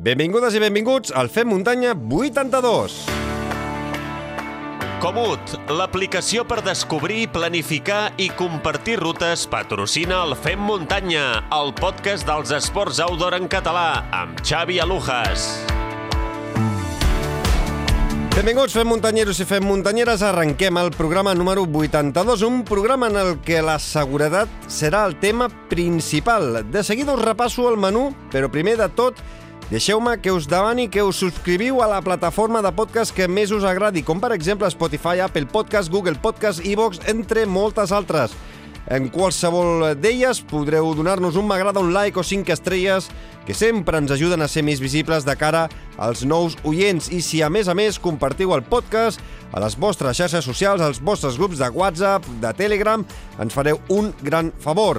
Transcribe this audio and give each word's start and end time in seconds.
Benvingudes 0.00 0.54
i 0.56 0.60
benvinguts 0.62 1.10
al 1.12 1.28
Fem 1.28 1.50
Muntanya 1.52 1.90
82. 1.92 2.94
Comut, 5.02 5.50
l'aplicació 5.68 6.46
per 6.48 6.62
descobrir, 6.64 7.26
planificar 7.28 8.14
i 8.16 8.30
compartir 8.32 8.94
rutes 8.96 9.42
patrocina 9.52 10.22
el 10.24 10.32
Fem 10.40 10.62
Muntanya, 10.64 11.42
el 11.52 11.74
podcast 11.76 12.24
dels 12.24 12.48
esports 12.56 13.02
outdoor 13.04 13.36
en 13.36 13.48
català, 13.52 14.06
amb 14.22 14.40
Xavi 14.40 14.78
Alujas. 14.80 15.44
Benvinguts, 18.32 18.72
fem 18.72 18.88
muntanyeros 18.88 19.42
i 19.44 19.44
fem 19.44 19.66
muntanyeres. 19.68 20.24
Arrenquem 20.24 20.80
el 20.80 20.94
programa 20.96 21.34
número 21.36 21.66
82, 21.68 22.46
un 22.48 22.62
programa 22.64 23.12
en 23.12 23.20
el 23.20 23.34
que 23.44 23.60
la 23.60 23.76
seguretat 23.76 24.48
serà 24.64 25.04
el 25.10 25.18
tema 25.20 25.50
principal. 25.68 26.64
De 26.72 26.80
seguida 26.88 27.12
us 27.12 27.20
repasso 27.20 27.68
el 27.68 27.76
menú, 27.76 28.14
però 28.32 28.48
primer 28.48 28.78
de 28.80 28.88
tot 28.96 29.20
Deixeu-me 29.70 30.16
que 30.18 30.32
us 30.34 30.48
demani 30.50 30.88
que 30.90 31.02
us 31.06 31.20
subscriviu 31.22 31.78
a 31.78 31.86
la 31.86 32.00
plataforma 32.02 32.58
de 32.58 32.72
podcast 32.74 33.14
que 33.14 33.28
més 33.30 33.52
us 33.54 33.62
agradi, 33.62 34.02
com 34.02 34.18
per 34.18 34.32
exemple 34.34 34.66
Spotify, 34.66 35.20
Apple 35.22 35.46
Podcast, 35.46 35.86
Google 35.94 36.18
Podcast, 36.18 36.58
iVox, 36.66 36.98
entre 37.06 37.44
moltes 37.46 37.92
altres. 37.94 38.34
En 38.90 39.06
qualsevol 39.14 39.92
d'elles 40.02 40.40
podreu 40.50 40.90
donar-nos 40.98 41.38
un 41.38 41.46
m'agrada, 41.46 41.78
un 41.78 41.92
like 41.94 42.18
o 42.18 42.24
5 42.26 42.50
estrelles 42.50 43.06
que 43.46 43.54
sempre 43.54 44.00
ens 44.02 44.10
ajuden 44.10 44.42
a 44.42 44.48
ser 44.50 44.64
més 44.66 44.82
visibles 44.82 45.22
de 45.22 45.36
cara 45.38 45.68
als 46.02 46.24
nous 46.26 46.58
oients. 46.66 47.06
I 47.06 47.22
si 47.22 47.38
a 47.38 47.46
més 47.46 47.70
a 47.70 47.76
més 47.78 48.02
compartiu 48.02 48.56
el 48.56 48.66
podcast 48.66 49.22
a 49.54 49.62
les 49.62 49.78
vostres 49.78 50.18
xarxes 50.18 50.50
socials, 50.50 50.82
als 50.82 50.98
vostres 50.98 51.38
grups 51.38 51.62
de 51.62 51.70
WhatsApp, 51.70 52.26
de 52.42 52.50
Telegram, 52.58 53.06
ens 53.38 53.54
fareu 53.54 53.78
un 53.86 54.10
gran 54.26 54.50
favor. 54.58 54.98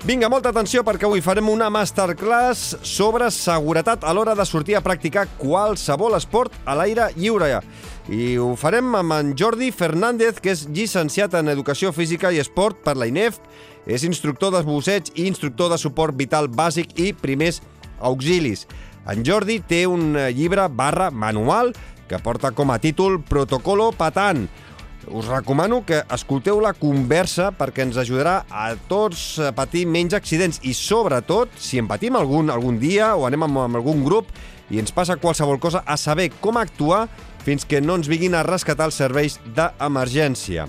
Vinga, 0.00 0.30
molta 0.32 0.48
atenció 0.48 0.80
perquè 0.80 1.04
avui 1.04 1.20
farem 1.20 1.50
una 1.52 1.66
masterclass 1.68 2.78
sobre 2.88 3.26
seguretat 3.36 4.00
a 4.00 4.14
l'hora 4.16 4.32
de 4.32 4.46
sortir 4.48 4.78
a 4.78 4.80
practicar 4.80 5.26
qualsevol 5.36 6.16
esport 6.16 6.54
a 6.64 6.72
l'aire 6.78 7.10
lliure. 7.18 7.58
I 8.08 8.38
ho 8.40 8.54
farem 8.56 8.94
amb 8.96 9.12
en 9.12 9.34
Jordi 9.36 9.68
Fernández, 9.76 10.40
que 10.40 10.54
és 10.54 10.64
llicenciat 10.72 11.36
en 11.36 11.52
Educació 11.52 11.92
Física 11.92 12.32
i 12.32 12.40
Esport 12.40 12.80
per 12.80 12.96
la 12.96 13.10
INEF, 13.12 13.42
és 13.84 14.06
instructor 14.08 14.54
de 14.56 14.64
busseig 14.64 15.12
i 15.18 15.28
instructor 15.28 15.68
de 15.68 15.76
suport 15.78 16.16
vital 16.16 16.48
bàsic 16.48 16.96
i 16.96 17.12
primers 17.12 17.60
auxilis. 18.00 18.64
En 19.04 19.20
Jordi 19.20 19.60
té 19.60 19.84
un 19.84 20.16
llibre 20.32 20.64
barra 20.72 21.10
manual 21.12 21.74
que 22.08 22.18
porta 22.24 22.54
com 22.56 22.72
a 22.72 22.80
títol 22.80 23.20
Protocolo 23.20 23.92
Patant, 23.92 24.48
us 25.08 25.28
recomano 25.30 25.84
que 25.86 26.02
escolteu 26.12 26.60
la 26.60 26.72
conversa 26.76 27.50
perquè 27.56 27.86
ens 27.86 27.98
ajudarà 28.00 28.44
a 28.50 28.72
tots 28.90 29.38
a 29.40 29.52
patir 29.56 29.86
menys 29.88 30.16
accidents 30.16 30.60
i 30.66 30.74
sobretot, 30.76 31.54
si 31.58 31.80
en 31.80 31.88
patim 31.90 32.18
algun, 32.18 32.52
algun 32.52 32.80
dia 32.82 33.14
o 33.16 33.26
anem 33.28 33.48
amb, 33.48 33.62
amb 33.64 33.80
algun 33.80 34.04
grup 34.04 34.28
i 34.70 34.78
ens 34.78 34.92
passa 34.94 35.18
qualsevol 35.18 35.58
cosa, 35.58 35.82
a 35.86 35.96
saber 35.96 36.30
com 36.40 36.60
actuar 36.60 37.06
fins 37.44 37.64
que 37.64 37.80
no 37.80 37.96
ens 37.98 38.10
vinguin 38.10 38.36
a 38.36 38.44
rescatar 38.46 38.90
els 38.90 39.00
serveis 39.00 39.40
d'emergència. 39.56 40.68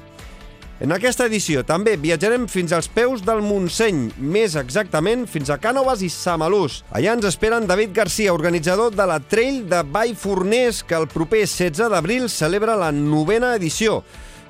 En 0.82 0.90
aquesta 0.96 1.28
edició 1.30 1.62
també 1.62 1.92
viatjarem 2.02 2.48
fins 2.50 2.72
als 2.74 2.88
peus 2.90 3.22
del 3.22 3.44
Montseny, 3.46 4.08
més 4.18 4.56
exactament 4.58 5.28
fins 5.30 5.52
a 5.54 5.60
Cànoves 5.62 6.02
i 6.02 6.10
Samalús. 6.10 6.80
Allà 6.90 7.14
ens 7.14 7.28
esperen 7.30 7.68
David 7.70 7.94
Garcia, 7.94 8.34
organitzador 8.34 8.96
de 8.96 9.06
la 9.06 9.20
Trail 9.22 9.60
de 9.70 9.84
Vall 9.94 10.16
Forners, 10.18 10.82
que 10.82 10.98
el 10.98 11.06
proper 11.06 11.44
16 11.46 11.94
d'abril 11.94 12.26
celebra 12.34 12.80
la 12.82 12.90
novena 12.92 13.54
edició. 13.60 14.00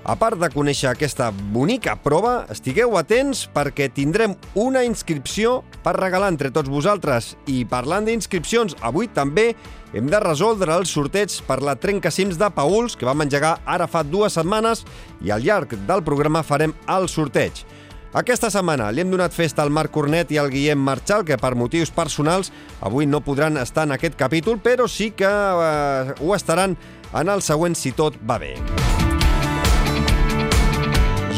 A 0.07 0.15
part 0.15 0.39
de 0.39 0.47
conèixer 0.49 0.87
aquesta 0.89 1.27
bonica 1.51 1.97
prova, 1.99 2.45
estigueu 2.49 2.95
atents 2.97 3.43
perquè 3.51 3.89
tindrem 3.91 4.31
una 4.55 4.85
inscripció 4.87 5.59
per 5.83 5.97
regalar 5.99 6.31
entre 6.31 6.49
tots 6.55 6.71
vosaltres. 6.71 7.35
I 7.51 7.67
parlant 7.69 8.07
d'inscripcions, 8.07 8.79
avui 8.79 9.11
també 9.11 9.51
hem 9.99 10.07
de 10.07 10.19
resoldre 10.23 10.73
el 10.77 10.85
sorteig 10.87 11.33
per 11.47 11.59
la 11.63 11.75
Trencacims 11.75 12.39
de 12.39 12.47
Pauls, 12.55 12.95
que 12.95 13.07
vam 13.07 13.25
engegar 13.25 13.57
ara 13.65 13.89
fa 13.91 14.03
dues 14.07 14.37
setmanes, 14.39 14.85
i 15.21 15.31
al 15.31 15.43
llarg 15.43 15.75
del 15.87 16.03
programa 16.07 16.43
farem 16.47 16.75
el 16.87 17.09
sorteig. 17.11 17.65
Aquesta 18.11 18.49
setmana 18.51 18.89
li 18.91 19.03
hem 19.03 19.11
donat 19.11 19.31
festa 19.31 19.63
al 19.63 19.71
Marc 19.71 19.93
Cornet 19.95 20.33
i 20.35 20.39
al 20.39 20.49
Guillem 20.51 20.79
Marchal, 20.83 21.23
que 21.23 21.37
per 21.39 21.53
motius 21.55 21.93
personals 21.95 22.51
avui 22.83 23.07
no 23.07 23.23
podran 23.23 23.59
estar 23.61 23.87
en 23.87 23.95
aquest 23.95 24.19
capítol, 24.19 24.59
però 24.59 24.87
sí 24.91 25.13
que 25.15 25.29
eh, 25.29 26.17
ho 26.19 26.35
estaran 26.35 26.75
en 27.13 27.31
el 27.31 27.43
següent 27.43 27.75
si 27.75 27.95
tot 27.95 28.19
va 28.27 28.39
bé. 28.39 28.57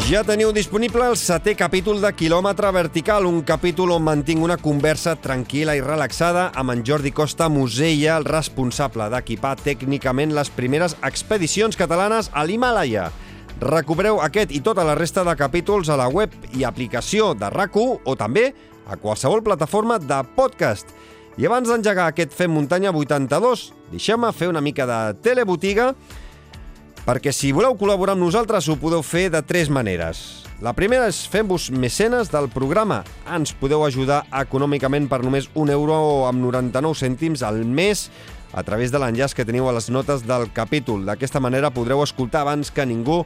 Ja 0.04 0.20
teniu 0.20 0.50
disponible 0.52 1.06
el 1.08 1.14
setè 1.16 1.54
capítol 1.56 1.96
de 2.02 2.10
Kilòmetre 2.12 2.68
Vertical, 2.76 3.24
un 3.24 3.38
capítol 3.40 3.94
on 3.94 4.02
mantinc 4.04 4.42
una 4.44 4.58
conversa 4.60 5.14
tranquil·la 5.16 5.78
i 5.78 5.80
relaxada 5.80 6.50
amb 6.60 6.74
en 6.74 6.82
Jordi 6.84 7.08
Costa 7.08 7.46
Musella, 7.48 8.18
el 8.18 8.26
responsable 8.28 9.06
d'equipar 9.08 9.54
tècnicament 9.62 10.34
les 10.36 10.50
primeres 10.52 10.92
expedicions 11.08 11.80
catalanes 11.80 12.28
a 12.36 12.44
l'Himalaya. 12.44 13.06
Recupereu 13.62 14.20
aquest 14.20 14.52
i 14.52 14.60
tota 14.60 14.84
la 14.84 14.92
resta 14.98 15.24
de 15.24 15.32
capítols 15.40 15.88
a 15.88 15.96
la 15.96 16.10
web 16.12 16.36
i 16.52 16.66
aplicació 16.68 17.32
de 17.32 17.48
rac 17.48 17.78
o 17.80 18.14
també 18.20 18.50
a 18.84 19.00
qualsevol 19.00 19.40
plataforma 19.40 19.96
de 19.96 20.20
podcast. 20.36 20.92
I 21.40 21.48
abans 21.48 21.72
d'engegar 21.72 22.10
aquest 22.10 22.36
Fem 22.36 22.52
Muntanya 22.52 22.92
82, 22.92 23.70
deixeu-me 23.96 24.36
fer 24.36 24.52
una 24.52 24.60
mica 24.60 24.84
de 24.84 25.00
telebotiga 25.24 25.94
perquè 27.04 27.32
si 27.32 27.52
voleu 27.52 27.76
col·laborar 27.76 28.16
amb 28.16 28.24
nosaltres 28.24 28.68
ho 28.68 28.78
podeu 28.80 29.04
fer 29.04 29.28
de 29.32 29.42
tres 29.44 29.68
maneres. 29.68 30.44
La 30.64 30.72
primera 30.72 31.08
és 31.10 31.24
fent-vos 31.28 31.68
mecenes 31.74 32.30
del 32.32 32.48
programa. 32.48 33.02
Ens 33.28 33.52
podeu 33.60 33.84
ajudar 33.84 34.22
econòmicament 34.40 35.10
per 35.10 35.20
només 35.24 35.50
un 35.54 35.72
euro 35.74 36.24
amb 36.28 36.40
99 36.40 36.96
cèntims 36.96 37.42
al 37.44 37.64
mes 37.66 38.08
a 38.54 38.62
través 38.62 38.92
de 38.94 39.00
l'enllaç 39.02 39.34
que 39.34 39.44
teniu 39.44 39.68
a 39.68 39.74
les 39.74 39.90
notes 39.90 40.22
del 40.24 40.46
capítol. 40.54 41.04
D'aquesta 41.04 41.42
manera 41.42 41.74
podreu 41.74 42.04
escoltar 42.04 42.44
abans 42.46 42.70
que 42.70 42.86
ningú 42.86 43.24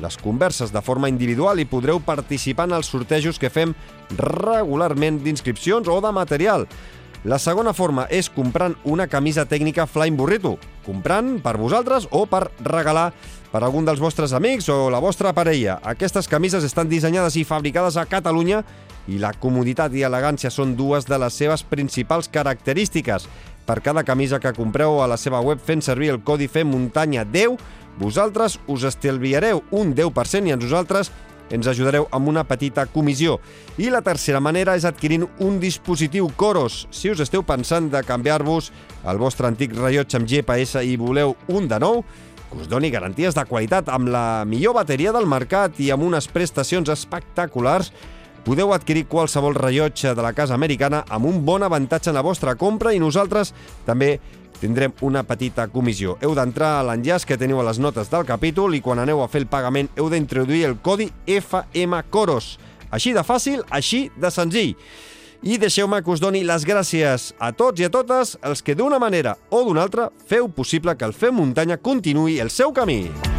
les 0.00 0.16
converses 0.16 0.72
de 0.72 0.80
forma 0.82 1.10
individual 1.12 1.60
i 1.60 1.68
podreu 1.68 2.00
participar 2.00 2.66
en 2.70 2.78
els 2.78 2.88
sortejos 2.88 3.38
que 3.38 3.52
fem 3.52 3.74
regularment 4.16 5.20
d'inscripcions 5.22 5.88
o 5.88 6.00
de 6.00 6.12
material. 6.16 6.66
La 7.20 7.36
segona 7.36 7.74
forma 7.76 8.06
és 8.08 8.30
comprant 8.32 8.72
una 8.88 9.04
camisa 9.04 9.42
tècnica 9.44 9.84
Flying 9.84 10.16
Burrito, 10.16 10.54
comprant 10.86 11.34
per 11.44 11.58
vosaltres 11.60 12.06
o 12.16 12.22
per 12.24 12.46
regalar 12.64 13.10
per 13.52 13.60
algun 13.60 13.84
dels 13.84 14.00
vostres 14.00 14.32
amics 14.32 14.70
o 14.72 14.88
la 14.88 15.02
vostra 15.04 15.34
parella. 15.36 15.76
Aquestes 15.84 16.30
camises 16.32 16.64
estan 16.64 16.88
dissenyades 16.88 17.36
i 17.36 17.44
fabricades 17.44 17.98
a 18.00 18.06
Catalunya 18.08 18.62
i 19.12 19.20
la 19.20 19.34
comoditat 19.36 19.92
i 19.92 20.06
elegància 20.06 20.48
són 20.48 20.72
dues 20.78 21.04
de 21.04 21.18
les 21.20 21.36
seves 21.36 21.60
principals 21.60 22.30
característiques. 22.32 23.28
Per 23.68 23.82
cada 23.84 24.06
camisa 24.08 24.40
que 24.40 24.56
compreu 24.56 25.02
a 25.02 25.10
la 25.10 25.20
seva 25.20 25.42
web 25.44 25.60
fent 25.60 25.84
servir 25.84 26.14
el 26.14 26.22
codi 26.24 26.48
FEMUNTANYA 26.48 27.26
10, 27.28 27.60
vosaltres 28.00 28.56
us 28.66 28.88
estalviareu 28.88 29.60
un 29.76 29.92
10% 29.92 30.48
i 30.48 30.56
a 30.56 30.56
nosaltres 30.56 31.12
ens 31.50 31.68
ajudareu 31.70 32.06
amb 32.14 32.30
una 32.30 32.44
petita 32.48 32.86
comissió. 32.86 33.38
I 33.78 33.90
la 33.90 34.02
tercera 34.06 34.40
manera 34.40 34.76
és 34.78 34.86
adquirint 34.88 35.26
un 35.44 35.58
dispositiu 35.60 36.30
Coros. 36.36 36.86
Si 36.90 37.10
us 37.10 37.20
esteu 37.20 37.44
pensant 37.46 37.90
de 37.92 38.02
canviar-vos 38.06 38.70
el 39.10 39.20
vostre 39.20 39.48
antic 39.50 39.74
rellotge 39.76 40.18
amb 40.18 40.28
GPS 40.30 40.84
i 40.86 40.96
voleu 41.00 41.36
un 41.48 41.68
de 41.68 41.80
nou, 41.82 42.04
que 42.50 42.58
us 42.58 42.70
doni 42.70 42.90
garanties 42.90 43.36
de 43.36 43.44
qualitat 43.46 43.88
amb 43.92 44.10
la 44.10 44.44
millor 44.48 44.74
bateria 44.80 45.12
del 45.14 45.28
mercat 45.30 45.78
i 45.78 45.92
amb 45.94 46.06
unes 46.06 46.26
prestacions 46.30 46.90
espectaculars, 46.90 47.92
podeu 48.44 48.72
adquirir 48.72 49.04
qualsevol 49.06 49.54
rellotge 49.54 50.14
de 50.16 50.22
la 50.24 50.32
casa 50.32 50.56
americana 50.56 51.04
amb 51.08 51.28
un 51.28 51.44
bon 51.44 51.62
avantatge 51.62 52.10
en 52.10 52.16
la 52.16 52.24
vostra 52.24 52.56
compra 52.56 52.94
i 52.94 53.00
nosaltres 53.02 53.52
també 53.86 54.16
tindrem 54.60 54.92
una 55.00 55.22
petita 55.26 55.66
comissió. 55.72 56.16
Heu 56.20 56.34
d'entrar 56.36 56.76
a 56.78 56.82
l'enllaç 56.86 57.26
que 57.26 57.38
teniu 57.40 57.60
a 57.60 57.66
les 57.66 57.80
notes 57.80 58.10
del 58.12 58.26
capítol 58.28 58.76
i 58.76 58.82
quan 58.84 59.00
aneu 59.02 59.24
a 59.24 59.28
fer 59.28 59.42
el 59.44 59.48
pagament 59.50 59.90
heu 59.96 60.10
d'introduir 60.12 60.66
el 60.68 60.76
codi 60.84 61.10
FMCOROS. 61.26 62.58
Així 62.90 63.14
de 63.16 63.24
fàcil, 63.24 63.64
així 63.70 64.08
de 64.20 64.30
senzill. 64.34 64.76
I 65.42 65.56
deixeu-me 65.56 66.02
que 66.04 66.12
us 66.12 66.20
doni 66.20 66.44
les 66.44 66.66
gràcies 66.68 67.30
a 67.40 67.52
tots 67.56 67.80
i 67.80 67.88
a 67.88 67.92
totes 67.92 68.36
els 68.44 68.60
que 68.60 68.76
d'una 68.76 69.00
manera 69.00 69.38
o 69.48 69.64
d'una 69.64 69.86
altra 69.88 70.10
feu 70.28 70.50
possible 70.52 70.96
que 70.96 71.08
el 71.08 71.16
Fem 71.16 71.34
Muntanya 71.40 71.80
continuï 71.80 72.40
el 72.44 72.52
seu 72.52 72.76
camí. 72.76 73.29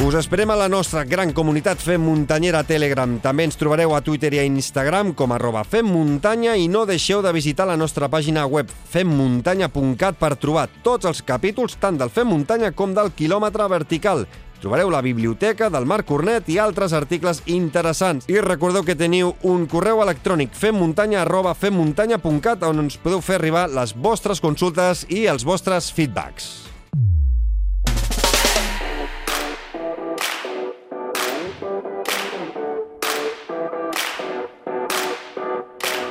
Us 0.00 0.14
esperem 0.14 0.48
a 0.50 0.56
la 0.56 0.66
nostra 0.66 1.02
gran 1.04 1.34
comunitat 1.36 1.82
Fem 1.84 2.00
Muntanyera 2.00 2.62
Telegram. 2.64 3.18
També 3.20 3.44
ens 3.44 3.58
trobareu 3.60 3.92
a 3.92 4.00
Twitter 4.00 4.30
i 4.32 4.38
a 4.40 4.46
Instagram 4.48 5.10
com 5.12 5.34
arroba 5.36 5.60
femmuntanya 5.60 6.54
i 6.56 6.70
no 6.72 6.86
deixeu 6.88 7.20
de 7.20 7.32
visitar 7.36 7.66
la 7.68 7.76
nostra 7.76 8.08
pàgina 8.08 8.46
web 8.48 8.72
femmuntanya.cat 8.94 10.16
per 10.16 10.38
trobar 10.40 10.70
tots 10.82 11.04
els 11.04 11.20
capítols 11.20 11.76
tant 11.82 12.00
del 12.00 12.08
Fem 12.08 12.32
Muntanya 12.32 12.72
com 12.72 12.96
del 12.96 13.12
quilòmetre 13.12 13.68
vertical. 13.68 14.24
Trobareu 14.64 14.88
la 14.88 15.04
biblioteca 15.04 15.68
del 15.68 15.84
Marc 15.84 16.08
Cornet 16.08 16.48
i 16.48 16.56
altres 16.56 16.96
articles 16.96 17.44
interessants. 17.44 18.24
I 18.32 18.40
recordeu 18.40 18.80
que 18.88 18.96
teniu 18.96 19.34
un 19.44 19.68
correu 19.68 20.00
electrònic 20.00 20.56
femmuntanya 20.56 21.26
arroba 21.26 21.52
femmuntanya.cat 21.52 22.64
on 22.72 22.86
ens 22.86 22.96
podeu 22.96 23.20
fer 23.20 23.36
arribar 23.36 23.68
les 23.68 23.92
vostres 23.92 24.40
consultes 24.40 25.04
i 25.12 25.26
els 25.28 25.44
vostres 25.44 25.92
feedbacks. 25.92 26.69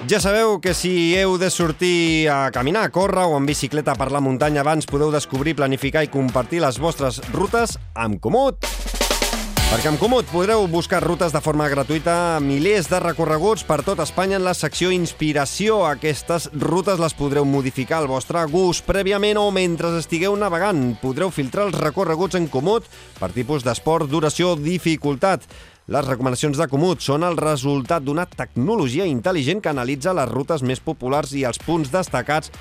Ja 0.10 0.18
sabeu 0.18 0.56
que 0.58 0.72
si 0.74 1.14
heu 1.14 1.36
de 1.38 1.52
sortir 1.54 2.32
a 2.34 2.50
caminar, 2.50 2.88
a 2.88 2.90
córrer 2.90 3.28
o 3.30 3.36
en 3.38 3.46
bicicleta 3.46 3.94
per 3.94 4.08
la 4.10 4.18
muntanya 4.18 4.64
abans 4.64 4.90
podeu 4.90 5.12
descobrir, 5.14 5.54
planificar 5.54 6.02
i 6.02 6.10
compartir 6.10 6.64
les 6.64 6.80
vostres 6.82 7.20
rutes 7.30 7.76
amb 7.94 8.18
Comut. 8.18 8.58
Perquè 9.70 9.86
amb 9.86 10.02
Comut 10.02 10.26
podreu 10.34 10.66
buscar 10.66 11.04
rutes 11.06 11.30
de 11.30 11.44
forma 11.46 11.70
gratuïta, 11.70 12.40
milers 12.42 12.90
de 12.90 13.04
recorreguts 13.06 13.62
per 13.70 13.84
tot 13.86 14.02
Espanya 14.02 14.40
en 14.42 14.48
la 14.50 14.58
secció 14.58 14.90
Inspiració. 14.90 15.84
Aquestes 15.86 16.50
rutes 16.58 16.98
les 16.98 17.14
podreu 17.14 17.46
modificar 17.46 18.02
al 18.02 18.10
vostre 18.10 18.42
gust 18.50 18.90
prèviament 18.90 19.38
o 19.38 19.52
mentre 19.54 19.94
estigueu 20.02 20.34
navegant. 20.34 20.96
Podreu 21.04 21.30
filtrar 21.30 21.70
els 21.70 21.78
recorreguts 21.78 22.42
en 22.42 22.50
Comut 22.50 22.90
per 23.22 23.30
tipus 23.30 23.62
d'esport, 23.62 24.10
duració, 24.10 24.56
dificultat. 24.58 25.46
Les 25.90 26.06
recomanacions 26.06 26.54
de 26.54 26.68
Comut 26.70 27.02
són 27.02 27.24
el 27.26 27.34
resultat 27.40 28.04
d'una 28.06 28.28
tecnologia 28.30 29.08
intel·ligent 29.10 29.58
que 29.58 29.72
analitza 29.72 30.12
les 30.14 30.30
rutes 30.30 30.62
més 30.62 30.78
populars 30.86 31.32
i 31.34 31.42
els 31.50 31.58
punts 31.66 31.90
destacats 31.90 32.52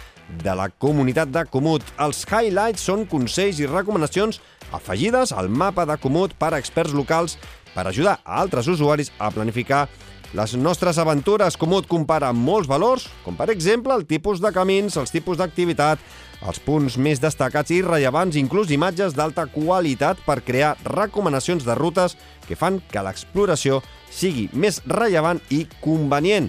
de 0.40 0.54
la 0.56 0.70
comunitat 0.70 1.28
de 1.34 1.42
Comut. 1.52 1.84
Els 2.00 2.22
highlights 2.24 2.86
són 2.88 3.04
consells 3.10 3.60
i 3.60 3.68
recomanacions 3.68 4.40
afegides 4.72 5.34
al 5.36 5.52
mapa 5.52 5.84
de 5.84 5.98
Comut 6.00 6.32
per 6.40 6.54
experts 6.56 6.96
locals 6.96 7.36
per 7.74 7.84
ajudar 7.90 8.16
a 8.24 8.40
altres 8.40 8.70
usuaris 8.72 9.12
a 9.18 9.28
planificar 9.28 9.90
les 10.32 10.54
nostres 10.56 10.96
aventures. 10.96 11.56
Comut 11.60 11.84
compara 11.88 12.32
molts 12.32 12.68
valors, 12.68 13.10
com 13.24 13.36
per 13.36 13.50
exemple 13.52 13.92
el 13.92 14.06
tipus 14.08 14.40
de 14.40 14.52
camins, 14.56 14.96
els 14.96 15.12
tipus 15.12 15.36
d'activitat, 15.36 16.00
els 16.48 16.60
punts 16.64 16.96
més 16.96 17.20
destacats 17.20 17.72
i 17.74 17.82
rellevants, 17.84 18.40
inclús 18.40 18.72
imatges 18.72 19.16
d'alta 19.16 19.48
qualitat 19.52 20.20
per 20.24 20.40
crear 20.44 20.76
recomanacions 20.84 21.64
de 21.66 21.76
rutes 21.76 22.16
que 22.48 22.56
fan 22.56 22.80
que 22.90 23.04
l'exploració 23.04 23.82
sigui 24.10 24.48
més 24.52 24.80
rellevant 24.88 25.42
i 25.52 25.66
convenient. 25.84 26.48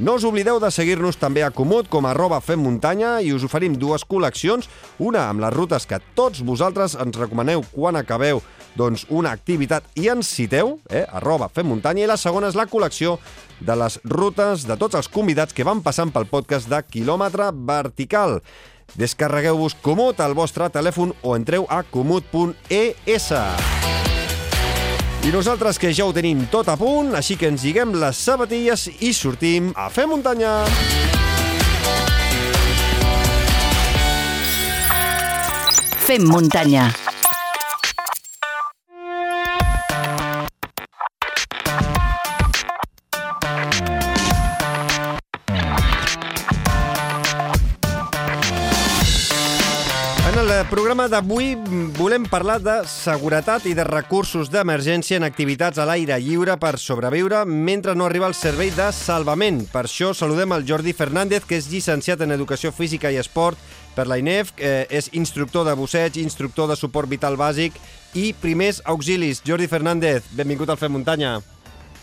No 0.00 0.14
us 0.16 0.24
oblideu 0.24 0.56
de 0.56 0.70
seguir-nos 0.72 1.18
també 1.20 1.42
a 1.44 1.50
Comut 1.52 1.90
com 1.92 2.06
a 2.06 2.14
arroba 2.14 2.38
Fem 2.40 2.62
Muntanya 2.64 3.18
i 3.20 3.34
us 3.36 3.42
oferim 3.44 3.74
dues 3.76 4.06
col·leccions, 4.08 4.70
una 4.96 5.26
amb 5.28 5.44
les 5.44 5.52
rutes 5.52 5.84
que 5.84 5.98
tots 6.16 6.40
vosaltres 6.40 6.94
ens 6.96 7.18
recomaneu 7.20 7.60
quan 7.74 8.00
acabeu 8.00 8.40
doncs, 8.80 9.04
una 9.10 9.34
activitat 9.36 9.84
i 10.00 10.08
ens 10.08 10.30
citeu, 10.32 10.78
eh, 10.88 11.04
arroba 11.04 11.50
Fem 11.52 11.68
Muntanya, 11.68 12.06
i 12.06 12.08
la 12.08 12.16
segona 12.16 12.48
és 12.48 12.56
la 12.56 12.64
col·lecció 12.70 13.18
de 13.60 13.76
les 13.76 14.00
rutes 14.08 14.64
de 14.64 14.78
tots 14.80 14.96
els 14.96 15.12
convidats 15.12 15.52
que 15.52 15.68
van 15.68 15.84
passant 15.84 16.14
pel 16.14 16.30
podcast 16.32 16.72
de 16.72 16.80
Quilòmetre 16.80 17.50
Vertical. 17.52 18.40
Descarregueu-vos 18.96 19.76
Comut 19.84 20.24
al 20.24 20.32
vostre 20.32 20.72
telèfon 20.72 21.12
o 21.20 21.36
entreu 21.36 21.68
a 21.68 21.82
comut.es. 21.84 23.32
I 25.20 25.28
nosaltres 25.28 25.76
que 25.76 25.90
ja 25.92 26.06
ho 26.08 26.14
tenim 26.16 26.46
tot 26.48 26.70
a 26.72 26.78
punt, 26.80 27.12
així 27.18 27.36
que 27.36 27.50
ens 27.50 27.60
lliguem 27.66 27.92
les 28.00 28.16
sabatilles 28.24 28.86
i 29.04 29.12
sortim 29.12 29.68
a 29.76 29.90
fer 29.92 30.06
muntanya. 30.08 30.54
Fem 36.06 36.24
muntanya. 36.24 36.88
Programa 50.68 51.06
d'avui 51.08 51.54
volem 51.96 52.24
parlar 52.26 52.58
de 52.60 52.72
seguretat 52.90 53.64
i 53.70 53.74
de 53.78 53.84
recursos 53.86 54.50
d'emergència 54.50 55.20
en 55.20 55.24
activitats 55.24 55.78
a 55.78 55.86
l'aire 55.86 56.18
lliure 56.20 56.56
per 56.58 56.72
sobreviure 56.82 57.44
mentre 57.46 57.94
no 57.94 58.08
arriba 58.08 58.26
el 58.26 58.34
servei 58.34 58.72
de 58.74 58.88
salvament. 58.92 59.62
Per 59.70 59.84
això 59.86 60.10
saludem 60.16 60.52
el 60.56 60.66
Jordi 60.66 60.92
Fernández, 60.96 61.46
que 61.46 61.56
és 61.56 61.70
llicenciat 61.70 62.26
en 62.26 62.34
Educació 62.34 62.74
Física 62.74 63.12
i 63.14 63.20
Esport 63.22 63.62
per 63.94 64.08
la 64.10 64.18
INEF, 64.18 64.50
eh, 64.58 64.88
és 64.90 65.12
instructor 65.14 65.64
de 65.64 65.76
busseig, 65.78 66.18
instructor 66.18 66.68
de 66.68 66.76
suport 66.76 67.08
vital 67.08 67.38
bàsic 67.38 67.78
i 68.18 68.34
primers 68.34 68.82
auxilis. 68.84 69.44
Jordi 69.46 69.70
Fernández, 69.70 70.26
benvingut 70.34 70.68
al 70.68 70.82
Fem 70.82 70.92
Muntanya. 70.92 71.38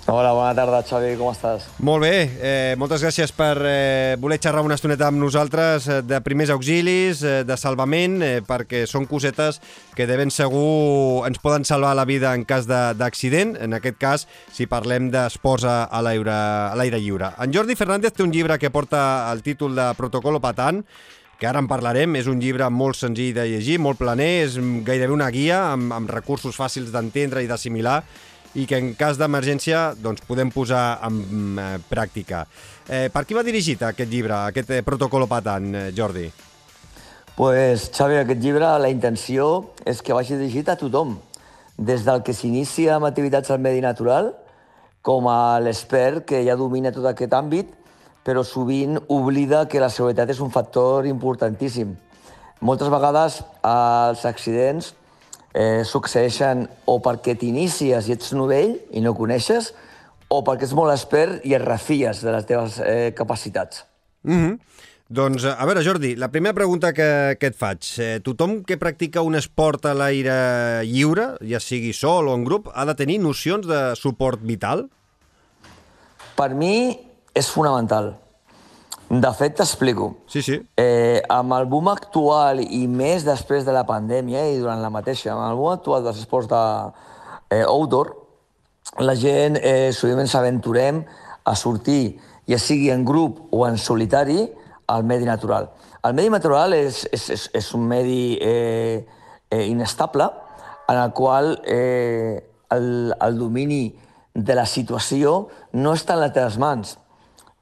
Hola, 0.09 0.31
bona 0.31 0.53
tarda, 0.55 0.77
Xavi, 0.87 1.17
com 1.19 1.33
estàs? 1.33 1.65
Molt 1.83 2.05
bé, 2.05 2.11
eh, 2.39 2.75
moltes 2.79 3.01
gràcies 3.03 3.33
per 3.35 3.57
eh, 3.67 4.15
voler 4.21 4.37
xerrar 4.39 4.61
una 4.63 4.77
estoneta 4.79 5.09
amb 5.09 5.19
nosaltres 5.19 5.87
eh, 5.91 5.97
de 6.07 6.21
primers 6.23 6.53
auxilis, 6.53 7.19
eh, 7.27 7.41
de 7.43 7.57
salvament, 7.59 8.15
eh, 8.23 8.37
perquè 8.47 8.85
són 8.87 9.03
cosetes 9.05 9.59
que 9.97 10.07
de 10.07 10.15
ben 10.15 10.31
segur 10.31 11.27
ens 11.27 11.41
poden 11.43 11.67
salvar 11.67 11.91
la 11.99 12.05
vida 12.07 12.31
en 12.39 12.45
cas 12.47 12.69
de- 12.71 12.93
d'accident, 12.95 13.57
en 13.59 13.75
aquest 13.75 13.97
cas 13.99 14.23
si 14.55 14.63
parlem 14.71 15.09
d'esports 15.11 15.67
a, 15.67 15.75
a 15.91 15.99
l'aire 15.99 17.01
lliure. 17.03 17.33
En 17.43 17.51
Jordi 17.51 17.75
Fernández 17.75 18.15
té 18.15 18.23
un 18.23 18.31
llibre 18.31 18.55
que 18.63 18.71
porta 18.71 19.27
el 19.33 19.43
títol 19.43 19.75
de 19.75 19.89
Protocolo 19.99 20.39
Patant, 20.39 20.85
que 21.37 21.45
ara 21.51 21.59
en 21.59 21.67
parlarem, 21.67 22.15
és 22.15 22.31
un 22.31 22.39
llibre 22.41 22.65
molt 22.73 22.95
senzill 22.97 23.35
de 23.35 23.43
llegir, 23.45 23.75
molt 23.77 23.99
planer, 23.99 24.31
és 24.47 24.55
gairebé 24.87 25.11
una 25.13 25.27
guia 25.35 25.65
amb, 25.73 25.91
amb 25.93 26.09
recursos 26.09 26.55
fàcils 26.57 26.95
d'entendre 26.95 27.43
i 27.43 27.51
d'assimilar, 27.51 27.99
i 28.55 28.65
que 28.65 28.77
en 28.79 28.93
cas 28.95 29.17
d'emergència 29.19 29.93
doncs, 29.99 30.23
podem 30.27 30.51
posar 30.53 30.99
en 31.07 31.59
eh, 31.59 31.69
pràctica. 31.89 32.45
Eh, 32.87 33.07
per 33.13 33.25
qui 33.27 33.35
va 33.35 33.43
dirigit 33.43 33.83
aquest 33.83 34.09
llibre, 34.09 34.35
aquest 34.47 34.71
eh, 34.71 34.81
patant, 34.83 35.75
eh, 35.75 35.91
Jordi? 35.95 36.31
pues, 37.37 37.91
Xavi, 37.93 38.15
aquest 38.17 38.41
llibre, 38.41 38.65
la 38.81 38.89
intenció 38.89 39.69
és 39.85 40.01
que 40.01 40.13
vagi 40.13 40.35
dirigit 40.35 40.69
a 40.69 40.75
tothom, 40.75 41.19
des 41.77 42.03
del 42.03 42.23
que 42.25 42.33
s'inicia 42.33 42.95
amb 42.95 43.05
activitats 43.05 43.51
al 43.51 43.59
medi 43.59 43.79
natural, 43.79 44.33
com 45.05 45.27
a 45.29 45.59
l'expert 45.61 46.25
que 46.25 46.41
ja 46.43 46.55
domina 46.57 46.91
tot 46.91 47.05
aquest 47.05 47.35
àmbit, 47.37 47.69
però 48.25 48.41
sovint 48.43 48.97
oblida 49.07 49.67
que 49.69 49.79
la 49.79 49.91
seguretat 49.93 50.33
és 50.33 50.41
un 50.41 50.49
factor 50.49 51.05
importantíssim. 51.05 51.93
Moltes 52.59 52.89
vegades 52.89 53.43
els 53.61 54.25
accidents 54.25 54.95
eh, 55.57 55.83
succeeixen 55.85 56.67
o 56.85 56.99
perquè 57.03 57.33
t'inicies 57.39 58.07
i 58.07 58.15
ets 58.15 58.33
novell 58.37 58.75
i 58.93 59.01
no 59.01 59.15
coneixes, 59.17 59.73
o 60.29 60.43
perquè 60.45 60.67
ets 60.67 60.75
molt 60.77 60.93
expert 60.93 61.45
i 61.47 61.55
et 61.57 61.63
refies 61.63 62.21
de 62.21 62.33
les 62.35 62.45
teves 62.45 62.79
eh, 62.83 63.13
capacitats. 63.17 63.85
Mm 64.23 64.39
-hmm. 64.39 64.59
Doncs, 65.07 65.45
a 65.45 65.65
veure, 65.65 65.81
Jordi, 65.83 66.17
la 66.19 66.27
primera 66.27 66.53
pregunta 66.53 66.91
que, 66.91 67.37
que 67.39 67.47
et 67.47 67.55
faig. 67.55 67.79
Eh, 67.97 68.19
tothom 68.19 68.63
que 68.67 68.75
practica 68.77 69.21
un 69.23 69.35
esport 69.35 69.85
a 69.85 69.93
l'aire 69.93 70.83
lliure, 70.83 71.37
ja 71.47 71.59
sigui 71.59 71.93
sol 71.93 72.27
o 72.27 72.35
en 72.35 72.43
grup, 72.43 72.67
ha 72.75 72.83
de 72.85 72.95
tenir 72.95 73.19
nocions 73.19 73.65
de 73.65 73.95
suport 73.95 74.43
vital? 74.43 74.89
Per 76.35 76.53
mi 76.53 76.99
és 77.33 77.47
fonamental. 77.47 78.26
De 79.09 79.31
fet, 79.31 79.55
t'explico. 79.55 80.17
Sí, 80.27 80.41
sí. 80.43 80.57
Eh, 80.75 81.21
amb 81.31 81.55
el 81.55 81.67
boom 81.71 81.87
actual 81.87 82.59
i 82.59 82.83
més 82.91 83.23
després 83.23 83.63
de 83.63 83.71
la 83.75 83.85
pandèmia 83.87 84.43
i 84.51 84.57
durant 84.59 84.81
la 84.83 84.91
mateixa, 84.91 85.31
amb 85.31 85.45
el 85.45 85.55
boom 85.55 85.71
actual 85.77 86.03
dels 86.03 86.19
esports 86.19 86.49
de 86.51 86.63
eh, 87.55 87.63
outdoor, 87.63 88.11
la 88.99 89.15
gent 89.15 89.55
eh, 89.61 89.93
sovint 89.95 90.19
ens 90.25 90.35
aventurem 90.35 91.05
a 91.47 91.55
sortir, 91.55 92.17
ja 92.47 92.59
sigui 92.59 92.91
en 92.91 93.05
grup 93.07 93.45
o 93.55 93.63
en 93.67 93.79
solitari, 93.79 94.41
al 94.87 95.03
medi 95.03 95.27
natural. 95.27 95.69
El 96.03 96.13
medi 96.15 96.31
natural 96.31 96.75
és, 96.75 97.05
és, 97.11 97.29
és, 97.35 97.47
és 97.59 97.71
un 97.75 97.87
medi 97.87 98.37
eh, 98.43 99.05
eh, 99.49 99.65
inestable 99.67 100.27
en 100.87 100.99
el 100.99 101.11
qual 101.13 101.57
eh, 101.65 102.43
el, 102.71 103.13
el 103.19 103.39
domini 103.39 103.95
de 104.33 104.55
la 104.55 104.65
situació 104.65 105.47
no 105.73 105.95
està 105.95 106.15
en 106.15 106.23
les 106.23 106.33
teves 106.35 106.59
mans. 106.61 106.95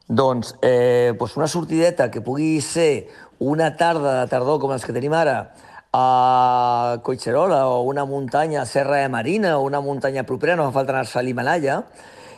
Doncs 0.08 0.54
eh, 0.62 1.16
doncs 1.18 1.34
una 1.36 1.48
sortideta 1.50 2.12
que 2.14 2.22
pugui 2.22 2.60
ser 2.62 3.08
una 3.40 3.72
tarda 3.76 4.20
de 4.22 4.28
tardor 4.30 4.60
com 4.62 4.70
les 4.70 4.86
que 4.86 4.94
tenim 4.94 5.16
ara 5.18 5.56
a 5.98 7.00
Collserola 7.02 7.66
o 7.72 7.82
una 7.90 8.06
muntanya 8.06 8.62
a 8.62 8.66
Serra 8.70 9.00
de 9.02 9.10
Marina 9.10 9.58
o 9.58 9.64
una 9.66 9.82
muntanya 9.82 10.24
propera, 10.24 10.56
no 10.56 10.68
fa 10.70 10.76
falta 10.78 10.94
anar-se 10.94 11.18
a 11.18 11.24
l'Himalaya, 11.26 11.80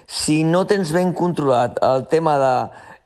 si 0.07 0.45
no 0.47 0.63
tens 0.63 0.93
ben 0.95 1.11
controlat 1.11 1.75
el 1.83 2.07
tema 2.07 2.37
de 2.39 2.53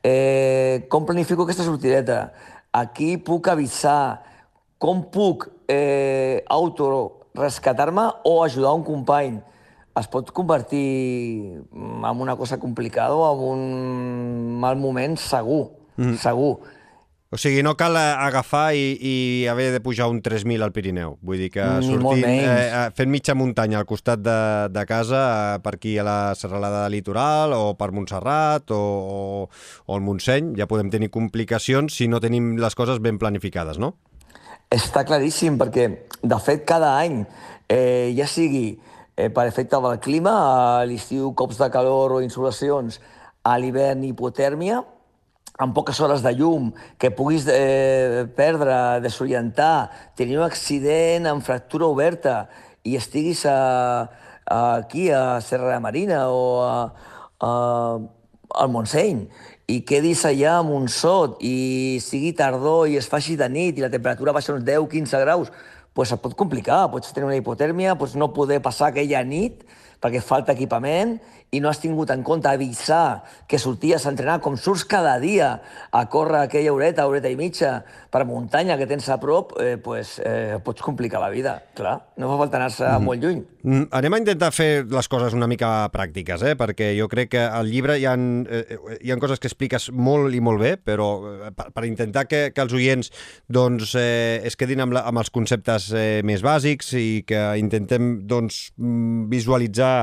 eh, 0.03 0.85
com 0.93 1.09
planifico 1.09 1.47
aquesta 1.47 1.65
sortideta, 1.65 2.29
a 2.71 2.85
qui 2.93 3.15
puc 3.17 3.49
avisar, 3.49 4.21
com 4.77 5.01
puc 5.09 5.47
eh, 5.71 6.45
autorescatar-me 6.45 8.11
o 8.29 8.43
ajudar 8.43 8.75
un 8.77 8.85
company, 8.85 9.41
es 9.99 10.07
pot 10.07 10.31
convertir 10.31 11.61
en 11.73 12.21
una 12.21 12.35
cosa 12.35 12.59
complicada 12.59 13.15
o 13.15 13.53
en 13.53 13.59
un 13.61 14.59
mal 14.59 14.77
moment 14.77 15.17
segur, 15.19 15.71
mm. 15.97 16.15
segur. 16.21 16.59
O 17.31 17.37
sigui, 17.39 17.61
no 17.63 17.77
cal 17.79 17.95
agafar 17.95 18.73
i, 18.75 18.97
i 18.99 19.13
haver 19.47 19.69
de 19.71 19.79
pujar 19.79 20.09
un 20.11 20.17
3.000 20.19 20.65
al 20.65 20.73
Pirineu. 20.75 21.13
Vull 21.23 21.39
dir 21.39 21.47
que 21.53 21.63
sortint, 21.85 22.25
eh, 22.27 22.65
eh, 22.67 22.81
fent 22.91 23.07
mitja 23.07 23.37
muntanya 23.39 23.79
al 23.79 23.87
costat 23.87 24.19
de, 24.19 24.35
de 24.67 24.83
casa, 24.83 25.21
eh, 25.55 25.61
per 25.63 25.77
aquí 25.77 25.95
a 25.95 26.03
la 26.03 26.17
serralada 26.35 26.83
litoral, 26.91 27.55
o 27.55 27.71
per 27.79 27.93
Montserrat, 27.95 28.75
o, 28.75 28.81
o, 28.83 29.47
o 29.87 29.95
el 29.95 30.03
Montseny, 30.03 30.51
ja 30.59 30.67
podem 30.67 30.91
tenir 30.91 31.07
complicacions 31.07 31.95
si 31.95 32.09
no 32.11 32.19
tenim 32.19 32.57
les 32.59 32.75
coses 32.75 32.99
ben 32.99 33.15
planificades, 33.15 33.79
no? 33.79 33.93
Està 34.67 35.07
claríssim, 35.07 35.55
perquè, 35.59 35.87
de 36.19 36.43
fet, 36.43 36.67
cada 36.67 36.97
any, 36.99 37.23
eh, 37.71 38.11
ja 38.17 38.27
sigui 38.27 38.73
eh, 39.15 39.29
per 39.29 39.47
efecte 39.47 39.79
del 39.81 39.99
clima, 39.99 40.33
a 40.79 40.85
l'estiu 40.85 41.33
cops 41.37 41.59
de 41.61 41.69
calor 41.73 42.17
o 42.17 42.21
insolacions, 42.21 42.99
a 43.43 43.57
l'hivern 43.57 44.03
hipotèrmia, 44.05 44.81
amb 45.61 45.75
poques 45.75 45.99
hores 46.01 46.23
de 46.23 46.33
llum, 46.33 46.71
que 46.97 47.11
puguis 47.13 47.45
eh, 47.51 48.25
perdre, 48.35 49.01
desorientar, 49.03 49.91
tenir 50.17 50.39
un 50.39 50.47
accident 50.47 51.27
amb 51.29 51.45
fractura 51.45 51.89
oberta 51.89 52.47
i 52.83 52.95
estiguis 52.97 53.45
a, 53.45 54.09
a, 54.45 54.59
aquí 54.81 55.09
a 55.11 55.39
Serra 55.41 55.79
Marina 55.79 56.25
o 56.33 56.61
a, 56.65 56.75
a, 57.39 57.51
al 58.61 58.71
Montseny 58.73 59.27
i 59.71 59.81
quedis 59.87 60.23
allà 60.27 60.57
amb 60.59 60.73
un 60.75 60.87
sot 60.91 61.37
i 61.45 61.99
sigui 62.03 62.33
tardor 62.35 62.89
i 62.91 62.97
es 62.99 63.07
faci 63.07 63.37
de 63.39 63.47
nit 63.49 63.77
i 63.77 63.85
la 63.85 63.91
temperatura 63.93 64.33
baixa 64.35 64.55
uns 64.55 64.65
10-15 64.67 65.21
graus, 65.23 65.51
pues 65.93 66.11
et 66.13 66.21
pot 66.23 66.35
complicar, 66.37 66.85
pots 66.91 67.11
tenir 67.11 67.27
una 67.27 67.37
hipotèrmia, 67.39 67.97
pots 67.99 68.15
no 68.15 68.31
poder 68.35 68.61
passar 68.63 68.91
aquella 68.91 69.23
nit 69.27 69.65
perquè 70.01 70.21
falta 70.23 70.55
equipament 70.55 71.17
i 71.51 71.59
no 71.59 71.67
has 71.67 71.81
tingut 71.83 72.11
en 72.13 72.21
compte 72.23 72.47
avisar 72.47 73.25
que 73.47 73.59
sorties 73.59 74.05
a 74.05 74.11
entrenar 74.13 74.37
com 74.39 74.55
surts 74.55 74.85
cada 74.87 75.17
dia 75.19 75.57
a 75.91 76.05
córrer 76.07 76.45
aquella 76.45 76.71
horeta, 76.71 77.03
horeta 77.09 77.27
i 77.27 77.35
mitja 77.35 77.81
per 78.11 78.23
muntanya 78.27 78.77
que 78.79 78.87
tens 78.87 79.09
a 79.11 79.17
prop, 79.19 79.51
eh, 79.59 79.75
pues, 79.75 80.13
eh, 80.23 80.61
pots 80.63 80.81
complicar 80.81 81.19
la 81.19 81.29
vida, 81.29 81.57
clar. 81.75 81.97
No 82.15 82.31
fa 82.31 82.37
falta 82.39 82.59
anar-se 82.59 82.87
mm. 82.87 83.03
molt 83.03 83.23
lluny. 83.23 83.43
Mm, 83.63 83.89
anem 83.99 84.15
a 84.15 84.21
intentar 84.23 84.51
fer 84.55 84.69
les 84.87 85.11
coses 85.11 85.35
una 85.35 85.51
mica 85.51 85.91
pràctiques, 85.91 86.47
eh? 86.47 86.55
perquè 86.55 86.93
jo 86.95 87.11
crec 87.11 87.33
que 87.35 87.43
al 87.43 87.67
llibre 87.67 87.99
hi 87.99 88.07
ha, 88.07 88.15
eh, 88.15 88.79
hi 89.01 89.11
ha 89.11 89.19
coses 89.19 89.43
que 89.43 89.51
expliques 89.51 89.91
molt 89.91 90.31
i 90.31 90.39
molt 90.39 90.63
bé, 90.63 90.77
però 90.79 91.11
eh, 91.27 91.51
per, 91.51 91.71
per 91.75 91.87
intentar 91.87 92.29
que, 92.31 92.45
que 92.55 92.63
els 92.63 92.75
oients 92.79 93.11
doncs, 93.51 93.91
eh, 93.99 94.39
es 94.47 94.55
quedin 94.55 94.87
amb, 94.87 94.95
la, 94.95 95.03
amb 95.11 95.19
els 95.19 95.31
conceptes 95.35 95.91
eh, 95.91 96.21
més 96.23 96.43
bàsics 96.47 96.95
i 96.95 97.25
que 97.27 97.49
intentem 97.59 98.21
doncs, 98.23 98.69
mm, 98.79 99.27
visualitzar 99.31 99.95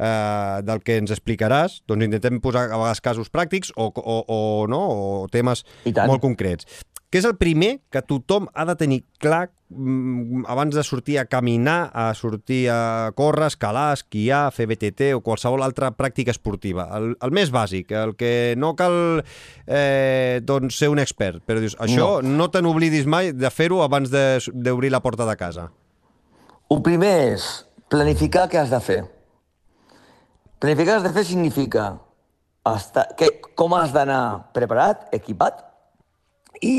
eh, 0.00 0.60
del 0.64 0.82
que 0.84 0.96
ens 1.00 1.12
explicaràs, 1.14 1.80
doncs 1.90 2.08
intentem 2.08 2.40
posar 2.42 2.68
a 2.70 2.78
vegades 2.78 3.04
casos 3.04 3.32
pràctics 3.32 3.74
o, 3.76 3.90
o, 3.92 4.16
o, 4.24 4.40
no? 4.70 4.80
o 4.80 5.28
temes 5.32 5.66
molt 6.06 6.24
concrets. 6.24 6.66
Què 7.10 7.18
és 7.18 7.26
el 7.26 7.34
primer 7.34 7.80
que 7.90 8.04
tothom 8.06 8.44
ha 8.54 8.62
de 8.68 8.76
tenir 8.78 9.00
clar 9.18 9.48
mm, 9.74 10.44
abans 10.46 10.76
de 10.78 10.84
sortir 10.86 11.16
a 11.18 11.24
caminar, 11.26 11.90
a 11.90 12.12
sortir 12.14 12.60
a 12.70 13.10
córrer, 13.18 13.48
escalar, 13.50 13.88
esquiar, 13.96 14.44
fer 14.54 14.68
BTT 14.70 15.10
o 15.16 15.24
qualsevol 15.26 15.66
altra 15.66 15.90
pràctica 15.98 16.30
esportiva? 16.30 16.86
El, 16.94 17.16
el 17.18 17.34
més 17.34 17.50
bàsic, 17.50 17.90
el 17.98 18.14
que 18.14 18.54
no 18.62 18.76
cal 18.78 19.24
eh, 19.66 20.38
doncs 20.46 20.78
ser 20.78 20.92
un 20.94 21.02
expert, 21.02 21.42
però 21.42 21.58
dius, 21.58 21.74
això 21.82 22.22
no, 22.22 22.36
no 22.38 22.50
te 22.54 22.62
n'oblidis 22.62 23.10
mai 23.10 23.34
de 23.34 23.50
fer-ho 23.50 23.82
abans 23.82 24.14
d'obrir 24.14 24.94
la 24.94 25.02
porta 25.02 25.26
de 25.26 25.34
casa. 25.40 25.66
El 26.70 26.78
primer 26.86 27.16
és 27.32 27.50
planificar 27.90 28.46
què 28.46 28.62
has 28.62 28.70
de 28.70 28.78
fer. 28.78 29.02
Planificar 30.60 31.00
de 31.00 31.08
fer 31.14 31.24
significa 31.24 31.84
estar, 32.68 33.06
que, 33.16 33.30
com 33.56 33.72
has 33.74 33.94
d'anar 33.94 34.52
preparat, 34.52 35.06
equipat, 35.16 35.62
i 36.60 36.74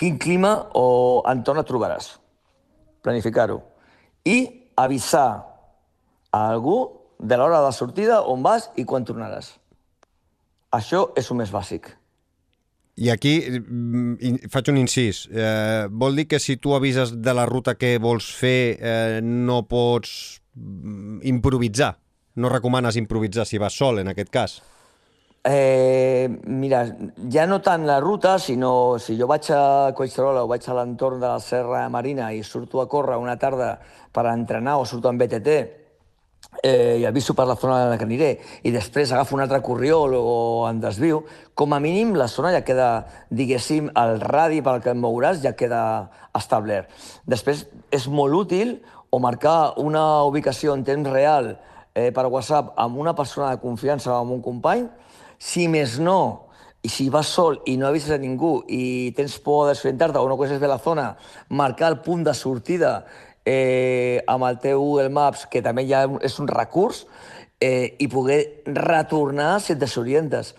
quin 0.00 0.16
clima 0.18 0.54
o 0.72 1.20
entorn 1.28 1.60
et 1.60 1.68
trobaràs. 1.68 2.14
Planificar-ho. 3.04 3.58
I 4.24 4.38
avisar 4.80 5.44
a 6.32 6.40
algú 6.48 6.78
de 7.20 7.36
l'hora 7.36 7.60
de 7.66 7.74
sortida, 7.76 8.22
on 8.24 8.40
vas 8.42 8.70
i 8.80 8.86
quan 8.88 9.04
tornaràs. 9.04 9.52
Això 10.72 11.10
és 11.20 11.28
el 11.30 11.38
més 11.38 11.52
bàsic. 11.52 11.90
I 13.04 13.10
aquí 13.10 13.34
mm, 13.50 14.48
faig 14.50 14.70
un 14.70 14.78
incís. 14.80 15.26
Eh, 15.28 15.90
vol 15.90 16.16
dir 16.16 16.24
que 16.30 16.40
si 16.40 16.56
tu 16.56 16.72
avises 16.74 17.12
de 17.20 17.34
la 17.36 17.44
ruta 17.50 17.74
que 17.76 17.98
vols 17.98 18.30
fer 18.38 18.78
eh, 18.78 19.20
no 19.22 19.60
pots 19.68 20.40
mm, 20.54 21.20
improvisar? 21.34 21.92
No 22.34 22.48
recomanes 22.48 22.96
improvisar 22.96 23.46
si 23.46 23.58
vas 23.58 23.76
sol, 23.76 23.98
en 24.00 24.08
aquest 24.08 24.30
cas? 24.30 24.62
Eh, 25.46 26.40
mira, 26.46 26.86
ja 27.28 27.44
no 27.46 27.60
tant 27.60 27.84
la 27.84 27.98
ruta, 28.00 28.38
sinó 28.40 28.96
si 28.98 29.18
jo 29.18 29.28
vaig 29.28 29.50
a 29.52 29.92
Collserola 29.92 30.46
o 30.46 30.48
vaig 30.48 30.64
a 30.64 30.76
l'entorn 30.78 31.20
de 31.20 31.28
la 31.28 31.40
Serra 31.40 31.82
Marina 31.92 32.30
i 32.32 32.40
surto 32.42 32.80
a 32.80 32.88
córrer 32.88 33.18
una 33.20 33.36
tarda 33.36 33.74
per 34.10 34.24
entrenar 34.32 34.78
o 34.80 34.86
surto 34.88 35.10
amb 35.10 35.20
BTT 35.20 35.56
eh, 36.62 36.96
i 37.00 37.04
aviso 37.04 37.34
per 37.36 37.44
la 37.46 37.58
zona 37.60 37.82
en 37.82 37.90
la 37.92 37.98
que 38.00 38.06
aniré 38.08 38.30
i 38.64 38.72
després 38.72 39.12
agafo 39.12 39.36
un 39.36 39.44
altre 39.44 39.60
corriol 39.60 40.16
o 40.16 40.64
en 40.70 40.80
desviu, 40.80 41.20
com 41.52 41.76
a 41.76 41.80
mínim 41.82 42.14
la 42.16 42.28
zona 42.32 42.54
ja 42.56 42.64
queda, 42.64 42.88
diguéssim, 43.28 43.92
el 44.00 44.20
radi 44.24 44.62
pel 44.64 44.80
que 44.80 44.94
et 44.94 45.00
mouràs 45.00 45.42
ja 45.44 45.52
queda 45.52 45.84
establert. 46.32 46.88
Després 47.28 47.66
és 47.92 48.08
molt 48.08 48.46
útil 48.46 48.78
o 49.12 49.20
marcar 49.20 49.74
una 49.76 50.24
ubicació 50.24 50.72
en 50.72 50.88
temps 50.88 51.12
real 51.12 51.52
eh, 51.94 52.10
per 52.12 52.26
WhatsApp 52.26 52.74
amb 52.76 52.98
una 52.98 53.14
persona 53.14 53.50
de 53.54 53.60
confiança 53.62 54.12
o 54.12 54.18
amb 54.18 54.34
un 54.34 54.42
company, 54.42 54.88
si 55.38 55.68
més 55.68 55.98
no, 55.98 56.50
i 56.84 56.90
si 56.92 57.08
vas 57.08 57.30
sol 57.32 57.62
i 57.64 57.78
no 57.80 57.86
avises 57.88 58.12
a 58.12 58.20
ningú 58.20 58.58
i 58.68 59.12
tens 59.16 59.38
por 59.40 59.64
de 59.64 59.72
desorientar-te 59.72 60.20
o 60.20 60.28
no 60.28 60.36
coneixes 60.36 60.60
bé 60.60 60.68
la 60.68 60.82
zona, 60.82 61.14
marcar 61.48 61.88
el 61.94 62.02
punt 62.04 62.26
de 62.26 62.34
sortida 62.36 63.06
eh, 63.44 64.20
amb 64.28 64.44
el 64.50 64.58
teu 64.60 64.82
Google 64.82 65.08
Maps, 65.08 65.46
que 65.48 65.62
també 65.64 65.86
ja 65.88 66.04
és 66.24 66.36
un 66.40 66.50
recurs, 66.50 67.06
eh, 67.60 67.96
i 67.98 68.08
poder 68.12 68.64
retornar 68.66 69.60
si 69.64 69.72
et 69.72 69.80
desorientes. 69.80 70.54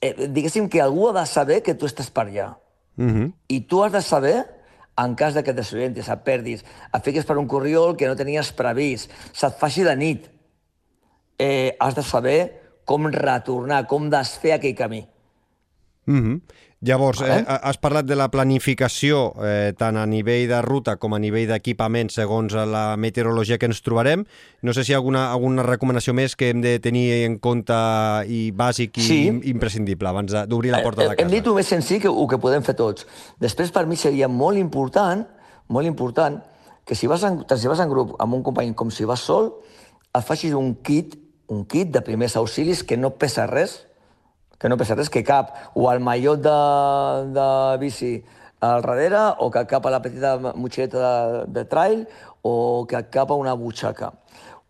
Eh, 0.00 0.30
diguéssim 0.32 0.70
que 0.72 0.80
algú 0.80 1.10
ha 1.10 1.18
de 1.20 1.26
saber 1.28 1.60
que 1.62 1.74
tu 1.74 1.88
estàs 1.88 2.08
per 2.08 2.26
allà. 2.28 2.56
Uh 2.96 3.04
mhm. 3.04 3.16
-huh. 3.16 3.32
I 3.48 3.60
tu 3.60 3.82
has 3.82 3.92
de 3.92 4.02
saber 4.02 4.46
en 4.96 5.14
cas 5.14 5.34
de 5.34 5.42
que 5.42 5.50
et 5.50 5.56
desorientis, 5.56 6.08
et 6.08 6.24
perdis, 6.24 6.64
et 6.94 7.04
fiquis 7.04 7.24
per 7.24 7.38
un 7.38 7.46
corriol 7.46 7.96
que 7.96 8.06
no 8.06 8.16
tenies 8.16 8.52
previst, 8.52 9.10
se't 9.32 9.56
faci 9.58 9.82
de 9.82 9.96
nit, 9.96 10.39
eh, 11.40 11.76
has 11.80 11.96
de 11.96 12.04
saber 12.04 12.40
com 12.84 13.08
retornar, 13.08 13.86
com 13.88 14.10
desfer 14.12 14.58
aquell 14.58 14.76
camí. 14.76 15.06
Mm 16.06 16.20
-hmm. 16.22 16.40
Llavors, 16.80 17.20
eh, 17.20 17.44
has 17.44 17.76
parlat 17.76 18.06
de 18.08 18.16
la 18.16 18.30
planificació 18.32 19.34
eh, 19.44 19.74
tant 19.76 19.98
a 20.00 20.06
nivell 20.08 20.46
de 20.48 20.62
ruta 20.64 20.94
com 20.96 21.12
a 21.12 21.18
nivell 21.20 21.46
d'equipament 21.50 22.08
segons 22.08 22.54
la 22.54 22.96
meteorologia 22.96 23.58
que 23.58 23.68
ens 23.68 23.82
trobarem. 23.84 24.24
No 24.62 24.72
sé 24.72 24.84
si 24.84 24.92
hi 24.92 24.94
ha 24.94 24.96
alguna, 24.96 25.26
alguna 25.30 25.62
recomanació 25.62 26.14
més 26.14 26.36
que 26.36 26.48
hem 26.48 26.62
de 26.62 26.78
tenir 26.80 27.26
en 27.26 27.38
compte 27.38 27.76
i 28.26 28.50
bàsic 28.56 28.96
i 28.96 29.04
sí. 29.04 29.18
imprescindible 29.52 30.08
abans 30.08 30.32
d'obrir 30.48 30.72
la 30.72 30.80
porta 30.82 31.02
de 31.02 31.08
casa. 31.08 31.22
Hem 31.22 31.28
dit 31.28 31.46
el 31.46 31.54
més 31.54 31.68
senzill 31.68 32.00
que, 32.00 32.08
el 32.08 32.28
que 32.32 32.38
podem 32.38 32.62
fer 32.62 32.74
tots. 32.74 33.06
Després, 33.38 33.70
per 33.70 33.84
mi, 33.84 33.96
seria 33.96 34.28
molt 34.28 34.56
important, 34.56 35.26
molt 35.68 35.86
important, 35.86 36.40
que 36.86 36.94
si 36.94 37.06
vas 37.06 37.22
en, 37.28 37.44
tant 37.44 37.60
si 37.60 37.68
vas 37.68 37.80
en 37.84 37.92
grup 37.92 38.16
amb 38.18 38.34
un 38.34 38.42
company 38.42 38.72
com 38.72 38.88
si 38.90 39.04
vas 39.04 39.20
sol, 39.20 39.52
et 40.16 40.24
facis 40.24 40.56
un 40.56 40.78
kit 40.82 41.14
un 41.50 41.64
kit 41.66 41.90
de 41.90 42.00
primers 42.06 42.36
auxilis 42.38 42.84
que 42.86 42.96
no 42.96 43.10
pesa 43.18 43.46
res, 43.50 43.86
que 44.58 44.70
no 44.70 44.78
pesa 44.78 44.94
res, 44.94 45.10
que 45.10 45.24
cap 45.26 45.50
o 45.74 45.90
al 45.90 46.00
mallot 46.00 46.40
de, 46.44 46.58
de 47.34 47.48
bici 47.82 48.12
al 48.60 48.82
darrere 48.84 49.22
o 49.40 49.50
que 49.50 49.64
cap 49.66 49.86
a 49.86 49.90
la 49.90 50.02
petita 50.04 50.36
motxileta 50.38 50.98
de, 51.00 51.44
de 51.58 51.64
trail 51.64 52.06
o 52.42 52.86
que 52.88 53.02
cap 53.10 53.30
a 53.30 53.38
una 53.40 53.54
butxaca. 53.54 54.12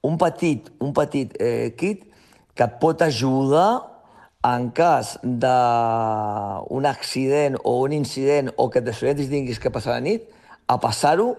Un 0.03 0.17
petit, 0.17 0.71
un 0.81 0.95
petit 0.97 1.35
eh, 1.39 1.75
kit 1.77 2.07
que 2.55 2.65
et 2.65 2.79
pot 2.81 3.03
ajudar 3.03 4.01
en 4.47 4.71
cas 4.73 5.19
d'un 5.23 6.87
accident 6.89 7.59
o 7.65 7.83
un 7.85 7.93
incident 7.93 8.49
o 8.57 8.71
que 8.71 8.81
et 8.81 8.87
desorientis 8.87 9.29
tinguis 9.29 9.61
que 9.61 9.73
passar 9.73 9.99
la 9.99 10.05
nit, 10.05 10.25
a 10.67 10.79
passar-ho 10.81 11.35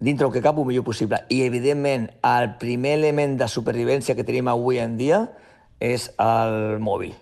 dintre 0.00 0.26
el 0.26 0.32
que 0.32 0.42
cap 0.42 0.58
el 0.58 0.66
millor 0.66 0.84
possible. 0.84 1.22
I, 1.28 1.42
evidentment, 1.46 2.10
el 2.22 2.56
primer 2.60 2.98
element 2.98 3.38
de 3.40 3.48
supervivència 3.48 4.16
que 4.16 4.24
tenim 4.24 4.48
avui 4.48 4.78
en 4.82 4.96
dia 4.96 5.26
és 5.80 6.10
el 6.18 6.80
mòbil. 6.80 7.14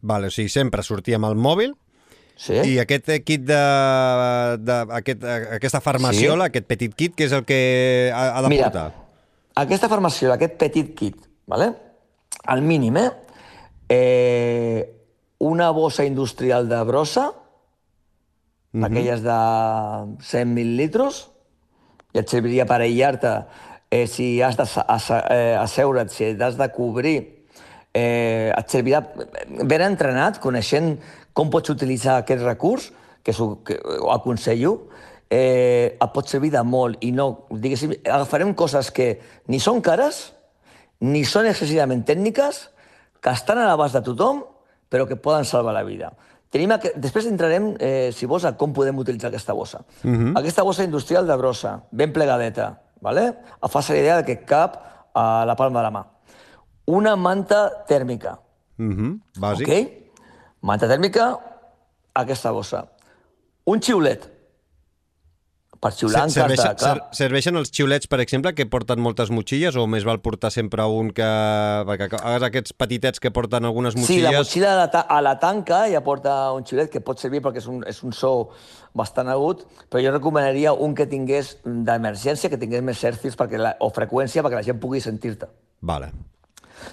Vale, 0.00 0.28
o 0.28 0.34
sigui, 0.34 0.48
sempre 0.48 0.82
sortir 0.82 1.18
amb 1.18 1.28
el 1.28 1.36
mòbil 1.36 1.76
Sí. 2.40 2.54
I 2.56 2.78
aquest 2.80 3.10
kit 3.28 3.42
de... 3.44 3.56
de 4.64 4.76
aquest, 4.96 5.24
aquesta 5.58 5.82
farmaciola, 5.84 6.46
sí. 6.46 6.54
aquest 6.54 6.68
petit 6.70 6.94
kit, 6.96 7.12
que 7.12 7.26
és 7.28 7.34
el 7.36 7.44
que 7.44 7.58
ha, 8.16 8.30
ha 8.38 8.40
de 8.46 8.48
Mira, 8.48 8.70
portar? 8.70 8.86
aquesta 9.60 9.90
farmaciola, 9.92 10.38
aquest 10.38 10.56
petit 10.56 10.94
kit, 10.96 11.18
vale? 11.50 11.68
al 12.48 12.62
mínim, 12.64 12.96
eh? 12.96 13.10
eh 13.92 14.96
una 15.40 15.68
bossa 15.70 16.04
industrial 16.04 16.68
de 16.68 16.80
brossa, 16.84 17.32
mm 18.72 18.80
-hmm. 18.80 18.86
aquelles 18.86 19.22
de 19.22 19.38
100 20.24 20.54
mil·litros, 20.54 21.30
i 22.14 22.20
et 22.22 22.30
serviria 22.30 22.66
per 22.66 22.80
aïllar-te 22.82 23.34
eh, 23.90 24.06
si 24.06 24.40
has 24.42 24.56
d'asseure't, 24.56 26.08
eh, 26.10 26.14
si 26.14 26.30
has 26.30 26.56
de 26.56 26.68
cobrir, 26.72 27.18
eh, 27.92 28.52
et 28.54 28.70
servirà 28.70 29.02
ben 29.66 29.82
entrenat, 29.82 30.38
coneixent 30.40 30.96
com 31.34 31.50
pots 31.50 31.70
utilitzar 31.70 32.20
aquest 32.20 32.42
recurs, 32.46 32.90
que, 33.22 33.32
que 33.32 33.78
ho 33.98 34.10
aconsello, 34.14 34.88
eh, 35.30 35.96
et 35.96 36.12
pot 36.14 36.26
servir 36.28 36.50
de 36.54 36.62
molt 36.66 37.02
i 37.06 37.12
no, 37.14 37.46
diguéssim, 37.50 37.94
agafarem 38.04 38.54
coses 38.54 38.90
que 38.94 39.12
ni 39.48 39.60
són 39.62 39.82
cares, 39.82 40.30
ni 41.00 41.24
són 41.24 41.48
excessivament 41.50 42.02
tècniques, 42.06 42.68
que 43.20 43.34
estan 43.34 43.60
a 43.60 43.68
l'abast 43.68 43.98
de 43.98 44.04
tothom, 44.06 44.44
però 44.90 45.06
que 45.06 45.18
poden 45.20 45.46
salvar 45.46 45.74
la 45.76 45.86
vida. 45.86 46.10
Tenim 46.50 46.72
aqu... 46.74 46.90
Després 46.98 47.28
entrarem, 47.30 47.72
eh, 47.78 48.10
si 48.14 48.26
vols, 48.26 48.44
a 48.44 48.56
com 48.58 48.72
podem 48.74 48.98
utilitzar 48.98 49.30
aquesta 49.30 49.54
bossa. 49.54 49.84
Uh 50.02 50.08
mhm. 50.08 50.26
-huh. 50.26 50.38
Aquesta 50.40 50.62
bossa 50.62 50.84
industrial 50.84 51.26
de 51.26 51.36
brossa, 51.36 51.82
ben 51.90 52.12
plegadeta, 52.12 52.80
¿vale? 53.00 53.34
fa 53.68 53.80
la 53.88 53.96
idea 53.96 54.16
de 54.16 54.24
que 54.24 54.44
cap 54.44 55.10
a 55.14 55.44
la 55.46 55.56
palma 55.56 55.78
de 55.80 55.84
la 55.84 55.90
mà. 55.90 56.06
Una 56.86 57.16
manta 57.16 57.84
tèrmica. 57.86 58.40
Uh 58.78 58.82
mhm, 58.82 58.92
-huh. 58.98 59.40
Bàsic. 59.40 59.68
Ok? 59.68 59.72
Manta 60.60 60.88
tèrmica, 60.88 61.38
aquesta 62.14 62.50
bossa. 62.50 62.88
Un 63.64 63.80
xiulet. 63.80 64.39
Per 65.80 65.90
xiular 65.96 66.26
en. 66.26 66.32
Serveixen, 66.34 66.74
Clar, 66.76 66.96
ser, 66.98 67.16
serveixen 67.16 67.56
els 67.56 67.70
xiulets, 67.72 68.08
per 68.10 68.18
exemple, 68.20 68.52
que 68.52 68.66
porten 68.68 69.00
moltes 69.00 69.30
motxilles 69.32 69.78
o 69.80 69.86
més 69.88 70.04
val 70.04 70.20
portar 70.20 70.50
sempre 70.52 70.84
un 70.84 71.08
que... 71.16 71.28
Perquè 71.88 72.20
aquests 72.20 72.74
petitets 72.76 73.22
que 73.22 73.32
porten 73.32 73.64
algunes 73.64 73.96
Sí, 73.96 74.02
motxilles... 74.02 74.26
la 74.28 74.42
motxilla 74.42 74.74
a 74.74 74.78
la, 74.82 74.88
ta 74.92 75.00
a 75.08 75.22
la 75.24 75.38
tanca 75.40 75.86
ja 75.88 76.02
porta 76.04 76.34
un 76.52 76.66
xiulet 76.68 76.92
que 76.92 77.00
pot 77.04 77.22
servir 77.22 77.40
perquè 77.44 77.62
és 77.62 77.68
un, 77.72 77.80
és 77.88 78.02
un 78.04 78.12
so 78.12 78.50
bastant 78.92 79.30
agut, 79.32 79.64
però 79.88 80.02
jo 80.04 80.12
recomanaria 80.12 80.74
un 80.76 80.92
que 80.98 81.08
tingués 81.08 81.56
d'emergència, 81.64 82.52
que 82.52 82.60
tingués 82.60 82.84
més 82.84 83.00
hercis 83.00 83.38
perquè 83.40 83.60
la, 83.60 83.72
o 83.80 83.88
freqüència 83.94 84.44
perquè 84.44 84.60
la 84.60 84.66
gent 84.66 84.82
pugui 84.82 85.00
sentir-te. 85.00 85.48
Vale. 85.80 86.12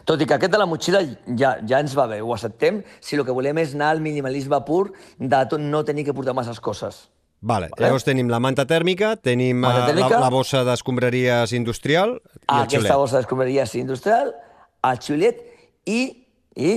Tot 0.07 0.21
i 0.23 0.27
que 0.27 0.35
aquest 0.35 0.51
de 0.51 0.59
la 0.59 0.67
motxilla 0.69 1.03
ja, 1.35 1.57
ja 1.67 1.83
ens 1.83 1.95
va 1.97 2.07
bé, 2.07 2.21
ho 2.23 2.31
acceptem, 2.35 2.79
si 3.03 3.19
el 3.19 3.27
que 3.27 3.35
volem 3.35 3.59
és 3.59 3.75
anar 3.75 3.91
al 3.95 4.03
minimalisme 4.03 4.63
pur 4.67 4.93
de 5.19 5.43
tot 5.51 5.59
no 5.63 5.83
tenir 5.87 6.07
que 6.07 6.15
portar 6.15 6.35
masses 6.37 6.63
coses. 6.63 7.07
Vale. 7.39 7.69
Vale. 7.69 7.85
Llavors 7.85 8.03
tenim 8.07 8.29
la 8.33 8.39
manta 8.41 8.65
tèrmica, 8.65 9.15
tenim 9.21 9.59
Manta 9.61 9.83
eh, 9.83 9.89
tèrmica. 9.91 10.15
la, 10.17 10.21
la 10.25 10.29
bossa 10.33 10.63
d'escombraries 10.65 11.53
industrial 11.53 12.15
i 12.17 12.39
el 12.41 12.63
Aquesta 12.63 12.79
xiulet. 12.79 12.95
bossa 12.97 13.17
d'escombraries 13.19 13.75
industrial, 13.77 14.31
el 14.89 14.97
xiulet 15.05 15.43
i, 15.85 15.99
i 16.57 16.71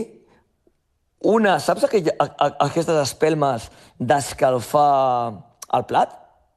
una, 1.33 1.59
saps 1.61 1.85
aquella, 1.89 2.13
a, 2.21 2.27
a, 2.29 2.49
aquestes 2.69 2.97
espelmes 3.03 3.71
d'escalfar 3.99 5.33
el 5.77 5.85
plat? 5.89 6.13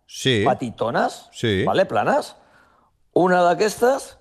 Sí. 0.08 0.44
Petitones, 0.46 1.30
Sí. 1.32 1.64
vale, 1.66 1.86
planes? 1.86 2.36
Una 3.16 3.42
d'aquestes 3.44 4.18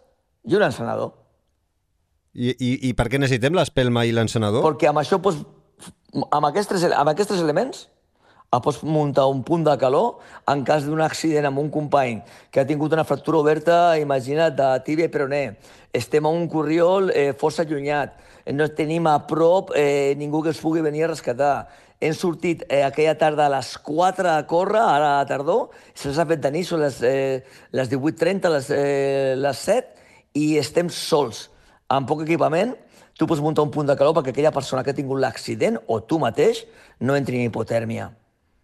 i 0.46 0.54
un 0.56 0.62
encenador. 0.62 1.12
I, 2.34 2.54
i, 2.54 2.88
I 2.88 2.92
per 2.96 3.08
què 3.12 3.18
necessitem 3.20 3.54
l'espelma 3.58 4.06
i 4.08 4.12
l'encenador? 4.14 4.62
Perquè 4.64 4.88
amb 4.88 5.02
això 5.02 5.18
pots, 5.20 5.42
amb 6.30 6.46
aquests, 6.48 6.70
tres, 6.70 6.86
amb 6.96 7.10
aquests 7.12 7.34
tres 7.34 7.42
elements 7.44 7.88
ah, 8.52 8.60
pots 8.60 8.82
muntar 8.84 9.26
un 9.32 9.40
punt 9.42 9.64
de 9.64 9.74
calor 9.80 10.18
en 10.52 10.62
cas 10.64 10.84
d'un 10.84 11.00
accident 11.00 11.48
amb 11.48 11.58
un 11.62 11.70
company 11.72 12.20
que 12.52 12.60
ha 12.60 12.66
tingut 12.68 12.92
una 12.92 13.04
fractura 13.08 13.40
oberta, 13.40 13.96
imagina't, 13.98 14.54
de 14.58 14.68
tíbia 14.84 15.08
i 15.08 15.12
peroné. 15.12 15.56
Estem 15.92 16.28
a 16.28 16.32
un 16.32 16.44
corriol 16.52 17.10
eh, 17.16 17.32
força 17.32 17.64
allunyat. 17.64 18.18
No 18.52 18.68
tenim 18.76 19.08
a 19.08 19.16
prop 19.28 19.72
eh, 19.76 20.12
ningú 20.20 20.42
que 20.44 20.52
es 20.52 20.60
pugui 20.60 20.84
venir 20.84 21.06
a 21.06 21.12
rescatar. 21.14 21.54
Hem 22.02 22.12
sortit 22.18 22.66
eh, 22.68 22.82
aquella 22.84 23.16
tarda 23.16 23.46
a 23.46 23.54
les 23.56 23.72
4 23.78 24.28
a 24.34 24.38
córrer, 24.50 24.82
ara 24.82 25.12
a 25.14 25.18
la 25.20 25.26
tardor, 25.30 25.70
se'ls 25.94 26.18
ha 26.18 26.26
fet 26.28 26.42
de 26.42 26.50
nit, 26.52 26.66
són 26.68 26.82
les, 26.82 26.98
eh, 27.06 27.44
les 27.72 27.88
18.30, 27.88 28.50
les, 28.52 28.70
eh, 28.74 29.34
les 29.38 29.66
7, 29.70 30.08
i 30.34 30.56
estem 30.58 30.90
sols, 30.92 31.46
amb 31.88 32.08
poc 32.08 32.26
equipament, 32.26 32.74
tu 33.16 33.28
pots 33.30 33.40
muntar 33.44 33.64
un 33.64 33.70
punt 33.70 33.86
de 33.86 33.96
calor 33.96 34.16
perquè 34.18 34.34
aquella 34.34 34.52
persona 34.52 34.82
que 34.82 34.90
ha 34.90 34.98
tingut 34.98 35.22
l'accident, 35.22 35.78
o 35.86 36.02
tu 36.02 36.18
mateix, 36.18 36.66
no 36.98 37.14
entri 37.14 37.38
en 37.38 37.46
hipotèrmia. 37.46 38.10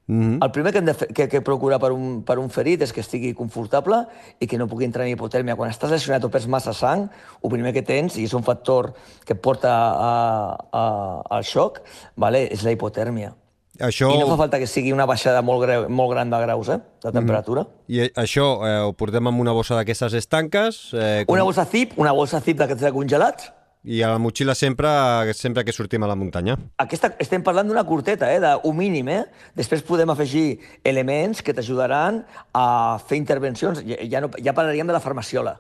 Mm 0.09 0.21
-hmm. 0.39 0.45
El 0.45 0.51
primer 0.51 0.73
que 0.73 0.79
hem 0.79 0.87
de 0.87 0.95
fer, 0.95 1.09
que, 1.13 1.29
que 1.29 1.41
procurar 1.43 1.79
per 1.79 1.93
un, 1.93 2.23
per 2.25 2.39
un 2.39 2.49
ferit 2.49 2.81
és 2.83 2.93
que 2.93 3.01
estigui 3.01 3.35
confortable 3.35 4.07
i 4.41 4.47
que 4.47 4.57
no 4.57 4.67
pugui 4.67 4.85
entrar 4.85 5.05
en 5.05 5.13
hipotèrmia. 5.13 5.55
Quan 5.55 5.71
estàs 5.71 5.91
lesionat 5.91 6.25
o 6.25 6.31
perds 6.31 6.47
massa 6.49 6.73
sang, 6.73 7.11
el 7.45 7.51
primer 7.51 7.75
que 7.75 7.83
tens, 7.83 8.17
i 8.17 8.25
és 8.25 8.33
un 8.33 8.43
factor 8.43 8.95
que 9.27 9.35
et 9.35 9.41
porta 9.41 9.69
a, 9.71 10.57
a, 10.73 11.23
al 11.31 11.45
xoc, 11.45 11.83
vale, 12.17 12.49
és 12.51 12.65
la 12.65 12.71
hipotèrmia. 12.73 13.35
Això, 13.79 14.09
I 14.11 14.19
no 14.19 14.27
fa 14.27 14.37
falta 14.37 14.59
que 14.59 14.67
sigui 14.67 14.91
una 14.93 15.07
baixada 15.07 15.43
molt, 15.43 15.63
greu, 15.63 15.89
molt 15.89 16.11
gran 16.11 16.31
de 16.31 16.39
graus, 16.41 16.69
eh, 16.69 16.81
de 17.05 17.13
temperatura. 17.13 17.63
Mm 17.63 17.67
i 17.89 18.01
això 18.21 18.67
eh, 18.69 18.81
ho 18.85 18.93
portem 18.93 19.27
amb 19.27 19.41
una 19.41 19.53
bossa 19.53 19.75
d'aquestes 19.75 20.13
estanques 20.13 20.93
eh, 20.93 21.25
com- 21.27 21.33
Una 21.35 21.45
bossa 21.45 21.65
zip, 21.65 21.95
una 21.97 22.13
bossa 22.13 22.41
zip 22.41 22.59
d'aquests 22.59 22.83
de 22.83 22.93
congelats, 22.93 23.53
i 23.85 24.03
a 24.03 24.11
la 24.11 24.19
motxilla 24.19 24.55
sempre 24.59 24.89
sempre 25.35 25.65
que 25.65 25.73
sortim 25.73 26.03
a 26.03 26.11
la 26.11 26.17
muntanya. 26.19 26.57
Aquesta, 26.83 27.13
estem 27.23 27.45
parlant 27.47 27.69
d'una 27.69 27.85
curteta, 27.87 28.31
eh, 28.33 28.41
d'un 28.41 28.77
mínim. 28.77 29.09
Eh? 29.09 29.23
Després 29.57 29.85
podem 29.87 30.11
afegir 30.11 30.59
elements 30.85 31.43
que 31.43 31.55
t'ajudaran 31.55 32.25
a 32.53 32.99
fer 33.07 33.19
intervencions. 33.21 33.83
Ja, 33.87 34.03
ja, 34.03 34.21
no, 34.21 34.31
ja 34.43 34.55
parlaríem 34.55 34.87
de 34.87 34.97
la 34.97 35.03
farmaciola. 35.05 35.59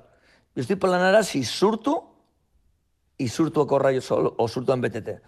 Jo 0.56 0.64
estic 0.64 0.80
parlant 0.82 1.06
ara 1.06 1.22
si 1.22 1.44
surto 1.46 2.00
i 3.18 3.28
surto 3.28 3.62
a 3.62 3.66
córrer 3.66 3.94
jo 3.96 4.02
sol 4.02 4.32
o 4.36 4.48
surto 4.48 4.74
en 4.74 4.82
BTT. 4.82 5.18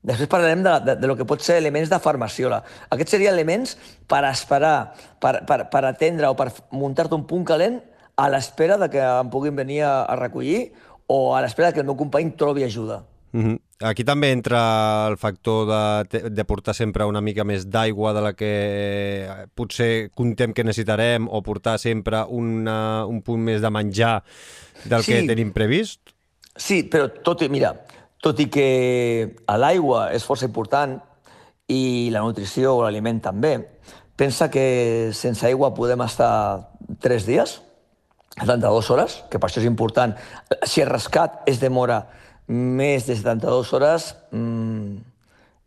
Després 0.00 0.30
parlarem 0.32 0.62
de, 0.64 0.72
de, 0.80 0.94
de 0.96 1.08
lo 1.10 1.14
que 1.16 1.26
pot 1.28 1.42
ser 1.44 1.58
elements 1.60 1.90
de 1.90 1.98
farmaciola. 2.00 2.62
Aquests 2.88 3.18
serien 3.18 3.34
elements 3.34 3.74
per 4.08 4.22
esperar, 4.30 4.94
per, 5.20 5.42
per, 5.44 5.66
per 5.68 5.82
atendre 5.84 6.30
o 6.30 6.36
per 6.38 6.48
muntar-te 6.72 7.18
un 7.18 7.26
punt 7.28 7.44
calent 7.44 7.82
a 8.16 8.28
l'espera 8.32 8.78
de 8.80 8.88
que 8.92 9.00
em 9.00 9.28
puguin 9.32 9.56
venir 9.56 9.82
a, 9.84 9.92
a 10.08 10.16
recollir 10.16 10.70
o 11.10 11.34
a 11.34 11.40
l'espera 11.42 11.72
que 11.74 11.82
el 11.82 11.88
meu 11.88 11.96
company 11.98 12.36
trobi 12.38 12.62
ajuda. 12.64 13.02
Mm 13.32 13.42
-hmm. 13.44 13.58
Aquí 13.80 14.04
també 14.04 14.30
entra 14.32 15.08
el 15.08 15.16
factor 15.16 15.66
de, 16.10 16.30
de 16.30 16.44
portar 16.44 16.74
sempre 16.74 17.04
una 17.04 17.20
mica 17.20 17.44
més 17.44 17.66
d'aigua 17.66 18.12
de 18.12 18.20
la 18.20 18.32
que 18.34 18.52
eh, 19.26 19.46
potser 19.54 20.10
contem 20.14 20.52
que 20.52 20.64
necessitarem 20.64 21.28
o 21.28 21.42
portar 21.42 21.78
sempre 21.78 22.24
una, 22.28 23.06
un 23.06 23.22
punt 23.22 23.40
més 23.40 23.60
de 23.60 23.70
menjar 23.70 24.22
del 24.84 25.02
Sí. 25.02 25.12
que 25.12 25.26
tenim 25.26 25.52
previst. 25.52 26.00
Sí, 26.56 26.82
però 26.90 27.08
tot 27.22 27.42
i, 27.42 27.48
mira, 27.48 27.74
tot 28.20 28.38
i 28.40 28.46
que 28.46 29.36
l'aigua 29.48 30.12
és 30.12 30.24
força 30.24 30.44
important 30.44 31.00
i 31.68 32.10
la 32.12 32.20
nutrició 32.20 32.76
o 32.76 32.82
l'aliment 32.82 33.20
també, 33.20 33.68
pensa 34.16 34.50
que 34.50 35.10
sense 35.12 35.46
aigua 35.46 35.72
podem 35.74 36.00
estar 36.02 36.68
3 37.00 37.26
dies, 37.26 37.62
72 38.38 38.90
hores, 38.90 39.20
que 39.30 39.38
per 39.38 39.50
això 39.50 39.60
és 39.60 39.68
important. 39.68 40.14
Si 40.62 40.82
el 40.82 40.90
rescat 40.90 41.42
es 41.50 41.60
demora 41.60 42.04
més 42.50 43.06
de 43.06 43.16
72 43.16 43.72
hores, 43.76 44.10
mmm, 44.30 44.98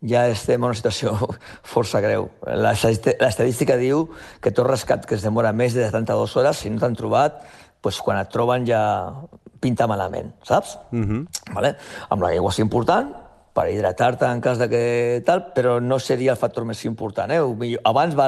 ja 0.07 0.25
estem 0.27 0.59
en 0.59 0.69
una 0.69 0.77
situació 0.77 1.15
força 1.73 2.01
greu. 2.03 2.29
L'estadística 2.47 3.77
diu 3.79 4.07
que 4.43 4.51
tot 4.51 4.67
rescat 4.67 5.07
que 5.07 5.15
es 5.15 5.25
demora 5.25 5.53
més 5.55 5.75
de 5.75 5.85
72 5.85 6.37
hores, 6.39 6.63
si 6.63 6.71
no 6.71 6.81
t'han 6.81 6.97
trobat, 6.99 7.43
doncs 7.83 7.99
quan 8.03 8.19
et 8.19 8.31
troben 8.31 8.67
ja 8.67 8.81
pinta 9.63 9.87
malament, 9.87 10.33
saps? 10.43 10.77
Mm 10.91 11.03
-hmm. 11.03 11.53
vale? 11.55 11.75
Amb 12.09 12.21
l'aigua 12.21 12.51
és 12.51 12.59
important, 12.59 13.13
per 13.53 13.69
hidratar-te 13.69 14.25
en 14.25 14.41
cas 14.41 14.57
de 14.57 14.67
que 14.69 15.23
tal, 15.25 15.45
però 15.53 15.77
no 15.79 15.99
seria 16.01 16.33
el 16.33 16.41
factor 16.41 16.65
més 16.65 16.83
important. 16.89 17.31
Eh? 17.31 17.39
Millor- 17.39 17.81
Abans 17.85 18.17
va 18.17 18.27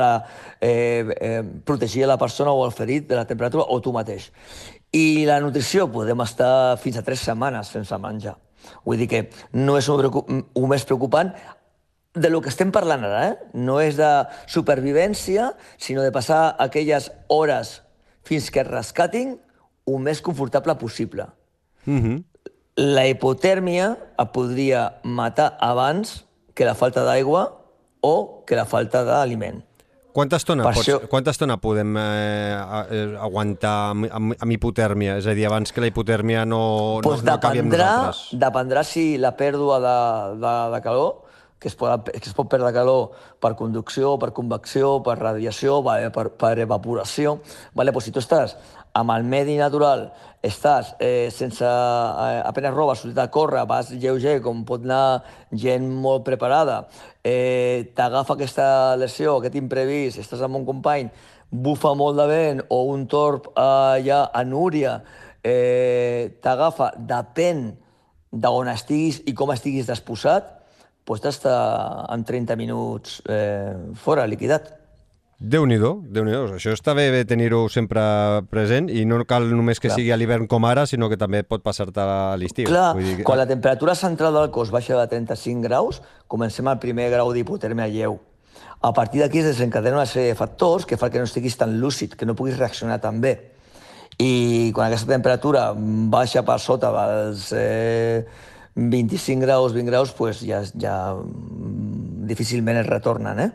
eh, 0.61 1.03
eh, 1.19 1.43
protegir 1.65 2.05
la 2.05 2.17
persona 2.17 2.51
o 2.51 2.65
el 2.65 2.71
ferit 2.71 3.09
de 3.09 3.15
la 3.15 3.25
temperatura 3.25 3.65
o 3.67 3.81
tu 3.81 3.91
mateix. 3.93 4.31
I 4.93 5.25
la 5.25 5.39
nutrició, 5.41 5.89
podem 5.91 6.21
estar 6.21 6.77
fins 6.77 6.97
a 6.97 7.03
tres 7.03 7.25
setmanes 7.25 7.73
sense 7.73 7.97
menjar. 7.97 8.37
Vull 8.85 9.01
dir 9.01 9.07
que 9.09 9.29
no 9.53 9.77
és 9.77 9.89
el 9.89 10.67
més 10.69 10.85
preocupant 10.85 11.33
de 12.15 12.29
lo 12.29 12.39
que 12.41 12.49
estem 12.49 12.71
parlant 12.71 13.03
ara, 13.03 13.25
eh? 13.27 13.35
no 13.53 13.81
és 13.83 13.97
de 13.97 14.11
supervivència, 14.47 15.51
sinó 15.77 16.05
de 16.05 16.13
passar 16.15 16.55
aquelles 16.63 17.11
hores 17.27 17.81
fins 18.23 18.47
que 18.49 18.61
es 18.63 18.69
rescatin 18.69 19.35
el 19.85 19.99
més 19.99 20.21
confortable 20.21 20.75
possible. 20.75 21.27
Mm 21.85 21.99
-hmm. 21.99 22.23
La 22.75 23.05
hipotèrmia 23.07 23.93
et 24.19 24.31
podria 24.35 24.97
matar 25.07 25.53
abans 25.63 26.25
que 26.55 26.65
la 26.67 26.73
falta 26.75 27.05
d'aigua 27.07 27.45
o 28.03 28.43
que 28.45 28.57
la 28.59 28.65
falta 28.67 29.05
d'aliment. 29.07 29.61
Quanta 30.15 30.35
estona, 30.39 30.63
Per 30.63 30.73
pots, 30.75 30.87
això- 30.87 31.07
quanta 31.11 31.31
estona 31.31 31.55
podem 31.59 31.95
eh, 31.97 32.53
a- 32.55 32.85
eh, 32.89 33.15
aguantar 33.19 33.91
amb, 33.91 34.05
amb, 34.11 34.35
amb 34.39 34.51
hipotèrmia? 34.51 35.17
És 35.19 35.27
a 35.27 35.33
dir, 35.35 35.45
abans 35.47 35.71
que 35.71 35.81
la 35.81 35.87
hipotèrmia 35.87 36.45
no, 36.45 36.99
pues 37.03 37.23
no, 37.23 37.31
no 37.31 37.35
acabi 37.37 37.59
amb 37.59 37.71
nosaltres. 37.71 38.27
dependrà 38.39 38.83
si 38.83 39.17
la 39.17 39.35
pèrdua 39.35 39.79
de, 39.79 40.39
de, 40.39 40.53
de 40.75 40.81
calor, 40.81 41.23
que 41.59 41.67
es, 41.69 41.75
pot, 41.75 42.09
que 42.11 42.17
es 42.29 42.33
pot 42.33 42.47
perdre 42.49 42.71
calor 42.73 43.11
per 43.39 43.55
conducció, 43.55 44.17
per 44.19 44.31
convecció, 44.33 45.01
per 45.03 45.17
radiació, 45.17 45.81
per, 46.11 46.29
per 46.31 46.59
evaporació. 46.59 47.39
Vale, 47.73 47.91
pues 47.91 48.05
si 48.05 48.11
tu 48.11 48.19
estàs 48.19 48.55
amb 48.93 49.11
el 49.11 49.23
medi 49.23 49.57
natural, 49.57 50.13
estàs 50.45 50.93
eh, 50.99 51.29
sense 51.33 51.65
eh, 51.65 52.41
apenes 52.45 52.73
roba, 52.73 52.95
sortit 52.95 53.17
a 53.19 53.29
córrer, 53.33 53.65
vas 53.67 53.89
lleuger, 53.91 54.37
com 54.45 54.63
pot 54.67 54.83
anar 54.85 55.23
gent 55.51 55.87
molt 56.03 56.25
preparada, 56.27 56.83
eh, 57.25 57.91
t'agafa 57.97 58.35
aquesta 58.35 58.67
lesió, 59.01 59.39
aquest 59.39 59.57
imprevist, 59.57 60.21
estàs 60.21 60.43
amb 60.45 60.61
un 60.61 60.67
company, 60.67 61.09
bufa 61.49 61.95
molt 61.97 62.19
de 62.19 62.27
vent 62.29 62.61
o 62.69 62.83
un 62.93 63.07
torb 63.09 63.49
eh, 63.51 64.03
ja 64.05 64.25
a 64.29 64.45
Núria, 64.45 64.99
eh, 65.41 66.37
t'agafa, 66.41 66.93
depèn 66.97 67.67
d'on 68.31 68.69
estiguis 68.69 69.23
i 69.25 69.33
com 69.33 69.53
estiguis 69.53 69.89
disposat, 69.89 70.51
pots 71.05 71.25
estar 71.29 72.05
en 72.13 72.25
30 72.25 72.57
minuts 72.57 73.21
eh, 73.29 73.73
fora, 73.97 74.25
liquidat. 74.29 74.84
Déu-n'hi-do, 75.35 75.99
déu 76.07 76.23
nhi 76.23 76.31
déu 76.31 76.45
Això 76.55 76.71
està 76.71 76.93
bé, 76.95 77.09
bé 77.11 77.25
tenir-ho 77.27 77.65
sempre 77.67 78.01
present 78.47 78.87
i 78.87 79.03
no 79.05 79.17
cal 79.27 79.49
només 79.51 79.81
que 79.81 79.89
Clar. 79.89 79.97
sigui 79.99 80.11
a 80.11 80.17
l'hivern 80.17 80.47
com 80.47 80.63
ara, 80.65 80.85
sinó 80.87 81.09
que 81.11 81.17
també 81.19 81.43
pot 81.43 81.61
passar-te 81.61 81.99
a 81.99 82.37
l'estiu. 82.39 82.69
Clar, 82.69 82.93
Vull 82.95 83.03
dir 83.03 83.17
que- 83.17 83.23
quan 83.23 83.37
la 83.37 83.47
temperatura 83.47 83.95
central 83.95 84.33
del 84.33 84.49
cos 84.49 84.71
baixa 84.71 84.95
de 84.97 85.07
35 85.07 85.61
graus, 85.61 86.01
comencem 86.27 86.65
al 86.67 86.79
primer 86.79 87.09
grau 87.11 87.33
d'hipotèrmia 87.33 87.87
lleu. 87.87 88.19
A 88.81 88.93
partir 88.93 89.19
d'aquí 89.21 89.39
es 89.39 89.45
desencadenen 89.45 89.95
una 89.97 90.05
sèrie 90.05 90.29
de 90.29 90.35
factors 90.35 90.85
que 90.85 90.95
fa 90.95 91.09
que 91.09 91.17
no 91.17 91.25
estiguis 91.25 91.57
tan 91.57 91.79
lúcid, 91.81 92.13
que 92.15 92.25
no 92.25 92.35
puguis 92.35 92.57
reaccionar 92.57 93.01
tan 93.01 93.19
bé. 93.19 93.51
I 94.17 94.71
quan 94.73 94.87
aquesta 94.87 95.11
temperatura 95.11 95.73
baixa 95.75 96.43
per 96.45 96.59
sota 96.59 96.91
dels 96.91 97.51
eh, 97.51 98.25
25 98.75 99.41
graus, 99.41 99.73
20 99.73 99.89
graus, 99.91 100.11
pues 100.13 100.39
ja, 100.39 100.63
ja, 100.79 101.15
difícilment 102.25 102.77
es 102.77 102.87
retornen, 102.87 103.39
eh? 103.39 103.51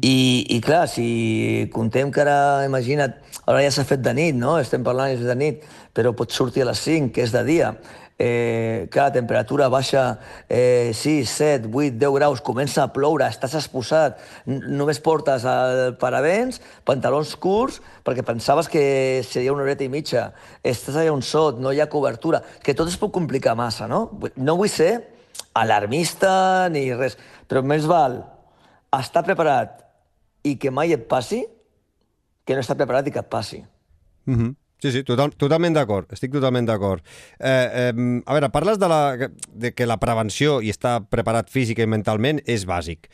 I, 0.00 0.16
I 0.56 0.60
clar, 0.64 0.86
si 0.88 1.68
contem 1.72 2.12
que 2.12 2.22
ara, 2.24 2.64
imagina't, 2.66 3.18
ara 3.46 3.62
ja 3.64 3.72
s'ha 3.74 3.84
fet 3.88 4.02
de 4.04 4.14
nit, 4.16 4.36
no? 4.38 4.56
Estem 4.60 4.84
parlant 4.86 5.12
de 5.18 5.36
nit, 5.38 5.66
però 5.94 6.14
pot 6.16 6.32
sortir 6.32 6.64
a 6.64 6.70
les 6.70 6.80
5, 6.80 7.12
que 7.12 7.26
és 7.26 7.34
de 7.34 7.42
dia. 7.46 7.74
Eh, 8.22 8.86
clar, 8.92 9.08
la 9.08 9.14
temperatura 9.16 9.66
baixa 9.72 10.20
eh, 10.48 10.92
6, 10.94 11.28
7, 11.28 11.70
8, 11.72 11.96
10 11.98 12.12
graus, 12.14 12.42
comença 12.44 12.84
a 12.84 12.92
ploure, 12.94 13.26
estàs 13.26 13.56
exposat, 13.58 14.20
només 14.46 15.00
portes 15.02 15.42
el 15.48 15.96
paravents, 15.98 16.60
pantalons 16.86 17.34
curts, 17.42 17.80
perquè 18.06 18.22
pensaves 18.22 18.70
que 18.70 18.84
seria 19.26 19.52
una 19.52 19.64
horeta 19.66 19.82
i 19.82 19.90
mitja, 19.90 20.28
estàs 20.62 21.00
allà 21.00 21.16
un 21.16 21.24
sot, 21.26 21.58
no 21.58 21.72
hi 21.72 21.80
ha 21.82 21.90
cobertura, 21.90 22.44
que 22.62 22.76
tot 22.78 22.92
es 22.92 23.00
pot 23.00 23.10
complicar 23.10 23.56
massa, 23.58 23.90
no? 23.90 24.04
No 24.36 24.54
vull 24.60 24.70
ser 24.70 24.92
alarmista 25.58 26.68
ni 26.70 26.92
res, 26.94 27.18
però 27.48 27.64
més 27.66 27.90
val 27.90 28.20
estar 29.00 29.22
preparat 29.24 29.80
i 30.44 30.56
que 30.58 30.70
mai 30.70 30.92
et 30.92 31.06
passi 31.08 31.44
que 32.44 32.54
no 32.54 32.60
estar 32.60 32.76
preparat 32.76 33.06
i 33.08 33.14
que 33.14 33.22
et 33.22 33.30
passi. 33.30 33.64
Mm 34.26 34.34
-hmm. 34.34 34.54
Sí, 34.82 34.90
sí, 34.90 35.04
total, 35.06 35.30
totalment 35.38 35.76
d'acord, 35.76 36.08
estic 36.10 36.32
totalment 36.34 36.66
d'acord. 36.66 37.04
Eh, 37.38 37.92
eh, 37.92 38.22
a 38.26 38.34
veure, 38.34 38.48
parles 38.50 38.80
de, 38.82 38.88
la, 38.90 39.28
de 39.54 39.70
que 39.78 39.86
la 39.86 40.00
prevenció 40.02 40.56
i 40.58 40.72
estar 40.74 40.96
preparat 41.06 41.52
física 41.54 41.84
i 41.86 41.86
mentalment 41.86 42.40
és 42.50 42.64
bàsic. 42.66 43.06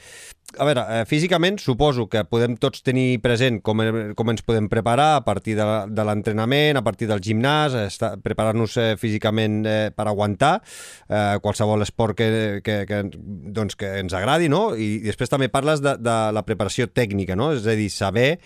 A 0.57 0.65
veure, 0.65 0.81
eh, 0.89 1.03
físicament 1.05 1.59
suposo 1.61 2.07
que 2.09 2.23
podem 2.25 2.55
tots 2.57 2.81
tenir 2.81 3.19
present 3.21 3.59
com, 3.61 3.83
eh, 3.85 4.15
com 4.17 4.33
ens 4.33 4.41
podem 4.49 4.71
preparar 4.73 5.11
a 5.19 5.27
partir 5.27 5.59
de, 5.59 5.67
de 5.93 6.07
l'entrenament, 6.09 6.81
a 6.81 6.85
partir 6.87 7.11
del 7.11 7.21
gimnàs, 7.21 7.77
estar- 7.83 8.15
preparar-nos 8.25 8.79
eh, 8.81 8.95
físicament 8.97 9.61
eh, 9.69 9.77
per 9.93 10.09
aguantar 10.09 10.55
eh, 10.65 11.37
qualsevol 11.45 11.85
esport 11.85 12.17
que, 12.17 12.31
que, 12.65 12.79
que, 12.89 13.03
doncs, 13.13 13.77
que 13.77 13.93
ens 14.01 14.17
agradi, 14.17 14.49
no? 14.49 14.71
I, 14.73 15.03
I 15.03 15.13
després 15.13 15.29
també 15.29 15.53
parles 15.53 15.85
de, 15.85 15.99
de 16.01 16.17
la 16.33 16.47
preparació 16.49 16.89
tècnica, 16.89 17.37
no? 17.37 17.53
És 17.61 17.69
a 17.69 17.77
dir, 17.77 17.91
saber 17.93 18.39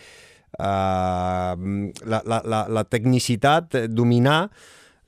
la, 0.59 2.21
la, 2.25 2.43
la, 2.45 2.61
la 2.69 2.85
tecnicitat, 2.85 3.75
eh, 3.75 3.89
dominar 3.89 4.51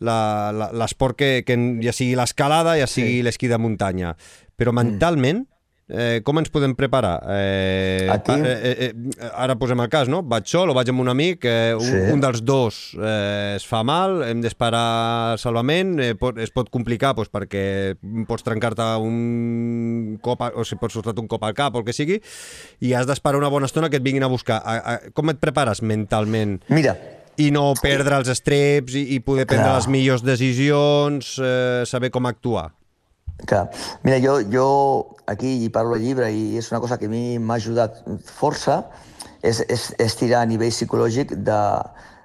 l'esport 0.05 1.17
que, 1.17 1.43
que 1.47 1.57
ja 1.85 1.93
sigui 1.95 2.15
l'escalada, 2.19 2.77
ja 2.81 2.87
sigui 2.91 3.19
Sí. 3.21 3.23
l'esquí 3.25 3.49
de 3.49 3.59
muntanya. 3.59 4.15
Però 4.59 4.73
mentalment, 4.75 5.45
eh, 5.89 6.21
com 6.25 6.39
ens 6.41 6.49
podem 6.51 6.73
preparar? 6.75 7.19
Eh, 7.29 8.09
Aquí- 8.11 8.33
pa- 8.33 8.49
eh, 8.49 8.91
eh, 8.91 9.31
ara 9.35 9.57
posem 9.57 9.81
el 9.81 9.89
cas, 9.93 10.09
no? 10.09 10.23
Vaig 10.23 10.47
sol 10.49 10.71
o 10.71 10.75
vaig 10.75 10.89
amb 10.91 11.01
un 11.01 11.09
amic, 11.13 11.45
eh, 11.45 11.75
un, 11.75 11.85
Sí. 11.85 12.01
un 12.13 12.21
dels 12.21 12.43
dos 12.45 12.97
eh, 13.01 13.55
es 13.57 13.67
fa 13.67 13.83
mal, 13.85 14.23
hem 14.25 14.41
d'esperar 14.41 15.37
salvament, 15.39 15.99
eh, 16.01 16.15
pot, 16.15 16.39
es 16.39 16.51
pot 16.51 16.71
complicar 16.71 17.15
doncs, 17.15 17.31
perquè 17.31 17.97
pots 18.27 18.43
trencar-te 18.43 18.83
un 19.03 20.19
cop, 20.23 20.41
a- 20.43 20.53
o 20.55 20.65
si 20.65 20.77
pots 20.77 20.95
sortir 20.95 21.19
un 21.21 21.29
cop 21.29 21.43
al 21.45 21.55
cap 21.55 21.75
o 21.75 21.79
el 21.79 21.85
que 21.85 21.93
sigui, 21.93 22.21
i 22.81 22.93
has 22.95 23.07
d'esperar 23.07 23.39
una 23.39 23.49
bona 23.49 23.67
estona 23.67 23.91
que 23.91 23.97
et 23.97 24.03
vinguin 24.03 24.25
a 24.25 24.29
buscar. 24.33 24.63
A, 24.65 24.77
a, 24.95 25.01
com 25.13 25.29
et 25.31 25.39
prepares 25.39 25.83
mentalment? 25.83 26.63
Mira, 26.69 26.97
i 27.37 27.51
no 27.51 27.73
perdre 27.81 28.17
els 28.17 28.29
estreps 28.31 28.95
i, 28.95 29.15
i 29.17 29.21
poder 29.21 29.45
prendre 29.47 29.67
Clar. 29.67 29.77
les 29.81 29.89
millors 29.89 30.23
decisions, 30.23 31.35
eh, 31.43 31.83
saber 31.85 32.11
com 32.15 32.27
actuar. 32.27 32.73
Que, 33.47 33.61
mira 34.03 34.21
jo, 34.23 34.39
jo 34.51 34.69
aquí 35.27 35.69
parlo 35.75 35.97
al 35.97 36.05
llibre 36.05 36.31
i 36.33 36.57
és 36.61 36.71
una 36.73 36.81
cosa 36.81 36.99
que 36.99 37.09
a 37.09 37.13
mi 37.13 37.39
m'ha 37.39 37.59
ajudat 37.59 38.03
força, 38.29 38.85
és, 39.43 39.61
és, 39.69 39.91
és 40.01 40.17
tirar 40.17 40.43
a 40.45 40.49
nivell 40.49 40.73
psicològic 40.73 41.35
de, 41.45 41.61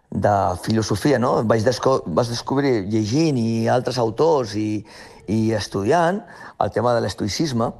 de 0.10 0.36
filosofia, 0.64 1.20
no? 1.20 1.40
Vaig, 1.48 1.66
desco 1.68 2.00
vaig 2.08 2.32
descobrir 2.32 2.86
llegint 2.88 3.40
i 3.40 3.68
altres 3.68 4.00
autors 4.00 4.56
i, 4.56 4.84
i 5.28 5.52
estudiant 5.58 6.22
el 6.60 6.74
tema 6.76 6.96
de 6.96 7.04
l'estoïcisme 7.04 7.72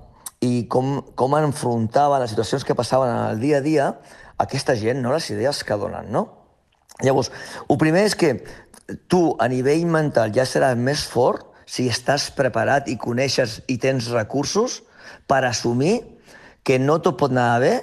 i 0.46 0.66
com, 0.72 1.00
com 1.20 1.36
enfrontaven 1.40 2.22
les 2.24 2.32
situacions 2.32 2.64
que 2.64 2.76
passaven 2.76 3.12
en 3.12 3.24
el 3.34 3.40
dia 3.44 3.60
a 3.60 3.66
dia 3.66 3.88
aquesta 4.40 4.76
gent, 4.80 5.02
no? 5.04 5.14
les 5.14 5.30
idees 5.32 5.64
que 5.68 5.76
donen, 5.80 6.12
no? 6.12 6.28
Llavors, 7.04 7.32
el 7.68 7.78
primer 7.80 8.06
és 8.08 8.16
que 8.20 8.34
tu, 9.12 9.36
a 9.40 9.48
nivell 9.52 9.86
mental, 9.88 10.34
ja 10.36 10.46
seràs 10.48 10.80
més 10.80 11.06
fort 11.08 11.49
si 11.70 11.86
estàs 11.92 12.30
preparat 12.34 12.90
i 12.90 12.98
coneixes 12.98 13.60
i 13.70 13.78
tens 13.78 14.10
recursos 14.10 14.80
per 15.30 15.44
assumir 15.46 16.00
que 16.66 16.80
no 16.82 16.98
tot 17.06 17.18
pot 17.20 17.34
anar 17.34 17.60
bé 17.62 17.74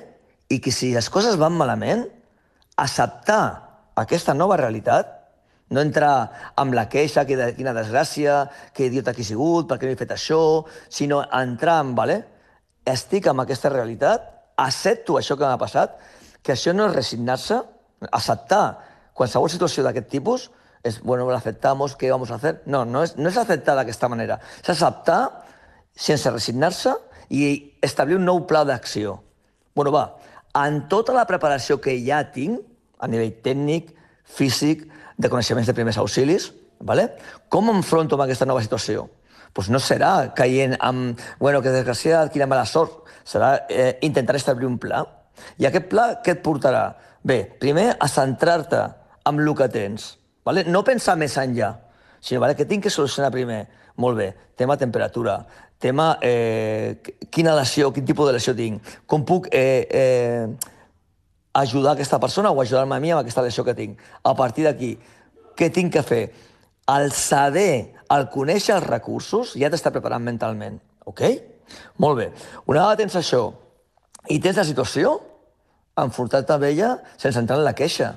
i 0.51 0.59
que 0.63 0.73
si 0.75 0.93
les 0.95 1.09
coses 1.11 1.39
van 1.39 1.55
malament, 1.55 2.05
acceptar 2.77 3.43
aquesta 3.99 4.35
nova 4.35 4.59
realitat, 4.59 5.13
no 5.71 5.83
entrar 5.83 6.53
amb 6.59 6.75
la 6.79 6.87
queixa, 6.91 7.25
que 7.27 7.39
de, 7.39 7.49
quina 7.57 7.75
desgràcia, 7.75 8.45
que 8.75 8.87
idiota 8.87 9.15
que 9.15 9.25
he 9.25 9.27
sigut, 9.27 9.67
per 9.67 9.79
què 9.81 9.89
no 9.89 9.95
he 9.95 9.99
fet 9.99 10.15
això, 10.15 10.41
sinó 10.93 11.23
entrar 11.35 11.81
en, 11.83 11.95
vale, 11.99 12.21
estic 12.87 13.27
amb 13.31 13.43
aquesta 13.43 13.73
realitat, 13.73 14.29
accepto 14.63 15.19
això 15.19 15.35
que 15.39 15.47
m'ha 15.47 15.59
passat, 15.59 15.97
que 16.43 16.55
això 16.55 16.75
no 16.75 16.87
és 16.87 16.95
resignar-se, 16.95 17.59
acceptar 18.11 18.63
qualsevol 19.17 19.51
situació 19.51 19.83
d'aquest 19.83 20.11
tipus, 20.13 20.51
és, 20.87 21.01
bueno, 21.03 21.29
la 21.31 21.39
aceptamos, 21.39 21.97
¿qué 21.97 22.11
vamos 22.11 22.31
a 22.31 22.37
hacer? 22.37 22.63
No, 22.67 22.85
no 22.85 23.03
és, 23.03 23.17
no 23.19 23.31
és 23.31 23.37
acceptar 23.41 23.75
d'aquesta 23.79 24.09
manera. 24.13 24.39
És 24.63 24.71
acceptar 24.71 25.21
sense 25.97 26.31
resignar-se 26.31 26.95
i 27.33 27.77
establir 27.83 28.21
un 28.21 28.27
nou 28.29 28.45
pla 28.47 28.63
d'acció. 28.69 29.19
Bueno, 29.75 29.93
va, 29.93 30.07
en 30.57 30.85
tota 30.89 31.15
la 31.17 31.27
preparació 31.29 31.81
que 31.83 31.97
ja 32.05 32.23
tinc, 32.33 32.63
a 32.99 33.09
nivell 33.11 33.35
tècnic, 33.45 33.91
físic, 34.25 34.87
de 35.17 35.31
coneixements 35.33 35.69
de 35.69 35.75
primers 35.75 35.99
auxilis, 35.99 36.51
vale? 36.79 37.09
com 37.49 37.73
enfronto 37.73 38.17
amb 38.17 38.27
aquesta 38.27 38.47
nova 38.49 38.63
situació? 38.65 39.09
Pues 39.57 39.71
no 39.73 39.81
serà 39.81 40.35
caient 40.37 40.77
amb, 40.85 41.21
bueno, 41.41 41.63
que 41.65 41.73
desgraciat, 41.73 42.31
quina 42.33 42.49
mala 42.49 42.67
sort. 42.69 43.07
Serà 43.27 43.67
eh, 43.73 43.97
intentar 44.05 44.37
establir 44.37 44.69
un 44.69 44.77
pla. 44.79 45.01
I 45.57 45.67
aquest 45.67 45.89
pla 45.89 46.07
què 46.23 46.37
et 46.37 46.43
portarà? 46.45 46.91
Bé, 47.27 47.41
primer 47.59 47.89
a 47.99 48.09
centrar-te 48.13 48.83
amb 49.27 49.41
el 49.41 49.55
que 49.57 49.69
tens. 49.73 50.13
Vale? 50.47 50.63
No 50.71 50.85
pensar 50.87 51.17
més 51.19 51.35
enllà, 51.43 51.73
sinó 52.23 52.41
vale, 52.45 52.55
que 52.55 52.69
tinc 52.71 52.87
que 52.87 52.93
solucionar 52.95 53.33
primer. 53.35 53.67
Molt 53.97 54.19
bé, 54.19 54.29
tema 54.55 54.77
temperatura, 54.77 55.41
tema 55.81 56.19
eh, 56.23 57.01
quina 57.33 57.55
lesió, 57.57 57.91
quin 57.93 58.07
tipus 58.07 58.29
de 58.29 58.37
lesió 58.37 58.55
tinc, 58.55 58.83
com 59.09 59.25
puc 59.27 59.49
eh, 59.51 59.87
eh, 59.91 60.47
ajudar 61.57 61.95
aquesta 61.97 62.21
persona 62.21 62.53
o 62.53 62.61
ajudar-me 62.61 62.97
a 62.97 63.01
mi 63.01 63.13
amb 63.13 63.23
aquesta 63.23 63.45
lesió 63.45 63.65
que 63.65 63.75
tinc. 63.75 64.01
A 64.23 64.35
partir 64.37 64.67
d'aquí, 64.69 64.95
què 65.57 65.71
tinc 65.73 65.95
que 65.97 66.05
fer? 66.05 66.25
El 66.93 67.11
saber, 67.17 67.97
el 68.13 68.29
conèixer 68.31 68.77
els 68.77 68.87
recursos, 68.87 69.55
ja 69.59 69.73
t'està 69.73 69.91
preparant 69.91 70.23
mentalment. 70.23 70.79
Ok? 71.09 71.25
Molt 71.99 72.21
bé. 72.21 72.29
Una 72.67 72.85
vegada 72.85 73.01
tens 73.01 73.17
això 73.19 73.49
i 74.31 74.39
tens 74.43 74.61
la 74.61 74.67
situació, 74.69 75.17
enfrontar-te 75.97 76.53
amb 76.55 76.69
ella 76.69 76.93
sense 77.17 77.41
entrar 77.41 77.59
en 77.59 77.67
la 77.67 77.75
queixa. 77.75 78.13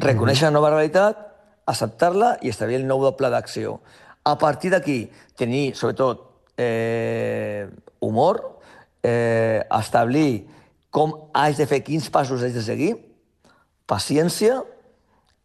Reconèixer 0.00 0.48
la 0.48 0.54
nova 0.54 0.70
realitat, 0.70 1.18
acceptar-la 1.66 2.36
i 2.42 2.48
establir 2.48 2.80
el 2.80 2.86
nou 2.86 3.04
pla 3.16 3.30
d'acció. 3.30 3.80
A 4.24 4.36
partir 4.38 4.70
d'aquí, 4.70 5.10
tenir, 5.36 5.74
sobretot, 5.74 6.30
eh, 6.56 7.68
humor, 8.00 8.60
eh, 9.02 9.62
establir 9.70 10.46
com 10.90 11.30
haig 11.34 11.56
de 11.56 11.66
fer, 11.66 11.82
quins 11.82 12.08
passos 12.10 12.42
haig 12.42 12.52
de 12.52 12.62
seguir, 12.62 12.94
paciència 13.86 14.62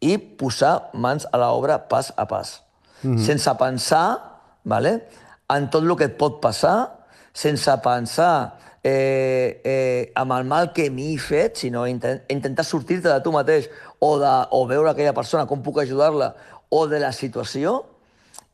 i 0.00 0.16
posar 0.18 0.90
mans 0.94 1.26
a 1.32 1.38
l'obra 1.38 1.78
pas 1.88 2.12
a 2.16 2.26
pas. 2.26 2.62
Mm 3.02 3.16
-hmm. 3.16 3.26
Sense 3.26 3.54
pensar 3.58 4.38
vale, 4.64 5.08
en 5.48 5.70
tot 5.70 5.82
el 5.82 5.96
que 5.96 6.04
et 6.04 6.16
pot 6.18 6.40
passar, 6.40 7.06
sense 7.32 7.72
pensar 7.82 8.58
eh, 8.84 9.60
eh, 9.64 10.12
amb 10.14 10.32
el 10.36 10.44
mal 10.48 10.72
que 10.76 10.88
m'he 10.90 11.16
fet, 11.18 11.56
sinó 11.64 11.86
intent, 11.88 12.22
intentar 12.28 12.64
sortir-te 12.64 13.08
de 13.08 13.20
tu 13.24 13.32
mateix 13.34 13.68
o, 13.98 14.18
de, 14.18 14.32
o 14.54 14.66
veure 14.70 14.90
aquella 14.90 15.14
persona, 15.16 15.46
com 15.46 15.62
puc 15.62 15.82
ajudar-la, 15.82 16.32
o 16.70 16.86
de 16.86 17.00
la 17.02 17.12
situació, 17.12 17.82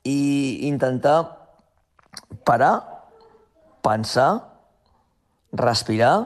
i 0.04 0.68
intentar 0.68 1.18
parar, 2.44 2.74
pensar, 3.84 4.30
respirar, 5.52 6.16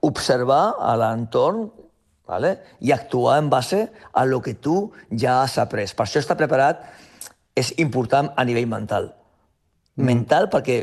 observar 0.00 0.76
a 0.80 0.96
l'entorn 0.96 1.68
¿vale? 2.26 2.56
i 2.80 2.92
actuar 2.92 3.38
en 3.38 3.50
base 3.50 3.92
a 4.12 4.24
lo 4.24 4.40
que 4.40 4.54
tu 4.54 4.92
ja 5.10 5.42
has 5.42 5.58
après. 5.58 5.92
Per 5.94 6.06
això 6.06 6.22
estar 6.22 6.38
preparat 6.38 6.82
és 7.58 7.72
important 7.82 8.30
a 8.36 8.46
nivell 8.46 8.68
mental. 8.70 9.10
Mm. 9.96 10.06
Mental 10.06 10.48
perquè 10.52 10.78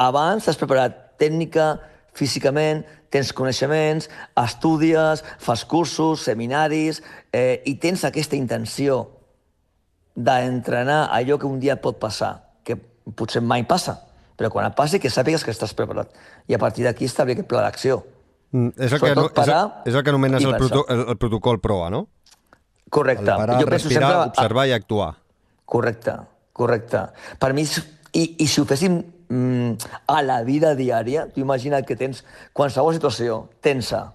abans 0.00 0.46
t'has 0.46 0.58
preparat 0.58 1.18
tècnica, 1.20 1.74
físicament, 2.14 2.84
tens 3.12 3.32
coneixements, 3.36 4.08
estudies, 4.40 5.22
fas 5.42 5.64
cursos, 5.68 6.24
seminaris, 6.26 7.02
eh, 7.32 7.62
i 7.66 7.76
tens 7.82 8.04
aquesta 8.06 8.38
intenció 8.38 9.04
d'entrenar 10.14 11.08
allò 11.14 11.38
que 11.38 11.46
un 11.46 11.60
dia 11.62 11.76
pot 11.82 11.98
passar, 12.02 12.32
que 12.64 12.76
potser 12.78 13.42
mai 13.42 13.66
passa, 13.66 13.98
però 14.38 14.50
quan 14.50 14.66
et 14.66 14.76
passi 14.78 15.00
que 15.02 15.10
sàpigues 15.10 15.44
que 15.46 15.54
estàs 15.54 15.74
preparat. 15.74 16.10
I 16.50 16.54
a 16.54 16.60
partir 16.62 16.86
d'aquí 16.86 17.06
establir 17.06 17.36
aquest 17.38 17.50
pla 17.50 17.62
d'acció. 17.66 18.02
Mm, 18.54 18.74
és, 18.78 18.92
el 18.92 19.00
que, 19.00 19.10
Sobretot 19.10 19.38
no, 19.38 19.42
és, 19.42 19.90
és 19.90 19.98
el 19.98 20.04
que 20.06 20.14
anomenes 20.14 20.44
el, 20.44 20.56
proto, 20.58 20.84
el, 20.88 21.06
el 21.14 21.18
protocol 21.18 21.60
PROA, 21.62 21.90
no? 21.90 22.06
Correcte. 22.90 23.26
El 23.26 23.42
parar, 23.42 23.58
jo 23.58 23.66
penso 23.66 23.88
respirar, 23.88 24.10
sempre... 24.10 24.30
observar 24.30 24.66
i 24.70 24.74
actuar. 24.76 25.10
Correcte, 25.64 26.14
correcte. 26.54 27.02
Per 27.42 27.50
mi, 27.56 27.64
i, 27.66 28.24
i 28.44 28.46
si 28.46 28.62
ho 28.62 28.66
féssim 28.68 29.00
a 30.06 30.22
la 30.22 30.42
vida 30.44 30.74
diària. 30.74 31.26
Tu 31.32 31.42
imagina't 31.42 31.86
que 31.86 31.96
tens 31.96 32.22
qualsevol 32.52 32.94
situació 32.96 33.44
tensa. 33.64 34.12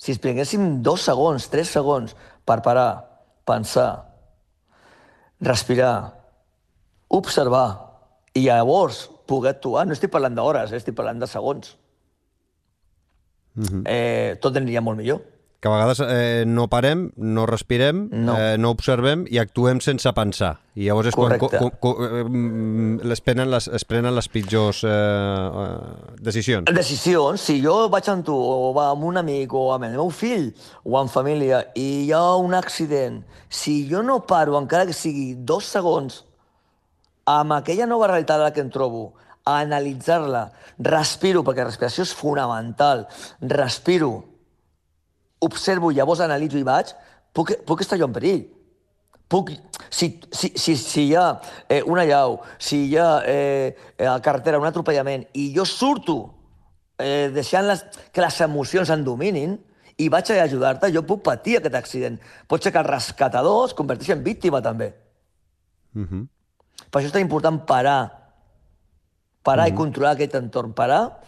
Si 0.00 0.12
es 0.14 0.20
prenguéssim 0.22 0.80
dos 0.82 1.04
segons, 1.04 1.48
tres 1.52 1.72
segons 1.72 2.14
per 2.48 2.60
parar, 2.64 3.04
pensar, 3.44 3.90
respirar, 5.40 6.14
observar 7.08 7.66
i 8.34 8.46
llavors 8.46 9.08
poder 9.28 9.54
actuar, 9.56 9.84
no 9.86 9.94
estic 9.94 10.12
parlant 10.12 10.36
d'hores, 10.38 10.72
eh, 10.72 10.80
estic 10.80 10.96
parlant 10.96 11.20
de 11.20 11.28
segons, 11.28 11.76
mm 13.54 13.64
-hmm. 13.64 13.82
eh, 13.86 14.38
tot 14.40 14.56
aniria 14.56 14.80
molt 14.80 14.98
millor 14.98 15.20
que 15.60 15.68
a 15.68 15.72
vegades 15.72 16.00
eh, 16.00 16.44
no 16.46 16.68
parem, 16.72 17.10
no 17.16 17.44
respirem, 17.44 18.08
no. 18.10 18.34
Eh, 18.38 18.56
no 18.56 18.70
observem 18.72 19.26
i 19.28 19.36
actuem 19.38 19.82
sense 19.84 20.08
pensar. 20.16 20.54
I 20.72 20.86
llavors 20.86 21.10
és 21.10 21.16
Correcte. 21.18 21.58
quan 21.60 21.74
co, 21.76 21.98
co, 21.98 22.06
eh, 22.06 23.12
es, 23.12 23.20
prenen 23.20 23.50
les, 23.52 23.68
es 23.68 23.84
prenen 23.84 24.16
les 24.16 24.28
pitjors 24.32 24.80
eh, 24.88 24.88
eh, 24.88 26.14
decisions. 26.24 26.72
Decisions, 26.72 27.44
si 27.44 27.58
jo 27.60 27.90
vaig 27.92 28.08
amb 28.08 28.24
tu 28.24 28.32
o 28.32 28.72
va 28.72 28.88
amb 28.94 29.04
un 29.04 29.20
amic 29.20 29.52
o 29.52 29.66
amb 29.74 29.84
el 29.90 29.98
meu 29.98 30.08
fill 30.08 30.48
o 30.88 30.96
amb 30.96 31.12
família 31.12 31.66
i 31.76 32.06
hi 32.06 32.10
ha 32.16 32.24
un 32.40 32.56
accident, 32.56 33.20
si 33.52 33.84
jo 33.90 34.00
no 34.02 34.22
paro, 34.24 34.56
encara 34.56 34.88
que 34.88 34.96
sigui 34.96 35.34
dos 35.36 35.68
segons, 35.68 36.22
amb 37.28 37.58
aquella 37.60 37.84
nova 37.90 38.08
realitat 38.08 38.48
que 38.54 38.64
em 38.64 38.72
trobo, 38.72 39.10
a 39.44 39.60
analitzar-la, 39.60 40.46
respiro, 40.80 41.44
perquè 41.44 41.64
la 41.64 41.68
respiració 41.68 42.08
és 42.08 42.16
fonamental, 42.16 43.04
respiro, 43.44 44.29
observo, 45.40 45.90
llavors 45.90 46.20
analitzo 46.20 46.58
i 46.58 46.66
vaig, 46.66 46.92
puc, 47.32 47.52
puc 47.66 47.84
estar 47.84 47.98
jo 47.98 48.08
en 48.08 48.16
perill. 48.16 48.42
Puc, 49.30 49.52
si, 49.88 50.18
si, 50.34 50.50
si, 50.58 50.74
si 50.76 51.06
hi 51.06 51.14
ha 51.14 51.40
eh, 51.68 51.82
una 51.86 52.04
llau, 52.04 52.40
si 52.58 52.88
hi 52.88 52.96
ha 52.98 53.22
eh, 53.26 53.76
a 53.98 54.16
la 54.16 54.22
carretera 54.24 54.58
un 54.58 54.66
atropellament 54.66 55.28
i 55.38 55.52
jo 55.54 55.62
surto 55.62 56.16
eh, 56.98 57.30
deixant 57.34 57.68
les, 57.68 57.84
que 58.10 58.24
les 58.24 58.40
emocions 58.46 58.90
en 58.90 59.04
dominin 59.06 59.54
i 60.00 60.08
vaig 60.10 60.32
a 60.32 60.40
ajudar-te, 60.42 60.90
jo 60.94 61.04
puc 61.06 61.22
patir 61.26 61.58
aquest 61.58 61.76
accident. 61.78 62.18
Pot 62.48 62.64
ser 62.64 62.72
que 62.74 62.80
el 62.80 62.88
rescatador 62.88 63.68
es 63.68 63.76
converteixi 63.76 64.16
en 64.16 64.24
víctima, 64.24 64.62
també. 64.64 64.94
Uh 65.94 66.06
-huh. 66.06 66.26
Per 66.90 67.00
això 67.00 67.06
és 67.06 67.12
tan 67.12 67.22
important 67.22 67.66
parar. 67.66 68.10
Parar 69.42 69.66
uh 69.66 69.70
-huh. 69.70 69.74
i 69.74 69.76
controlar 69.76 70.12
aquest 70.12 70.34
entorn. 70.34 70.72
Parar, 70.72 71.20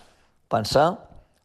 pensar, 0.49 0.99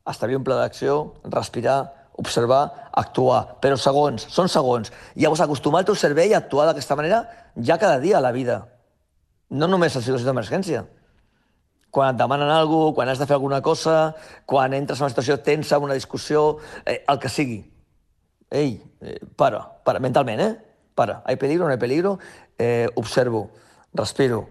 establir 0.06 0.38
un 0.38 0.44
pla 0.44 0.56
d'acció, 0.56 1.14
respirar, 1.24 1.97
observar, 2.18 2.90
actuar. 2.92 3.58
Però 3.62 3.78
segons, 3.80 4.28
són 4.34 4.50
segons. 4.52 4.92
Llavors, 5.16 5.44
acostumar 5.46 5.84
el 5.84 5.90
teu 5.90 5.98
cervell 5.98 6.34
a 6.34 6.42
actuar 6.42 6.68
d'aquesta 6.70 6.98
manera 7.00 7.24
ja 7.56 7.78
cada 7.78 8.02
dia 8.04 8.18
a 8.18 8.24
la 8.24 8.34
vida. 8.36 8.66
No 9.50 9.70
només 9.70 9.96
en 9.96 10.04
situacions 10.04 10.28
d'emergència. 10.28 10.84
Quan 11.94 12.12
et 12.14 12.20
demanen 12.20 12.52
alguna 12.52 12.92
cosa, 12.92 12.96
quan 12.96 13.10
has 13.10 13.22
de 13.22 13.26
fer 13.30 13.38
alguna 13.38 13.62
cosa, 13.62 13.96
quan 14.46 14.74
entres 14.76 15.00
en 15.00 15.06
una 15.06 15.14
situació 15.14 15.40
tensa, 15.40 15.80
una 15.80 15.96
discussió, 15.96 16.58
eh, 16.86 17.04
el 17.08 17.20
que 17.20 17.30
sigui. 17.30 17.62
Ei, 18.52 18.82
eh, 19.02 19.20
para, 19.36 19.64
para, 19.86 20.00
mentalment, 20.00 20.42
eh? 20.42 20.58
Para. 20.96 21.22
Hay 21.26 21.38
peligro, 21.38 21.66
no 21.66 21.72
hay 21.72 21.80
peligro, 21.80 22.20
eh, 22.58 22.90
observo, 22.96 23.52
respiro, 23.94 24.50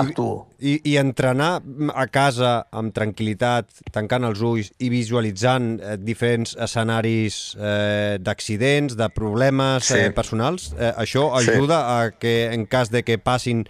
actuo. 0.00 0.48
I, 0.58 0.78
I 0.88 0.96
entrenar 1.00 1.60
a 1.94 2.06
casa 2.08 2.52
amb 2.72 2.94
tranquil·litat, 2.96 3.82
tancant 3.92 4.24
els 4.28 4.40
ulls 4.44 4.70
i 4.80 4.88
visualitzant 4.92 5.74
eh, 5.78 5.96
diferents 6.00 6.54
escenaris 6.56 7.40
eh, 7.58 8.18
d'accidents, 8.22 8.96
de 8.96 9.08
problemes 9.12 9.90
sí. 9.90 9.98
eh, 10.00 10.12
personals, 10.14 10.70
eh, 10.78 10.92
això 10.96 11.28
ajuda 11.36 11.82
sí. 11.82 11.96
a 11.96 12.22
que 12.22 12.36
en 12.54 12.66
cas 12.66 12.92
de 12.92 13.04
que 13.04 13.18
passin 13.20 13.66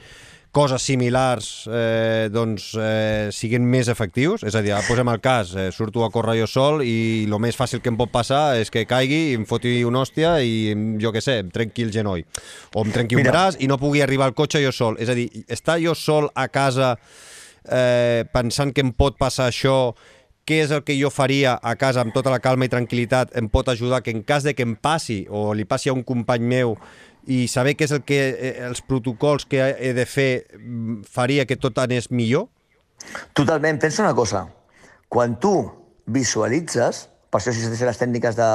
coses 0.53 0.85
similars 0.85 1.65
eh, 1.73 2.29
doncs, 2.31 2.75
eh, 2.77 3.31
siguin 3.33 3.65
més 3.65 3.89
efectius? 3.89 4.45
És 4.45 4.55
a 4.55 4.63
dir, 4.63 4.75
posem 4.87 5.09
el 5.09 5.21
cas, 5.25 5.55
eh, 5.57 5.71
surto 5.73 6.05
a 6.05 6.11
córrer 6.13 6.37
jo 6.43 6.49
sol 6.51 6.85
i 6.85 7.25
el 7.25 7.37
més 7.41 7.57
fàcil 7.59 7.81
que 7.81 7.91
em 7.91 7.97
pot 7.99 8.13
passar 8.13 8.59
és 8.61 8.71
que 8.71 8.85
caigui, 8.87 9.33
em 9.33 9.47
foti 9.49 9.81
una 9.89 10.05
hòstia 10.05 10.37
i 10.45 10.75
jo 11.01 11.13
què 11.15 11.25
sé, 11.25 11.39
em 11.43 11.51
trenqui 11.53 11.89
el 11.89 11.93
genoll. 11.95 12.27
O 12.77 12.85
em 12.85 12.93
trenqui 12.93 13.17
Mira. 13.17 13.31
un 13.31 13.33
braç 13.33 13.61
i 13.65 13.69
no 13.71 13.81
pugui 13.81 14.05
arribar 14.05 14.29
al 14.29 14.37
cotxe 14.37 14.61
jo 14.63 14.73
sol. 14.77 15.01
És 15.01 15.09
a 15.09 15.17
dir, 15.17 15.31
estar 15.49 15.81
jo 15.81 15.97
sol 15.97 16.29
a 16.37 16.49
casa 16.53 16.99
eh, 17.65 18.29
pensant 18.33 18.75
que 18.77 18.85
em 18.85 18.93
pot 18.93 19.17
passar 19.17 19.49
això 19.49 19.95
què 20.45 20.59
és 20.65 20.73
el 20.75 20.83
que 20.83 20.97
jo 20.99 21.09
faria 21.15 21.55
a 21.63 21.77
casa 21.79 22.03
amb 22.03 22.13
tota 22.15 22.33
la 22.33 22.41
calma 22.43 22.67
i 22.67 22.73
tranquil·litat 22.73 23.37
em 23.39 23.49
pot 23.49 23.69
ajudar 23.71 24.03
que 24.03 24.11
en 24.11 24.25
cas 24.27 24.43
de 24.43 24.57
que 24.59 24.67
em 24.67 24.75
passi 24.75 25.23
o 25.31 25.53
li 25.55 25.65
passi 25.65 25.89
a 25.89 25.95
un 25.95 26.03
company 26.03 26.43
meu 26.43 26.75
i 27.27 27.47
saber 27.49 27.77
què 27.77 27.87
és 27.87 27.95
el 27.95 28.03
que 28.07 28.19
eh, 28.33 28.53
els 28.67 28.83
protocols 28.87 29.47
que 29.47 29.63
he 29.79 29.93
de 29.95 30.07
fer 30.09 30.31
mm, 30.59 31.03
faria 31.09 31.47
que 31.47 31.59
tot 31.61 31.79
anés 31.83 32.11
millor? 32.11 32.49
Totalment. 33.35 33.79
Pensa 33.83 34.03
una 34.03 34.15
cosa. 34.15 34.47
Quan 35.09 35.39
tu 35.41 35.55
visualitzes, 36.07 37.07
per 37.31 37.41
això 37.41 37.53
existeixen 37.53 37.89
les 37.89 38.01
tècniques 38.01 38.37
de, 38.37 38.51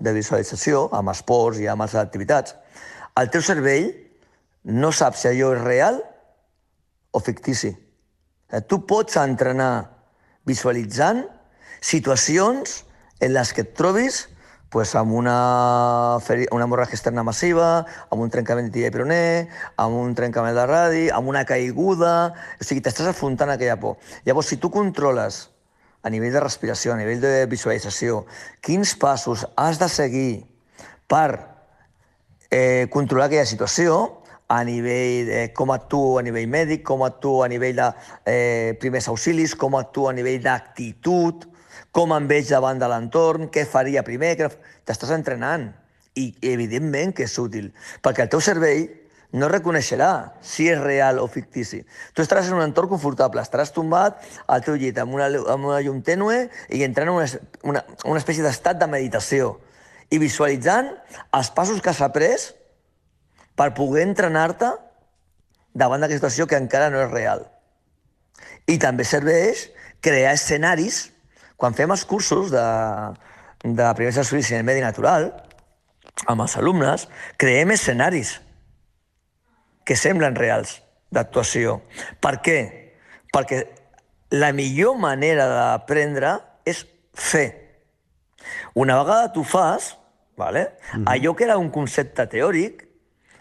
de 0.00 0.14
visualització, 0.16 0.88
amb 0.96 1.12
esports 1.12 1.60
i 1.62 1.68
amb 1.70 1.86
altres 1.86 2.02
activitats, 2.02 2.56
el 3.20 3.30
teu 3.32 3.42
cervell 3.44 3.90
no 4.70 4.92
sap 4.92 5.16
si 5.16 5.28
allò 5.30 5.54
és 5.56 5.62
real 5.64 6.00
o 7.10 7.20
fictici. 7.24 7.72
Eh, 8.50 8.60
tu 8.66 8.82
pots 8.86 9.16
entrenar 9.20 9.72
visualitzant 10.46 11.24
situacions 11.80 12.82
en 13.20 13.34
les 13.34 13.52
que 13.56 13.64
et 13.64 13.74
trobis 13.76 14.26
pues, 14.70 14.94
amb 14.94 15.12
una, 15.12 16.18
una 16.54 16.64
hemorràgia 16.64 16.96
externa 16.96 17.24
massiva, 17.26 17.84
amb 18.08 18.22
un 18.22 18.30
trencament 18.30 18.70
de 18.70 18.74
tibia 18.76 18.90
i 18.90 18.94
peroné, 18.94 19.24
amb 19.82 19.98
un 19.98 20.14
trencament 20.14 20.56
de 20.56 20.66
radi, 20.70 21.06
amb 21.10 21.28
una 21.28 21.44
caiguda... 21.44 22.14
O 22.60 22.66
sigui, 22.66 22.82
t'estàs 22.84 23.10
afrontant 23.10 23.50
aquella 23.50 23.76
por. 23.82 23.98
Llavors, 24.24 24.52
si 24.52 24.60
tu 24.62 24.70
controles 24.70 25.42
a 26.02 26.10
nivell 26.14 26.32
de 26.32 26.40
respiració, 26.40 26.94
a 26.94 27.00
nivell 27.00 27.20
de 27.20 27.34
visualització, 27.50 28.24
quins 28.64 28.94
passos 28.96 29.44
has 29.58 29.82
de 29.82 29.90
seguir 29.90 30.30
per 31.10 31.28
eh, 32.50 32.86
controlar 32.94 33.26
aquella 33.26 33.48
situació, 33.48 34.20
a 34.50 34.64
nivell 34.66 35.28
de 35.28 35.42
com 35.54 35.70
actuo 35.70 36.18
a 36.18 36.22
nivell 36.26 36.48
mèdic, 36.50 36.82
com 36.86 37.04
actuo 37.06 37.44
a 37.44 37.48
nivell 37.50 37.76
de 37.78 37.86
eh, 38.26 38.76
primers 38.82 39.06
auxilis, 39.10 39.54
com 39.54 39.76
actuo 39.78 40.08
a 40.10 40.14
nivell 40.14 40.40
d'actitud, 40.42 41.46
com 41.92 42.14
em 42.14 42.26
veig 42.30 42.48
davant 42.50 42.78
de 42.78 42.88
l'entorn, 42.90 43.48
què 43.50 43.66
faria 43.66 44.04
primer, 44.06 44.36
que 44.38 44.50
t'estàs 44.86 45.12
entrenant. 45.16 45.70
I 46.18 46.32
evidentment 46.42 47.12
que 47.14 47.22
és 47.28 47.36
útil, 47.38 47.70
perquè 48.02 48.24
el 48.26 48.32
teu 48.32 48.42
cervell 48.42 48.88
no 49.32 49.46
reconeixerà 49.48 50.34
si 50.42 50.66
és 50.70 50.78
real 50.82 51.20
o 51.22 51.26
fictici. 51.30 51.84
Tu 52.14 52.22
estaràs 52.22 52.48
en 52.50 52.56
un 52.58 52.64
entorn 52.64 52.90
confortable, 52.90 53.42
estaràs 53.42 53.70
tombat 53.74 54.18
al 54.50 54.64
teu 54.66 54.74
llit 54.78 54.98
amb 54.98 55.14
una, 55.14 55.28
amb 55.30 55.68
una 55.70 55.78
llum 55.84 56.00
tènue 56.06 56.48
i 56.74 56.82
entrant 56.86 57.12
en 57.12 57.14
una, 57.14 57.28
una, 57.62 57.84
una 58.04 58.18
espècie 58.18 58.42
d'estat 58.42 58.80
de 58.80 58.90
meditació 58.90 59.54
i 60.10 60.18
visualitzant 60.18 60.90
els 61.38 61.52
passos 61.54 61.78
que 61.78 61.92
has 61.92 62.02
après 62.02 62.50
per 63.54 63.70
poder 63.76 64.08
entrenar-te 64.08 64.72
davant 65.78 66.02
d'aquesta 66.02 66.26
situació 66.26 66.48
que 66.50 66.58
encara 66.58 66.90
no 66.90 67.04
és 67.04 67.14
real. 67.14 67.46
I 68.66 68.78
també 68.82 69.06
serveix 69.06 69.68
crear 70.02 70.34
escenaris 70.34 71.09
quan 71.60 71.76
fem 71.76 71.92
els 71.92 72.06
cursos 72.08 72.50
de, 72.52 72.66
de 73.62 73.88
primers 73.98 74.18
estudis 74.22 74.50
en 74.52 74.62
el 74.62 74.68
medi 74.68 74.80
natural, 74.80 75.28
amb 76.26 76.44
els 76.44 76.56
alumnes, 76.56 77.06
creem 77.40 77.74
escenaris 77.76 78.38
que 79.84 79.96
semblen 79.96 80.36
reals 80.38 80.78
d'actuació. 81.12 81.80
Per 82.22 82.38
què? 82.44 82.58
Perquè 83.34 83.64
la 84.40 84.52
millor 84.56 84.96
manera 85.00 85.48
d'aprendre 85.50 86.36
és 86.68 86.84
fer. 87.14 87.48
Una 88.74 88.96
vegada 89.00 89.32
tu 89.34 89.44
fas, 89.44 89.96
vale? 90.36 90.70
Mm 90.70 91.04
-hmm. 91.04 91.12
allò 91.12 91.34
que 91.34 91.44
era 91.44 91.58
un 91.58 91.70
concepte 91.70 92.26
teòric 92.26 92.86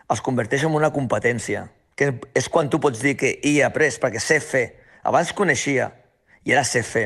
es 0.09 0.21
converteix 0.21 0.63
en 0.63 0.73
una 0.73 0.91
competència, 0.91 1.69
que 1.95 2.19
és 2.33 2.49
quan 2.49 2.69
tu 2.69 2.79
pots 2.79 2.99
dir 2.99 3.15
que 3.15 3.39
hi 3.43 3.59
he 3.59 3.63
après, 3.63 3.99
perquè 3.99 4.19
sé 4.19 4.39
fer. 4.39 4.75
Abans 5.03 5.33
coneixia, 5.33 5.93
i 6.49 6.55
sé 6.65 6.83
fer. 6.83 7.05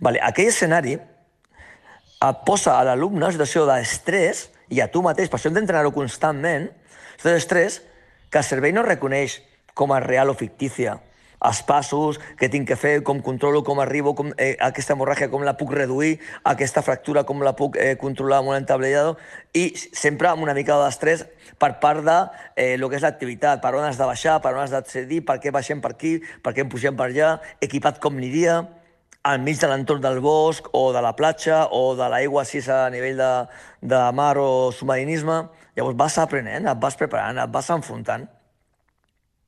Vale, 0.00 0.20
aquell 0.22 0.50
escenari 0.52 0.94
et 0.94 2.44
posa 2.46 2.78
a 2.78 2.84
l'alumne 2.88 3.18
en 3.20 3.26
una 3.26 3.32
situació 3.34 3.64
d'estrès 3.68 4.48
i 4.72 4.80
a 4.80 4.88
tu 4.90 5.02
mateix, 5.04 5.28
per 5.28 5.38
això 5.38 5.50
hem 5.50 5.58
d'entrenar-ho 5.58 5.92
constantment, 5.92 6.70
situació 7.16 7.34
d'estrès 7.34 7.80
que 8.30 8.40
el 8.40 8.46
cervell 8.46 8.76
no 8.78 8.86
reconeix 8.86 9.40
com 9.74 9.92
a 9.92 10.00
real 10.00 10.30
o 10.30 10.38
fictícia 10.38 10.98
els 11.44 11.60
passos 11.62 12.18
que 12.40 12.48
tinc 12.48 12.66
que 12.68 12.76
fer, 12.76 13.02
com 13.04 13.20
controlo, 13.20 13.62
com 13.64 13.80
arribo, 13.80 14.14
com, 14.16 14.32
eh, 14.38 14.56
aquesta 14.64 14.94
hemorràgia, 14.94 15.28
com 15.30 15.44
la 15.44 15.56
puc 15.60 15.74
reduir, 15.76 16.18
aquesta 16.42 16.82
fractura, 16.82 17.24
com 17.28 17.42
la 17.44 17.52
puc 17.56 17.76
eh, 17.76 17.96
controlar 18.00 18.40
amb 18.40 18.54
un 18.54 18.56
entablellado, 18.56 19.18
i 19.52 19.66
sempre 19.76 20.30
amb 20.30 20.42
una 20.42 20.54
mica 20.56 20.78
d'estrès 20.80 21.26
per 21.60 21.74
part 21.80 22.00
de 22.04 22.16
eh, 22.56 22.76
lo 22.78 22.88
que 22.88 22.96
és 22.96 23.04
l'activitat, 23.04 23.60
per 23.60 23.74
on 23.76 23.84
has 23.84 24.00
de 24.00 24.08
baixar, 24.08 24.40
per 24.40 24.54
on 24.54 24.62
has 24.62 24.72
d'accedir, 24.72 25.20
per 25.26 25.36
què 25.42 25.52
baixem 25.52 25.84
per 25.84 25.92
aquí, 25.92 26.16
per 26.42 26.54
què 26.54 26.64
em 26.64 26.72
pugem 26.72 26.96
per 26.96 27.10
allà, 27.10 27.36
equipat 27.60 28.00
com 28.00 28.16
aniria, 28.16 28.62
al 29.24 29.40
mig 29.40 29.58
de 29.60 29.68
l'entorn 29.70 30.02
del 30.04 30.20
bosc 30.20 30.68
o 30.76 30.92
de 30.92 31.00
la 31.02 31.14
platja 31.16 31.64
o 31.72 31.94
de 31.96 32.08
l'aigua 32.12 32.44
així 32.44 32.60
a 32.68 32.84
nivell 32.92 33.16
de, 33.16 33.32
de 33.80 34.00
mar 34.12 34.36
o 34.38 34.70
submarinisme. 34.72 35.42
Llavors 35.74 35.98
vas 35.98 36.18
aprenent, 36.22 36.68
et 36.70 36.80
vas 36.80 36.96
preparant, 37.00 37.40
et 37.40 37.52
vas 37.52 37.70
enfrontant. 37.72 38.28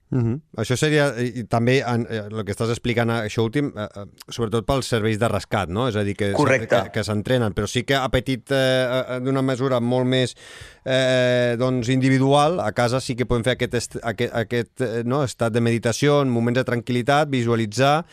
Uh 0.08 0.22
-huh. 0.22 0.40
Això 0.62 0.76
seria, 0.76 1.12
i, 1.18 1.44
també 1.44 1.82
en, 1.82 2.06
eh, 2.08 2.28
el 2.30 2.44
que 2.44 2.52
estàs 2.52 2.70
explicant, 2.70 3.10
eh, 3.10 3.26
això 3.26 3.42
últim, 3.42 3.72
eh, 3.76 3.82
eh, 3.82 4.04
sobretot 4.28 4.64
pels 4.64 4.86
serveis 4.86 5.18
de 5.18 5.28
rescat, 5.28 5.68
no? 5.68 5.88
És 5.88 5.96
a 5.96 6.04
dir, 6.04 6.14
que, 6.16 6.32
Correcte. 6.32 6.82
que, 6.82 6.90
que 6.90 7.04
s'entrenen, 7.04 7.52
però 7.52 7.66
sí 7.66 7.82
que 7.82 7.96
a 7.96 8.08
petit, 8.08 8.50
eh, 8.50 9.18
d'una 9.20 9.42
mesura 9.42 9.80
molt 9.80 10.06
més 10.06 10.36
eh, 10.84 11.56
doncs 11.58 11.88
individual, 11.88 12.60
a 12.60 12.72
casa 12.72 13.00
sí 13.00 13.16
que 13.16 13.26
podem 13.26 13.42
fer 13.44 13.52
aquest, 13.52 13.74
est, 13.74 13.96
aquest, 14.02 14.34
aquest 14.34 14.80
no, 15.04 15.24
estat 15.24 15.52
de 15.52 15.60
meditació, 15.60 16.22
en 16.22 16.28
moments 16.28 16.58
de 16.58 16.64
tranquil·litat, 16.64 17.28
visualitzar, 17.28 18.04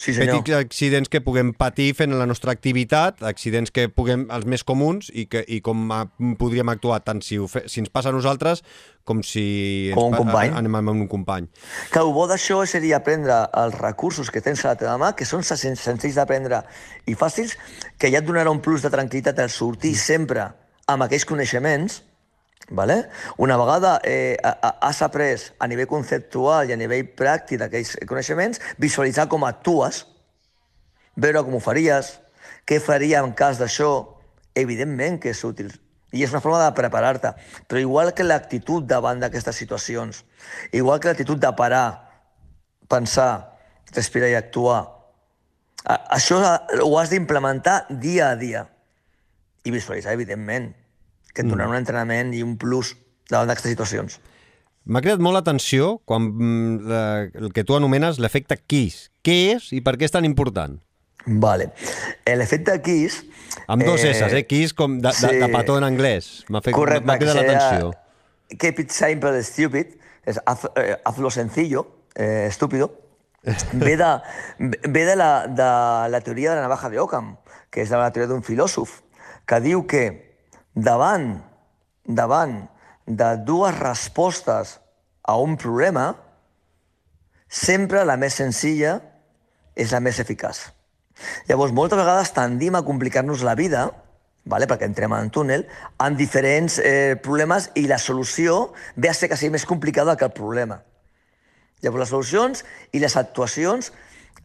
Sí, 0.00 0.14
senyor. 0.16 0.38
petits 0.38 0.56
accidents 0.56 1.10
que 1.12 1.20
puguem 1.20 1.50
patir 1.52 1.90
fent 1.92 2.14
la 2.16 2.24
nostra 2.24 2.54
activitat, 2.56 3.18
accidents 3.28 3.68
que 3.70 3.82
puguem, 3.92 4.22
els 4.32 4.46
més 4.48 4.62
comuns, 4.64 5.10
i, 5.12 5.26
que, 5.28 5.42
i 5.44 5.58
com 5.60 5.82
a, 5.92 6.06
podríem 6.40 6.70
actuar 6.72 7.02
tant 7.04 7.20
si, 7.20 7.36
ho 7.36 7.44
fe, 7.52 7.66
si 7.68 7.82
ens 7.82 7.90
passa 7.92 8.08
a 8.08 8.14
nosaltres 8.16 8.62
com 9.04 9.20
si 9.26 9.90
Com 9.92 10.08
un 10.14 10.16
company. 10.16 10.54
anem 10.56 10.78
amb 10.80 10.94
un 10.94 11.04
company. 11.10 11.50
Que 11.92 12.00
el 12.00 12.14
bo 12.16 12.24
d'això 12.30 12.62
seria 12.64 12.96
aprendre 13.02 13.42
els 13.60 13.76
recursos 13.76 14.30
que 14.32 14.40
tens 14.40 14.64
a 14.64 14.72
la 14.72 14.78
teva 14.80 14.96
mà, 14.96 15.12
que 15.14 15.28
són 15.28 15.44
sen- 15.44 15.76
senzills 15.76 16.16
d'aprendre 16.16 16.62
i 17.04 17.12
fàcils, 17.14 17.58
que 18.00 18.08
ja 18.08 18.24
et 18.24 18.24
donarà 18.24 18.48
un 18.50 18.64
plus 18.64 18.80
de 18.80 18.88
tranquil·litat 18.88 19.38
al 19.44 19.50
sortir 19.52 19.92
sempre 20.00 20.48
amb 20.88 21.04
aquells 21.04 21.28
coneixements, 21.28 22.00
vale? 22.68 23.08
una 23.36 23.56
vegada 23.56 24.00
eh, 24.04 24.36
has 24.80 25.02
après 25.02 25.52
a 25.58 25.66
nivell 25.66 25.88
conceptual 25.88 26.68
i 26.68 26.74
a 26.74 26.78
nivell 26.78 27.08
pràctic 27.16 27.58
d'aquells 27.62 27.96
coneixements, 28.06 28.60
visualitzar 28.78 29.28
com 29.28 29.44
actues, 29.44 30.04
veure 31.16 31.44
com 31.44 31.56
ho 31.56 31.62
faries, 31.62 32.18
què 32.66 32.80
faria 32.80 33.24
en 33.24 33.32
cas 33.34 33.58
d'això, 33.58 33.90
evidentment 34.54 35.18
que 35.20 35.32
és 35.34 35.44
útil. 35.44 35.72
I 36.12 36.24
és 36.26 36.32
una 36.34 36.42
forma 36.42 36.58
de 36.64 36.74
preparar-te. 36.74 37.30
Però 37.70 37.78
igual 37.78 38.12
que 38.14 38.26
l'actitud 38.26 38.86
davant 38.86 39.20
d'aquestes 39.22 39.60
situacions, 39.62 40.24
igual 40.74 40.98
que 40.98 41.10
l'actitud 41.10 41.38
de 41.38 41.52
parar, 41.54 42.10
pensar, 42.90 43.58
respirar 43.94 44.30
i 44.30 44.34
actuar, 44.38 44.80
això 45.86 46.40
ho 46.82 46.98
has 46.98 47.10
d'implementar 47.10 47.84
dia 47.90 48.30
a 48.30 48.36
dia. 48.36 48.66
I 49.64 49.70
visualitzar, 49.70 50.14
evidentment, 50.16 50.72
que 51.34 51.42
et 51.44 51.48
donaran 51.48 51.74
un 51.74 51.80
entrenament 51.80 52.34
i 52.34 52.42
un 52.46 52.56
plus 52.60 52.94
davant 53.30 53.48
d'aquestes 53.50 53.74
situacions. 53.74 54.20
M'ha 54.90 55.02
cridat 55.04 55.20
molt 55.22 55.36
l'atenció 55.36 55.98
quan 56.08 56.30
mm, 56.30 56.88
la, 56.90 57.02
el 57.38 57.52
que 57.54 57.64
tu 57.64 57.76
anomenes 57.76 58.18
l'efecte 58.18 58.56
Kiss. 58.66 59.10
Què 59.22 59.36
és 59.54 59.68
i 59.76 59.82
per 59.84 59.96
què 60.00 60.08
és 60.08 60.14
tan 60.14 60.26
important? 60.26 60.78
Vale. 61.26 61.70
L'efecte 62.26 62.78
Kiss... 62.82 63.24
Amb 63.70 63.84
dos 63.84 64.02
eh, 64.02 64.14
S, 64.14 64.30
eh? 64.34 64.44
Kiss 64.48 64.72
com 64.74 64.96
de, 64.98 65.10
de, 65.10 65.32
de 65.36 65.46
sí. 65.46 65.52
petó 65.52 65.76
en 65.78 65.86
anglès. 65.86 66.30
M'ha 66.48 66.62
fet- 66.64 66.74
Correcte, 66.74 67.06
m'ha 67.06 67.18
que 67.18 67.26
cridat 67.26 67.42
l'atenció. 67.42 67.92
Keep 68.56 68.80
it 68.82 68.94
simple 68.94 69.30
and 69.36 69.46
stupid, 69.46 69.92
és 70.26 70.40
haz, 70.46 70.64
eh, 70.80 70.96
hazlo 71.06 71.30
sencillo, 71.30 71.84
eh, 72.16 72.46
estúpido, 72.48 72.90
ve 73.84 73.96
de, 73.96 74.10
ve 74.58 75.04
de, 75.04 75.14
la, 75.16 75.46
de 75.46 75.68
la 76.10 76.20
teoria 76.20 76.50
de 76.50 76.56
la 76.56 76.66
navaja 76.66 76.90
de 76.90 76.98
Ockham, 77.00 77.36
que 77.70 77.84
és 77.84 77.92
de 77.92 78.00
la 78.00 78.10
teoria 78.10 78.32
d'un 78.32 78.42
filòsof, 78.42 79.00
que 79.46 79.60
diu 79.62 79.86
que 79.86 80.29
davant, 80.74 81.40
davant 82.04 82.56
de 83.06 83.30
dues 83.46 83.76
respostes 83.78 84.78
a 85.22 85.36
un 85.38 85.56
problema, 85.56 86.14
sempre 87.48 88.04
la 88.06 88.16
més 88.16 88.38
senzilla 88.38 89.00
és 89.74 89.90
la 89.92 90.00
més 90.00 90.20
eficaç. 90.22 90.68
Llavors, 91.48 91.74
moltes 91.76 91.98
vegades 91.98 92.32
tendim 92.32 92.76
a 92.78 92.84
complicar-nos 92.86 93.42
la 93.44 93.56
vida, 93.58 93.88
vale? 94.46 94.68
perquè 94.70 94.86
entrem 94.88 95.12
en 95.16 95.30
túnel, 95.34 95.66
amb 95.98 96.16
diferents 96.16 96.78
eh, 96.78 97.16
problemes 97.22 97.70
i 97.76 97.86
la 97.90 97.98
solució 97.98 98.70
ve 98.96 99.10
a 99.10 99.14
ser 99.14 99.28
quasi 99.28 99.50
més 99.50 99.66
complicada 99.68 100.16
que 100.16 100.26
el 100.28 100.36
problema. 100.36 100.80
Llavors, 101.82 102.04
les 102.04 102.12
solucions 102.14 102.64
i 102.92 103.00
les 103.02 103.16
actuacions 103.16 103.92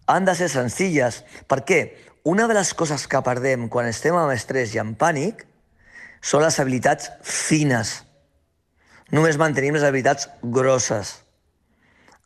han 0.07 0.25
de 0.27 0.35
ser 0.38 0.49
senzilles. 0.51 1.23
Per 1.47 1.63
què? 1.67 1.79
Una 2.25 2.47
de 2.49 2.55
les 2.57 2.73
coses 2.73 3.05
que 3.07 3.21
perdem 3.21 3.67
quan 3.69 3.89
estem 3.89 4.15
amb 4.17 4.33
estrès 4.33 4.73
i 4.75 4.81
amb 4.81 4.97
pànic 4.97 5.45
són 6.21 6.43
les 6.45 6.60
habilitats 6.60 7.12
fines. 7.21 8.01
Només 9.12 9.38
mantenim 9.38 9.78
les 9.78 9.86
habilitats 9.86 10.30
grosses 10.43 11.19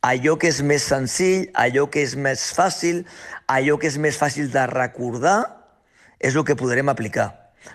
allò 0.01 0.37
que 0.39 0.47
és 0.47 0.61
més 0.63 0.85
senzill, 0.87 1.49
allò 1.53 1.87
que 1.91 2.03
és 2.03 2.15
més 2.15 2.49
fàcil, 2.55 3.03
allò 3.47 3.77
que 3.79 3.89
és 3.89 3.97
més 3.99 4.17
fàcil 4.17 4.49
de 4.51 4.65
recordar, 4.71 5.39
és 6.19 6.35
el 6.35 6.45
que 6.47 6.57
podrem 6.59 6.89
aplicar. 6.89 7.33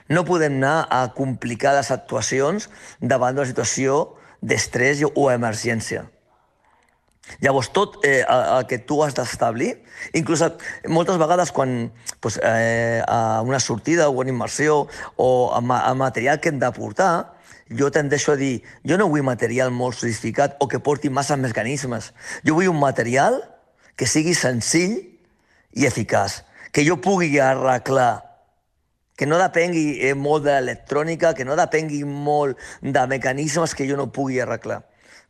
No 0.09 0.25
podem 0.25 0.57
anar 0.57 0.87
a 0.91 1.07
complicar 1.17 1.75
les 1.77 1.91
actuacions 1.93 2.71
davant 3.01 3.37
d'una 3.37 3.49
situació 3.49 4.17
d'estrès 4.41 5.05
o 5.05 5.29
emergència. 5.33 6.07
Llavors, 7.41 7.71
tot 7.73 7.99
eh, 8.05 8.21
el, 8.29 8.43
el 8.59 8.67
que 8.69 8.79
tu 8.79 8.99
has 9.03 9.15
d'establir, 9.17 9.79
inclús 10.13 10.43
eh, 10.45 10.51
moltes 10.93 11.17
vegades 11.19 11.53
quan 11.57 11.93
pues, 12.21 12.37
eh, 12.43 13.01
a 13.09 13.41
una 13.43 13.61
sortida 13.61 14.09
o 14.09 14.19
una 14.21 14.31
immersió 14.31 14.87
o 15.17 15.61
ma- 15.63 15.83
a 15.89 15.95
material 15.95 16.41
que 16.41 16.51
hem 16.53 16.59
de 16.61 16.71
portar, 16.77 17.33
jo 17.73 17.89
tendeixo 17.91 18.33
a 18.33 18.37
dir, 18.37 18.63
jo 18.85 18.99
no 19.01 19.09
vull 19.09 19.25
material 19.25 19.73
molt 19.73 19.97
sofisticat 19.97 20.59
o 20.61 20.69
que 20.69 20.79
porti 20.85 21.09
massa 21.09 21.37
mecanismes. 21.41 22.13
Jo 22.45 22.59
vull 22.59 22.69
un 22.69 22.79
material 22.79 23.41
que 23.97 24.07
sigui 24.07 24.35
senzill 24.37 25.01
i 25.73 25.89
eficaç, 25.89 26.43
que 26.77 26.85
jo 26.85 27.01
pugui 27.01 27.39
arreglar, 27.41 28.21
que 29.17 29.27
no 29.27 29.39
depengui 29.41 30.01
eh, 30.05 30.13
molt 30.15 30.45
de 30.45 30.59
l'electrònica, 30.61 31.33
que 31.35 31.49
no 31.49 31.57
depengui 31.57 32.05
molt 32.05 32.59
de 32.83 33.07
mecanismes 33.09 33.73
que 33.75 33.89
jo 33.89 33.97
no 33.97 34.11
pugui 34.13 34.41
arreglar. 34.45 34.83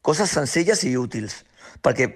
Coses 0.02 0.35
senzilles 0.35 0.83
i 0.85 0.96
útils, 0.98 1.44
perquè 1.85 2.09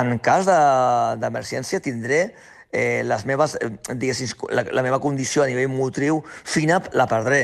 en 0.00 0.16
cas 0.22 0.46
de- 0.48 1.18
d'emergència 1.20 1.80
tindré 1.84 2.32
eh, 2.72 3.02
les 3.04 3.26
meves, 3.26 3.56
eh, 3.60 3.70
diguéssim, 3.92 4.32
la, 4.54 4.64
la 4.72 4.82
meva 4.86 5.00
condició 5.02 5.42
a 5.44 5.48
nivell 5.50 5.68
motriu 5.72 6.22
fina 6.26 6.80
la 6.94 7.06
perdré. 7.10 7.42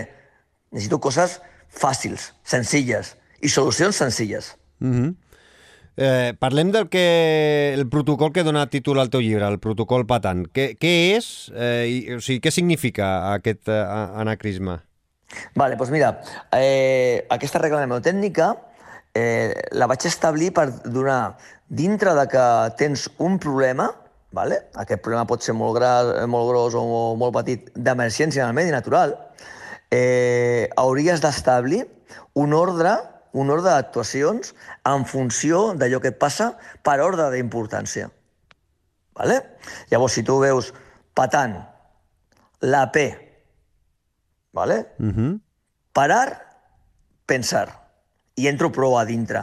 Necessito 0.72 1.00
coses 1.02 1.40
fàcils, 1.70 2.32
senzilles, 2.46 3.16
i 3.42 3.48
solucions 3.52 3.96
senzilles. 3.96 4.54
Eh, 5.96 6.34
parlem 6.38 6.70
del 6.72 6.90
que 6.92 7.72
el 7.74 7.86
protocol 7.88 8.32
que 8.32 8.44
dona 8.44 8.66
títol 8.68 9.00
al 9.00 9.08
teu 9.08 9.22
llibre, 9.24 9.46
el 9.48 9.58
protocol 9.58 10.04
patant. 10.06 10.44
Què, 10.52 10.74
què 10.76 10.92
és, 11.16 11.50
eh, 11.56 11.86
i, 11.88 11.98
o 12.16 12.20
sigui, 12.20 12.42
què 12.44 12.52
significa 12.52 13.32
aquest 13.32 13.70
eh, 13.72 13.80
anacrisme? 14.20 14.78
Vale, 15.56 15.74
doncs 15.80 15.90
mira, 15.90 16.12
eh, 16.54 17.24
aquesta 17.32 17.58
regla 17.58 17.80
mnemotècnica 17.82 18.52
eh, 19.16 19.54
la 19.72 19.88
vaig 19.88 20.04
establir 20.08 20.52
per 20.52 20.68
donar, 20.84 21.36
dintre 21.68 22.12
de 22.18 22.26
que 22.28 22.46
tens 22.76 23.08
un 23.16 23.38
problema, 23.40 23.88
vale? 24.36 24.66
aquest 24.76 25.00
problema 25.02 25.24
pot 25.28 25.42
ser 25.42 25.56
molt, 25.56 25.78
gras, 25.78 26.12
molt 26.28 26.50
gros 26.52 26.76
o 26.76 26.84
molt 27.16 27.34
petit, 27.38 27.70
d'emergència 27.74 28.44
en 28.44 28.52
el 28.52 28.58
medi 28.58 28.74
natural, 28.74 29.16
eh, 29.90 30.68
hauries 30.76 31.22
d'establir 31.24 31.86
un 32.36 32.52
ordre 32.52 32.98
un 33.36 33.50
ordre 33.52 33.68
d'actuacions 33.68 34.54
en 34.88 35.04
funció 35.04 35.74
d'allò 35.76 36.00
que 36.00 36.08
et 36.14 36.16
passa 36.16 36.54
per 36.84 37.02
ordre 37.04 37.28
d'importància. 37.34 38.08
Vale? 39.16 39.36
Llavors, 39.90 40.16
si 40.16 40.24
tu 40.24 40.38
veus 40.40 40.72
patant, 41.16 41.58
la 42.64 42.86
P, 42.92 43.04
¿vale? 44.56 44.86
Uh 44.98 45.12
-huh. 45.12 45.40
Parar, 45.92 46.28
pensar. 47.26 47.85
I 48.36 48.48
entro 48.48 48.70
prou 48.72 48.98
a 48.98 49.04
dintre. 49.08 49.42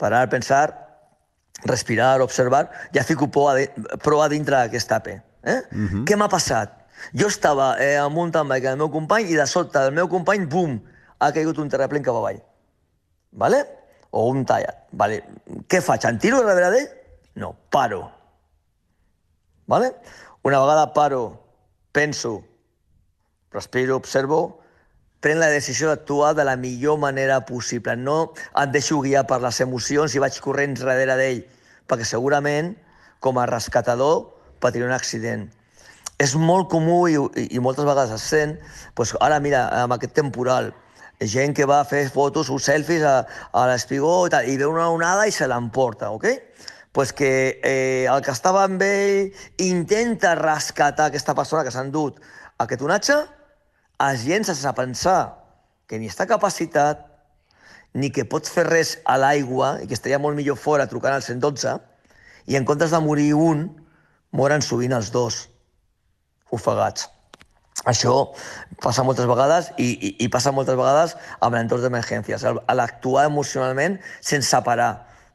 Parar, 0.00 0.28
pensar, 0.32 0.72
respirar, 1.64 2.20
observar, 2.24 2.70
ja 2.94 3.04
fico 3.04 3.28
prou 3.28 3.50
a, 3.50 3.54
de, 3.58 3.66
prou 4.00 4.22
a 4.24 4.28
dintre 4.32 4.56
d'aquesta 4.56 5.00
P. 5.04 5.20
Eh? 5.42 5.60
Uh 5.72 5.88
-huh. 5.88 6.04
Què 6.08 6.16
m'ha 6.16 6.28
passat? 6.28 6.76
Jo 7.14 7.28
estava 7.28 7.76
eh, 7.80 7.98
bike 8.00 8.36
amb 8.36 8.52
el 8.52 8.76
meu 8.76 8.90
company 8.90 9.30
i 9.30 9.36
de 9.36 9.46
sobte 9.46 9.78
del 9.78 9.92
meu 9.92 10.08
company, 10.08 10.46
bum, 10.46 10.80
ha 11.18 11.32
caigut 11.32 11.58
un 11.58 11.68
terraplén 11.68 12.02
cap 12.02 12.14
avall. 12.14 12.40
Vale? 13.32 13.66
O 14.10 14.28
un 14.28 14.44
tallat. 14.44 14.86
Vale. 14.92 15.22
Què 15.68 15.80
faig? 15.80 16.04
Em 16.04 16.18
tiro 16.18 16.42
darrere 16.42 16.70
d'ell? 16.70 16.88
No, 17.34 17.54
paro. 17.70 18.10
Vale? 19.66 19.94
Una 20.42 20.60
vegada 20.60 20.92
paro, 20.92 21.20
penso, 21.92 22.42
respiro, 23.52 23.96
observo, 23.96 24.62
prenc 25.20 25.40
la 25.40 25.50
decisió 25.52 25.90
d'actuar 25.90 26.34
de 26.34 26.44
la 26.48 26.56
millor 26.56 26.98
manera 26.98 27.40
possible. 27.46 27.96
No 27.96 28.32
em 28.56 28.72
deixo 28.72 29.00
guiar 29.04 29.26
per 29.28 29.40
les 29.44 29.60
emocions 29.60 30.14
i 30.14 30.22
vaig 30.22 30.40
corrents 30.40 30.82
darrere 30.82 31.16
d'ell, 31.20 31.42
perquè 31.88 32.06
segurament, 32.08 32.74
com 33.20 33.38
a 33.38 33.46
rescatador, 33.48 34.30
patiré 34.60 34.88
un 34.88 34.96
accident. 34.96 35.48
És 36.20 36.34
molt 36.36 36.68
comú 36.72 37.06
i, 37.08 37.16
i, 37.48 37.60
moltes 37.60 37.86
vegades 37.88 38.12
es 38.16 38.28
sent, 38.32 38.58
doncs 38.96 39.14
ara 39.24 39.40
mira, 39.40 39.66
amb 39.82 39.96
aquest 39.96 40.16
temporal, 40.16 40.72
gent 41.20 41.52
que 41.56 41.68
va 41.68 41.82
fer 41.84 42.06
fotos 42.12 42.48
o 42.52 42.58
selfies 42.60 43.04
a, 43.04 43.16
a 43.52 43.64
l'espigó 43.68 44.26
i, 44.26 44.32
tal, 44.32 44.48
i 44.48 44.56
veu 44.60 44.72
una 44.72 44.88
onada 44.92 45.26
i 45.28 45.32
se 45.36 45.48
l'emporta, 45.48 46.12
ok? 46.16 46.28
pues 46.92 47.12
que 47.12 47.60
eh, 47.62 48.06
el 48.10 48.22
que 48.22 48.32
estava 48.34 48.64
amb 48.66 48.82
ell 48.82 49.30
intenta 49.62 50.34
rescatar 50.34 51.06
aquesta 51.06 51.36
persona 51.38 51.62
que 51.62 51.70
s'ha 51.70 51.84
endut 51.86 52.18
aquest 52.58 52.82
onatge, 52.82 53.18
es 54.08 54.24
llença 54.24 54.54
sense 54.54 54.72
pensar 54.78 55.20
que 55.90 55.98
ni 55.98 56.08
està 56.08 56.26
capacitat 56.30 57.06
ni 57.92 58.12
que 58.14 58.24
pots 58.24 58.52
fer 58.54 58.64
res 58.68 58.96
a 59.04 59.16
l'aigua 59.18 59.78
i 59.82 59.88
que 59.90 59.96
estaria 59.96 60.20
molt 60.22 60.38
millor 60.38 60.56
fora 60.56 60.86
trucant 60.90 61.16
al 61.16 61.24
112 61.26 61.76
i 62.50 62.56
en 62.56 62.66
comptes 62.66 62.94
de 62.94 63.00
morir 63.02 63.32
un, 63.34 63.66
moren 64.32 64.62
sovint 64.62 64.94
els 64.96 65.10
dos 65.14 65.42
ofegats. 66.54 67.08
Això 67.90 68.14
passa 68.82 69.04
moltes 69.06 69.26
vegades 69.30 69.70
i, 69.78 69.88
i, 69.90 70.14
i 70.24 70.28
passa 70.32 70.52
moltes 70.52 70.78
vegades 70.78 71.16
amb 71.40 71.56
l'entorn 71.56 71.84
d'emergències. 71.84 72.44
A 72.44 72.76
l'actuar 72.76 73.26
emocionalment 73.30 73.98
sense 74.20 74.62
parar 74.66 74.92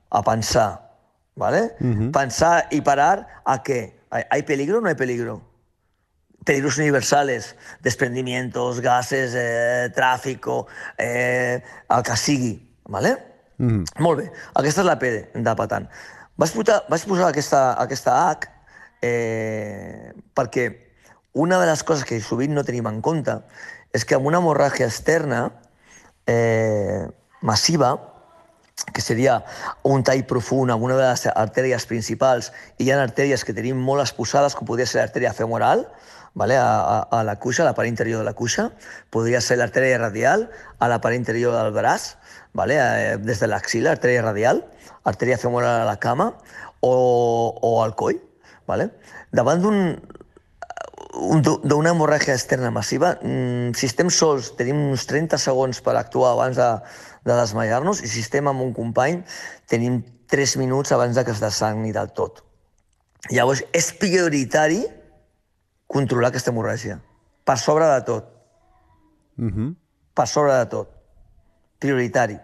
a 0.09 0.21
pensar. 0.23 0.85
¿vale? 1.35 1.75
Uh 1.79 1.87
-huh. 1.87 2.11
Pensar 2.11 2.67
y 2.71 2.81
parar 2.81 3.27
a 3.45 3.63
qué. 3.63 3.99
¿Hay 4.09 4.43
peligro 4.43 4.77
o 4.77 4.81
no 4.81 4.87
hay 4.87 4.95
peligro? 4.95 5.41
Peligros 6.45 6.77
universales, 6.77 7.55
desprendimientos, 7.81 8.79
gases, 8.79 9.33
eh, 9.35 9.91
tráfico, 9.95 10.67
eh, 10.97 11.63
el 11.89 12.03
que 12.03 12.15
sigui. 12.15 12.65
¿vale? 12.85 13.17
Uh 13.57 13.65
-huh. 13.65 13.85
Molt 13.99 14.19
bé, 14.19 14.31
aquesta 14.53 14.81
és 14.81 14.87
la 14.87 14.99
P 14.99 15.29
de 15.33 15.55
Patan. 15.55 15.89
Vaig 16.35 16.51
posar, 16.51 16.83
vaig 16.89 17.05
posar 17.05 17.27
aquesta, 17.29 17.73
aquesta 17.73 18.29
H 18.29 18.49
eh, 19.01 20.13
perquè 20.35 20.85
una 21.33 21.59
de 21.59 21.65
les 21.65 21.83
coses 21.83 22.03
que 22.03 22.19
sovint 22.21 22.53
no 22.53 22.63
tenim 22.63 22.87
en 22.87 23.01
compte 23.01 23.41
és 23.93 24.05
que 24.05 24.15
amb 24.15 24.25
una 24.25 24.39
hemorràgia 24.39 24.87
externa 24.87 25.51
eh, 26.27 27.07
massiva, 27.41 27.95
que 28.93 29.01
seria 29.01 29.43
un 29.83 30.03
tall 30.03 30.25
profund 30.25 30.71
amb 30.71 30.83
una 30.83 30.97
de 30.97 31.07
les 31.07 31.27
artèries 31.27 31.85
principals, 31.85 32.51
i 32.77 32.83
hi 32.83 32.91
ha 32.91 33.01
artèries 33.01 33.45
que 33.45 33.53
tenim 33.53 33.77
molt 33.77 34.01
exposades, 34.01 34.55
com 34.55 34.67
podria 34.67 34.85
ser 34.85 34.99
l'artèria 34.99 35.33
femoral, 35.33 35.85
vale? 36.35 36.57
a, 36.59 36.67
a, 36.79 36.99
a 37.09 37.23
la 37.23 37.37
cuixa, 37.39 37.63
a 37.63 37.71
la 37.71 37.73
part 37.73 37.89
interior 37.89 38.19
de 38.21 38.27
la 38.27 38.35
cuixa, 38.37 38.69
podria 39.09 39.41
ser 39.41 39.57
l'artèria 39.57 39.97
radial, 39.97 40.49
a 40.77 40.91
la 40.91 40.99
part 41.01 41.15
interior 41.17 41.55
del 41.55 41.71
braç, 41.73 42.13
vale? 42.53 42.77
a, 42.77 43.17
des 43.17 43.41
de 43.41 43.49
l'axila, 43.49 43.95
artèria 43.95 44.21
radial, 44.21 44.61
artèria 45.07 45.39
femoral 45.41 45.81
a 45.81 45.87
la 45.87 45.97
cama, 45.97 46.35
o, 46.85 46.93
o 47.61 47.81
al 47.81 47.95
coll. 47.97 48.21
Vale? 48.67 48.91
Davant 49.33 49.63
d'un 49.63 49.81
d'una 51.15 51.93
hemorràgia 51.93 52.33
externa 52.35 52.73
massiva, 52.75 53.13
mm, 53.23 53.71
si 53.79 53.87
estem 53.87 54.09
sols, 54.11 54.49
tenim 54.59 54.81
uns 54.91 55.05
30 55.07 55.39
segons 55.39 55.79
per 55.79 55.93
actuar 55.95 56.33
abans 56.33 56.57
de, 56.59 56.67
de 57.23 57.37
desmaiar-nos, 57.39 58.01
i 58.03 58.09
si 58.11 58.19
estem 58.19 58.49
amb 58.51 58.59
un 58.65 58.73
company, 58.75 59.21
tenim 59.71 60.01
3 60.27 60.57
minuts 60.59 60.91
abans 60.91 61.15
de 61.15 61.23
que 61.23 61.31
es 61.31 61.39
desangni 61.39 61.93
del 61.95 62.11
tot. 62.11 62.43
Llavors, 63.31 63.63
és 63.71 63.93
prioritari 63.95 64.83
controlar 65.87 66.31
aquesta 66.31 66.51
hemorràgia. 66.51 66.99
Per 67.45 67.57
sobre 67.61 67.85
de 67.85 68.01
tot. 68.07 68.31
Uh 69.37 69.51
-huh. 69.51 69.75
Per 70.13 70.27
sobre 70.27 70.53
de 70.53 70.65
tot. 70.65 70.89
Prioritari. 71.79 72.39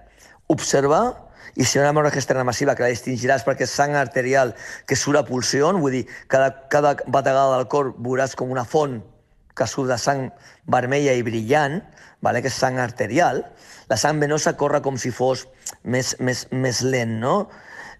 Observar 0.47 1.31
i 1.55 1.65
si 1.65 1.77
hi 1.77 1.79
ha 1.79 1.83
una 1.83 1.91
hemorràgia 1.91 2.21
externa 2.21 2.43
massiva 2.43 2.75
que 2.75 2.83
la 2.83 2.91
distingiràs 2.93 3.43
perquè 3.45 3.65
és 3.67 3.73
sang 3.75 3.95
arterial 3.95 4.53
que 4.87 4.95
surt 4.95 5.19
a 5.19 5.25
pulsió, 5.27 5.71
vull 5.73 5.91
dir, 5.91 6.07
cada, 6.27 6.67
cada 6.69 6.95
bategada 7.07 7.57
del 7.57 7.67
cor 7.67 7.93
veuràs 7.97 8.35
com 8.35 8.51
una 8.51 8.63
font 8.63 9.01
que 9.55 9.67
surt 9.67 9.89
de 9.91 9.97
sang 9.97 10.29
vermella 10.71 11.13
i 11.13 11.23
brillant, 11.23 11.81
vale? 12.21 12.41
que 12.41 12.47
és 12.47 12.55
sang 12.55 12.79
arterial, 12.79 13.43
la 13.89 13.97
sang 13.97 14.19
venosa 14.19 14.55
corre 14.55 14.81
com 14.81 14.97
si 14.97 15.11
fos 15.11 15.47
més, 15.83 16.15
més, 16.19 16.45
més 16.51 16.81
lent, 16.87 17.19
no? 17.19 17.49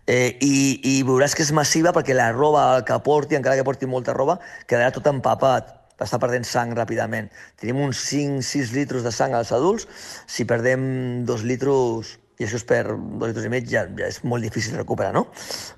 Eh, 0.10 0.38
i, 0.42 0.56
I 0.82 0.96
veuràs 1.06 1.36
que 1.38 1.44
és 1.46 1.52
massiva 1.54 1.94
perquè 1.94 2.16
la 2.18 2.32
roba 2.34 2.82
que 2.88 2.98
porti, 3.06 3.38
encara 3.38 3.60
que 3.60 3.66
porti 3.68 3.90
molta 3.90 4.16
roba, 4.18 4.40
quedarà 4.66 4.90
tot 4.96 5.08
empapat, 5.12 5.70
està 6.02 6.18
perdent 6.22 6.48
sang 6.48 6.74
ràpidament. 6.78 7.30
Tenim 7.62 7.84
uns 7.86 8.02
5-6 8.10 8.74
litres 8.76 9.06
de 9.06 9.14
sang 9.14 9.36
als 9.38 9.54
adults, 9.56 9.88
si 10.26 10.48
perdem 10.50 11.24
2 11.30 11.46
litres, 11.46 12.16
i 12.42 12.48
això 12.48 12.58
és 12.58 12.66
per 12.66 12.84
2 12.90 13.30
litres 13.30 13.46
i 13.46 13.54
mig, 13.54 13.70
ja, 13.70 13.86
ja 13.98 14.10
és 14.10 14.24
molt 14.26 14.44
difícil 14.44 14.78
recuperar, 14.80 15.14
no? 15.14 15.28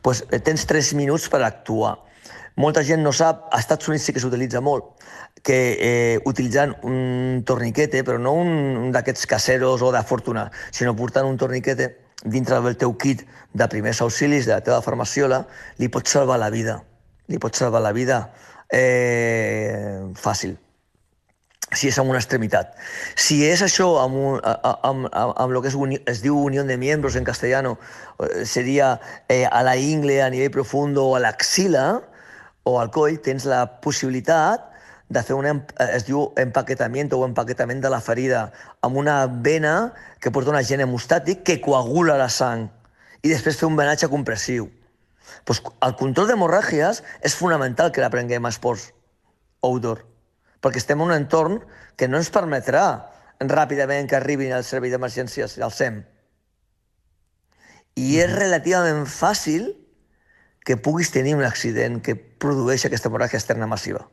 pues, 0.01 0.23
eh, 0.31 0.39
tens 0.39 0.65
3 0.69 0.93
minuts 0.99 1.27
per 1.29 1.43
actuar. 1.43 1.97
Molta 2.55 2.83
gent 2.85 3.01
no 3.01 3.11
sap, 3.11 3.47
a 3.49 3.59
Estats 3.59 3.89
Units 3.89 4.05
sí 4.05 4.13
que 4.13 4.21
s'utilitza 4.21 4.61
molt, 4.61 4.93
que 5.43 5.57
eh, 5.73 6.19
utilitzant 6.29 6.75
un 6.85 7.41
torniquete, 7.43 8.03
però 8.05 8.21
no 8.21 8.35
un 8.37 8.91
d'aquests 8.93 9.25
caseros 9.27 9.81
o 9.81 9.89
de 9.91 10.03
fortuna, 10.05 10.45
sinó 10.71 10.93
portant 10.95 11.27
un 11.27 11.39
torniquete 11.41 11.89
dintre 12.23 12.61
del 12.61 12.77
teu 12.77 12.93
kit 12.97 13.25
de 13.53 13.67
primers 13.69 14.01
auxilis, 14.01 14.45
de 14.45 14.55
la 14.55 14.63
teva 14.65 14.81
farmaciola, 14.81 15.43
li 15.79 15.89
pots 15.89 16.15
salvar 16.17 16.39
la 16.41 16.51
vida. 16.53 16.81
Li 17.29 17.39
pots 17.39 17.63
salvar 17.63 17.81
la 17.81 17.93
vida 17.95 18.27
eh, 18.73 20.03
fàcil 20.19 20.57
si 21.73 21.89
és 21.89 21.97
amb 21.97 22.11
una 22.11 22.19
extremitat. 22.21 22.75
Si 23.17 23.39
és 23.45 23.63
això 23.65 23.87
amb, 24.03 24.17
un, 24.17 24.39
amb, 24.43 25.07
amb, 25.09 25.37
amb 25.41 25.53
lo 25.53 25.61
que 25.63 25.71
es, 25.71 25.77
uni, 25.79 25.99
es 26.09 26.21
diu 26.21 26.37
unió 26.37 26.63
de 26.67 26.77
miembros 26.77 27.15
en 27.15 27.25
castellano, 27.25 27.77
eh, 28.19 28.45
seria 28.45 28.99
eh, 29.27 29.45
a 29.49 29.63
la 29.65 29.75
ingle 29.77 30.21
a 30.21 30.29
nivell 30.29 30.51
profundo 30.53 31.07
o 31.07 31.15
a 31.17 31.23
l'axila, 31.23 32.01
o 32.63 32.77
al 32.79 32.91
coll 32.95 33.17
tens 33.19 33.47
la 33.49 33.65
possibilitat 33.81 34.69
de 35.13 35.23
fer 35.25 35.35
un, 35.37 35.61
es 35.93 36.05
diu 36.07 36.25
empaquetament 36.41 37.11
o 37.13 37.23
empaquetament 37.25 37.81
de 37.83 37.91
la 37.93 38.01
ferida 38.01 38.47
amb 38.81 38.97
una 38.97 39.17
vena 39.27 39.93
que 40.19 40.31
porta 40.31 40.51
un 40.51 40.59
agent 40.59 40.83
hemostàtic 40.85 41.43
que 41.47 41.59
coagula 41.61 42.17
la 42.19 42.29
sang 42.33 42.67
i 43.21 43.31
després 43.31 43.59
fer 43.59 43.69
un 43.69 43.77
venatge 43.79 44.09
compressiu. 44.11 44.67
Pues, 45.45 45.61
el 45.85 45.95
control 45.99 46.29
d'hemorràgies 46.31 47.01
és 47.23 47.35
fonamental 47.39 47.91
que 47.91 48.03
l'aprenguem 48.03 48.45
a 48.45 48.51
esports 48.51 48.89
outdoor, 49.63 50.03
perquè 50.63 50.81
estem 50.81 50.99
en 50.99 51.07
un 51.07 51.15
entorn 51.15 51.61
que 51.95 52.09
no 52.09 52.19
ens 52.19 52.31
permetrà 52.33 52.85
ràpidament 53.43 54.07
que 54.07 54.15
arribin 54.15 54.53
al 54.55 54.63
servei 54.63 54.91
d'emergències, 54.91 55.57
al 55.59 55.71
SEM. 55.75 56.01
I 57.99 58.19
és 58.23 58.31
relativament 58.31 59.05
fàcil 59.09 59.73
que 60.63 60.77
puguis 60.79 61.11
tenir 61.11 61.35
un 61.35 61.43
accident 61.43 61.99
que 62.01 62.15
produeix 62.15 62.85
aquesta 62.87 63.09
hemorràgia 63.11 63.39
externa 63.39 63.67
massiva. 63.67 64.05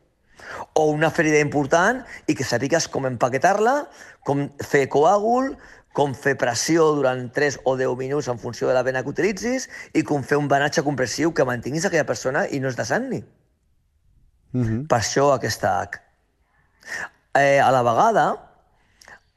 O 0.74 0.90
una 0.92 1.10
ferida 1.10 1.40
important 1.42 2.02
i 2.26 2.36
que 2.36 2.46
sàpigues 2.46 2.88
com 2.88 3.08
empaquetar-la, 3.08 3.84
com 4.26 4.48
fer 4.64 4.86
coàgul, 4.92 5.54
com 5.92 6.14
fer 6.14 6.36
pressió 6.38 6.86
durant 6.94 7.26
3 7.34 7.60
o 7.66 7.74
10 7.76 7.96
minuts 7.98 8.28
en 8.30 8.38
funció 8.38 8.68
de 8.68 8.76
la 8.76 8.84
vena 8.86 9.02
que 9.02 9.10
utilitzis 9.10 9.66
i 9.94 10.04
com 10.06 10.22
fer 10.22 10.38
un 10.38 10.48
venatge 10.48 10.84
compressiu 10.86 11.34
que 11.34 11.46
mantinguis 11.46 11.86
aquella 11.86 12.06
persona 12.06 12.46
i 12.46 12.60
no 12.60 12.68
es 12.70 12.78
desangni. 12.78 13.24
Uh 14.54 14.60
-huh. 14.60 14.86
Per 14.88 14.98
això 14.98 15.32
aquesta 15.34 15.80
H. 15.80 16.00
Eh, 17.34 17.60
a 17.60 17.70
la 17.70 17.82
vegada, 17.82 18.50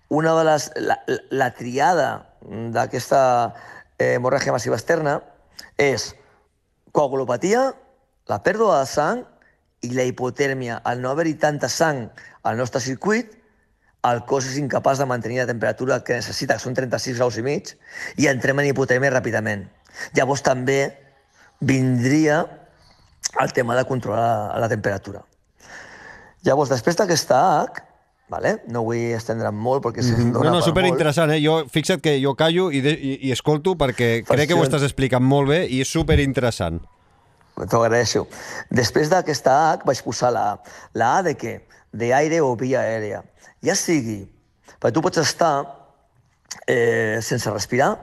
una 0.09 0.33
de 0.37 0.43
les, 0.43 0.71
la, 0.75 0.97
la 1.29 1.51
triada 1.53 2.25
d'aquesta 2.41 3.53
eh, 3.97 4.15
hemorràgia 4.15 4.51
massiva 4.51 4.75
externa 4.75 5.21
és 5.77 6.15
coagulopatia, 6.91 7.73
la 8.29 8.39
pèrdua 8.43 8.79
de 8.79 8.85
sang 8.85 9.23
i 9.83 9.91
la 9.93 10.05
hipotèrmia. 10.07 10.79
Al 10.83 11.01
no 11.03 11.11
haver-hi 11.11 11.35
tanta 11.39 11.69
sang 11.69 12.07
al 12.43 12.57
nostre 12.57 12.81
circuit, 12.81 13.31
el 14.03 14.23
cos 14.27 14.49
és 14.49 14.57
incapaç 14.59 14.99
de 14.99 15.07
mantenir 15.07 15.39
la 15.41 15.47
temperatura 15.47 16.01
que 16.03 16.17
necessita, 16.19 16.57
que 16.57 16.63
són 16.63 16.75
36 16.75 17.19
graus 17.19 17.37
i 17.39 17.45
mig, 17.45 17.71
i 18.19 18.27
entrem 18.31 18.59
en 18.59 18.71
hipotèrmia 18.71 19.13
ràpidament. 19.13 19.67
Llavors 20.17 20.43
també 20.43 20.79
vindria 21.63 22.43
el 23.39 23.53
tema 23.55 23.77
de 23.77 23.85
controlar 23.87 24.59
la 24.59 24.69
temperatura. 24.69 25.23
Llavors, 26.43 26.73
després 26.73 26.99
d'aquesta 26.99 27.39
H, 27.63 27.89
Vale? 28.33 28.53
No 28.71 28.81
vull 28.87 29.11
estendre'm 29.13 29.53
molt 29.53 29.83
perquè 29.83 30.01
mm 30.01 30.15
-hmm. 30.15 30.43
No, 30.43 30.51
no, 30.55 30.61
superinteressant, 30.61 31.31
eh? 31.31 31.41
Jo, 31.43 31.65
fixa't 31.69 32.01
que 32.01 32.19
jo 32.23 32.33
callo 32.35 32.71
i, 32.71 32.81
de, 32.81 32.91
i, 32.91 33.27
i 33.27 33.31
escolto 33.31 33.75
perquè 33.75 34.23
Fascina. 34.23 34.35
crec 34.35 34.47
que 34.47 34.55
ho 34.55 34.63
estàs 34.63 34.83
explicant 34.83 35.23
molt 35.23 35.49
bé 35.49 35.67
i 35.67 35.81
és 35.81 35.87
superinteressant. 35.91 36.81
T'ho 37.53 37.83
agraeixo. 37.83 38.25
Després 38.73 39.11
d'aquesta 39.11 39.53
H 39.73 39.85
vaig 39.85 40.01
posar 40.05 40.31
la 40.33 40.45
A. 40.53 40.55
La 40.97 41.11
A 41.19 41.21
de 41.25 41.35
què? 41.37 41.59
D'aire 41.93 42.41
o 42.41 42.55
via 42.57 42.81
aèria. 42.81 43.21
Ja 43.63 43.75
sigui, 43.77 44.23
perquè 44.79 44.93
tu 44.95 45.03
pots 45.05 45.21
estar 45.21 45.53
eh, 46.67 47.21
sense 47.21 47.51
respirar 47.53 47.93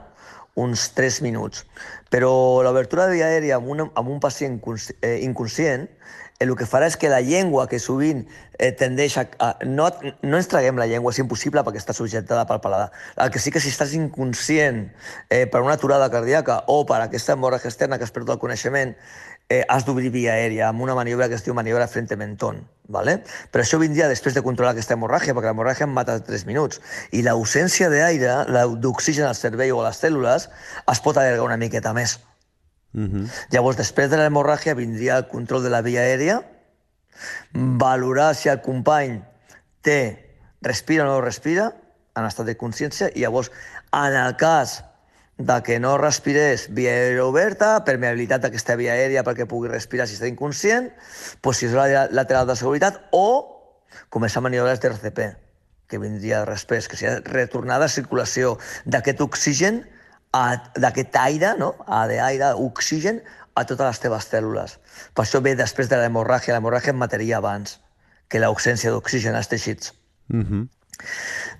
uns 0.55 0.89
3 0.95 1.21
minuts, 1.23 1.65
però 2.11 2.31
l'obertura 2.63 3.07
de 3.07 3.19
via 3.19 3.27
aèria 3.31 3.59
amb 3.59 3.69
un, 3.71 3.85
amb 3.87 4.07
un 4.11 4.19
pacient 4.23 4.59
eh, 5.01 5.19
inconscient 5.23 5.87
el 6.41 6.55
que 6.57 6.65
farà 6.65 6.87
és 6.89 6.97
que 6.97 7.09
la 7.09 7.19
llengua, 7.21 7.67
que 7.69 7.77
sovint 7.79 8.23
eh, 8.57 8.71
tendeix 8.73 9.17
a... 9.21 9.25
a 9.37 9.49
no, 9.67 9.85
no 10.25 10.39
ens 10.39 10.49
traguem 10.49 10.79
la 10.81 10.87
llengua, 10.89 11.13
és 11.13 11.21
impossible 11.21 11.61
perquè 11.61 11.77
està 11.77 11.93
subjectada 11.93 12.47
pel 12.49 12.61
paladar. 12.63 12.89
El 13.21 13.29
que 13.29 13.39
sí 13.39 13.53
que 13.53 13.61
si 13.61 13.69
estàs 13.69 13.93
inconscient 13.93 14.87
eh, 15.29 15.45
per 15.45 15.61
una 15.61 15.75
aturada 15.77 16.09
cardíaca 16.09 16.63
o 16.73 16.81
per 16.89 16.97
aquesta 17.03 17.35
hemorràgia 17.37 17.69
externa 17.69 17.99
que 18.01 18.09
has 18.09 18.15
perdut 18.15 18.33
el 18.33 18.41
coneixement, 18.41 18.95
eh, 19.51 19.63
has 19.67 19.83
d'obrir 19.83 20.13
via 20.13 20.37
aèria 20.39 20.69
amb 20.69 20.81
una 20.85 20.95
maniobra 20.95 21.27
que 21.27 21.35
es 21.35 21.43
diu 21.43 21.55
maniobra 21.57 21.89
frente 21.91 22.15
mentón. 22.15 22.63
¿vale? 22.91 23.21
Però 23.51 23.63
això 23.63 23.79
vindria 23.81 24.09
després 24.11 24.35
de 24.35 24.43
controlar 24.45 24.73
aquesta 24.75 24.95
hemorràgia, 24.97 25.33
perquè 25.33 25.49
l'hemorràgia 25.49 25.87
em 25.87 25.95
mata 25.95 26.17
en 26.19 26.25
3 26.27 26.43
minuts. 26.49 26.81
I 27.15 27.23
l'ausència 27.25 27.89
d'aire, 27.89 28.35
d'oxigen 28.83 29.27
al 29.27 29.37
cervell 29.39 29.73
o 29.77 29.81
a 29.81 29.87
les 29.87 30.01
cèl·lules, 30.03 30.49
es 30.91 31.03
pot 31.03 31.17
allargar 31.17 31.47
una 31.47 31.57
miqueta 31.57 31.93
més. 31.97 32.19
Uh 32.93 33.07
-huh. 33.07 33.25
Llavors, 33.51 33.77
després 33.77 34.09
de 34.09 34.17
l'hemorràgia 34.17 34.75
vindria 34.75 35.17
el 35.17 35.27
control 35.27 35.63
de 35.63 35.69
la 35.69 35.81
via 35.81 36.01
aèria, 36.01 36.43
valorar 37.53 38.35
si 38.35 38.49
el 38.49 38.61
company 38.61 39.21
té, 39.81 40.37
respira 40.61 41.03
o 41.03 41.07
no 41.07 41.21
respira, 41.21 41.73
en 42.15 42.25
estat 42.25 42.45
de 42.45 42.57
consciència 42.57 43.09
i 43.15 43.21
llavors, 43.21 43.51
en 43.93 44.13
el 44.13 44.35
cas 44.35 44.83
de 45.37 45.57
que 45.63 45.79
no 45.79 45.97
respirés 45.97 46.67
via 46.69 46.91
aèria 46.91 47.25
oberta, 47.25 47.83
permeabilitat 47.85 48.43
d'aquesta 48.43 48.75
via 48.77 48.93
aèria 48.93 49.23
perquè 49.25 49.47
pugui 49.49 49.71
respirar 49.71 50.07
si 50.07 50.17
està 50.17 50.29
inconscient, 50.29 50.91
posició 51.41 51.85
lateral 52.11 52.49
de 52.49 52.55
seguretat 52.59 52.99
o 53.11 53.25
començar 54.13 54.43
maniobres 54.43 54.79
d'RCP, 54.83 55.31
que 55.87 55.99
vindria 55.99 56.43
després, 56.45 56.87
que 56.87 56.99
seria 56.99 57.19
retornar 57.25 57.79
de 57.81 57.89
circulació 57.89 58.57
d'aquest 58.85 59.21
oxigen, 59.25 59.81
d'aquest 60.31 61.15
aire, 61.19 61.55
no? 61.59 61.73
A 61.87 62.05
d'aire, 62.07 62.53
oxigen, 62.55 63.19
a 63.55 63.65
totes 63.67 63.87
les 63.87 63.99
teves 63.99 64.27
cèl·lules. 64.31 64.77
Per 65.15 65.25
això 65.25 65.41
ve 65.43 65.55
després 65.59 65.89
de 65.91 65.99
l'hemorràgia. 65.99 66.55
L'hemorràgia 66.55 66.93
en 66.93 67.01
mataria 67.01 67.39
abans 67.41 67.79
que 68.31 68.39
l'ausència 68.39 68.93
d'oxigen 68.93 69.35
als 69.35 69.51
teixits. 69.51 69.93
Mm 70.29 70.45
-hmm. 70.45 70.67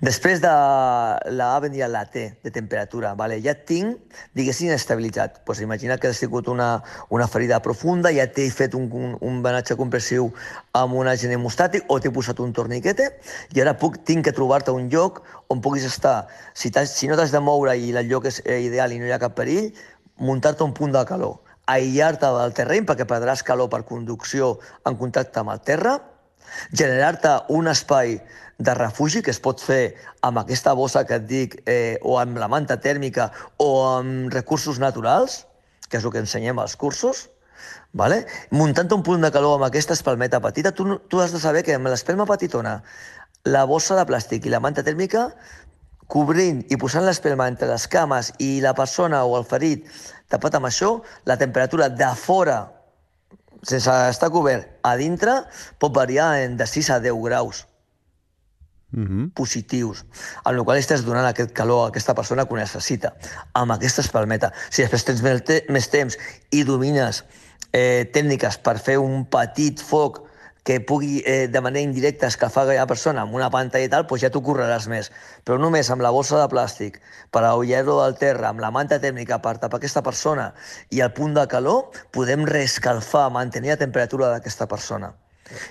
Després 0.02 0.42
de 0.42 0.50
la 0.50 1.48
A 1.56 1.60
venia 1.62 1.88
la 1.88 2.06
T, 2.10 2.24
de 2.44 2.52
temperatura. 2.52 3.14
Vale? 3.18 3.38
Ja 3.42 3.54
tinc, 3.54 4.00
diguéssim, 4.38 4.72
estabilitzat. 4.74 5.44
Pues 5.46 5.62
imagina 5.62 5.98
que 5.98 6.10
ha 6.10 6.14
sigut 6.14 6.48
una, 6.48 6.84
una 7.10 7.28
ferida 7.28 7.62
profunda, 7.62 8.12
ja 8.14 8.26
t'he 8.26 8.48
fet 8.50 8.74
un, 8.78 8.90
un, 8.92 9.14
un 9.22 9.42
banatge 9.46 9.78
compressiu 9.78 10.32
amb 10.78 10.98
un 10.98 11.10
agent 11.12 11.36
hemostàtic 11.38 11.86
o 11.90 12.00
t'he 12.00 12.14
posat 12.14 12.42
un 12.42 12.54
torniquete 12.54 13.12
i 13.54 13.62
ara 13.62 13.76
puc, 13.78 14.02
tinc 14.06 14.26
que 14.26 14.34
trobar-te 14.34 14.74
un 14.74 14.90
lloc 14.90 15.22
on 15.54 15.62
puguis 15.62 15.86
estar. 15.86 16.26
Si, 16.54 16.74
si 16.74 17.12
no 17.12 17.20
t'has 17.20 17.34
de 17.34 17.44
moure 17.44 17.78
i 17.78 17.94
el 17.94 18.10
lloc 18.10 18.26
és 18.32 18.42
ideal 18.46 18.92
i 18.92 19.00
no 19.00 19.10
hi 19.10 19.14
ha 19.14 19.22
cap 19.22 19.38
perill, 19.38 19.72
muntar-te 20.18 20.66
un 20.66 20.74
punt 20.74 20.94
de 20.98 21.06
calor 21.06 21.40
aïllar-te 21.72 22.30
del 22.36 22.54
terreny 22.58 22.88
perquè 22.88 23.06
perdràs 23.08 23.44
calor 23.48 23.70
per 23.72 23.84
conducció 23.88 24.58
en 24.88 24.98
contacte 25.00 25.40
amb 25.40 25.54
el 25.54 25.62
terra, 25.64 26.00
generar-te 26.74 27.38
un 27.56 27.70
espai 27.72 28.18
de 28.64 28.74
refugi 28.78 29.22
que 29.26 29.32
es 29.34 29.40
pot 29.42 29.62
fer 29.62 29.96
amb 30.26 30.42
aquesta 30.42 30.74
bossa 30.78 31.04
que 31.08 31.18
et 31.18 31.28
dic, 31.28 31.62
eh, 31.66 31.98
o 32.02 32.18
amb 32.22 32.38
la 32.42 32.50
manta 32.52 32.78
tèrmica, 32.82 33.32
o 33.58 33.70
amb 33.98 34.34
recursos 34.34 34.80
naturals, 34.80 35.46
que 35.90 35.98
és 36.00 36.06
el 36.06 36.14
que 36.14 36.22
ensenyem 36.24 36.60
als 36.60 36.76
cursos, 36.80 37.30
vale? 37.94 38.26
muntant 38.52 38.92
un 38.96 39.04
punt 39.04 39.24
de 39.26 39.32
calor 39.34 39.58
amb 39.58 39.68
aquesta 39.68 39.98
espalmeta 39.98 40.42
petita, 40.44 40.72
tu, 40.72 41.00
tu 41.10 41.22
has 41.22 41.34
de 41.34 41.42
saber 41.42 41.64
que 41.68 41.76
amb 41.76 41.90
l'espelma 41.92 42.28
petitona, 42.30 42.82
la 43.46 43.66
bossa 43.66 43.98
de 43.98 44.06
plàstic 44.06 44.46
i 44.46 44.54
la 44.54 44.62
manta 44.62 44.86
tèrmica, 44.86 45.32
cobrint 46.12 46.62
i 46.70 46.78
posant 46.78 47.06
l'espelma 47.08 47.48
entre 47.48 47.70
les 47.72 47.88
cames 47.88 48.34
i 48.44 48.60
la 48.62 48.76
persona 48.78 49.24
o 49.24 49.38
el 49.40 49.48
ferit 49.48 49.88
tapat 50.32 50.60
amb 50.60 50.68
això, 50.68 51.00
la 51.26 51.38
temperatura 51.40 51.90
de 51.90 52.14
fora, 52.20 52.60
sense 53.64 53.92
estar 54.10 54.30
cobert, 54.34 54.68
a 54.84 54.96
dintre, 55.00 55.42
pot 55.80 55.94
variar 55.96 56.34
de 56.58 56.68
6 56.68 56.90
a 56.96 57.00
10 57.04 57.20
graus 57.26 57.66
mm 58.92 59.06
-hmm. 59.06 59.30
positius, 59.34 60.06
amb 60.44 60.58
la 60.58 60.64
qual 60.64 60.78
estàs 60.78 61.06
donant 61.06 61.26
aquest 61.26 61.52
calor 61.52 61.86
a 61.86 61.88
aquesta 61.90 62.14
persona 62.14 62.46
que 62.46 62.54
ho 62.54 62.58
necessita, 62.58 63.14
amb 63.54 63.72
aquesta 63.72 64.02
espalmeta. 64.02 64.54
Si 64.70 64.82
després 64.82 65.04
tens 65.04 65.22
més, 65.22 65.44
te 65.44 65.66
més 65.70 65.90
temps 65.90 66.18
i 66.52 66.64
domines 66.64 67.24
eh, 67.72 68.10
tècniques 68.14 68.58
per 68.58 68.80
fer 68.80 68.98
un 68.98 69.26
petit 69.26 69.80
foc 69.80 70.28
que 70.64 70.80
pugui 70.80 71.24
eh, 71.26 71.48
de 71.48 71.62
manera 71.62 71.84
indirecta 71.84 72.28
escalfar 72.28 72.68
aquella 72.68 72.86
persona 72.86 73.24
amb 73.24 73.34
una 73.34 73.50
pantalla 73.50 73.86
i 73.86 73.90
tal, 73.90 74.06
doncs 74.06 74.22
ja 74.22 74.30
t'ho 74.30 74.44
correràs 74.46 74.88
més. 74.88 75.10
Però 75.44 75.58
només 75.58 75.90
amb 75.90 76.06
la 76.06 76.12
bossa 76.14 76.38
de 76.38 76.48
plàstic, 76.52 77.00
per 77.32 77.44
aullar-lo 77.48 77.98
del 78.04 78.18
terra, 78.22 78.50
amb 78.50 78.62
la 78.62 78.70
manta 78.70 79.00
tècnica 79.02 79.42
per 79.42 79.58
tapar 79.58 79.82
aquesta 79.82 80.06
persona 80.06 80.52
i 80.90 81.02
el 81.02 81.14
punt 81.18 81.34
de 81.34 81.48
calor, 81.48 81.90
podem 82.12 82.46
reescalfar, 82.46 83.30
mantenir 83.32 83.74
la 83.74 83.82
temperatura 83.82 84.30
d'aquesta 84.36 84.70
persona. 84.70 85.16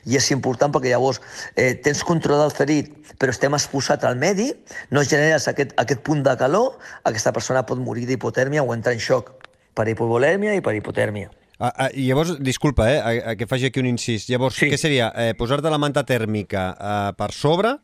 I 0.06 0.16
és 0.20 0.30
important 0.34 0.72
perquè 0.74 0.92
llavors 0.92 1.20
eh, 1.54 1.74
tens 1.82 2.04
control 2.06 2.42
del 2.44 2.54
ferit, 2.54 2.92
però 3.20 3.34
estem 3.34 3.54
exposats 3.58 4.06
al 4.08 4.16
medi, 4.20 4.50
no 4.90 5.04
generes 5.04 5.48
aquest, 5.50 5.74
aquest 5.80 6.00
punt 6.06 6.24
de 6.26 6.36
calor, 6.40 6.78
aquesta 7.04 7.34
persona 7.36 7.66
pot 7.66 7.80
morir 7.82 8.06
d'hipotèrmia 8.08 8.64
o 8.64 8.74
entrar 8.74 8.96
en 8.96 9.02
xoc 9.02 9.34
per 9.74 9.88
hipovolèmia 9.88 10.56
i 10.56 10.64
per 10.64 10.74
hipotèrmia. 10.78 11.30
Ah, 11.60 11.74
ah, 11.76 11.90
llavors, 11.92 12.38
disculpa, 12.40 12.88
eh, 12.88 12.98
a, 12.98 13.30
a 13.30 13.36
que 13.36 13.46
faci 13.46 13.68
aquí 13.68 13.82
un 13.82 13.90
incís. 13.90 14.24
Llavors, 14.32 14.56
sí. 14.56 14.70
què 14.72 14.78
seria? 14.80 15.10
Eh, 15.12 15.34
Posar-te 15.36 15.68
la 15.68 15.76
manta 15.76 16.06
tèrmica 16.08 16.70
eh, 16.72 16.98
per 17.18 17.34
sobre 17.36 17.76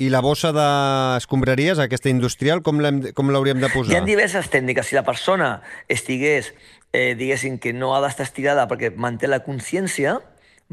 i 0.00 0.08
la 0.08 0.22
bossa 0.24 0.48
d'escombraries, 0.56 1.82
aquesta 1.82 2.08
industrial, 2.08 2.62
com 2.64 2.80
l'hauríem 2.80 3.60
de 3.60 3.68
posar? 3.68 3.92
Hi 3.92 3.98
ha 4.00 4.06
diverses 4.06 4.48
tècniques. 4.48 4.88
Si 4.88 4.96
la 4.96 5.04
persona 5.04 5.58
estigués, 5.92 6.54
eh, 6.96 7.12
diguéssim, 7.18 7.58
que 7.60 7.74
no 7.76 7.92
ha 7.92 8.00
d'estar 8.00 8.24
estirada 8.24 8.64
perquè 8.70 8.94
manté 8.96 9.28
la 9.28 9.42
consciència, 9.44 10.16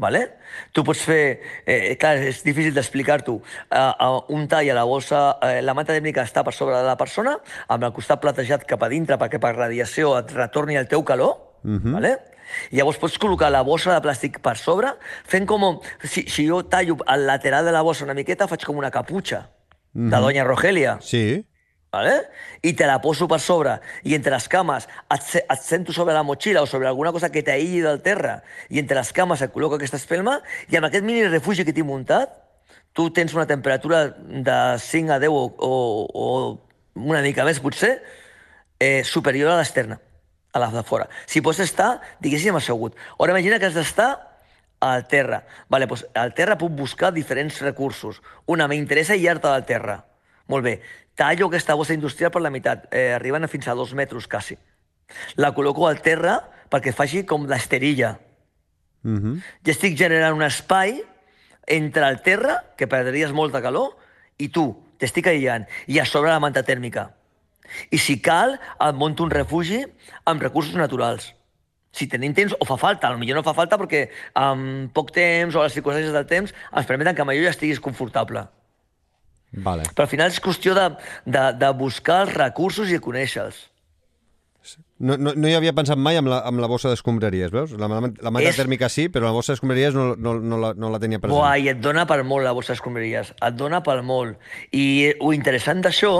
vale? 0.00 0.24
tu 0.72 0.84
pots 0.86 1.02
fer... 1.06 1.40
Eh, 1.66 1.94
clar, 2.00 2.16
és 2.30 2.42
difícil 2.46 2.74
d'explicar-t'ho. 2.76 3.36
Eh, 3.70 4.08
un 4.34 4.46
tall 4.50 4.70
a 4.72 4.76
la 4.78 4.86
bossa... 4.88 5.22
Eh, 5.46 5.60
la 5.64 5.74
manta 5.76 5.94
tèrmica 5.96 6.24
està 6.26 6.44
per 6.46 6.54
sobre 6.56 6.78
de 6.78 6.86
la 6.86 6.96
persona, 7.00 7.36
amb 7.68 7.86
el 7.86 7.94
costat 7.96 8.22
platejat 8.22 8.66
cap 8.68 8.82
a 8.82 8.90
dintre 8.92 9.18
perquè 9.20 9.40
per 9.42 9.54
radiació 9.56 10.16
et 10.18 10.34
retorni 10.36 10.78
el 10.80 10.88
teu 10.90 11.04
calor, 11.06 11.36
uh 11.64 11.70
-huh. 11.76 11.94
vale? 11.98 12.16
Llavors 12.74 12.98
pots 12.98 13.18
col·locar 13.18 13.50
la 13.50 13.62
bossa 13.62 13.94
de 13.94 14.02
plàstic 14.02 14.40
per 14.40 14.56
sobre, 14.56 14.94
fent 15.24 15.46
com... 15.46 15.80
Si, 16.02 16.26
si 16.28 16.48
jo 16.48 16.64
tallo 16.64 16.96
al 17.06 17.26
lateral 17.26 17.64
de 17.64 17.72
la 17.72 17.82
bossa 17.82 18.04
una 18.04 18.14
miqueta, 18.14 18.48
faig 18.48 18.64
com 18.64 18.76
una 18.76 18.90
caputxa 18.90 19.50
mm 19.92 20.06
-hmm. 20.06 20.10
de 20.10 20.16
Doña 20.16 20.44
Rogelia. 20.44 20.98
Sí. 21.00 21.44
¿Vale? 21.92 22.28
I 22.62 22.72
te 22.74 22.86
la 22.86 23.00
poso 23.00 23.28
per 23.28 23.40
sobre, 23.40 23.78
i 24.04 24.14
entre 24.14 24.34
les 24.34 24.48
cames 24.48 24.86
et, 24.86 25.32
et 25.40 25.62
sento 25.62 25.92
sobre 25.92 26.14
la 26.14 26.22
motxilla 26.22 26.62
o 26.62 26.68
sobre 26.70 26.88
alguna 26.88 27.12
cosa 27.12 27.30
que 27.32 27.42
t'aïlli 27.46 27.82
del 27.84 28.02
terra, 28.04 28.40
i 28.68 28.78
entre 28.82 28.98
les 29.00 29.12
cames 29.16 29.42
et 29.42 29.52
col·loco 29.52 29.78
aquesta 29.78 29.98
espelma, 30.00 30.38
i 30.70 30.78
amb 30.78 30.90
aquest 30.90 31.06
mini 31.06 31.26
refugi 31.28 31.66
que 31.66 31.74
t'he 31.74 31.86
muntat, 31.86 32.32
tu 32.92 33.10
tens 33.14 33.34
una 33.34 33.46
temperatura 33.46 34.08
de 34.18 34.60
5 34.78 35.14
a 35.14 35.18
10 35.22 35.30
o, 35.30 35.42
o, 35.56 35.74
o 36.10 37.04
una 37.10 37.22
mica 37.22 37.46
més, 37.46 37.62
potser, 37.62 37.98
eh, 38.80 39.02
superior 39.04 39.52
a 39.52 39.58
l'externa 39.60 40.00
a 40.52 40.58
la 40.58 40.70
de 40.70 40.82
fora. 40.82 41.08
Si 41.26 41.40
pots 41.40 41.60
estar, 41.62 42.00
diguéssim, 42.18 42.56
assegut. 42.58 42.96
Ara 43.18 43.36
imagina 43.36 43.58
que 43.58 43.68
has 43.68 43.76
d'estar 43.76 44.10
al 44.80 45.06
terra. 45.06 45.44
Vale, 45.70 45.86
doncs 45.86 46.06
al 46.18 46.34
terra 46.34 46.58
puc 46.58 46.72
buscar 46.74 47.12
diferents 47.14 47.60
recursos. 47.62 48.20
Una, 48.50 48.66
m'interessa 48.66 49.14
aïllar-te 49.14 49.46
del 49.46 49.68
terra. 49.68 50.00
Molt 50.50 50.66
bé. 50.66 50.80
Tallo 51.20 51.50
aquesta 51.50 51.74
bossa 51.76 51.92
industrial 51.92 52.30
per 52.32 52.40
la 52.40 52.48
meitat, 52.48 52.86
eh, 52.96 53.10
arribant 53.12 53.44
a 53.44 53.48
fins 53.52 53.66
a 53.68 53.74
dos 53.76 53.92
metres, 53.92 54.24
quasi. 54.24 54.54
La 55.36 55.50
col·loco 55.52 55.84
al 55.84 56.00
terra 56.00 56.38
perquè 56.72 56.94
faci 56.96 57.26
com 57.28 57.44
l'esterilla. 57.44 58.18
Mm 59.02 59.18
-hmm. 59.18 59.42
Ja 59.66 59.72
estic 59.72 59.98
generant 59.98 60.34
un 60.34 60.42
espai 60.42 61.04
entre 61.66 62.08
el 62.08 62.22
terra, 62.22 62.64
que 62.76 62.86
perdries 62.86 63.32
molta 63.32 63.60
calor, 63.60 63.98
i 64.38 64.48
tu, 64.48 64.64
t'estic 64.96 65.26
aïllant, 65.26 65.66
i 65.86 65.98
a 65.98 66.06
sobre 66.06 66.30
la 66.30 66.40
manta 66.40 66.62
tèrmica. 66.62 67.12
I 67.90 67.98
si 67.98 68.20
cal, 68.22 68.58
et 68.80 68.94
monto 68.94 69.22
un 69.22 69.30
refugi 69.30 69.84
amb 70.24 70.42
recursos 70.42 70.74
naturals. 70.74 71.34
Si 71.92 72.06
tenim 72.06 72.34
temps, 72.34 72.54
o 72.58 72.64
fa 72.64 72.76
falta, 72.76 73.12
potser 73.12 73.34
no 73.34 73.42
fa 73.42 73.54
falta 73.54 73.76
perquè 73.76 74.08
amb 74.34 74.92
poc 74.92 75.10
temps 75.12 75.54
o 75.54 75.62
les 75.62 75.72
circumstàncies 75.72 76.12
del 76.12 76.26
temps 76.26 76.54
ens 76.76 76.86
permeten 76.86 77.14
que 77.14 77.24
jo 77.24 77.42
ja 77.42 77.50
estiguis 77.50 77.80
confortable. 77.80 78.48
Vale. 79.52 79.88
Però 79.94 80.06
al 80.06 80.12
final 80.12 80.30
és 80.30 80.38
qüestió 80.42 80.76
de, 80.78 80.86
de, 81.26 81.44
de 81.58 81.70
buscar 81.78 82.22
els 82.26 82.34
recursos 82.36 82.90
i 82.90 83.00
conèixer-los. 83.02 83.66
No, 85.00 85.16
no, 85.16 85.32
no 85.32 85.48
hi 85.48 85.54
havia 85.56 85.72
pensat 85.72 85.96
mai 85.96 86.18
amb 86.20 86.28
la, 86.28 86.42
amb 86.44 86.60
la 86.60 86.68
bossa 86.68 86.90
d'escombraries, 86.92 87.48
veus? 87.54 87.70
La, 87.80 87.88
la, 87.88 88.02
la 88.04 88.32
manta 88.34 88.50
és... 88.50 88.58
tèrmica 88.58 88.90
sí, 88.92 89.06
però 89.08 89.30
la 89.30 89.32
bossa 89.32 89.54
d'escombraries 89.54 89.96
no, 89.96 90.10
no, 90.20 90.34
no, 90.36 90.58
la, 90.60 90.74
no 90.76 90.90
la 90.92 91.00
tenia 91.00 91.18
present. 91.22 91.38
Buah, 91.38 91.54
i 91.56 91.70
et 91.72 91.80
dona 91.80 92.04
per 92.06 92.20
molt 92.28 92.44
la 92.44 92.52
bossa 92.56 92.74
d'escombraries. 92.74 93.32
Et 93.32 93.56
dona 93.56 93.80
per 93.86 93.96
molt. 94.04 94.36
I 94.76 94.84
el 95.14 95.32
interessant 95.38 95.80
d'això 95.86 96.12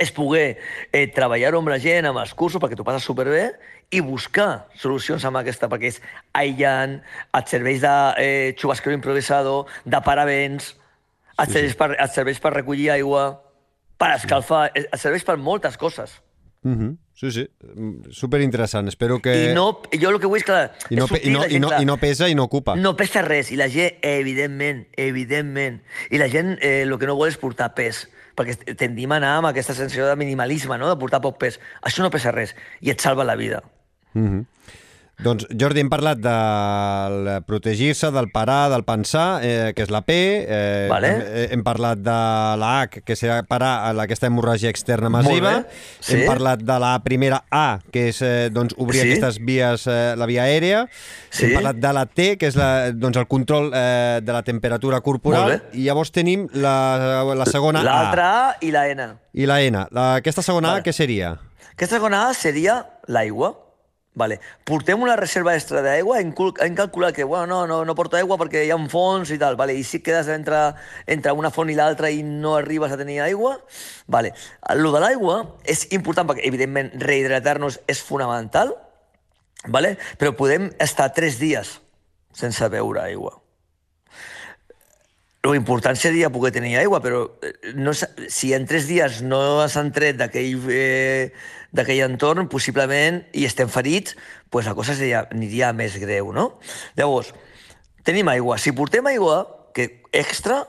és 0.00 0.12
poder 0.14 0.60
eh, 0.92 1.08
treballar-ho 1.10 1.58
amb 1.58 1.72
la 1.72 1.80
gent, 1.82 2.06
amb 2.06 2.22
els 2.22 2.32
cursos, 2.38 2.62
perquè 2.62 2.78
t'ho 2.78 2.86
passes 2.86 3.04
superbé, 3.10 3.48
i 3.90 3.98
buscar 4.06 4.68
solucions 4.78 5.24
amb 5.26 5.40
aquesta, 5.40 5.66
perquè 5.72 5.90
és 5.90 5.98
aïllant, 6.38 7.00
et 7.36 7.50
serveix 7.50 7.82
de 7.82 7.94
eh, 8.22 8.50
xubasquero 8.60 8.94
improvisado, 8.94 9.64
de 9.84 10.00
paravents, 10.06 10.76
et, 11.38 11.46
sí, 11.46 11.52
serveix 11.52 11.72
sí. 11.72 11.78
per, 11.78 11.92
et 11.98 12.16
serveix 12.16 12.40
per 12.40 12.52
recollir 12.54 12.90
aigua, 12.96 13.28
per 14.00 14.14
escalfar, 14.16 14.70
et 14.74 14.98
serveix 15.00 15.24
per 15.24 15.36
moltes 15.36 15.76
coses. 15.76 16.20
Mm 16.62 16.76
-hmm. 16.76 16.96
Sí, 17.14 17.30
sí, 17.32 17.48
super 18.10 18.40
interessant. 18.40 18.88
Espero 18.88 19.20
que... 19.20 19.50
I 19.50 19.54
no, 19.54 19.82
jo 19.92 20.10
el 20.10 20.18
que 20.20 20.26
vull 20.26 20.38
és 20.38 20.44
que... 20.44 20.70
I 20.88 20.96
no, 20.96 21.04
és 21.04 21.24
i, 21.24 21.30
no, 21.30 21.44
i, 21.46 21.58
no, 21.60 21.68
I 21.80 21.84
no 21.84 21.96
pesa 21.96 22.28
i 22.28 22.34
no 22.34 22.44
ocupa. 22.44 22.76
No 22.76 22.96
pesa 22.96 23.20
res, 23.20 23.50
i 23.52 23.56
la 23.56 23.68
gent, 23.68 23.98
evidentment, 24.00 24.86
evidentment. 24.96 25.82
I 26.10 26.16
la 26.16 26.28
gent 26.28 26.56
eh, 26.62 26.82
el 26.82 26.98
que 26.98 27.06
no 27.06 27.16
vol 27.16 27.28
és 27.28 27.36
portar 27.36 27.74
pes 27.74 28.08
perquè 28.40 28.74
tendim 28.74 29.12
a 29.12 29.18
anar 29.20 29.34
amb 29.38 29.50
aquesta 29.50 29.74
sensació 29.74 30.06
de 30.08 30.16
minimalisme, 30.16 30.78
no? 30.78 30.88
de 30.88 30.96
portar 30.96 31.20
poc 31.20 31.36
pes. 31.38 31.60
Això 31.82 32.02
no 32.02 32.10
pesa 32.10 32.32
res 32.32 32.54
i 32.80 32.90
et 32.90 33.00
salva 33.00 33.24
la 33.24 33.36
vida. 33.36 33.62
Mm 34.14 34.28
-hmm. 34.28 34.46
Doncs, 35.20 35.44
Jordi, 35.52 35.82
hem 35.82 35.90
parlat 35.92 36.16
del 36.24 37.26
protegir-se, 37.44 38.08
del 38.14 38.30
parar, 38.32 38.70
del 38.72 38.86
pensar, 38.88 39.42
eh, 39.44 39.72
que 39.76 39.84
és 39.84 39.90
la 39.92 40.00
P. 40.06 40.14
Eh, 40.48 40.86
Vale. 40.88 41.10
hem, 41.10 41.50
hem 41.58 41.64
parlat 41.66 42.00
de 42.00 42.14
la 42.56 42.70
H, 42.86 43.02
que 43.04 43.16
serà 43.18 43.42
parar 43.44 43.90
aquesta 44.00 44.30
hemorràgia 44.30 44.72
externa 44.72 45.10
massiva. 45.12 45.66
Sí. 46.00 46.14
Hem 46.16 46.24
parlat 46.24 46.64
de 46.64 46.78
la 46.80 46.94
primera 47.04 47.42
A, 47.50 47.80
que 47.92 48.08
és 48.08 48.22
eh, 48.22 48.48
doncs, 48.50 48.72
obrir 48.78 49.02
Sí. 49.02 49.10
aquestes 49.10 49.38
vies, 49.44 49.86
eh, 49.86 50.14
la 50.16 50.24
via 50.24 50.44
aèrea. 50.48 50.86
Sí. 51.28 51.44
Hem 51.50 51.54
parlat 51.58 51.76
de 51.76 51.92
la 51.92 52.06
T, 52.06 52.38
que 52.40 52.48
és 52.48 52.56
la, 52.56 52.90
doncs, 52.92 53.20
el 53.20 53.28
control 53.28 53.72
eh, 53.74 54.20
de 54.24 54.32
la 54.32 54.42
temperatura 54.42 55.02
corporal. 55.02 55.60
I 55.74 55.84
llavors 55.84 56.12
tenim 56.16 56.48
la, 56.54 57.24
la 57.36 57.44
segona 57.46 57.80
A. 57.80 57.84
L'altra 57.84 58.30
A 58.48 58.56
i 58.64 58.72
la 58.72 58.88
N. 58.88 59.10
I 59.34 59.44
la 59.44 59.60
N. 59.60 59.84
La, 59.90 60.14
aquesta 60.16 60.40
segona 60.40 60.68
Vale. 60.78 60.80
A, 60.80 60.82
què 60.88 60.96
seria? 60.96 61.36
Aquesta 61.74 61.96
segona 61.98 62.28
A 62.30 62.32
seria 62.34 62.86
l'aigua. 63.06 63.52
Vale. 64.12 64.40
Portem 64.66 65.00
una 65.00 65.14
reserva 65.14 65.54
extra 65.54 65.80
d'aigua, 65.84 66.18
hem, 66.18 66.32
hem 66.34 66.74
calculat 66.74 67.14
que 67.14 67.24
bueno, 67.24 67.46
no, 67.46 67.60
no, 67.66 67.84
no 67.86 67.94
porto 67.94 68.18
aigua 68.18 68.36
perquè 68.40 68.64
hi 68.66 68.72
ha 68.74 68.78
un 68.78 68.88
fons 68.90 69.30
i 69.30 69.38
tal, 69.38 69.54
vale. 69.56 69.76
i 69.78 69.84
si 69.86 70.00
quedes 70.02 70.28
entre, 70.34 70.58
entre 71.06 71.34
una 71.38 71.52
font 71.54 71.70
i 71.70 71.76
l'altra 71.78 72.10
i 72.10 72.24
no 72.26 72.56
arribes 72.58 72.90
a 72.90 72.98
tenir 72.98 73.20
aigua, 73.22 73.56
vale. 74.10 74.32
Lo 74.74 74.90
de 74.90 75.02
l'aigua 75.04 75.36
és 75.62 75.86
important 75.94 76.26
perquè, 76.26 76.42
evidentment, 76.50 76.90
rehidratar-nos 76.98 77.78
és 77.86 78.02
fonamental, 78.02 78.74
vale? 79.68 79.94
però 80.18 80.34
podem 80.34 80.72
estar 80.82 81.12
tres 81.14 81.38
dies 81.38 81.78
sense 82.34 82.68
beure 82.68 83.04
aigua. 83.04 83.36
Lo 85.42 85.54
important 85.54 85.96
seria 85.96 86.28
poder 86.28 86.50
tenir 86.52 86.74
aigua, 86.76 86.98
però 87.00 87.22
eh, 87.40 87.72
no, 87.72 87.94
si 87.94 88.50
en 88.52 88.66
tres 88.68 88.84
dies 88.90 89.22
no 89.24 89.40
s'han 89.72 89.88
tret 89.96 90.18
d'aquell 90.18 90.66
eh, 90.68 91.30
d'aquell 91.76 92.02
entorn, 92.06 92.48
possiblement, 92.50 93.22
i 93.36 93.46
estem 93.46 93.70
ferits, 93.70 94.16
pues 94.50 94.66
la 94.66 94.74
cosa 94.74 94.96
seria, 94.98 95.24
aniria 95.30 95.72
més 95.76 95.96
greu, 96.02 96.32
no? 96.34 96.58
Llavors, 96.98 97.32
tenim 98.06 98.28
aigua. 98.32 98.58
Si 98.58 98.74
portem 98.74 99.06
aigua 99.06 99.44
que 99.74 100.02
extra, 100.12 100.64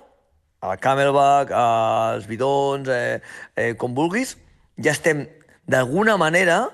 al 0.62 0.78
camelback, 0.78 1.54
als 1.58 2.28
bidons, 2.30 2.90
eh, 2.90 3.22
eh, 3.56 3.74
com 3.78 3.96
vulguis, 3.98 4.36
ja 4.78 4.94
estem 4.94 5.26
d'alguna 5.66 6.18
manera 6.22 6.68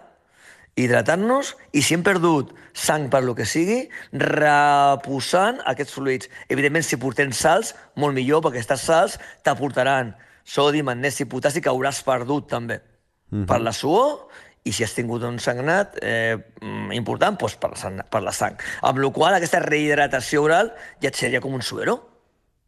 hidratant-nos 0.77 1.55
i 1.73 1.81
si 1.81 1.95
hem 1.95 2.03
perdut 2.05 2.51
sang 2.77 3.07
per 3.09 3.23
lo 3.25 3.33
que 3.33 3.47
sigui, 3.49 3.87
reposant 4.11 5.63
aquests 5.65 5.95
fluids. 5.95 6.29
Evidentment, 6.51 6.85
si 6.85 6.99
portem 7.01 7.31
salts, 7.33 7.73
molt 7.95 8.13
millor, 8.13 8.43
perquè 8.43 8.59
aquestes 8.59 8.85
salts 8.85 9.17
t'aportaran 9.47 10.13
sodi, 10.45 10.83
magnesi, 10.85 11.25
potassi, 11.25 11.63
que 11.63 11.71
hauràs 11.71 12.03
perdut 12.05 12.51
també 12.51 12.81
mm 13.29 13.43
-hmm. 13.43 13.45
per 13.45 13.61
la 13.61 13.73
suor 13.73 14.27
i 14.67 14.73
si 14.75 14.83
has 14.83 14.93
tingut 14.93 15.23
un 15.23 15.39
sagnat 15.39 15.97
eh, 16.01 16.35
mm, 16.61 16.91
important, 16.91 17.37
doncs 17.39 17.55
per, 17.55 17.71
la 17.71 17.79
sang, 17.79 18.01
per 18.11 18.21
la 18.21 18.33
sang. 18.35 18.57
Amb 18.81 18.99
la 18.99 19.11
qual 19.15 19.37
aquesta 19.37 19.61
rehidratació 19.63 20.43
oral 20.43 20.73
ja 21.01 21.07
et 21.07 21.15
seria 21.15 21.41
com 21.41 21.53
un 21.53 21.61
suero. 21.61 22.09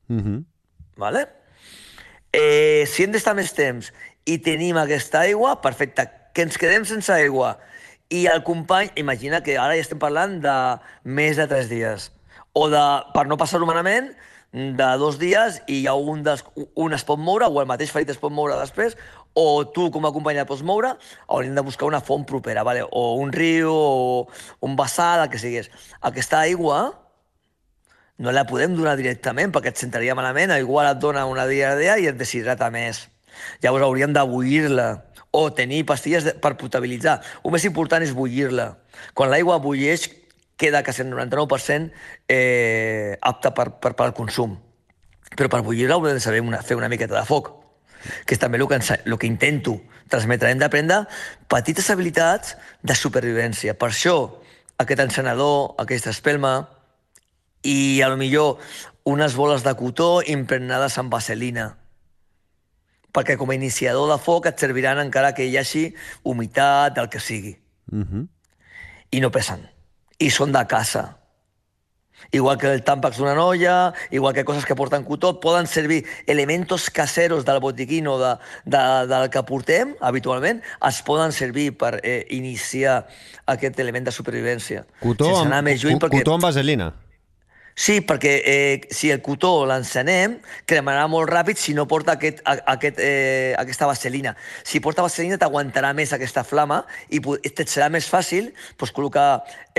Uh 0.07 0.17
-huh. 0.17 0.43
Vale? 0.95 1.27
Eh, 2.31 2.85
si 2.87 3.03
hem 3.03 3.11
d'estar 3.11 3.35
més 3.35 3.53
temps 3.53 3.91
i 4.25 4.37
tenim 4.37 4.77
aquesta 4.77 5.19
aigua, 5.25 5.61
perfecte, 5.61 6.09
que 6.33 6.41
ens 6.41 6.57
quedem 6.57 6.85
sense 6.85 7.11
aigua. 7.13 7.57
I 8.09 8.25
el 8.27 8.43
company, 8.43 8.91
imagina 8.95 9.41
que 9.41 9.57
ara 9.57 9.75
ja 9.75 9.81
estem 9.81 9.99
parlant 9.99 10.39
de 10.41 10.79
més 11.03 11.37
de 11.37 11.47
tres 11.47 11.69
dies. 11.69 12.11
O 12.53 12.69
de, 12.69 12.81
per 13.13 13.27
no 13.27 13.37
passar-ho 13.37 13.65
malament, 13.65 14.15
de 14.51 14.97
dos 14.97 15.19
dies 15.21 15.61
i 15.69 15.83
ha 15.85 15.93
un, 15.93 16.23
dels, 16.25 16.41
un 16.73 16.93
es 16.97 17.03
pot 17.05 17.19
moure 17.21 17.45
o 17.45 17.59
el 17.61 17.67
mateix 17.69 17.91
ferit 17.93 18.09
es 18.09 18.17
pot 18.17 18.33
moure 18.33 18.55
després 18.57 18.95
o 19.33 19.67
tu 19.73 19.89
com 19.91 20.05
a 20.07 20.13
company 20.13 20.41
pots 20.47 20.63
moure 20.65 20.95
hauríem 21.27 21.55
de 21.55 21.65
buscar 21.65 21.87
una 21.87 22.01
font 22.01 22.25
propera, 22.25 22.63
vale? 22.63 22.83
o 22.83 23.15
un 23.21 23.31
riu 23.31 23.71
o 23.71 24.27
un 24.61 24.75
vessal, 24.75 25.23
el 25.23 25.29
que 25.29 25.39
sigués. 25.39 25.69
Aquesta 26.01 26.41
aigua 26.41 27.09
no 28.19 28.33
la 28.35 28.45
podem 28.45 28.75
donar 28.75 28.97
directament 28.99 29.53
perquè 29.55 29.71
et 29.71 29.79
sentaria 29.79 30.15
malament, 30.15 30.51
igual 30.59 30.91
et 30.91 30.99
dona 30.99 31.25
una 31.25 31.47
diarrea 31.47 31.97
i 31.99 32.09
et 32.09 32.17
deshidrata 32.19 32.69
més. 32.73 33.07
Llavors 33.63 33.85
hauríem 33.85 34.13
de 34.13 34.23
bullir-la 34.27 34.89
o 35.31 35.53
tenir 35.53 35.85
pastilles 35.85 36.25
per 36.41 36.57
potabilitzar. 36.57 37.19
El 37.45 37.53
més 37.53 37.65
important 37.69 38.03
és 38.03 38.15
bullir-la. 38.17 38.73
Quan 39.13 39.31
l'aigua 39.31 39.59
bulleix, 39.63 40.09
queda 40.59 40.83
quasi 40.83 41.05
el 41.05 41.13
99% 41.13 41.93
eh, 42.27 43.15
apta 43.21 43.53
per, 43.55 43.69
per, 43.79 43.93
per 43.95 44.09
al 44.09 44.15
consum. 44.17 44.57
Però 45.37 45.47
per 45.47 45.61
bullir-la 45.63 45.95
haurem 45.95 46.17
de 46.17 46.23
saber 46.23 46.41
una, 46.43 46.59
fer 46.65 46.75
una 46.75 46.89
miqueta 46.91 47.15
de 47.15 47.23
foc, 47.29 47.53
que 48.25 48.35
és 48.35 48.41
també 48.41 48.59
el 48.59 48.67
que, 48.67 48.79
ens, 48.79 48.91
el 49.05 49.17
que 49.17 49.27
intento 49.27 49.79
transmetre. 50.09 50.51
Hem 50.51 50.61
d'aprendre 50.61 51.03
petites 51.47 51.89
habilitats 51.89 52.55
de 52.81 52.95
supervivència. 52.95 53.75
Per 53.77 53.91
això, 53.91 54.15
aquest 54.77 55.03
encenedor, 55.05 55.75
aquesta 55.81 56.13
espelma, 56.15 56.69
i 57.63 58.01
a 58.01 58.07
lo 58.07 58.17
millor 58.17 58.57
unes 59.09 59.35
boles 59.35 59.65
de 59.65 59.75
cotó 59.75 60.21
impregnades 60.23 60.97
amb 60.97 61.11
vaselina 61.11 61.73
perquè 63.13 63.37
com 63.37 63.49
a 63.49 63.57
iniciador 63.57 64.09
de 64.11 64.17
foc 64.21 64.47
et 64.49 64.61
serviran 64.61 65.01
encara 65.01 65.33
que 65.35 65.47
hi 65.47 65.57
hagi 65.57 65.89
humitat, 66.23 66.97
el 66.97 67.09
que 67.09 67.19
sigui. 67.19 67.57
Uh 67.91 68.03
-huh. 68.05 68.27
I 69.11 69.19
no 69.19 69.31
pesen. 69.31 69.69
I 70.19 70.29
són 70.29 70.51
de 70.51 70.65
casa. 70.67 71.18
Igual 72.31 72.59
que 72.61 72.67
el 72.69 72.83
tàmpax 72.85 73.17
d'una 73.17 73.33
noia, 73.33 73.91
igual 74.13 74.35
que 74.37 74.43
coses 74.45 74.65
que 74.65 74.75
porten 74.77 75.03
cotó, 75.03 75.39
poden 75.41 75.65
servir 75.65 76.03
elementos 76.27 76.91
caseros 76.93 77.43
del 77.43 77.59
botiquín 77.59 78.05
o 78.07 78.19
de, 78.21 78.35
de, 78.69 78.83
del 79.09 79.29
que 79.33 79.41
portem 79.43 79.95
habitualment, 79.99 80.61
es 80.87 81.01
poden 81.01 81.31
servir 81.33 81.71
per 81.77 81.99
eh, 82.03 82.27
iniciar 82.29 83.07
aquest 83.49 83.79
element 83.81 84.05
de 84.05 84.13
supervivència. 84.13 84.85
Cotó, 85.01 85.25
Sense 85.25 85.41
amb, 85.41 85.51
anar 85.53 85.63
més 85.65 85.81
lluny, 85.81 85.97
co- 85.97 86.05
perquè... 86.05 86.21
cotó 86.21 86.37
amb 86.37 86.45
vaselina. 86.45 86.91
Sí, 87.79 88.01
perquè 88.03 88.31
eh, 88.43 88.81
si 88.91 89.07
el 89.13 89.21
cotó 89.23 89.63
l'encenem, 89.69 90.33
cremarà 90.67 91.05
molt 91.07 91.29
ràpid 91.31 91.55
si 91.55 91.71
no 91.77 91.85
porta 91.87 92.17
aquest, 92.17 92.41
a, 92.43 92.57
aquest, 92.73 92.97
eh, 92.99 93.53
aquesta 93.57 93.87
vaselina. 93.87 94.33
Si 94.67 94.81
porta 94.83 95.05
vaselina 95.05 95.37
t'aguantarà 95.39 95.93
més 95.95 96.11
aquesta 96.11 96.43
flama 96.43 96.81
i 97.07 97.21
et 97.39 97.61
serà 97.71 97.87
més 97.89 98.09
fàcil 98.11 98.49
doncs, 98.75 98.91
col·locar 98.91 99.29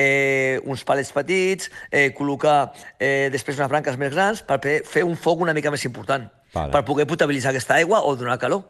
eh, 0.01 0.57
uns 0.65 0.81
palets 0.89 1.13
petits, 1.13 1.69
eh, 1.93 2.09
col·locar 2.17 2.71
eh, 2.99 3.29
després 3.35 3.59
unes 3.61 3.69
branques 3.69 3.99
més 4.01 4.15
grans 4.17 4.41
per 4.49 4.57
pe- 4.65 4.81
fer 4.89 5.05
un 5.05 5.17
foc 5.21 5.45
una 5.45 5.53
mica 5.53 5.71
més 5.71 5.85
important, 5.85 6.25
Vale. 6.55 6.73
per 6.73 6.83
poder 6.89 7.05
potabilitzar 7.07 7.53
aquesta 7.53 7.75
aigua 7.83 8.01
o 8.09 8.17
donar 8.17 8.39
calor. 8.39 8.65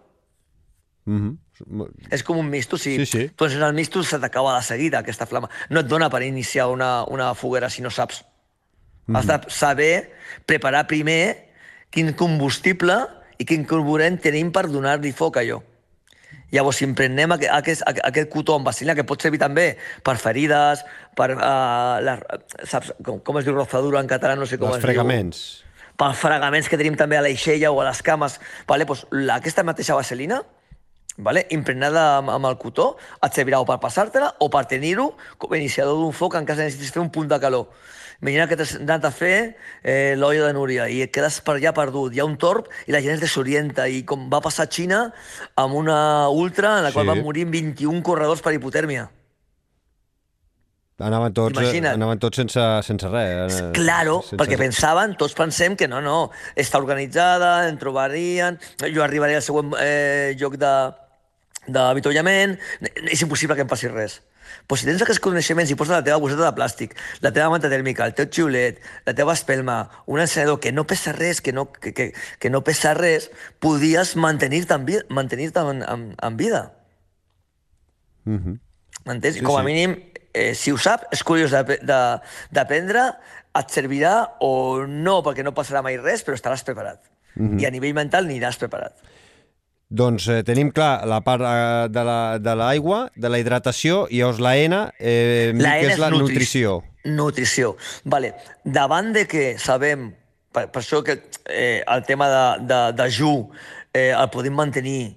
Uh 1.07 1.15
-huh. 1.15 1.37
És 2.11 2.23
com 2.25 2.37
un 2.39 2.49
misto, 2.51 2.77
si 2.77 2.97
Sí, 2.97 3.07
sí. 3.07 3.29
tu 3.37 3.45
encenes 3.45 3.69
el 3.69 3.75
misto 3.75 4.03
se 4.03 4.19
t'acaba 4.19 4.57
de 4.57 4.63
seguida 4.65 4.99
aquesta 4.99 5.27
flama. 5.27 5.49
No 5.69 5.81
et 5.81 5.87
dona 5.87 6.11
per 6.11 6.23
iniciar 6.23 6.67
una, 6.69 7.05
una 7.05 7.35
foguera 7.35 7.71
si 7.71 7.81
no 7.83 7.91
saps. 7.91 8.25
Mm. 9.11 9.17
Has 9.19 9.27
de 9.27 9.39
saber 9.51 9.95
preparar 10.47 10.87
primer 10.87 11.51
quin 11.91 12.13
combustible 12.15 12.95
i 13.43 13.47
quin 13.49 13.67
carburant 13.67 14.21
tenim 14.23 14.53
per 14.55 14.69
donar-li 14.71 15.11
foc 15.17 15.41
a 15.41 15.43
allò. 15.43 15.59
Llavors, 16.51 16.79
si 16.81 16.87
emprenem 16.87 17.35
aquest, 17.35 17.51
aquest, 17.55 17.83
aquest 18.07 18.31
cotó 18.31 18.57
amb 18.59 18.67
vaselina, 18.67 18.95
que 18.99 19.07
pot 19.07 19.23
servir 19.23 19.39
també 19.43 19.73
per 20.07 20.17
ferides, 20.19 20.85
per... 21.19 21.33
Uh, 21.35 21.99
les, 22.07 22.23
saps 22.71 22.93
com, 23.07 23.21
com 23.27 23.39
es 23.39 23.47
diu 23.47 23.55
rozadura 23.55 24.03
en 24.03 24.11
català? 24.11 24.37
No 24.39 24.47
sé 24.47 24.59
com 24.59 24.71
Els 24.71 24.81
es 24.81 24.87
fregaments. 24.87 25.43
diu. 25.59 25.93
Pels 26.01 26.23
fregaments 26.23 26.71
que 26.71 26.79
tenim 26.81 26.97
també 26.99 27.19
a 27.19 27.23
l'aixella 27.27 27.71
o 27.75 27.79
a 27.83 27.91
les 27.91 28.03
cames. 28.03 28.39
Vale? 28.71 28.87
Pues, 28.89 29.05
la, 29.15 29.39
aquesta 29.39 29.67
mateixa 29.67 29.99
vaselina 29.99 30.41
vale? 31.21 31.47
impregnada 31.55 32.05
amb, 32.19 32.31
amb 32.35 32.51
el 32.51 32.59
cotó, 32.59 32.95
et 33.23 33.37
servirà 33.37 33.61
o 33.63 33.69
per 33.69 33.79
passar-te-la 33.83 34.35
o 34.41 34.51
per 34.51 34.65
tenir-ho 34.71 35.11
com 35.39 35.55
a 35.55 35.59
iniciador 35.61 35.99
d'un 36.01 36.15
foc 36.17 36.39
en 36.39 36.49
cas 36.49 36.59
que 36.59 36.67
necessitis 36.67 36.95
fer 36.95 37.03
un 37.03 37.13
punt 37.15 37.31
de 37.31 37.39
calor. 37.43 37.69
Imagina 38.21 38.47
que 38.47 38.57
t'has 38.61 38.75
anat 38.77 39.05
a 39.09 39.11
fer 39.11 39.57
eh, 39.83 40.15
l'olla 40.19 40.47
de 40.47 40.53
Núria 40.53 40.89
i 40.93 40.99
et 41.01 41.11
quedes 41.15 41.39
per 41.41 41.55
allà 41.57 41.73
perdut. 41.73 42.13
Hi 42.13 42.21
ha 42.21 42.27
un 42.29 42.37
torb 42.37 42.67
i 42.87 42.93
la 42.93 43.01
gent 43.01 43.15
es 43.17 43.21
desorienta. 43.23 43.87
I 43.89 44.03
com 44.05 44.27
va 44.33 44.43
passar 44.45 44.67
a 44.67 44.71
Xina 44.71 44.99
amb 45.57 45.75
una 45.81 46.29
ultra 46.29 46.79
en 46.79 46.85
la 46.85 46.93
qual 46.93 47.07
Sí. 47.07 47.15
van 47.15 47.23
morir 47.25 47.47
21 47.49 48.03
corredors 48.03 48.43
per 48.45 48.53
hipotèrmia. 48.53 49.09
Anaven 51.01 51.33
tots, 51.33 51.57
Imagina't. 51.57 51.95
anaven 51.97 52.19
tots 52.21 52.37
sense, 52.37 52.61
sense 52.85 53.09
res. 53.09 53.55
eh, 53.59 53.71
Claro, 53.73 54.21
sense- 54.21 54.37
perquè 54.37 54.59
pensaven, 54.59 55.17
tots 55.17 55.33
pensem 55.33 55.75
que 55.75 55.89
no, 55.89 56.03
no, 56.03 56.31
està 56.55 56.77
organitzada, 56.77 57.69
en 57.71 57.79
trobarien, 57.79 58.59
jo 58.93 59.03
arribaré 59.03 59.37
al 59.37 59.43
següent 59.43 59.73
eh, 59.81 60.35
lloc 60.39 60.59
de 60.61 60.93
d'avituallament, 61.69 62.59
és 63.09 63.21
impossible 63.23 63.55
que 63.55 63.63
em 63.63 63.69
passi 63.69 63.89
res. 63.89 64.21
Però 64.67 64.79
si 64.79 64.87
tens 64.89 65.03
aquests 65.03 65.23
coneixements 65.23 65.71
i 65.71 65.77
poses 65.79 65.95
la 65.95 66.05
teva 66.07 66.19
bosseta 66.23 66.47
de 66.47 66.53
plàstic, 66.57 66.97
la 67.25 67.33
teva 67.35 67.51
manta 67.53 67.71
tèrmica, 67.73 68.07
el 68.07 68.15
teu 68.19 68.29
xiulet, 68.31 68.81
la 69.07 69.15
teva 69.17 69.35
espelma, 69.37 69.81
un 70.07 70.21
encenedor 70.23 70.61
que 70.61 70.73
no 70.73 70.87
pesa 70.87 71.13
res, 71.17 71.41
que 71.41 71.53
no, 71.53 71.71
que, 71.73 71.93
que, 71.95 72.13
que 72.39 72.51
no 72.51 72.63
pesa 72.67 72.95
res, 72.95 73.31
podies 73.59 74.17
mantenir-te 74.17 74.77
en, 74.77 74.87
vi 74.87 75.01
mantenir 75.09 75.51
en, 75.55 75.83
en, 75.83 76.07
en 76.17 76.37
vida. 76.37 76.65
Mhm. 78.25 78.59
M'entens? 79.07 79.39
Sí, 79.39 79.45
Com 79.45 79.57
a 79.57 79.65
sí. 79.65 79.67
mínim, 79.67 79.97
eh, 80.35 80.55
si 80.55 80.73
ho 80.73 80.79
sap, 80.79 81.07
és 81.15 81.23
curiós 81.25 81.51
d'aprendre, 81.51 83.07
et 83.59 83.73
servirà 83.75 84.15
o 84.47 84.85
no, 84.87 85.21
perquè 85.27 85.43
no 85.47 85.55
passarà 85.57 85.83
mai 85.83 85.97
res, 85.99 86.23
però 86.27 86.37
estaràs 86.39 86.63
preparat. 86.67 87.03
Mhm. 87.35 87.59
I 87.61 87.67
a 87.67 87.71
nivell 87.71 87.95
mental 87.95 88.29
aniràs 88.29 88.59
preparat. 88.61 88.99
Doncs 89.91 90.29
eh, 90.31 90.43
tenim 90.47 90.71
clar 90.71 91.03
la 91.11 91.19
part 91.27 91.43
eh, 91.43 91.89
de 91.91 92.05
la- 92.07 92.39
de 92.39 92.55
l'aigua, 92.55 93.11
de 93.17 93.29
la 93.29 93.41
hidratació, 93.43 94.05
i 94.11 94.21
llavors 94.21 94.39
la 94.41 94.53
N, 94.57 94.77
eh, 95.01 95.51
La 95.57 95.73
que 95.81 95.87
N 95.89 95.93
és 95.93 95.99
la 95.99 96.11
nutri- 96.11 96.29
nutrició. 96.29 96.77
Nutrició. 97.05 97.77
Vale. 98.05 98.35
Davant 98.65 99.13
de 99.13 99.27
que 99.27 99.59
sabem, 99.59 100.13
per, 100.53 100.69
per 100.71 100.83
això 100.83 101.03
que 101.03 101.19
eh, 101.47 101.83
el 101.87 102.05
tema 102.07 102.29
de, 102.31 102.67
de, 102.71 102.81
de 103.03 103.11
ju 103.11 103.33
eh, 103.93 104.13
el 104.15 104.31
podem 104.31 104.55
mantenir 104.55 105.17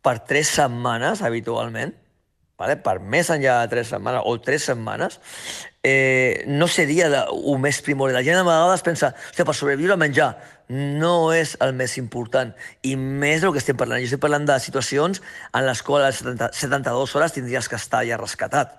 per 0.00 0.20
tres 0.22 0.46
setmanes 0.54 1.22
habitualment, 1.26 1.90
vale? 2.56 2.76
per 2.78 3.00
més 3.00 3.28
enllà 3.34 3.64
de 3.64 3.68
tres 3.74 3.88
setmanes 3.90 4.22
o 4.24 4.36
tres 4.40 4.62
setmanes, 4.70 5.18
eh, 5.82 6.44
no 6.46 6.68
seria 6.68 7.08
la, 7.10 7.24
el 7.32 7.58
més 7.58 7.80
primordial. 7.82 8.20
La 8.20 8.26
gent 8.26 8.38
a 8.38 8.46
vegades 8.46 8.82
pensa, 8.86 9.10
per 9.36 9.54
sobreviure 9.54 9.94
a 9.94 10.00
menjar, 10.00 10.36
no 10.68 11.32
és 11.34 11.54
el 11.62 11.74
més 11.78 11.96
important. 12.00 12.52
I 12.82 12.96
més 12.96 13.42
del 13.42 13.52
que 13.54 13.62
estem 13.62 13.78
parlant. 13.78 14.02
Jo 14.02 14.10
estic 14.10 14.22
parlant 14.22 14.46
de 14.48 14.58
situacions 14.62 15.22
en 15.52 15.66
les 15.66 15.82
quals 15.86 16.04
a 16.04 16.10
les 16.10 16.22
70, 16.22 16.50
72 16.58 17.14
hores 17.16 17.36
tindries 17.36 17.68
que 17.70 17.78
estar 17.78 18.02
ja 18.08 18.18
rescatat. 18.20 18.74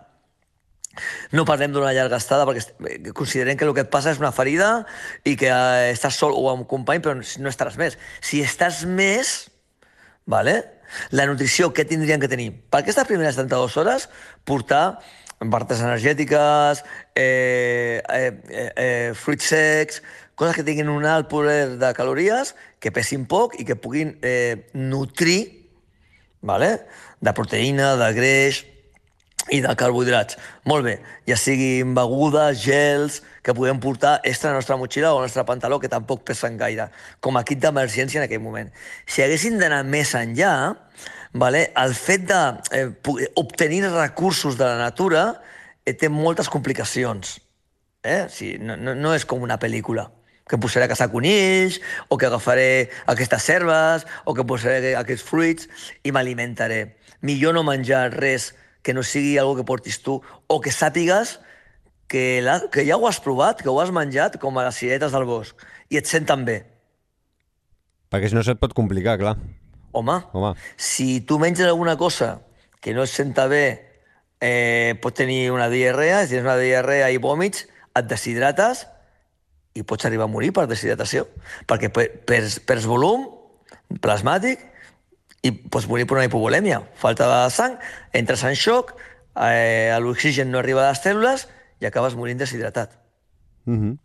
No 1.32 1.46
parlem 1.46 1.74
d'una 1.74 1.94
llarga 1.94 2.18
estada 2.18 2.48
perquè 2.50 2.64
eh, 2.90 3.12
considerem 3.14 3.58
que 3.58 3.68
el 3.68 3.76
que 3.78 3.84
et 3.86 3.92
passa 3.94 4.12
és 4.12 4.22
una 4.22 4.34
ferida 4.34 4.72
i 5.24 5.36
que 5.38 5.52
eh, 5.52 5.92
estàs 5.94 6.18
sol 6.18 6.34
o 6.34 6.48
amb 6.50 6.66
un 6.66 6.70
company, 6.70 7.04
però 7.04 7.14
no 7.18 7.52
estaràs 7.54 7.78
més. 7.78 8.00
Si 8.22 8.42
estàs 8.42 8.84
més, 8.90 9.38
vale? 10.26 10.64
la 11.12 11.26
nutrició, 11.28 11.72
què 11.76 11.86
tindrien 11.88 12.22
que 12.22 12.30
tenir? 12.32 12.52
Per 12.72 12.82
aquestes 12.82 13.08
primeres 13.10 13.36
72 13.36 13.78
hores, 13.82 14.08
portar 14.48 15.00
bartes 15.40 15.82
energètiques, 15.82 16.84
eh, 17.16 18.02
eh, 18.10 18.32
eh, 18.50 18.72
eh, 18.76 19.12
fruits 19.14 19.46
secs, 19.46 20.02
coses 20.36 20.56
que 20.56 20.64
tinguin 20.64 20.90
un 20.90 21.06
alt 21.06 21.30
poder 21.30 21.78
de 21.78 21.92
calories, 21.94 22.56
que 22.80 22.92
pesin 22.92 23.26
poc 23.30 23.60
i 23.60 23.66
que 23.66 23.76
puguin 23.76 24.18
eh, 24.22 24.70
nutrir 24.74 25.68
vale? 26.42 26.82
de 27.22 27.34
proteïna, 27.34 27.96
de 27.98 28.10
greix, 28.14 28.66
i 29.52 29.62
de 29.64 29.74
carbohidrats. 29.80 30.38
Molt 30.68 30.86
bé, 30.86 30.98
ja 31.28 31.38
siguin 31.40 31.94
begudes, 31.96 32.60
gels, 32.66 33.22
que 33.44 33.56
podem 33.56 33.80
portar 33.80 34.18
extra 34.28 34.50
a 34.50 34.54
la 34.54 34.62
nostra 34.62 34.78
motxilla 34.80 35.14
o 35.14 35.22
al 35.22 35.28
nostre 35.28 35.46
pantaló, 35.48 35.80
que 35.80 35.92
tampoc 35.92 36.26
pesen 36.28 36.58
gaire, 36.60 36.90
com 37.24 37.40
a 37.40 37.46
kit 37.48 37.62
d'emergència 37.64 38.20
en 38.20 38.28
aquell 38.28 38.44
moment. 38.44 38.72
Si 39.08 39.24
haguessin 39.24 39.60
d'anar 39.62 39.84
més 39.88 40.14
enllà, 40.20 40.54
vale, 41.40 41.72
el 41.76 41.96
fet 41.98 42.28
d'obtenir 42.28 43.84
recursos 43.90 44.58
de 44.58 44.66
la 44.66 44.78
natura 44.80 45.24
eh, 45.86 45.94
té 45.94 46.10
moltes 46.10 46.50
complicacions. 46.50 47.38
Eh? 48.04 48.28
Sigui, 48.32 48.58
no, 48.64 48.78
no, 48.78 48.94
no 48.96 49.16
és 49.16 49.26
com 49.28 49.44
una 49.44 49.60
pel·lícula 49.60 50.10
que 50.48 50.60
posaré 50.62 50.86
a 50.88 50.92
caçar 50.92 51.10
conills, 51.12 51.82
o 52.08 52.16
que 52.16 52.28
agafaré 52.30 52.88
aquestes 53.12 53.44
serves, 53.44 54.06
o 54.24 54.34
que 54.34 54.46
posaré 54.48 54.94
aquests 54.96 55.26
fruits 55.28 55.68
i 56.08 56.14
m'alimentaré. 56.16 56.96
Millor 57.20 57.58
no 57.58 57.66
menjar 57.68 58.14
res 58.16 58.54
que 58.80 58.96
no 58.96 59.04
sigui 59.04 59.36
algo 59.42 59.58
que 59.58 59.68
portis 59.68 60.00
tu, 60.00 60.22
o 60.24 60.60
que 60.64 60.72
sàpigues 60.72 61.36
que, 62.08 62.40
la, 62.42 62.62
que 62.72 62.88
ja 62.88 62.96
ho 62.96 63.08
has 63.10 63.20
provat, 63.20 63.60
que 63.62 63.70
ho 63.70 63.82
has 63.84 63.92
menjat, 63.92 64.40
com 64.40 64.56
a 64.56 64.70
les 64.70 64.80
ciretes 64.80 65.12
del 65.12 65.28
bosc, 65.28 65.68
i 65.92 66.00
et 66.00 66.08
senten 66.08 66.48
bé. 66.48 66.62
Perquè 68.08 68.32
si 68.32 68.38
no 68.38 68.44
se't 68.48 68.62
pot 68.62 68.72
complicar, 68.76 69.18
clar. 69.20 69.36
Home, 69.98 70.20
Home. 70.34 70.54
si 70.78 71.22
tu 71.22 71.40
menges 71.42 71.66
alguna 71.66 71.98
cosa 71.98 72.42
que 72.82 72.94
no 72.94 73.04
et 73.04 73.10
senta 73.10 73.48
bé, 73.50 73.66
eh, 74.40 74.94
pots 75.02 75.18
tenir 75.18 75.50
una 75.52 75.68
diarrea, 75.70 76.22
si 76.26 76.36
tens 76.36 76.46
una 76.46 76.58
diarrea 76.62 77.10
i 77.12 77.18
vòmits, 77.18 77.66
et 77.98 78.06
deshidrates 78.06 78.86
i 79.74 79.84
pots 79.84 80.06
arribar 80.06 80.26
a 80.30 80.32
morir 80.32 80.52
per 80.54 80.68
deshidratació. 80.70 81.26
Perquè 81.70 81.90
per- 81.94 82.12
perds, 82.26 82.60
perds 82.62 82.86
volum 82.90 83.28
plasmàtic 84.02 84.62
i 85.46 85.52
pots 85.52 85.88
morir 85.90 86.06
per 86.10 86.18
una 86.18 86.26
hipovolèmia. 86.28 86.82
Falta 86.98 87.28
de 87.30 87.50
sang, 87.54 87.78
entres 88.14 88.44
en 88.44 88.56
xoc, 88.58 88.94
eh, 89.38 89.96
l'oxigen 90.02 90.52
no 90.52 90.60
arriba 90.60 90.86
a 90.86 90.92
les 90.92 91.02
cèl·lules 91.04 91.48
i 91.82 91.86
acabes 91.90 92.16
morint 92.18 92.38
deshidratat. 92.42 92.94
Mhm. 93.66 93.98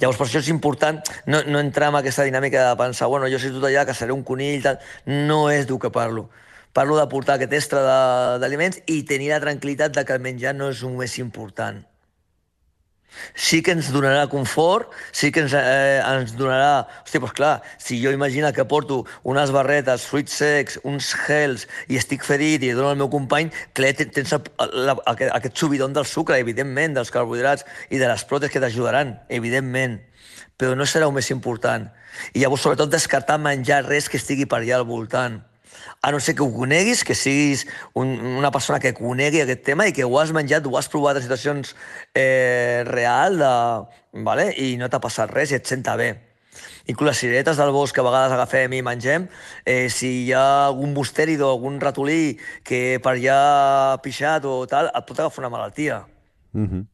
Llavors, 0.00 0.18
per 0.18 0.26
això 0.26 0.42
és 0.42 0.50
important 0.52 1.00
no, 1.26 1.42
no 1.46 1.62
entrar 1.62 1.90
en 1.90 1.98
aquesta 2.00 2.26
dinàmica 2.26 2.68
de 2.68 2.78
pensar 2.78 3.08
bueno, 3.10 3.30
jo 3.32 3.40
si 3.42 3.50
tot 3.54 3.66
allà, 3.66 3.86
caçaré 3.88 4.14
un 4.14 4.24
conill, 4.26 4.62
tal. 4.62 4.78
No 5.06 5.46
és 5.50 5.66
d'ho 5.66 5.80
que 5.82 5.90
parlo. 5.94 6.28
Parlo 6.76 6.98
de 6.98 7.06
portar 7.08 7.38
aquest 7.38 7.54
extra 7.56 7.82
d'aliments 8.42 8.82
i 8.92 9.02
tenir 9.08 9.32
la 9.32 9.42
tranquil·litat 9.42 9.96
de 9.96 10.04
que 10.04 10.16
el 10.16 10.24
menjar 10.24 10.54
no 10.54 10.70
és 10.74 10.82
el 10.84 10.96
més 10.98 11.18
important. 11.22 11.80
Sí 13.34 13.62
que 13.64 13.72
ens 13.72 13.86
donarà 13.94 14.26
confort, 14.28 14.90
sí 15.12 15.30
que 15.32 15.40
ens, 15.44 15.54
eh, 15.56 16.02
ens 16.04 16.34
donarà... 16.36 16.84
Hòstia, 17.00 17.20
doncs 17.22 17.32
clar, 17.38 17.52
si 17.80 17.96
jo 18.02 18.12
imagina 18.12 18.52
que 18.52 18.66
porto 18.68 19.04
unes 19.24 19.52
barretes, 19.54 20.04
fruits 20.10 20.36
secs, 20.36 20.76
uns 20.84 21.14
gels, 21.24 21.64
i 21.88 21.96
estic 21.96 22.26
ferit 22.28 22.62
i 22.66 22.74
dono 22.76 22.90
al 22.92 23.00
meu 23.00 23.08
company, 23.12 23.48
clar, 23.72 23.94
ten- 23.96 24.12
tens 24.12 24.36
el, 24.36 24.44
la, 24.84 24.98
aquest, 25.08 25.32
aquest 25.32 25.56
subidon 25.56 25.96
del 25.96 26.04
sucre, 26.04 26.36
evidentment, 26.44 26.98
dels 26.98 27.12
carbohidrats 27.14 27.64
i 27.88 27.96
de 27.96 28.08
les 28.10 28.24
protes 28.28 28.52
que 28.52 28.60
t'ajudaran, 28.60 29.16
evidentment. 29.32 30.00
Però 30.60 30.76
no 30.76 30.84
serà 30.88 31.08
el 31.08 31.16
més 31.16 31.32
important. 31.32 31.88
I 32.36 32.44
llavors, 32.44 32.68
sobretot, 32.68 32.92
descartar 32.92 33.40
menjar 33.40 33.84
res 33.88 34.10
que 34.12 34.20
estigui 34.20 34.44
per 34.44 34.60
allà 34.60 34.82
al 34.82 34.88
voltant 34.88 35.40
a 36.06 36.12
no 36.12 36.20
ser 36.20 36.36
que 36.38 36.44
ho 36.44 36.52
coneguis, 36.54 37.02
que 37.02 37.16
siguis 37.18 37.64
un, 37.92 38.12
una 38.38 38.52
persona 38.54 38.78
que 38.78 38.92
conegui 38.94 39.40
aquest 39.42 39.64
tema 39.66 39.88
i 39.90 39.94
que 39.96 40.04
ho 40.06 40.20
has 40.20 40.30
menjat, 40.30 40.62
ho 40.62 40.76
has 40.78 40.86
provat 40.86 41.18
en 41.18 41.24
situacions 41.24 41.72
eh, 42.14 42.84
real 42.86 43.40
de, 43.40 43.50
vale? 44.22 44.44
i 44.54 44.76
no 44.78 44.86
t'ha 44.86 45.02
passat 45.02 45.34
res 45.34 45.50
i 45.50 45.58
et 45.58 45.66
senta 45.66 45.96
bé. 45.98 46.12
Inclús 46.86 47.10
les 47.10 47.22
cireretes 47.24 47.58
del 47.58 47.74
bosc 47.74 47.90
que 47.90 48.04
a 48.04 48.06
vegades 48.06 48.36
agafem 48.36 48.78
i 48.78 48.84
mengem, 48.86 49.26
eh, 49.66 49.88
si 49.90 50.12
hi 50.20 50.30
ha 50.30 50.46
algun 50.68 50.94
mustèrid 50.94 51.42
o 51.42 51.50
algun 51.50 51.82
ratolí 51.82 52.36
que 52.62 53.00
per 53.02 53.16
allà 53.16 53.40
ha 53.42 53.98
pixat 54.04 54.46
o 54.46 54.60
tal, 54.70 54.92
et 54.94 55.10
pot 55.10 55.18
agafar 55.18 55.42
una 55.42 55.50
malaltia. 55.58 56.04
Mhm. 56.54 56.86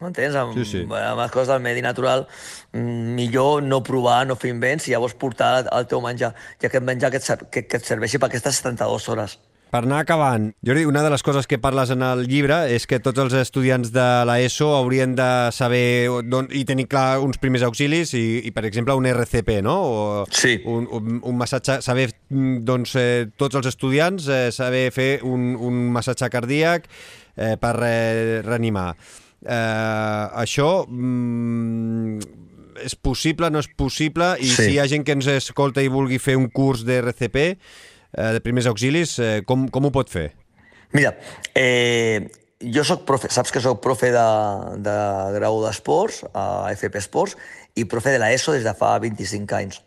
M'entens? 0.00 0.34
Amb, 0.36 0.52
Sí, 0.58 0.64
sí. 0.68 0.82
amb 0.84 1.18
les 1.22 1.30
coses 1.32 1.48
del 1.48 1.62
medi 1.64 1.80
natural, 1.82 2.26
mm, 2.72 3.14
millor 3.16 3.62
no 3.62 3.82
provar, 3.82 4.26
no 4.26 4.36
fer 4.36 4.50
invents 4.52 4.88
i 4.88 4.92
llavors 4.92 5.14
portar 5.14 5.66
el 5.72 5.86
teu 5.88 6.00
menjar, 6.04 6.34
ja 6.60 6.68
que 6.68 6.76
et 6.78 6.84
menjar 6.84 7.10
que 7.10 7.16
et, 7.16 7.24
ser- 7.24 7.46
que, 7.50 7.66
que 7.66 7.76
et 7.78 7.84
serveixi 7.84 8.18
per 8.18 8.28
aquestes 8.28 8.60
72 8.60 9.08
hores. 9.08 9.38
Per 9.66 9.80
anar 9.82 9.98
acabant, 10.04 10.52
Jordi, 10.64 10.84
una 10.86 11.02
de 11.02 11.10
les 11.10 11.22
coses 11.26 11.46
que 11.50 11.58
parles 11.58 11.90
en 11.90 12.00
el 12.06 12.28
llibre 12.28 12.68
és 12.72 12.84
que 12.86 13.00
tots 13.02 13.18
els 13.18 13.32
estudiants 13.34 13.90
de 13.92 14.04
l'ESO 14.24 14.68
haurien 14.76 15.16
de 15.18 15.26
saber 15.52 16.06
don, 16.30 16.46
i 16.54 16.62
tenir 16.64 16.86
clar 16.86 17.18
uns 17.18 17.36
primers 17.42 17.64
auxilis 17.66 18.12
i, 18.14 18.42
i 18.46 18.52
per 18.54 18.64
exemple, 18.64 18.94
un 18.94 19.06
RCP, 19.10 19.58
no? 19.66 19.74
O 19.82 20.24
Sí. 20.30 20.60
Un, 20.64 20.86
un, 20.92 21.18
un 21.20 21.36
massatge, 21.36 21.80
saber, 21.82 22.12
mm, 22.30 22.62
doncs, 22.64 22.94
eh, 22.96 23.26
tots 23.36 23.56
els 23.58 23.66
estudiants, 23.66 24.28
eh, 24.28 24.52
saber 24.52 24.90
fer 24.94 25.20
un, 25.24 25.56
un 25.58 25.82
massatge 25.92 26.30
cardíac 26.30 26.86
eh, 27.36 27.56
per 27.58 27.74
eh, 27.82 28.42
reanimar. 28.46 28.94
Eh, 29.44 30.40
això 30.42 30.86
mm, 30.88 32.18
és 32.84 32.94
possible, 32.96 33.50
no 33.50 33.60
és 33.62 33.68
possible? 33.76 34.34
I 34.40 34.48
Sí. 34.48 34.62
si 34.62 34.70
hi 34.74 34.78
ha 34.80 34.86
gent 34.88 35.04
que 35.04 35.12
ens 35.16 35.26
escolta 35.26 35.82
i 35.82 35.88
vulgui 35.92 36.18
fer 36.18 36.36
un 36.36 36.48
curs 36.48 36.84
de 36.84 36.98
RCP, 37.02 37.36
eh, 38.16 38.32
de 38.32 38.40
primers 38.40 38.66
auxilis, 38.66 39.18
eh, 39.18 39.42
com, 39.46 39.68
com 39.68 39.84
ho 39.86 39.92
pot 39.92 40.10
fer? 40.10 40.32
Mira, 40.92 41.16
eh, 41.54 42.28
jo 42.60 42.84
sóc 42.84 43.04
profe, 43.04 43.28
saps 43.32 43.52
que 43.52 43.60
sóc 43.60 43.82
profe 43.84 44.10
de, 44.14 44.26
de 44.80 44.96
grau 45.36 45.60
d'esports, 45.64 46.22
a 46.32 46.72
FP 46.72 46.96
Esports, 47.02 47.36
i 47.76 47.84
profe 47.84 48.14
de 48.14 48.20
l'ESO 48.22 48.54
des 48.56 48.64
de 48.64 48.72
fa 48.74 48.98
25 48.98 49.52
anys. 49.58 49.82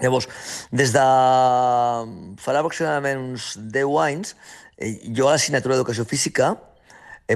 Llavors, 0.00 0.28
des 0.72 0.92
de 0.94 1.02
farà 2.40 2.62
aproximadament 2.62 3.20
uns 3.32 3.52
10 3.58 3.98
anys, 4.06 4.36
eh, 4.78 4.96
jo 5.12 5.28
a 5.28 5.34
l'assignatura 5.34 5.76
d'Educació 5.76 6.06
Física 6.08 6.54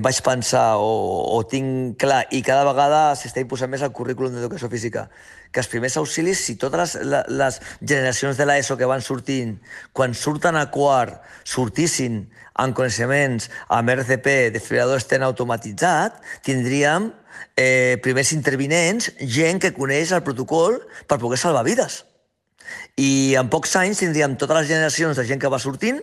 vaig 0.03 0.19
pensar 0.27 0.79
o, 0.83 0.91
o 1.37 1.43
tinc 1.47 1.99
clar, 2.03 2.25
i 2.35 2.41
cada 2.43 2.65
vegada 2.67 3.03
s'està 3.19 3.43
imposant 3.43 3.71
més 3.71 3.83
al 3.85 3.93
currículum 3.95 4.35
d'Educació 4.35 4.71
Física, 4.73 5.05
que 5.55 5.63
els 5.63 5.69
primers 5.71 5.97
auxilis, 6.01 6.41
si 6.43 6.57
totes 6.59 6.97
les, 7.05 7.29
les 7.31 7.59
generacions 7.81 8.39
de 8.39 8.47
l'ESO 8.49 8.79
que 8.81 8.89
van 8.91 9.05
sortint, 9.05 9.53
quan 9.95 10.17
surten 10.19 10.59
a 10.59 10.65
quart, 10.75 11.21
sortissin 11.47 12.25
amb 12.59 12.75
coneixements 12.75 13.51
amb 13.75 13.93
RCP, 13.95 14.51
desfibrilador 14.55 14.99
extern 14.99 15.27
automatitzat, 15.29 16.19
tindríem 16.47 17.13
eh, 17.57 18.01
primers 18.03 18.33
intervinents, 18.35 19.13
gent 19.21 19.63
que 19.63 19.75
coneix 19.77 20.15
el 20.15 20.25
protocol 20.27 20.81
per 21.07 21.21
poder 21.23 21.39
salvar 21.39 21.63
vides. 21.67 22.03
I 22.99 23.37
en 23.39 23.51
pocs 23.53 23.77
anys 23.79 24.03
tindríem 24.03 24.39
totes 24.41 24.63
les 24.63 24.71
generacions 24.73 25.19
de 25.19 25.27
gent 25.29 25.43
que 25.43 25.51
va 25.53 25.63
sortint 25.63 26.01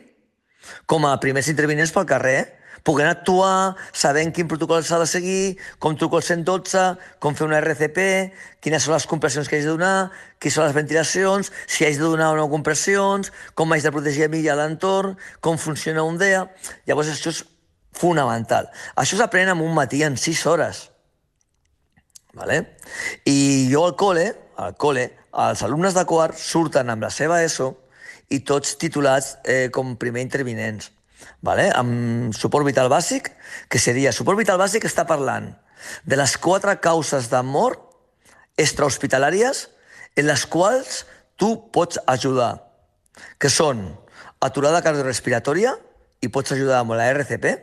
com 0.86 1.08
a 1.08 1.16
primers 1.20 1.50
intervinents 1.52 1.92
pel 1.96 2.08
carrer, 2.08 2.61
poden 2.84 3.10
actuar, 3.10 3.76
sabent 3.94 4.34
quin 4.34 4.50
protocol 4.50 4.84
s'ha 4.86 5.00
de 5.02 5.08
seguir, 5.10 5.58
com 5.80 5.96
truco 5.98 6.18
al 6.20 6.26
112, 6.26 6.86
com 7.22 7.38
fer 7.38 7.48
una 7.48 7.60
RCP, 7.62 8.06
quines 8.64 8.86
són 8.86 8.96
les 8.96 9.08
compressions 9.10 9.50
que 9.50 9.60
haig 9.60 9.68
de 9.68 9.76
donar, 9.76 10.10
quines 10.42 10.58
són 10.58 10.68
les 10.68 10.76
ventilacions, 10.78 11.52
si 11.68 11.86
haig 11.86 12.00
de 12.00 12.06
donar 12.06 12.32
o 12.34 12.40
no 12.40 12.50
compressions, 12.52 13.32
com 13.54 13.72
haig 13.74 13.86
de 13.86 13.94
protegir 13.94 14.26
a 14.26 14.32
mi 14.34 14.42
i 14.46 14.50
a 14.50 14.58
l'entorn, 14.60 15.18
com 15.40 15.62
funciona 15.62 16.06
un 16.08 16.18
DEA... 16.22 16.46
Llavors 16.90 17.12
això 17.12 17.32
és 17.34 17.44
fonamental. 17.98 18.70
Això 18.98 19.20
s'aprèn 19.20 19.52
en 19.54 19.62
un 19.62 19.74
matí 19.76 20.02
en 20.04 20.18
6 20.18 20.46
hores. 20.50 20.88
Vale? 22.34 22.62
I 23.28 23.68
jo 23.72 23.84
al 23.86 23.98
col·le, 24.00 24.30
al 24.58 24.78
col·le, 24.80 25.10
els 25.32 25.64
alumnes 25.64 25.96
de 25.96 26.04
quart 26.08 26.40
surten 26.40 26.90
amb 26.92 27.04
la 27.06 27.12
seva 27.12 27.42
ESO 27.44 27.70
i 28.32 28.40
tots 28.48 28.78
titulats 28.80 29.36
eh, 29.44 29.68
com 29.74 29.98
primer 30.00 30.24
intervinents. 30.24 30.92
Vale? 31.42 31.70
Amb 31.74 32.34
suport 32.38 32.66
vital 32.66 32.90
bàsic, 32.92 33.32
que 33.70 33.80
seria... 33.80 34.14
Suport 34.14 34.38
vital 34.40 34.60
bàsic 34.62 34.86
està 34.86 35.06
parlant 35.10 35.52
de 36.06 36.18
les 36.20 36.36
quatre 36.38 36.76
causes 36.82 37.30
de 37.32 37.42
mort 37.42 37.82
extrahospitalàries 38.62 39.68
en 40.20 40.28
les 40.28 40.46
quals 40.46 41.06
tu 41.40 41.56
pots 41.74 41.98
ajudar, 42.06 42.54
que 43.42 43.50
són 43.50 43.88
aturada 44.42 44.84
cardiorrespiratòria, 44.86 45.74
i 46.22 46.30
pots 46.30 46.54
ajudar 46.54 46.82
amb 46.84 46.94
la 46.94 47.08
RCP, 47.10 47.56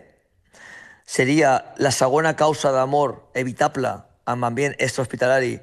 seria 1.07 1.53
la 1.79 1.93
segona 1.95 2.35
causa 2.37 2.73
de 2.75 2.85
mort 2.91 3.39
evitable 3.39 3.93
en 4.29 4.45
ambient 4.45 4.75
extrahospitalari, 4.79 5.55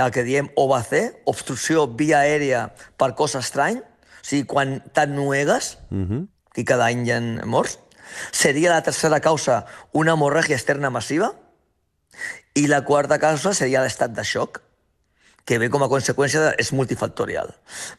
el 0.00 0.10
que 0.14 0.24
diem 0.24 0.48
OBC, 0.56 1.22
obstrucció 1.30 1.84
via 1.98 2.22
aèria 2.24 2.64
per 2.98 3.12
cos 3.18 3.36
estrany, 3.38 3.80
o 3.80 4.24
sigui, 4.24 4.46
quan 4.48 4.80
t'ennuegues, 4.94 5.76
uh 5.90 6.06
-huh. 6.08 6.26
I 6.60 6.66
cada 6.68 6.90
any 6.90 7.06
hi 7.06 7.14
ha 7.14 7.20
morts. 7.48 7.78
Seria 8.36 8.74
la 8.74 8.82
tercera 8.84 9.20
causa 9.24 9.62
una 9.96 10.16
hemorràgia 10.16 10.58
externa 10.58 10.90
massiva, 10.92 11.32
i 12.54 12.66
la 12.66 12.82
quarta 12.84 13.18
causa 13.22 13.54
seria 13.54 13.82
l'estat 13.84 14.12
de 14.12 14.24
xoc, 14.26 14.60
que 15.46 15.58
ve 15.58 15.70
com 15.72 15.82
a 15.82 15.88
conseqüència 15.90 16.42
de, 16.42 16.50
és 16.62 16.72
multifactorial. 16.76 17.52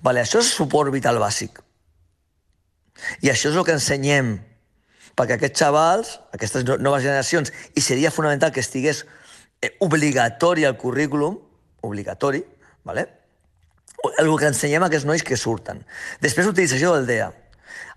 Vale, 0.03 0.22
això 0.24 0.41
és 0.43 0.51
suport 0.51 0.91
vital 0.93 1.20
bàsic. 1.20 1.62
I 3.26 3.32
això 3.32 3.49
és 3.49 3.57
el 3.57 3.66
que 3.66 3.78
ensenyem 3.78 4.36
perquè 5.18 5.38
aquests 5.38 5.64
xavals, 5.64 6.12
aquestes 6.36 6.68
noves 6.80 7.03
generacions, 7.03 7.51
i 7.76 7.82
seria 7.84 8.14
fonamental 8.14 8.53
que 8.53 8.62
estigués 8.64 9.03
eh, 9.62 9.74
obligatori 9.84 10.66
al 10.66 10.78
currículum, 10.78 11.39
obligatori, 11.82 12.43
¿vale? 12.88 13.07
el 14.18 14.32
que 14.38 14.49
ensenyem 14.49 14.82
a 14.82 14.88
aquests 14.89 15.05
nois 15.05 15.24
que 15.26 15.38
surten. 15.38 15.84
Després, 16.24 16.47
l'utilització 16.47 16.95
del 16.95 17.09
DEA. 17.09 17.28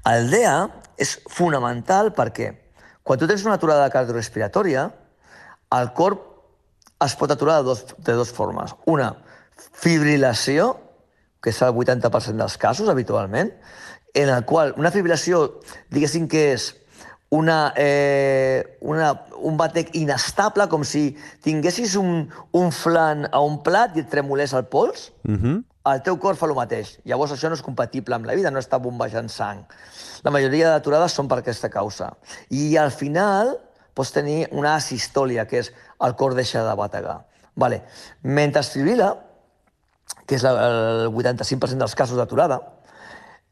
El 0.05 0.31
DEA 0.31 0.69
és 1.01 1.17
fonamental 1.33 2.13
perquè 2.15 2.53
quan 3.03 3.19
tu 3.19 3.27
tens 3.29 3.45
una 3.45 3.55
aturada 3.59 3.91
cardiorrespiratòria, 3.93 4.87
el 5.77 5.91
cor 5.93 6.17
es 7.05 7.15
pot 7.21 7.31
aturar 7.31 7.59
de 7.61 7.69
dos, 7.69 7.85
de 7.99 8.13
dos 8.17 8.31
formes. 8.33 8.73
Una, 8.87 9.11
fibrilació, 9.73 10.71
que 11.43 11.53
és 11.53 11.61
el 11.63 11.75
80% 11.77 12.41
dels 12.41 12.57
casos 12.61 12.89
habitualment, 12.89 13.51
en 14.15 14.31
el 14.31 14.45
qual 14.47 14.73
una 14.79 14.93
fibrilació, 14.95 15.61
diguéssim 15.93 16.29
que 16.31 16.53
és 16.55 16.71
una, 17.35 17.75
eh, 17.77 18.79
una, 18.81 19.11
un 19.43 19.57
batec 19.59 19.91
inestable, 19.99 20.69
com 20.71 20.85
si 20.87 21.17
tinguessis 21.43 21.97
un, 21.99 22.29
un 22.55 22.71
flan 22.73 23.27
a 23.33 23.41
un 23.43 23.59
plat 23.67 23.97
i 23.99 24.05
et 24.05 24.11
tremolés 24.13 24.55
el 24.55 24.67
pols, 24.71 25.11
uh 25.25 25.31
Mhm. 25.31 25.41
-huh. 25.45 25.63
El 25.91 26.01
teu 26.05 26.17
cor 26.21 26.39
fa 26.41 26.49
el 26.49 26.55
mateix. 26.57 26.95
Llavors 27.05 27.35
això 27.35 27.51
no 27.51 27.59
és 27.59 27.65
compatible 27.65 28.17
amb 28.17 28.29
la 28.29 28.37
vida, 28.39 28.51
no 28.51 28.63
està 28.63 28.79
bombejant 28.81 29.29
sang. 29.29 29.65
La 30.25 30.33
majoria 30.33 30.73
d'aturades 30.73 31.13
són 31.13 31.29
per 31.29 31.43
aquesta 31.43 31.69
causa. 31.73 32.15
I 32.49 32.77
al 32.81 32.93
final 32.95 33.55
pots 33.95 34.15
tenir 34.15 34.47
una 34.51 34.75
asistòlia, 34.79 35.45
que 35.47 35.61
és 35.61 35.71
el 36.03 36.17
cor 36.17 36.35
deixa 36.35 36.65
de 36.67 36.75
bategar. 36.79 37.21
Vale. 37.55 37.83
Mentre 38.23 38.65
es 38.65 38.73
fibrila, 38.73 39.13
que 40.27 40.39
és 40.39 40.45
el 40.49 41.13
85% 41.13 41.79
dels 41.85 41.95
casos 41.95 42.19
d'aturada, 42.19 42.61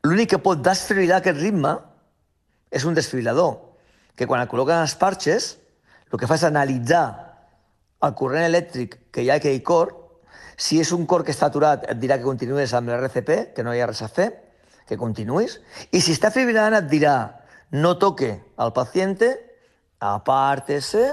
l'únic 0.02 0.32
que 0.32 0.42
pot 0.42 0.64
desfibrilar 0.64 1.20
aquest 1.20 1.38
ritme 1.38 1.76
és 2.72 2.86
un 2.88 2.96
desfibrilador, 2.96 3.58
que 4.16 4.26
quan 4.26 4.40
el 4.42 4.48
col·loquen 4.48 4.82
els 4.82 4.96
parxes, 4.98 5.56
el 6.10 6.18
que 6.18 6.28
fa 6.28 6.40
és 6.40 6.48
analitzar 6.48 7.04
el 8.02 8.14
corrent 8.18 8.48
elèctric 8.48 8.98
que 9.14 9.22
hi 9.22 9.30
ha 9.30 9.36
a 9.38 9.42
aquell 9.42 9.62
cor, 9.62 9.92
si 10.56 10.80
és 10.80 10.92
un 10.92 11.06
cor 11.06 11.24
que 11.24 11.32
està 11.34 11.48
aturat, 11.48 11.84
et 11.90 11.98
dirà 12.00 12.18
que 12.18 12.26
continuïs 12.28 12.74
amb 12.76 12.92
l'RCP, 12.92 13.54
que 13.56 13.64
no 13.64 13.74
hi 13.74 13.80
ha 13.80 13.88
res 13.90 14.02
a 14.04 14.10
fer, 14.12 14.30
que 14.88 14.98
continuïs, 14.98 15.58
i 15.92 16.00
si 16.02 16.14
està 16.14 16.32
fibrilant 16.34 16.76
et 16.76 16.88
dirà 16.90 17.16
no 17.72 17.96
toque 17.98 18.34
al 18.60 18.72
paciente, 18.76 19.32
apártese, 20.02 21.06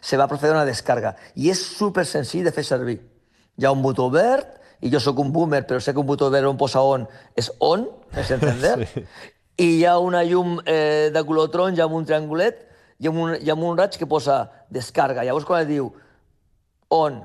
se 0.00 0.16
va 0.16 0.24
a 0.24 0.28
proceder 0.28 0.52
a 0.52 0.58
una 0.60 0.68
descarga. 0.68 1.16
I 1.34 1.50
és 1.50 1.62
super 1.62 2.04
senzill 2.06 2.44
de 2.44 2.52
fer 2.52 2.66
servir. 2.66 2.98
Hi 3.56 3.64
ha 3.64 3.72
un 3.72 3.82
botó 3.82 4.10
verd, 4.12 4.56
i 4.84 4.90
jo 4.92 5.00
sóc 5.00 5.18
un 5.22 5.32
boomer, 5.32 5.64
però 5.66 5.80
sé 5.80 5.94
que 5.94 6.02
un 6.02 6.08
botó 6.08 6.28
verd 6.30 6.48
on 6.50 6.58
posa 6.60 6.82
on 6.84 7.06
és 7.38 7.48
on, 7.64 7.86
és 8.16 8.30
entender, 8.34 8.76
sí. 8.92 9.04
i 9.64 9.68
hi 9.78 9.84
ha 9.88 9.96
una 10.02 10.22
llum 10.26 10.58
eh, 10.68 11.08
de 11.12 11.22
color 11.24 11.48
taronja 11.52 11.86
amb 11.86 11.96
un 11.96 12.04
triangulet 12.04 12.60
i 13.00 13.08
amb 13.08 13.22
un, 13.22 13.36
i 13.40 13.52
amb 13.52 13.64
un 13.64 13.78
raig 13.78 13.96
que 13.96 14.08
posa 14.08 14.42
descarga. 14.72 15.24
Llavors 15.24 15.48
quan 15.48 15.64
diu 15.68 15.88
on, 16.92 17.22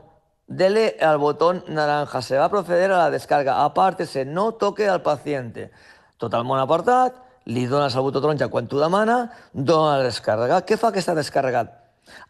dele 0.51 0.97
al 1.01 1.17
botón 1.17 1.63
naranja, 1.67 2.21
se 2.21 2.37
va 2.37 2.45
a 2.45 2.49
proceder 2.49 2.91
a 2.91 2.97
la 2.97 3.09
descarga, 3.09 3.63
apártese, 3.63 4.25
no 4.25 4.51
toque 4.53 4.87
al 4.87 5.01
paciente. 5.01 5.71
Tot 6.19 6.33
el 6.35 6.43
món 6.43 6.59
apartat, 6.59 7.15
li 7.45 7.65
dones 7.65 7.95
el 7.95 8.03
botó 8.05 8.21
taronja 8.21 8.49
quan 8.51 8.67
t'ho 8.67 8.81
demana, 8.81 9.31
dona 9.53 9.97
la 9.97 10.09
descàrrega. 10.09 10.61
Què 10.67 10.77
fa 10.77 10.91
que 10.91 10.99
està? 10.99 11.15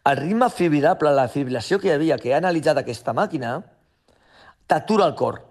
El 0.06 0.16
ritme 0.16 0.48
fibrilable, 0.50 1.10
la 1.10 1.28
fibrilació 1.28 1.80
que 1.82 1.90
hi 1.90 1.96
havia, 1.96 2.18
que 2.18 2.32
ha 2.32 2.38
analitzat 2.38 2.78
aquesta 2.78 3.12
màquina, 3.12 3.56
t'atura 4.70 5.10
el 5.10 5.16
cor. 5.18 5.42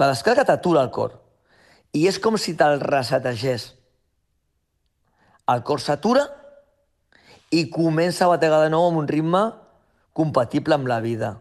La 0.00 0.08
descàrrega 0.08 0.48
t'atura 0.48 0.82
el 0.82 0.90
cor. 0.90 1.20
I 1.92 2.06
és 2.08 2.18
com 2.18 2.38
si 2.38 2.56
te'l 2.56 2.80
resetegés. 2.80 3.74
El 5.50 5.62
cor 5.66 5.82
s'atura 5.82 6.24
i 7.50 7.66
comença 7.68 8.24
a 8.24 8.32
bategar 8.32 8.62
de 8.64 8.72
nou 8.72 8.88
amb 8.88 9.02
un 9.02 9.08
ritme 9.10 9.44
compatible 10.16 10.74
amb 10.78 10.88
la 10.88 11.00
vida. 11.04 11.36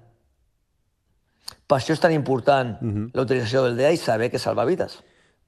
Per 1.70 1.78
això 1.78 1.94
és 1.94 2.02
tan 2.02 2.12
important 2.12 2.82
uh 2.82 2.88
-huh. 2.88 3.10
la 3.14 3.22
utilització 3.22 3.64
del 3.64 3.78
DEA 3.78 3.92
i 3.94 3.98
saber 3.98 4.32
que 4.32 4.40
salva 4.40 4.66
vides. 4.66 5.00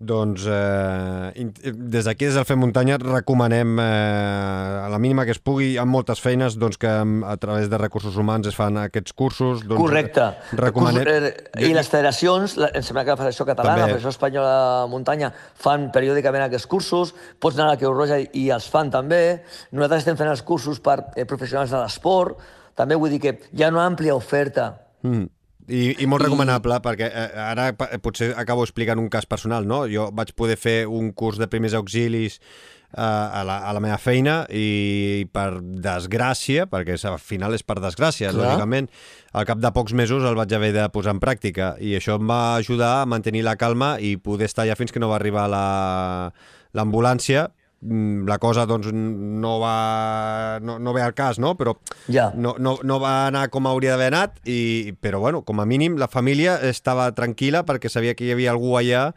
Doncs 0.02 0.48
eh, 0.50 1.52
des 1.74 2.06
d'aquí, 2.06 2.26
des 2.26 2.34
del 2.34 2.46
Fem 2.46 2.58
Muntanya, 2.58 2.98
recomanem 2.98 3.78
eh, 3.80 3.84
a 3.84 4.90
la 4.90 4.98
mínima 4.98 5.26
que 5.26 5.32
es 5.32 5.40
pugui, 5.40 5.78
amb 5.78 5.92
moltes 5.92 6.20
feines, 6.20 6.58
doncs, 6.58 6.80
que 6.82 6.90
a 6.90 7.38
través 7.38 7.70
de 7.70 7.78
recursos 7.78 8.18
humans 8.18 8.48
es 8.48 8.56
fan 8.56 8.78
aquests 8.82 9.14
cursos. 9.14 9.62
Doncs, 9.62 9.78
Correcte. 9.78 10.34
Recomanem... 10.54 11.06
Eh, 11.06 11.70
I 11.70 11.74
les 11.74 11.88
federacions, 11.88 12.58
la, 12.58 12.72
em 12.74 12.82
sembla 12.82 13.04
que 13.04 13.12
la 13.12 13.18
Federació 13.18 13.46
Catalana, 13.46 13.76
També. 13.78 13.82
la 13.82 13.94
Federació 13.94 14.10
Espanyola 14.10 14.56
de 14.58 14.90
Muntanya, 14.90 15.34
fan 15.54 15.92
periòdicament 15.92 16.44
aquests 16.48 16.66
cursos, 16.66 17.14
pots 17.40 17.56
anar 17.60 17.68
a 17.68 17.72
la 17.76 17.78
Creu 17.78 17.94
Roja 17.94 18.18
i, 18.18 18.30
i 18.34 18.50
els 18.50 18.70
fan 18.74 18.90
també. 18.90 19.44
Nosaltres 19.72 20.02
estem 20.02 20.18
fent 20.18 20.34
els 20.34 20.42
cursos 20.42 20.82
per 20.82 20.98
eh, 21.14 21.26
professionals 21.30 21.70
de 21.70 21.78
l'esport. 21.78 22.42
També 22.74 22.98
vull 22.98 23.14
dir 23.14 23.22
que 23.22 23.38
hi 23.54 23.62
ha 23.62 23.70
una 23.70 23.86
àmplia 23.86 24.18
oferta 24.18 24.72
Mm. 25.02 25.30
I, 25.68 26.02
I 26.02 26.08
molt 26.10 26.26
recomanable, 26.26 26.78
I... 26.80 26.84
perquè 26.84 27.08
eh, 27.08 27.30
ara 27.44 27.70
potser 28.02 28.32
acabo 28.40 28.66
explicant 28.66 29.02
un 29.02 29.10
cas 29.14 29.28
personal, 29.30 29.68
no? 29.68 29.84
Jo 29.92 30.10
vaig 30.16 30.34
poder 30.38 30.58
fer 30.60 30.84
un 30.90 31.12
curs 31.14 31.40
de 31.42 31.48
primers 31.52 31.76
auxilis 31.78 32.40
eh, 32.40 33.02
a, 33.02 33.44
la, 33.48 33.60
a 33.68 33.74
la 33.76 33.84
meva 33.84 34.00
feina 34.02 34.42
i 34.50 35.28
per 35.34 35.62
desgràcia, 35.62 36.68
perquè 36.72 36.98
al 36.98 37.22
final 37.22 37.56
és 37.58 37.64
per 37.64 37.80
desgràcia, 37.84 38.34
Clar. 38.34 38.42
lògicament, 38.42 38.90
al 39.34 39.48
cap 39.48 39.62
de 39.64 39.74
pocs 39.76 39.94
mesos 39.94 40.26
el 40.28 40.38
vaig 40.40 40.54
haver 40.58 40.74
de 40.76 40.88
posar 40.94 41.16
en 41.16 41.24
pràctica 41.24 41.76
i 41.80 41.96
això 42.00 42.18
em 42.20 42.28
va 42.30 42.58
ajudar 42.58 42.94
a 43.02 43.10
mantenir 43.10 43.46
la 43.48 43.58
calma 43.60 43.96
i 44.00 44.18
poder 44.18 44.50
estar 44.50 44.66
allà 44.66 44.78
fins 44.80 44.92
que 44.92 45.04
no 45.04 45.12
va 45.14 45.20
arribar 45.22 45.48
l'ambulància 45.52 47.52
la 47.82 48.38
cosa 48.38 48.68
doncs 48.70 48.92
no 48.94 49.56
va 49.62 50.60
no, 50.62 50.78
no 50.80 50.94
ve 50.94 51.02
al 51.02 51.16
cas, 51.18 51.40
no? 51.42 51.56
Però 51.58 51.76
ja. 52.08 52.32
no, 52.36 52.56
no, 52.60 52.78
no 52.84 53.00
va 53.02 53.28
anar 53.28 53.48
com 53.50 53.68
hauria 53.68 53.96
d'haver 53.96 54.12
anat 54.14 54.42
i, 54.46 54.94
però 55.02 55.20
bueno, 55.20 55.42
com 55.42 55.60
a 55.60 55.66
mínim 55.66 55.98
la 55.98 56.10
família 56.12 56.60
estava 56.70 57.10
tranquil·la 57.18 57.66
perquè 57.66 57.90
sabia 57.90 58.14
que 58.14 58.28
hi 58.28 58.36
havia 58.36 58.54
algú 58.54 58.76
allà 58.78 59.10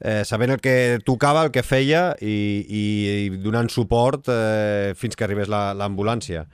eh, 0.00 0.22
sabent 0.24 0.54
el 0.56 0.60
que 0.64 0.98
tocava, 1.04 1.44
el 1.44 1.52
que 1.52 1.64
feia 1.66 2.12
i, 2.20 2.64
i, 2.64 2.84
i 3.26 3.40
donant 3.42 3.68
suport 3.72 4.30
eh, 4.32 4.94
fins 4.96 5.16
que 5.16 5.26
arribés 5.26 5.50
l'ambulància. 5.50 6.46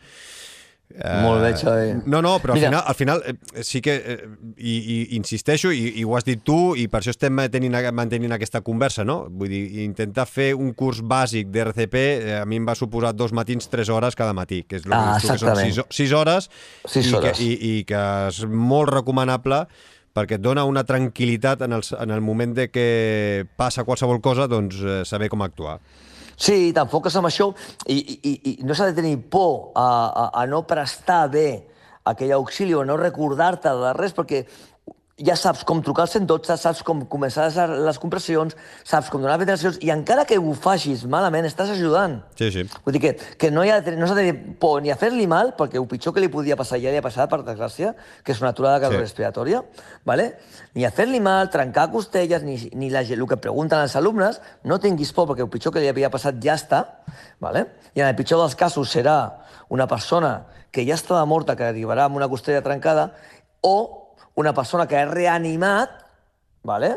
Uh, 0.94 1.22
Molt 1.24 1.40
bé, 1.42 1.48
Xavi. 1.58 1.86
No, 2.06 2.20
no, 2.22 2.36
però 2.38 2.54
Mira. 2.54 2.68
al 2.68 2.70
final, 2.70 2.82
al 2.86 2.94
final 2.94 3.22
eh, 3.26 3.62
sí 3.66 3.80
que, 3.82 3.94
eh, 3.96 4.28
i, 4.56 4.74
i 4.78 5.16
insisteixo, 5.16 5.72
i, 5.74 5.88
i 5.98 6.04
ho 6.06 6.14
has 6.14 6.22
dit 6.22 6.44
tu, 6.46 6.76
i 6.78 6.84
per 6.86 7.00
això 7.00 7.10
estem 7.10 7.34
mantenint, 7.34 7.74
mantenint 7.90 8.36
aquesta 8.36 8.60
conversa, 8.62 9.02
no? 9.02 9.24
Vull 9.26 9.50
dir, 9.50 9.62
intentar 9.82 10.28
fer 10.30 10.52
un 10.54 10.70
curs 10.78 11.02
bàsic 11.02 11.50
d'RCP 11.50 11.98
eh, 11.98 12.36
a 12.38 12.44
mi 12.46 12.60
em 12.62 12.68
va 12.68 12.76
suposar 12.78 13.10
dos 13.18 13.34
matins, 13.34 13.66
tres 13.72 13.90
hores 13.90 14.14
cada 14.14 14.36
matí, 14.38 14.62
que 14.68 14.78
és 14.78 14.86
el 14.86 14.94
ah, 14.94 15.16
que, 15.18 15.32
que 15.32 15.38
són 15.42 15.58
sis, 15.64 15.82
sis 15.98 16.14
hores, 16.14 16.46
sis 16.86 17.10
i, 17.10 17.16
hores. 17.18 17.40
Que, 17.40 17.50
i, 17.50 17.80
i 17.80 17.84
que 17.90 18.04
és 18.28 18.44
molt 18.46 18.94
recomanable 18.94 19.64
perquè 20.14 20.38
et 20.38 20.46
dona 20.46 20.62
una 20.62 20.84
tranquil·litat 20.86 21.66
en 21.66 21.74
el, 21.74 21.82
en 21.98 22.14
el 22.14 22.22
moment 22.22 22.54
de 22.54 22.68
que 22.70 22.86
passa 23.58 23.82
qualsevol 23.82 24.22
cosa, 24.22 24.46
doncs 24.46 24.78
eh, 24.78 25.00
saber 25.02 25.26
com 25.32 25.42
actuar. 25.42 25.80
Sí, 26.36 26.72
t'enfoques 26.74 27.14
en 27.16 27.28
això 27.28 27.50
i, 27.86 27.98
i, 27.98 28.32
i 28.50 28.54
no 28.66 28.74
s'ha 28.74 28.90
de 28.90 28.98
tenir 28.98 29.16
por 29.30 29.72
a, 29.78 29.86
a, 29.86 30.26
a 30.42 30.46
no 30.50 30.64
prestar 30.66 31.28
bé 31.32 31.48
aquell 32.04 32.34
auxili 32.36 32.74
o 32.76 32.84
no 32.84 32.98
recordar-te 33.00 33.72
de 33.80 33.92
res, 33.96 34.12
perquè 34.16 34.44
ja 35.14 35.36
saps 35.38 35.62
com 35.62 35.78
trucar 35.84 36.08
al 36.08 36.10
112, 36.10 36.56
saps 36.58 36.80
com 36.82 37.04
començar 37.06 37.46
les, 37.70 37.98
compressions, 38.02 38.56
saps 38.82 39.10
com 39.12 39.22
donar 39.22 39.36
ventilacions, 39.38 39.76
i 39.84 39.92
encara 39.94 40.24
que 40.26 40.38
ho 40.40 40.54
facis 40.58 41.04
malament, 41.06 41.46
estàs 41.46 41.70
ajudant. 41.70 42.16
Sí, 42.38 42.48
sí. 42.50 42.64
Vull 42.82 42.96
dir 42.96 43.02
que, 43.04 43.12
que 43.38 43.50
no, 43.54 43.62
hi 43.62 43.70
ha, 43.70 43.78
no 43.94 44.08
s'ha 44.10 44.16
de 44.18 44.24
dir 44.26 44.34
por 44.58 44.80
ni 44.82 44.90
a 44.90 44.98
fer-li 44.98 45.28
mal, 45.30 45.52
perquè 45.58 45.78
el 45.78 45.86
pitjor 45.90 46.16
que 46.16 46.24
li 46.24 46.30
podia 46.32 46.58
passar 46.58 46.80
ja 46.82 46.90
li 46.90 46.98
ha 46.98 47.04
passat, 47.04 47.30
per 47.30 47.44
desgràcia, 47.46 47.94
que 48.26 48.34
és 48.34 48.42
una 48.42 48.50
aturada 48.50 48.82
cardiorrespiratòria, 48.82 49.62
¿vale? 50.04 50.32
ni 50.74 50.82
a 50.82 50.90
fer-li 50.90 51.22
mal, 51.22 51.46
trencar 51.52 51.86
costelles, 51.94 52.42
ni, 52.42 52.58
ni 52.74 52.90
la, 52.90 53.06
el 53.06 53.26
que 53.30 53.38
pregunten 53.38 53.86
els 53.86 53.94
alumnes, 53.94 54.42
no 54.66 54.80
tinguis 54.82 55.14
por, 55.14 55.30
perquè 55.30 55.46
el 55.46 55.52
pitjor 55.52 55.76
que 55.76 55.84
li 55.84 55.92
havia 55.92 56.10
passat 56.10 56.42
ja 56.42 56.58
està, 56.58 56.82
¿vale? 57.38 57.68
i 57.94 58.02
en 58.02 58.10
el 58.10 58.18
pitjor 58.18 58.42
dels 58.42 58.58
casos 58.58 58.90
serà 58.90 59.18
una 59.70 59.86
persona 59.86 60.40
que 60.74 60.82
ja 60.82 60.98
estava 60.98 61.22
morta, 61.22 61.54
que 61.54 61.70
arribarà 61.70 62.08
amb 62.08 62.18
una 62.18 62.26
costella 62.26 62.64
trencada, 62.66 63.12
o 63.62 64.03
una 64.34 64.52
persona 64.54 64.86
que 64.86 65.00
és 65.02 65.10
reanimat, 65.10 65.90
¿vale? 66.62 66.94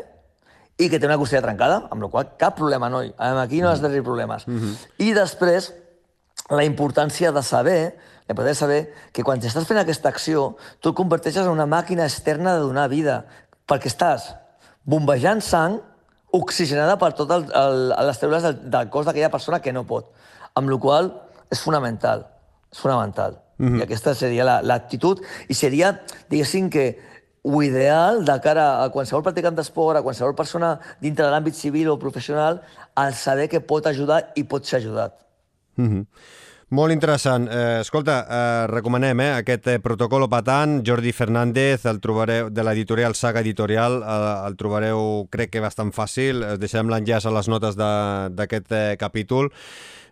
i 0.78 0.86
que 0.86 1.00
té 1.02 1.08
una 1.08 1.18
costella 1.18 1.42
trencada, 1.42 1.80
amb 1.90 2.04
la 2.04 2.08
qual 2.12 2.28
cap 2.38 2.54
problema, 2.56 2.88
noi. 2.88 3.10
Aquí 3.18 3.60
no 3.60 3.70
has 3.72 3.82
de 3.82 3.88
tenir 3.88 4.04
problemes. 4.06 4.46
Mm 4.46 4.58
-hmm. 4.58 4.74
I 4.98 5.12
després, 5.12 5.74
la 6.50 6.64
importància 6.64 7.32
de 7.32 7.42
saber, 7.42 7.98
la 8.28 8.34
importància 8.34 8.54
de 8.54 8.54
saber 8.54 8.94
que 9.12 9.24
quan 9.24 9.40
estàs 9.40 9.66
fent 9.66 9.78
aquesta 9.80 10.08
acció, 10.08 10.56
tu 10.80 10.90
et 10.90 10.94
converteixes 10.94 11.44
en 11.44 11.50
una 11.50 11.66
màquina 11.66 12.04
externa 12.04 12.54
de 12.54 12.60
donar 12.60 12.88
vida, 12.88 13.24
perquè 13.66 13.86
estàs 13.86 14.34
bombejant 14.84 15.40
sang 15.40 15.80
oxigenada 16.30 16.96
per 16.96 17.12
totes 17.12 17.46
les 17.48 18.22
cèl·lules 18.22 18.42
del, 18.42 18.70
del 18.70 18.88
cos 18.90 19.06
d'aquella 19.06 19.30
persona 19.30 19.60
que 19.60 19.72
no 19.72 19.84
pot. 19.84 20.12
Amb 20.54 20.68
la 20.68 20.78
qual 20.78 21.12
és 21.50 21.60
fonamental, 21.60 22.26
és 22.72 22.78
fonamental. 22.78 23.40
Mm 23.56 23.68
-hmm. 23.68 23.78
I 23.78 23.82
aquesta 23.82 24.14
seria 24.14 24.62
l'actitud, 24.62 25.20
la, 25.20 25.26
i 25.48 25.54
seria, 25.54 26.00
diguéssim, 26.28 26.70
que 26.70 26.98
ho 27.48 27.62
ideal 27.64 28.24
de 28.28 28.34
cara 28.44 28.66
a 28.82 28.88
qualsevol 28.92 29.22
practicant 29.24 29.56
d'esport, 29.56 29.96
a 29.96 30.04
qualsevol 30.04 30.34
persona 30.36 30.74
dintre 31.00 31.24
de 31.24 31.30
l'àmbit 31.32 31.56
civil 31.56 31.88
o 31.94 31.96
professional, 32.00 32.60
al 32.94 33.14
saber 33.16 33.48
que 33.48 33.62
pot 33.72 33.88
ajudar 33.88 34.20
i 34.36 34.44
pot 34.44 34.68
ser 34.68 34.82
ajudat. 34.82 35.16
Mm 35.76 35.88
-hmm. 35.88 36.04
Molt 36.70 36.92
interessant. 36.92 37.46
Eh, 37.48 37.80
escolta, 37.80 38.26
eh, 38.28 38.66
recomanem 38.68 39.20
eh, 39.20 39.30
aquest 39.38 39.66
eh, 39.72 39.78
protocolo 39.80 40.26
patant, 40.28 40.82
Jordi 40.84 41.14
Fernández, 41.16 41.86
el 41.88 41.98
trobareu 41.98 42.50
de 42.52 42.62
l'editorial 42.62 43.14
Saga 43.16 43.40
Editorial, 43.40 44.02
eh, 44.02 44.46
el 44.46 44.56
trobareu, 44.60 44.98
crec 45.32 45.48
que 45.54 45.62
bastant 45.64 45.94
fàcil, 45.96 46.42
eh, 46.44 46.58
deixarem 46.60 46.90
l'enllaç 46.92 47.24
a 47.24 47.32
les 47.32 47.48
notes 47.48 47.78
d'aquest 47.78 48.74
eh, 48.76 48.96
capítol. 49.00 49.48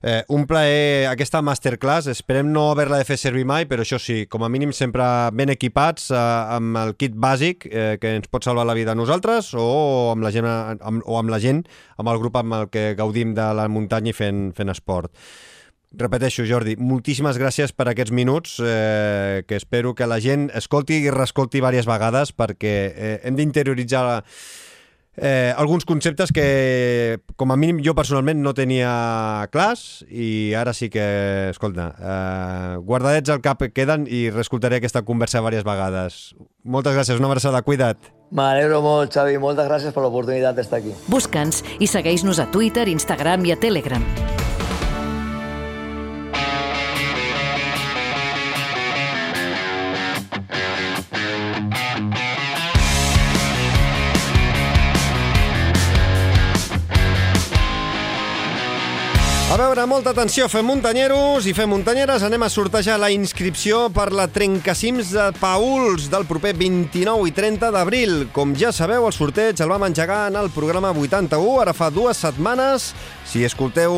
Eh, 0.01 0.23
un 0.33 0.47
plaer 0.49 1.11
aquesta 1.11 1.43
masterclass, 1.45 2.09
esperem 2.09 2.49
no 2.49 2.71
haver-la 2.71 3.03
de 3.03 3.05
fer 3.05 3.19
servir 3.21 3.45
mai, 3.45 3.67
però 3.69 3.85
això 3.85 3.99
sí, 4.01 4.25
com 4.25 4.45
a 4.45 4.49
mínim 4.49 4.73
sempre 4.73 5.05
ben 5.37 5.53
equipats 5.53 6.09
eh, 6.09 6.23
amb 6.57 6.81
el 6.81 6.95
kit 6.97 7.13
bàsic 7.13 7.67
eh, 7.69 7.99
que 8.01 8.15
ens 8.17 8.33
pot 8.33 8.49
salvar 8.49 8.65
la 8.65 8.77
vida 8.79 8.95
a 8.95 8.97
nosaltres 8.97 9.53
o 9.61 9.67
amb 10.15 10.25
la 10.25 10.33
gent, 10.33 10.49
amb, 10.49 11.05
o 11.05 11.21
amb 11.21 11.29
la 11.29 11.41
gent, 11.43 11.67
amb 12.01 12.09
el 12.15 12.23
grup 12.25 12.41
amb 12.41 12.57
el 12.63 12.73
que 12.73 12.95
gaudim 12.97 13.37
de 13.37 13.51
la 13.61 13.69
muntanya 13.69 14.15
i 14.15 14.17
fent, 14.17 14.55
fent 14.57 14.73
esport. 14.73 15.13
Repeteixo, 15.93 16.45
Jordi, 16.45 16.74
moltíssimes 16.76 17.39
gràcies 17.39 17.72
per 17.72 17.87
aquests 17.89 18.12
minuts, 18.12 18.59
eh, 18.61 19.45
que 19.47 19.57
espero 19.57 19.95
que 19.95 20.07
la 20.07 20.18
gent 20.20 20.51
escolti 20.55 20.99
i 21.07 21.11
reescolti 21.14 21.61
diverses 21.61 21.87
vegades 21.89 22.34
perquè 22.37 22.76
eh, 22.91 23.18
hem 23.24 23.37
d'interioritzar 23.39 24.22
eh, 25.16 25.55
alguns 25.57 25.84
conceptes 25.84 26.32
que, 26.32 27.18
com 27.37 27.53
a 27.53 27.57
mínim, 27.57 27.80
jo 27.84 27.95
personalment 27.97 28.43
no 28.43 28.53
tenia 28.55 29.49
clars 29.53 30.05
i 30.11 30.55
ara 30.59 30.74
sí 30.76 30.91
que, 30.93 31.07
escolta, 31.51 31.89
eh, 31.97 32.76
guardadets 32.82 33.32
al 33.32 33.43
cap 33.45 33.64
queden 33.72 34.07
i 34.11 34.28
reescoltaré 34.30 34.82
aquesta 34.82 35.05
conversa 35.07 35.41
diverses 35.41 35.64
vegades. 35.64 36.20
Moltes 36.64 36.97
gràcies, 36.99 37.18
una 37.18 37.30
abraçada, 37.30 37.62
cuida't. 37.62 38.12
M'alegro 38.37 38.82
molt, 38.82 39.14
Xavi, 39.14 39.39
moltes 39.39 39.68
gràcies 39.70 39.95
per 39.95 40.03
l'oportunitat 40.05 40.59
d'estar 40.59 40.82
aquí. 40.82 40.97
Busca'ns 41.09 41.62
i 41.78 41.87
segueix-nos 41.87 42.43
a 42.43 42.51
Twitter, 42.51 42.89
Instagram 42.91 43.47
i 43.47 43.55
a 43.55 43.61
Telegram. 43.62 44.05
A 59.57 59.59
veure, 59.59 59.87
molta 59.89 60.11
atenció, 60.13 60.51
fem 60.53 60.67
muntanyeros 60.69 61.47
i 61.49 61.55
fem 61.57 61.71
muntanyeres. 61.73 62.21
Anem 62.27 62.43
a 62.45 62.51
sortejar 62.53 62.99
la 63.01 63.09
inscripció 63.09 63.87
per 63.89 64.11
la 64.13 64.27
Trencacims 64.29 65.15
de 65.15 65.31
Pauls 65.41 66.11
del 66.13 66.27
proper 66.29 66.53
29 66.61 67.31
i 67.31 67.33
30 67.33 67.71
d'abril. 67.73 68.13
Com 68.37 68.53
ja 68.53 68.69
sabeu, 68.69 69.07
el 69.09 69.17
sorteig 69.17 69.63
el 69.65 69.73
vam 69.73 69.87
engegar 69.89 70.27
en 70.29 70.37
el 70.37 70.51
programa 70.53 70.91
81, 70.93 71.55
ara 71.63 71.73
fa 71.73 71.89
dues 71.89 72.21
setmanes. 72.21 72.91
Si 73.25 73.47
escolteu 73.49 73.97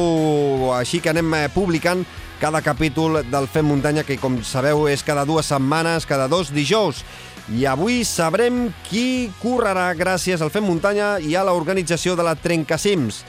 així 0.76 1.02
que 1.02 1.10
anem 1.10 1.34
eh, 1.40 1.42
publicant 1.50 2.06
cada 2.38 2.62
capítol 2.62 3.24
del 3.26 3.50
Fem 3.50 3.66
Muntanya, 3.66 4.06
que 4.06 4.20
com 4.22 4.38
sabeu 4.46 4.86
és 4.86 5.02
cada 5.02 5.26
dues 5.26 5.50
setmanes, 5.50 6.06
cada 6.06 6.30
dos 6.30 6.54
dijous. 6.54 7.02
I 7.50 7.66
avui 7.66 8.04
sabrem 8.06 8.68
qui 8.86 9.32
correrà 9.42 9.90
gràcies 9.98 10.38
al 10.38 10.54
Fem 10.54 10.70
Muntanya 10.70 11.16
i 11.18 11.34
a 11.34 11.42
l'organització 11.42 12.14
de 12.14 12.30
la 12.30 12.38
Trencacims. 12.38 13.24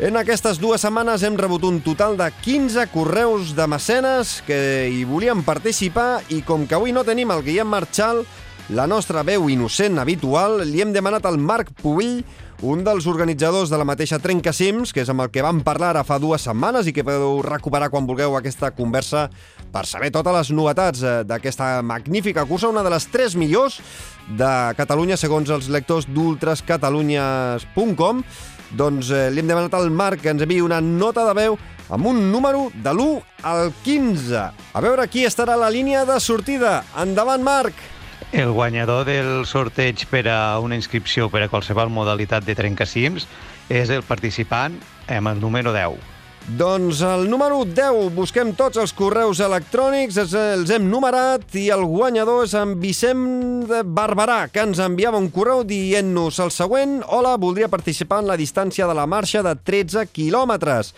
En 0.00 0.16
aquestes 0.16 0.56
dues 0.56 0.80
setmanes 0.80 1.20
hem 1.28 1.34
rebut 1.36 1.60
un 1.68 1.82
total 1.84 2.14
de 2.16 2.24
15 2.32 2.86
correus 2.88 3.50
de 3.52 3.66
mecenes 3.68 4.38
que 4.46 4.88
hi 4.88 5.02
volien 5.04 5.42
participar 5.44 6.22
i 6.32 6.40
com 6.40 6.64
que 6.64 6.78
avui 6.78 6.88
no 6.96 7.04
tenim 7.04 7.28
el 7.34 7.42
Guillem 7.44 7.68
Marchal, 7.68 8.22
la 8.72 8.86
nostra 8.88 9.20
veu 9.28 9.50
innocent 9.52 10.00
habitual, 10.00 10.64
li 10.64 10.80
hem 10.80 10.96
demanat 10.96 11.28
al 11.28 11.36
Marc 11.36 11.68
Pubill, 11.82 12.24
un 12.64 12.80
dels 12.84 13.06
organitzadors 13.12 13.68
de 13.68 13.76
la 13.76 13.84
mateixa 13.84 14.18
Trencacims, 14.24 14.92
que 14.92 15.00
és 15.04 15.10
amb 15.12 15.20
el 15.24 15.30
que 15.32 15.42
vam 15.44 15.60
parlar 15.64 15.88
ara 15.92 16.04
fa 16.04 16.18
dues 16.20 16.42
setmanes 16.48 16.86
i 16.88 16.92
que 16.96 17.04
podeu 17.04 17.42
recuperar 17.44 17.90
quan 17.92 18.06
vulgueu 18.08 18.36
aquesta 18.38 18.70
conversa 18.76 19.30
per 19.72 19.86
saber 19.88 20.10
totes 20.16 20.34
les 20.36 20.50
novetats 20.56 21.02
eh, 21.04 21.24
d'aquesta 21.28 21.82
magnífica 21.84 22.46
cursa, 22.48 22.72
una 22.72 22.84
de 22.86 22.90
les 22.92 23.06
tres 23.12 23.36
millors 23.36 23.80
de 24.32 24.74
Catalunya 24.80 25.16
segons 25.20 25.50
els 25.52 25.68
lectors 25.68 26.06
d'ultrascatalunyas.com 26.08 28.24
doncs 28.76 29.10
eh, 29.10 29.28
li 29.30 29.42
hem 29.42 29.50
demanat 29.50 29.74
al 29.74 29.90
Marc 29.90 30.22
que 30.24 30.32
ens 30.32 30.42
enviï 30.44 30.62
una 30.62 30.80
nota 30.80 31.24
de 31.28 31.34
veu 31.38 31.58
amb 31.90 32.06
un 32.06 32.20
número 32.30 32.68
de 32.74 32.92
l'1 32.92 33.22
al 33.42 33.72
15. 33.84 34.44
A 34.74 34.82
veure 34.84 35.08
qui 35.10 35.26
estarà 35.26 35.56
a 35.58 35.62
la 35.64 35.70
línia 35.70 36.04
de 36.06 36.20
sortida. 36.22 36.80
Endavant, 37.02 37.42
Marc! 37.42 37.74
El 38.30 38.52
guanyador 38.54 39.08
del 39.08 39.44
sorteig 39.46 40.04
per 40.06 40.28
a 40.30 40.60
una 40.62 40.78
inscripció 40.78 41.26
per 41.32 41.42
a 41.42 41.50
qualsevol 41.50 41.90
modalitat 41.90 42.46
de 42.46 42.54
trencacims 42.54 43.26
és 43.66 43.90
el 43.90 44.06
participant 44.06 44.78
amb 45.10 45.32
el 45.32 45.42
número 45.42 45.74
10. 45.74 46.09
Doncs 46.48 47.02
el 47.04 47.28
número 47.30 47.60
10, 47.68 48.08
busquem 48.16 48.54
tots 48.58 48.80
els 48.80 48.94
correus 48.96 49.42
electrònics, 49.44 50.16
els, 50.22 50.70
hem 50.72 50.88
numerat 50.90 51.44
i 51.60 51.66
el 51.70 51.84
guanyador 51.86 52.46
és 52.46 52.54
en 52.58 52.72
Vicent 52.80 53.68
Barberà, 53.84 54.46
que 54.50 54.64
ens 54.64 54.80
enviava 54.82 55.20
un 55.20 55.28
correu 55.30 55.62
dient-nos 55.68 56.40
el 56.42 56.50
següent. 56.54 57.02
Hola, 57.06 57.36
voldria 57.38 57.68
participar 57.70 58.22
en 58.24 58.32
la 58.32 58.38
distància 58.40 58.88
de 58.88 58.96
la 58.96 59.06
marxa 59.06 59.44
de 59.46 59.54
13 59.54 60.08
quilòmetres. 60.10 60.94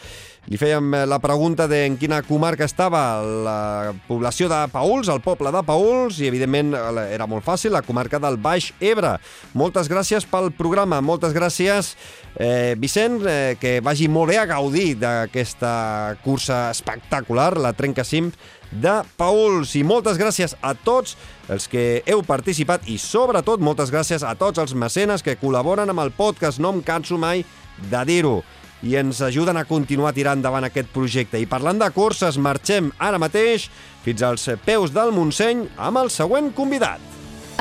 Li 0.51 0.59
fèiem 0.59 0.89
eh, 0.97 1.05
la 1.07 1.21
pregunta 1.23 1.69
de 1.71 1.85
en 1.87 1.95
quina 2.01 2.19
comarca 2.27 2.67
estava 2.67 3.23
la 3.23 3.93
població 4.09 4.49
de 4.51 4.59
Pauls, 4.73 5.07
el 5.13 5.21
poble 5.23 5.53
de 5.55 5.61
Pauls, 5.63 6.19
i 6.19 6.27
evidentment 6.27 6.73
era 6.75 7.29
molt 7.31 7.47
fàcil, 7.47 7.71
la 7.71 7.85
comarca 7.87 8.19
del 8.19 8.41
Baix 8.43 8.73
Ebre. 8.83 9.15
Moltes 9.55 9.87
gràcies 9.91 10.27
pel 10.27 10.51
programa, 10.59 10.99
moltes 11.01 11.31
gràcies, 11.37 11.93
eh, 12.35 12.75
Vicent, 12.75 13.21
eh, 13.23 13.55
que 13.61 13.79
vagi 13.81 14.09
molt 14.09 14.33
bé 14.33 14.39
a 14.39 14.49
gaudir 14.51 14.97
d'aquesta 14.99 16.17
cursa 16.25 16.71
espectacular, 16.71 17.57
la 17.57 17.73
Trencacim 17.73 18.33
de 18.73 18.97
Pauls. 19.17 19.77
I 19.77 19.85
moltes 19.85 20.19
gràcies 20.19 20.57
a 20.61 20.75
tots 20.75 21.15
els 21.49 21.69
que 21.69 22.03
heu 22.05 22.25
participat 22.27 22.89
i 22.89 22.99
sobretot 22.99 23.61
moltes 23.61 23.93
gràcies 23.93 24.27
a 24.27 24.35
tots 24.35 24.59
els 24.59 24.75
mecenes 24.75 25.23
que 25.23 25.39
col·laboren 25.39 25.89
amb 25.89 26.01
el 26.03 26.11
podcast, 26.11 26.59
no 26.59 26.75
em 26.75 26.83
canso 26.83 27.17
mai 27.17 27.45
de 27.79 28.05
dir-ho 28.05 28.43
i 28.83 28.97
ens 28.99 29.23
ajuden 29.23 29.57
a 29.57 29.65
continuar 29.65 30.13
tirant 30.17 30.41
endavant 30.41 30.67
aquest 30.67 30.91
projecte. 30.95 31.41
I 31.41 31.47
parlant 31.47 31.81
de 31.83 31.91
curses, 31.95 32.39
marxem 32.39 32.91
ara 32.99 33.21
mateix 33.23 33.69
fins 34.03 34.23
als 34.27 34.49
peus 34.67 34.93
del 34.95 35.15
Montseny 35.15 35.67
amb 35.79 36.03
el 36.03 36.11
següent 36.11 36.53
convidat. 36.57 37.01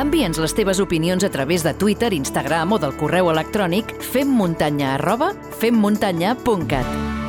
Envia'ns 0.02 0.40
les 0.42 0.54
teves 0.56 0.80
opinions 0.80 1.24
a 1.28 1.30
través 1.30 1.66
de 1.68 1.76
Twitter, 1.78 2.14
Instagram 2.16 2.74
o 2.74 2.82
del 2.82 2.96
correu 2.98 3.30
electrònic 3.30 3.98
femmuntanya 4.02 4.96
arroba 4.98 5.34
femmuntanya.cat. 5.60 7.21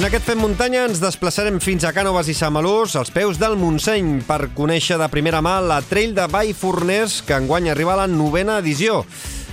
En 0.00 0.06
aquest 0.06 0.24
Fem 0.24 0.38
Muntanya 0.40 0.86
ens 0.88 0.96
desplaçarem 0.96 1.58
fins 1.60 1.82
a 1.84 1.90
Cànoves 1.92 2.30
i 2.30 2.32
Samalús, 2.32 2.94
als 2.96 3.10
peus 3.12 3.36
del 3.36 3.52
Montseny, 3.60 4.22
per 4.24 4.46
conèixer 4.56 4.96
de 4.96 5.08
primera 5.12 5.42
mà 5.44 5.58
la 5.60 5.82
Trail 5.84 6.14
de 6.16 6.24
Vall 6.32 6.54
Forners, 6.56 7.18
que 7.20 7.36
enguany 7.36 7.68
arriba 7.68 7.92
a 7.92 7.98
la 7.98 8.06
novena 8.08 8.56
edició. 8.62 9.02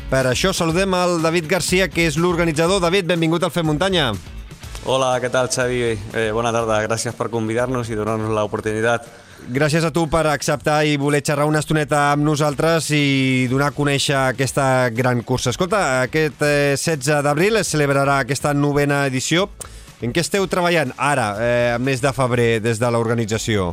Per 0.08 0.22
això 0.30 0.54
saludem 0.56 0.95
al 0.95 1.18
David 1.20 1.50
Garcia, 1.52 1.89
que 1.91 2.06
és 2.08 2.16
l'organitzador. 2.16 2.80
David, 2.80 3.10
benvingut 3.12 3.43
al 3.43 3.52
Fem 3.52 3.68
Muntanya. 3.68 4.14
Hola, 4.88 5.18
què 5.20 5.28
tal, 5.28 5.52
Xavi? 5.52 5.82
Eh, 6.16 6.30
bona 6.32 6.56
tarda, 6.56 6.80
gràcies 6.88 7.20
per 7.20 7.28
convidar-nos 7.28 7.91
i 7.91 8.00
donar-nos 8.00 8.32
l'oportunitat. 8.32 9.12
Gràcies 9.52 9.84
a 9.84 9.91
tu 9.91 10.08
per 10.08 10.30
acceptar 10.32 10.86
i 10.88 10.95
voler 10.95 11.26
xerrar 11.28 11.50
una 11.52 11.60
estoneta 11.60 12.14
amb 12.14 12.24
nosaltres 12.24 12.88
i 12.95 13.50
donar 13.52 13.74
a 13.74 13.76
conèixer 13.76 14.16
aquesta 14.30 14.88
gran 14.95 15.28
cursa. 15.28 15.52
Escolta, 15.52 16.06
aquest 16.08 16.39
eh, 16.39 16.78
16 16.80 17.20
d'abril 17.28 17.60
es 17.60 17.76
celebrarà 17.76 18.22
aquesta 18.24 18.56
novena 18.56 19.04
edició. 19.12 19.50
En 19.98 20.12
què 20.14 20.22
esteu 20.22 20.45
treballant 20.45 20.91
ara, 21.02 21.28
eh, 21.41 21.78
mes 21.82 22.02
de 22.04 22.12
febrer, 22.14 22.60
des 22.62 22.78
de 22.78 22.89
l'organització? 22.93 23.72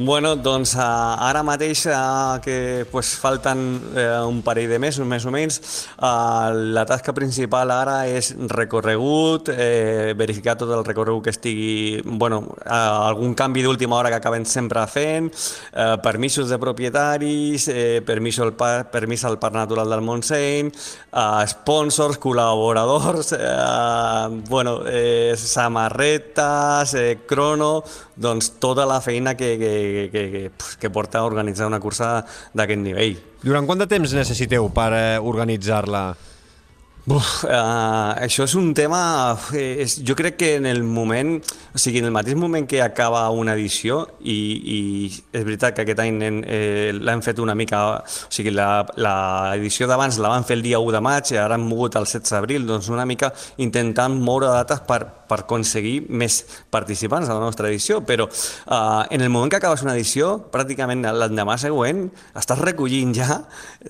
Bueno, 0.00 0.36
doncs 0.38 0.76
uh, 0.78 1.16
ara 1.26 1.40
mateix 1.42 1.80
uh, 1.90 2.38
que 2.38 2.86
pues, 2.86 3.16
falten 3.18 3.80
uh, 3.96 4.28
un 4.30 4.44
parell 4.46 4.70
de 4.70 4.76
mesos, 4.78 5.02
més 5.02 5.24
o 5.26 5.32
menys, 5.34 5.56
uh, 5.98 6.54
la 6.54 6.84
tasca 6.86 7.10
principal 7.16 7.72
ara 7.74 7.96
és 8.06 8.28
recorregut, 8.52 9.50
eh, 9.50 10.14
verificar 10.14 10.54
tot 10.60 10.70
el 10.70 10.84
recorregut 10.86 11.26
que 11.26 11.34
estigui... 11.34 11.98
bueno, 12.04 12.44
uh, 12.46 13.08
algun 13.08 13.34
canvi 13.34 13.66
d'última 13.66 13.98
hora 13.98 14.14
que 14.14 14.20
acabem 14.20 14.46
sempre 14.46 14.86
fent, 14.86 15.32
uh, 15.74 15.96
permisos 15.98 16.46
de 16.46 16.60
propietaris, 16.62 17.66
eh, 17.66 17.98
permís, 18.06 18.38
al 18.38 18.54
par, 18.54 18.92
permís 18.94 19.26
al 19.26 19.40
Parc 19.42 19.58
Natural 19.58 19.90
del 19.90 20.06
Montseny, 20.06 20.70
uh, 21.10 21.42
sponsors, 21.50 22.22
col·laboradors, 22.22 23.34
uh, 23.34 24.30
bueno, 24.46 24.78
eh, 24.86 25.34
samarretes, 25.34 26.94
eh, 26.94 27.18
crono, 27.26 27.82
doncs 28.14 28.54
tota 28.58 28.86
la 28.86 29.00
feina 29.00 29.34
que, 29.34 29.56
que, 29.58 29.74
que, 30.12 30.28
que, 30.30 30.42
que 30.80 30.90
porta 30.90 31.20
a 31.20 31.28
organitzar 31.28 31.68
una 31.68 31.80
cursa 31.80 32.24
d'aquest 32.54 32.82
nivell. 32.82 33.18
Durant 33.44 33.68
quant 33.68 33.84
de 33.84 33.88
temps 33.90 34.14
necessiteu 34.16 34.68
per 34.74 34.90
eh, 34.96 35.04
organitzar-la? 35.18 36.04
Uf, 37.08 37.44
uh, 37.46 38.12
això 38.20 38.44
és 38.44 38.52
un 38.58 38.74
tema... 38.76 38.98
Eh, 39.56 39.80
és, 39.80 39.94
jo 40.04 40.12
crec 40.18 40.34
que 40.36 40.48
en 40.58 40.66
el 40.68 40.82
moment, 40.84 41.38
o 41.72 41.80
sigui, 41.80 42.02
en 42.02 42.08
el 42.10 42.12
mateix 42.12 42.36
moment 42.36 42.66
que 42.68 42.82
acaba 42.84 43.22
una 43.32 43.54
edició, 43.56 44.02
i, 44.20 44.34
i 44.74 44.80
és 45.08 45.46
veritat 45.46 45.72
que 45.72 45.86
aquest 45.86 46.02
any 46.04 46.18
eh, 46.42 46.90
l'hem 46.92 47.22
fet 47.24 47.40
una 47.40 47.54
mica... 47.56 47.80
O 48.04 48.28
sigui, 48.34 48.52
l'edició 48.52 49.88
d'abans 49.88 50.18
la 50.20 50.34
van 50.34 50.44
fer 50.44 50.58
el 50.58 50.66
dia 50.66 50.82
1 50.84 50.98
de 50.98 51.00
maig 51.06 51.32
i 51.32 51.40
ara 51.40 51.56
hem 51.56 51.64
mogut 51.70 51.96
el 51.96 52.04
16 52.04 52.34
d'abril, 52.34 52.68
doncs 52.68 52.90
una 52.92 53.08
mica 53.08 53.32
intentant 53.64 54.18
moure 54.20 54.52
dates 54.52 54.84
per, 54.84 55.00
per 55.28 55.40
aconseguir 55.46 56.02
més 56.08 56.42
participants 56.72 57.28
a 57.28 57.38
la 57.38 57.44
nostra 57.46 57.72
edició, 57.72 58.02
però 58.04 58.28
uh, 58.28 59.06
en 59.08 59.24
el 59.24 59.32
moment 59.32 59.52
que 59.52 59.62
acabes 59.62 59.86
una 59.86 59.96
edició, 59.96 60.34
pràcticament 60.52 61.08
l'endemà 61.08 61.56
següent, 61.60 62.04
estàs 62.36 62.60
recollint 62.60 63.16
ja 63.16 63.40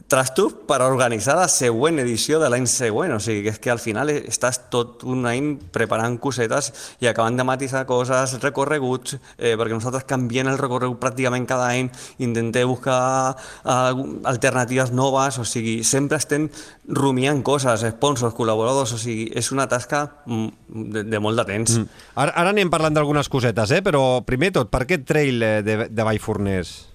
trastos 0.06 0.54
per 0.70 0.84
organitzar 0.86 1.38
la 1.38 1.50
següent 1.50 1.98
edició 2.02 2.38
de 2.42 2.54
l'any 2.54 2.70
següent, 2.70 3.07
o 3.14 3.20
sigui 3.22 3.44
que 3.44 3.52
és 3.54 3.60
que 3.62 3.70
al 3.72 3.80
final 3.82 4.10
estàs 4.14 4.60
tot 4.72 5.04
un 5.08 5.26
any 5.28 5.54
preparant 5.74 6.18
cosetes 6.22 6.70
i 7.02 7.08
acabant 7.10 7.38
de 7.38 7.46
matisar 7.46 7.84
coses, 7.88 8.36
recorreguts, 8.42 9.18
eh, 9.36 9.54
perquè 9.58 9.76
nosaltres 9.76 10.06
canviem 10.08 10.50
el 10.50 10.58
recorregut 10.60 11.00
pràcticament 11.02 11.46
cada 11.48 11.70
any, 11.74 11.90
intentem 12.24 12.68
buscar 12.68 13.34
uh, 13.34 14.02
alternatives 14.28 14.92
noves, 14.92 15.38
o 15.38 15.46
sigui, 15.48 15.80
sempre 15.84 16.18
estem 16.18 16.48
rumiant 16.88 17.42
coses, 17.46 17.84
sponsors, 17.94 18.36
col·laboradors, 18.36 18.94
o 18.96 19.00
sigui, 19.00 19.28
és 19.36 19.52
una 19.54 19.68
tasca 19.70 20.04
mm, 20.26 20.48
de, 20.94 21.06
de 21.08 21.22
molt 21.22 21.40
de 21.40 21.48
temps. 21.48 21.78
Mm. 21.78 22.04
Ara, 22.18 22.36
ara 22.44 22.54
anem 22.54 22.70
parlant 22.72 22.96
d'algunes 22.96 23.30
cosetes, 23.32 23.72
eh? 23.76 23.82
però 23.84 24.20
primer 24.26 24.52
tot, 24.56 24.72
per 24.72 24.84
què 24.88 25.02
trail 25.04 25.42
eh, 25.42 25.58
de, 25.66 25.80
de 25.88 26.08
Vallforners? 26.08 26.87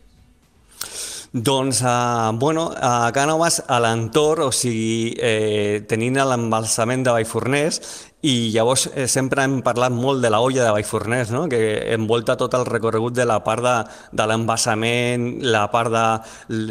Doncs, 1.34 1.81
uh, 1.81 2.31
bueno, 2.38 2.67
a 2.77 3.09
Cànoves, 3.09 3.63
a 3.65 3.79
l'entorn, 3.81 4.43
o 4.45 4.51
sigui, 4.53 5.15
eh, 5.17 5.81
tenint 5.89 6.19
l'embalsament 6.21 7.01
de 7.01 7.15
Vallforners, 7.15 7.79
i 8.24 8.51
llavors 8.53 8.86
eh, 8.95 9.03
sempre 9.11 9.43
hem 9.43 9.57
parlat 9.65 9.91
molt 9.91 10.24
de 10.24 10.30
la 10.32 10.39
olla 10.39 10.63
de 10.63 10.71
Vallforners, 10.71 11.34
no? 11.36 11.41
que 11.51 11.59
envolta 11.91 12.38
tot 12.39 12.53
el 12.55 12.63
recorregut 12.63 13.11
de 13.17 13.26
la 13.28 13.41
part 13.43 13.65
de, 13.65 13.74
de 14.15 14.28
l'embassament, 14.30 15.26
la 15.43 15.65
part 15.74 15.91
de 15.91 16.03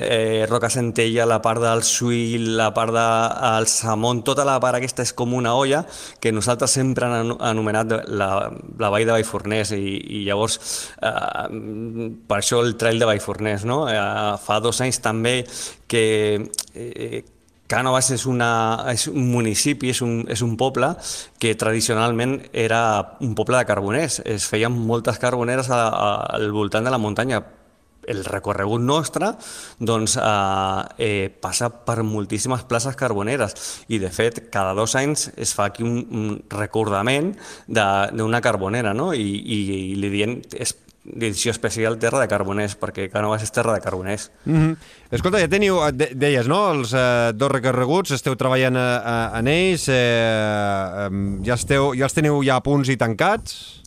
eh, 0.07 0.46
Roca 0.48 0.70
Centella, 0.72 1.26
la 1.28 1.42
part 1.44 1.61
del 1.61 1.84
Suil, 1.84 2.55
la 2.57 2.70
part 2.72 2.96
del 2.96 3.68
de, 3.68 3.72
Samont, 3.72 4.22
tota 4.24 4.46
la 4.48 4.57
part 4.64 4.80
aquesta 4.80 5.05
és 5.05 5.12
com 5.12 5.36
una 5.36 5.53
olla 5.59 5.82
que 6.20 6.32
nosaltres 6.32 6.72
sempre 6.72 7.11
hem 7.20 7.34
anomenat 7.36 7.98
la, 8.09 8.30
la 8.80 8.92
vall 8.94 9.05
de 9.05 9.12
Vallforners 9.18 9.74
i, 9.76 9.82
i 10.00 10.24
llavors 10.24 10.57
eh, 11.05 11.46
per 12.28 12.40
això 12.40 12.62
el 12.64 12.78
trail 12.80 13.03
de 13.03 13.12
Vallforners. 13.12 13.68
No? 13.68 13.82
Eh, 13.92 14.00
fa 14.40 14.57
dos 14.64 14.80
anys 14.80 15.05
també 15.05 15.42
que 15.84 16.07
eh, 16.72 17.22
Cànovas 17.72 18.10
és, 18.12 18.26
una, 18.28 18.50
és 18.92 19.06
un 19.08 19.30
municipi, 19.32 19.92
és 19.94 20.02
un, 20.04 20.20
és 20.28 20.42
un 20.44 20.58
poble 20.60 20.90
que 21.40 21.54
tradicionalment 21.56 22.36
era 22.52 22.82
un 23.24 23.32
poble 23.38 23.56
de 23.56 23.68
carboners. 23.68 24.20
Es 24.28 24.44
feien 24.50 24.76
moltes 24.76 25.20
carboneres 25.22 25.72
a, 25.72 25.86
a, 25.88 26.12
al 26.36 26.52
voltant 26.52 26.84
de 26.84 26.92
la 26.92 27.00
muntanya. 27.00 27.40
El 28.02 28.24
recorregut 28.26 28.82
nostre 28.82 29.28
doncs, 29.78 30.16
eh, 30.18 30.82
eh, 31.06 31.28
passa 31.30 31.68
per 31.86 32.02
moltíssimes 32.02 32.64
places 32.66 32.98
carboneres 32.98 33.54
i, 33.86 34.00
de 34.02 34.10
fet, 34.10 34.48
cada 34.50 34.74
dos 34.74 34.96
anys 34.98 35.28
es 35.36 35.54
fa 35.54 35.68
aquí 35.70 35.86
un, 35.86 36.00
un 36.10 36.40
recordament 36.50 37.30
d'una 37.70 38.42
carbonera 38.42 38.90
no? 38.90 39.12
I, 39.14 39.22
i, 39.22 39.60
i 39.92 40.00
li 40.02 40.10
diem, 40.10 40.40
és 40.58 40.74
edició 41.05 41.50
especial 41.50 41.98
Terra 41.98 42.20
de 42.22 42.28
Carboners, 42.30 42.76
perquè 42.78 43.09
Canovas 43.11 43.42
és 43.42 43.50
terra 43.50 43.74
de 43.74 43.80
carboners. 43.80 44.30
Mm 44.44 44.57
-hmm. 44.57 44.76
Escolta, 45.11 45.40
ja 45.40 45.48
teniu, 45.48 45.80
de, 45.92 46.12
deies, 46.14 46.46
no?, 46.46 46.70
els 46.72 46.92
eh, 46.94 47.32
dos 47.34 47.50
recorreguts, 47.50 48.12
esteu 48.12 48.36
treballant 48.36 48.76
a, 48.76 49.03
a, 49.03 49.38
en 49.38 49.48
ells, 49.48 49.88
eh, 49.88 51.09
ja, 51.44 51.55
esteu, 51.55 51.92
ja 51.94 52.05
els 52.05 52.14
teniu 52.14 52.42
ja 52.42 52.57
a 52.57 52.61
punts 52.61 52.88
i 52.88 52.96
tancats? 52.96 53.82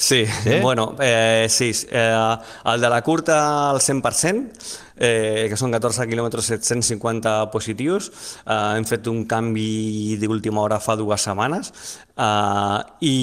Sí, 0.00 0.26
sí? 0.26 0.60
bueno, 0.62 0.94
eh, 1.00 1.46
sí, 1.48 1.72
eh, 1.90 2.36
el 2.64 2.80
de 2.80 2.88
la 2.88 3.02
curta 3.02 3.70
al 3.70 3.80
100%, 3.80 4.52
eh, 4.98 5.46
que 5.50 5.56
són 5.58 5.72
14 5.74 6.06
quilòmetres 6.10 6.50
750 6.52 7.34
positius. 7.54 8.10
Eh, 8.44 8.58
hem 8.76 8.86
fet 8.88 9.08
un 9.10 9.24
canvi 9.30 10.18
d'última 10.20 10.62
hora 10.66 10.80
fa 10.82 10.96
dues 10.98 11.24
setmanes 11.24 11.72
eh, 12.16 12.78
i 13.00 13.16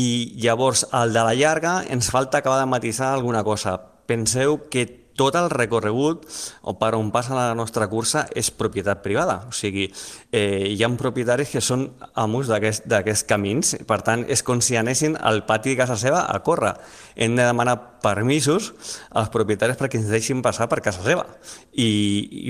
llavors 0.44 0.88
el 0.92 1.16
de 1.16 1.26
la 1.28 1.36
llarga 1.38 1.78
ens 1.90 2.12
falta 2.12 2.40
acabar 2.40 2.60
de 2.64 2.70
matisar 2.72 3.14
alguna 3.14 3.44
cosa. 3.44 3.78
Penseu 4.06 4.66
que 4.70 5.05
tot 5.16 5.36
el 5.40 5.50
recorregut 5.50 6.26
o 6.68 6.76
per 6.80 6.94
on 6.98 7.12
passa 7.12 7.36
la 7.38 7.56
nostra 7.56 7.88
cursa 7.92 8.26
és 8.36 8.52
propietat 8.52 9.02
privada. 9.04 9.46
O 9.50 9.54
sigui, 9.56 9.88
eh, 10.32 10.68
hi 10.76 10.84
ha 10.84 10.92
propietaris 11.00 11.50
que 11.56 11.64
són 11.64 11.88
amos 12.14 12.48
d'aquests 12.52 13.26
camins, 13.28 13.76
per 13.88 14.02
tant, 14.04 14.26
és 14.30 14.44
com 14.44 14.62
si 14.62 14.78
anessin 14.78 15.18
al 15.20 15.46
pati 15.48 15.74
de 15.74 15.80
casa 15.80 15.98
seva 15.98 16.26
a 16.32 16.40
córrer. 16.44 16.76
Hem 17.16 17.36
de 17.36 17.48
demanar 17.48 18.00
permisos 18.04 18.74
als 19.10 19.32
propietaris 19.34 19.80
perquè 19.80 20.00
ens 20.00 20.12
deixin 20.12 20.44
passar 20.46 20.68
per 20.70 20.82
casa 20.86 21.04
seva. 21.04 21.26
I, 21.74 21.90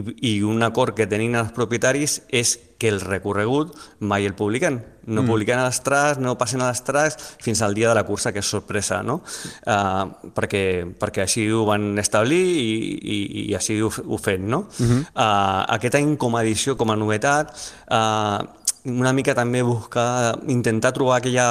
i, 0.01 0.03
i 0.36 0.41
un 0.43 0.63
acord 0.66 0.95
que 0.97 1.07
tenim 1.07 1.38
els 1.38 1.53
propietaris 1.55 2.22
és 2.30 2.57
que 2.78 2.90
el 2.92 3.00
recorregut 3.02 3.76
mai 4.00 4.26
el 4.26 4.36
publiquen. 4.36 4.82
No 5.06 5.22
mm. 5.22 5.30
publiquen 5.30 5.60
a 5.62 5.68
les 5.70 6.18
no 6.18 6.36
passen 6.38 6.62
a 6.62 6.72
les 6.72 7.18
fins 7.42 7.62
al 7.62 7.74
dia 7.74 7.90
de 7.90 7.96
la 7.96 8.04
cursa, 8.04 8.34
que 8.34 8.40
és 8.40 8.50
sorpresa, 8.50 9.04
no? 9.04 9.22
Uh, 9.66 10.32
perquè, 10.34 10.84
perquè 11.00 11.24
així 11.24 11.46
ho 11.52 11.64
van 11.66 11.98
establir 12.02 12.42
i, 12.42 12.74
i, 13.00 13.18
i 13.46 13.56
així 13.56 13.80
ho, 13.82 13.90
ho 13.90 14.18
fem, 14.18 14.50
no? 14.50 14.66
Mm 14.80 14.86
-hmm. 14.86 15.02
uh, 15.14 15.74
aquest 15.78 15.96
any, 15.96 16.18
com 16.18 16.36
a 16.36 16.44
edició, 16.44 16.76
com 16.76 16.92
a 16.92 16.96
novetat, 16.96 17.54
uh, 17.92 18.64
una 18.86 19.12
mica 19.14 19.34
també 19.34 19.64
buscar, 19.66 20.38
intentar 20.48 20.92
trobar 20.94 21.18
aquella, 21.18 21.46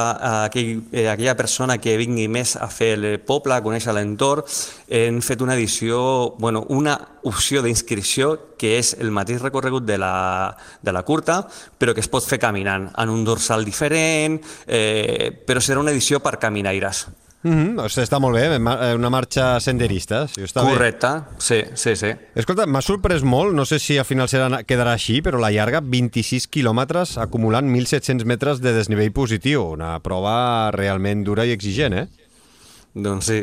aquell, 0.45 0.85
eh, 0.93 1.09
aquella 1.11 1.35
persona 1.35 1.79
que 1.83 1.97
vingui 1.99 2.29
més 2.31 2.55
a 2.57 2.69
fer 2.71 2.93
el 2.95 3.07
poble, 3.27 3.57
a 3.57 3.63
conèixer 3.65 3.95
l'entorn. 3.95 4.47
Hem 4.87 5.19
fet 5.25 5.43
una 5.43 5.57
edició, 5.59 6.37
bueno, 6.39 6.65
una 6.71 6.95
opció 7.27 7.63
d'inscripció 7.65 8.55
que 8.59 8.79
és 8.79 8.95
el 9.01 9.11
mateix 9.11 9.43
recorregut 9.43 9.85
de 9.85 9.99
la, 9.99 10.55
de 10.81 10.95
la 10.95 11.03
curta, 11.03 11.43
però 11.79 11.95
que 11.95 12.05
es 12.05 12.09
pot 12.09 12.25
fer 12.25 12.39
caminant, 12.39 12.89
en 12.97 13.11
un 13.11 13.27
dorsal 13.27 13.67
diferent, 13.67 14.39
eh, 14.67 15.33
però 15.35 15.61
serà 15.61 15.83
una 15.83 15.93
edició 15.93 16.23
per 16.23 16.39
caminaires. 16.39 17.07
Mm 17.45 17.53
-hmm, 17.53 17.81
o 17.85 17.89
sigui, 17.89 18.07
està 18.07 18.19
molt 18.21 18.35
bé, 18.35 18.45
eh, 18.57 18.95
una 18.95 19.11
marxa 19.11 19.61
senderista. 19.61 20.27
Si 20.29 20.41
està 20.41 20.63
Correcte, 20.63 21.07
bé. 21.07 21.21
sí, 21.39 21.63
sí, 21.75 21.95
sí. 21.95 22.13
Escolta, 22.35 22.65
m'ha 22.67 22.81
sorprès 22.81 23.23
molt, 23.23 23.55
no 23.55 23.67
sé 23.67 23.79
si 23.79 23.99
al 23.99 24.07
final 24.07 24.29
serà, 24.29 24.65
quedarà 24.65 24.93
així, 24.93 25.21
però 25.21 25.39
la 25.39 25.51
llarga, 25.51 25.81
26 25.83 26.49
quilòmetres 26.49 27.19
acumulant 27.19 27.69
1.700 27.69 28.25
metres 28.25 28.61
de 28.61 28.73
desnivell 28.73 29.13
positiu. 29.13 29.63
Una 29.73 30.01
prova 30.01 30.71
realment 30.71 31.23
dura 31.23 31.45
i 31.45 31.51
exigent, 31.51 31.93
eh? 31.93 32.09
Doncs 32.95 33.27
sí, 33.27 33.41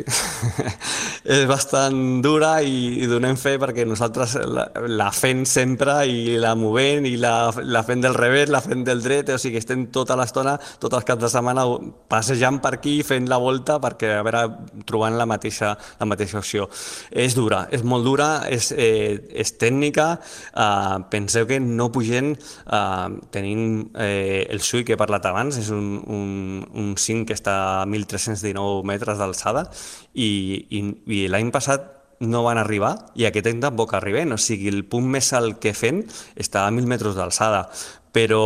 és 1.36 1.42
bastant 1.44 2.22
dura 2.24 2.54
i, 2.64 3.02
i 3.04 3.08
donem 3.08 3.36
fe 3.36 3.58
perquè 3.60 3.84
nosaltres 3.84 4.38
la, 4.48 4.62
la 4.88 5.10
fem 5.12 5.42
sempre 5.44 5.98
i 6.08 6.38
la 6.40 6.54
movem 6.56 7.04
i 7.04 7.18
la, 7.20 7.50
la 7.68 7.82
fem 7.84 8.00
del 8.00 8.16
revés, 8.16 8.48
la 8.48 8.62
fem 8.64 8.80
del 8.86 9.02
dret, 9.04 9.28
o 9.28 9.36
sigui, 9.36 9.60
estem 9.60 9.82
tota 9.92 10.16
l'estona, 10.16 10.54
tots 10.80 10.96
els 10.96 11.04
caps 11.04 11.26
de 11.26 11.30
setmana 11.34 11.66
passejant 12.08 12.62
per 12.64 12.78
aquí, 12.78 12.94
fent 13.04 13.28
la 13.28 13.36
volta 13.42 13.76
perquè 13.82 14.14
a 14.14 14.22
veure, 14.24 14.42
trobant 14.88 15.18
la 15.20 15.28
mateixa, 15.28 15.74
la 16.00 16.08
mateixa 16.08 16.40
opció. 16.40 16.70
És 17.12 17.36
dura, 17.36 17.66
és 17.76 17.84
molt 17.84 18.08
dura, 18.08 18.30
és, 18.48 18.70
eh, 18.72 19.20
és 19.36 19.52
tècnica, 19.60 20.14
eh, 20.16 20.96
penseu 21.12 21.44
que 21.44 21.60
no 21.60 21.90
pugem 21.92 22.32
eh, 22.32 23.20
tenint 23.36 23.68
eh, 24.00 24.48
el 24.48 24.64
SUI 24.64 24.88
que 24.88 24.96
he 24.96 25.02
parlat 25.04 25.28
abans, 25.28 25.60
és 25.60 25.68
un, 25.76 25.92
un, 26.08 26.64
un 26.72 26.96
5 26.96 27.28
que 27.28 27.36
està 27.36 27.60
a 27.82 27.84
1.319 27.84 28.88
metres 28.88 29.20
d'alçada 29.20 29.41
alçada 29.42 29.66
i, 30.14 30.66
i, 30.70 30.82
i 31.06 31.26
l'any 31.28 31.50
passat 31.50 31.90
no 32.22 32.44
van 32.46 32.58
arribar 32.58 32.94
i 33.18 33.26
aquest 33.26 33.48
any 33.50 33.60
tampoc 33.60 33.94
arriben, 33.98 34.32
o 34.32 34.38
sigui, 34.38 34.70
el 34.70 34.84
punt 34.86 35.08
més 35.10 35.32
alt 35.34 35.58
que 35.58 35.74
fem 35.74 36.04
està 36.38 36.66
a 36.66 36.70
1.000 36.70 36.86
metres 36.86 37.16
d'alçada, 37.18 37.66
però 38.14 38.44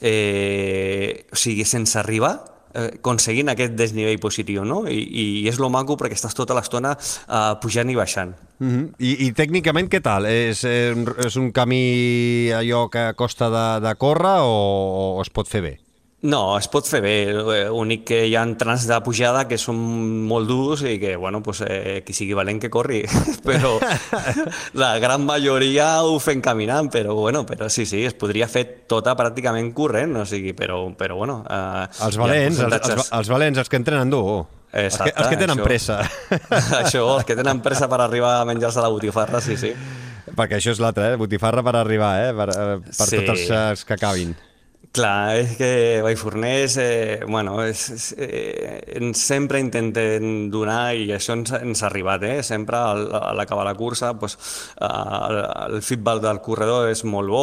eh, 0.00 1.26
o 1.32 1.36
sigui, 1.36 1.64
sense 1.66 1.98
arribar 1.98 2.36
eh, 2.72 2.92
aconseguint 3.00 3.50
aquest 3.50 3.74
desnivell 3.74 4.20
positiu, 4.22 4.62
no? 4.64 4.84
I, 4.86 5.00
i 5.02 5.24
és 5.50 5.58
lo 5.58 5.72
maco 5.74 5.96
perquè 5.98 6.14
estàs 6.14 6.38
tota 6.38 6.54
l'estona 6.54 6.94
eh, 6.94 7.56
pujant 7.62 7.90
i 7.90 7.98
baixant. 7.98 8.36
Mm 8.60 8.70
-hmm. 8.70 8.86
I, 8.98 9.26
I 9.26 9.32
tècnicament 9.32 9.90
què 9.90 10.00
tal? 10.00 10.26
És, 10.26 10.62
és 10.64 11.36
un 11.36 11.50
camí 11.50 12.52
allò 12.54 12.88
que 12.88 13.12
costa 13.16 13.50
de, 13.50 13.88
de 13.88 13.94
córrer 13.96 14.38
o, 14.46 15.18
o 15.18 15.22
es 15.22 15.30
pot 15.30 15.48
fer 15.48 15.62
bé? 15.62 15.85
No, 16.26 16.56
es 16.58 16.66
pot 16.72 16.88
fer 16.88 17.00
bé, 17.04 17.14
l'únic 17.30 18.02
que 18.08 18.18
hi 18.26 18.34
ha 18.34 18.42
trams 18.58 18.86
de 18.88 18.96
pujada 19.04 19.44
que 19.46 19.58
són 19.60 19.78
molt 20.26 20.48
durs 20.50 20.82
i 20.88 20.96
que, 20.98 21.14
bueno, 21.20 21.42
pues, 21.44 21.60
eh, 21.66 22.02
qui 22.06 22.16
sigui 22.16 22.34
valent 22.34 22.58
que 22.62 22.70
corri, 22.72 23.02
però 23.46 23.76
la 24.82 24.96
gran 25.02 25.26
majoria 25.28 26.02
ho 26.02 26.16
fem 26.22 26.42
caminant, 26.42 26.90
però, 26.90 27.14
bueno, 27.14 27.44
però 27.46 27.68
sí, 27.70 27.86
sí, 27.86 28.02
es 28.08 28.16
podria 28.18 28.48
fer 28.50 28.64
tota 28.90 29.14
pràcticament 29.18 29.70
corrent, 29.76 30.16
o 30.22 30.26
sigui, 30.26 30.56
però, 30.56 30.80
però 30.98 31.20
bueno... 31.20 31.42
Eh, 31.46 31.84
els 32.08 32.18
valents, 32.18 32.64
els, 32.66 32.78
els, 32.80 33.12
els 33.20 33.30
valents, 33.36 33.62
els 33.62 33.70
que 33.70 33.80
entrenen 33.82 34.10
dur. 34.10 34.26
Exacte, 34.72 35.12
els, 35.12 35.14
que, 35.14 35.22
els 35.22 35.30
que 35.30 35.40
tenen 35.44 35.60
això, 35.60 35.68
pressa. 35.68 36.00
això, 36.82 37.04
els 37.14 37.28
que 37.28 37.38
tenen 37.38 37.62
pressa 37.64 37.86
per 37.92 38.00
arribar 38.02 38.40
a 38.40 38.48
menjar-se 38.48 38.82
la 38.82 38.90
botifarra, 38.92 39.40
sí, 39.44 39.54
sí. 39.60 39.70
Perquè 40.36 40.58
això 40.58 40.74
és 40.74 40.82
l'altre, 40.82 41.12
eh? 41.12 41.20
botifarra 41.20 41.62
per 41.64 41.76
arribar, 41.78 42.12
eh? 42.24 42.34
per, 42.36 42.50
eh, 42.50 42.76
per 42.90 43.08
sí. 43.12 43.22
tots 43.22 43.46
els 43.60 43.86
que 43.86 43.94
acabin. 43.94 44.34
Clar, 44.96 45.36
és 45.36 45.50
que 45.58 46.00
Vallforners, 46.00 46.78
eh, 46.80 47.20
bueno, 47.28 47.58
és, 47.60 47.90
és, 47.90 48.04
eh, 48.16 49.12
sempre 49.12 49.58
intenten 49.60 50.48
donar 50.48 50.94
i 50.96 51.10
això 51.12 51.34
ens, 51.36 51.50
ens 51.52 51.82
ha 51.82 51.90
arribat, 51.90 52.22
eh? 52.24 52.38
sempre 52.42 52.78
al, 52.78 53.02
a 53.12 53.34
l'acabar 53.36 53.66
la 53.66 53.74
cursa 53.76 54.14
pues, 54.16 54.38
eh, 54.80 54.86
el, 54.86 55.40
el 55.74 55.82
feedback 55.84 56.22
del 56.24 56.40
corredor 56.40 56.88
és 56.88 57.02
molt 57.04 57.28
bo, 57.28 57.42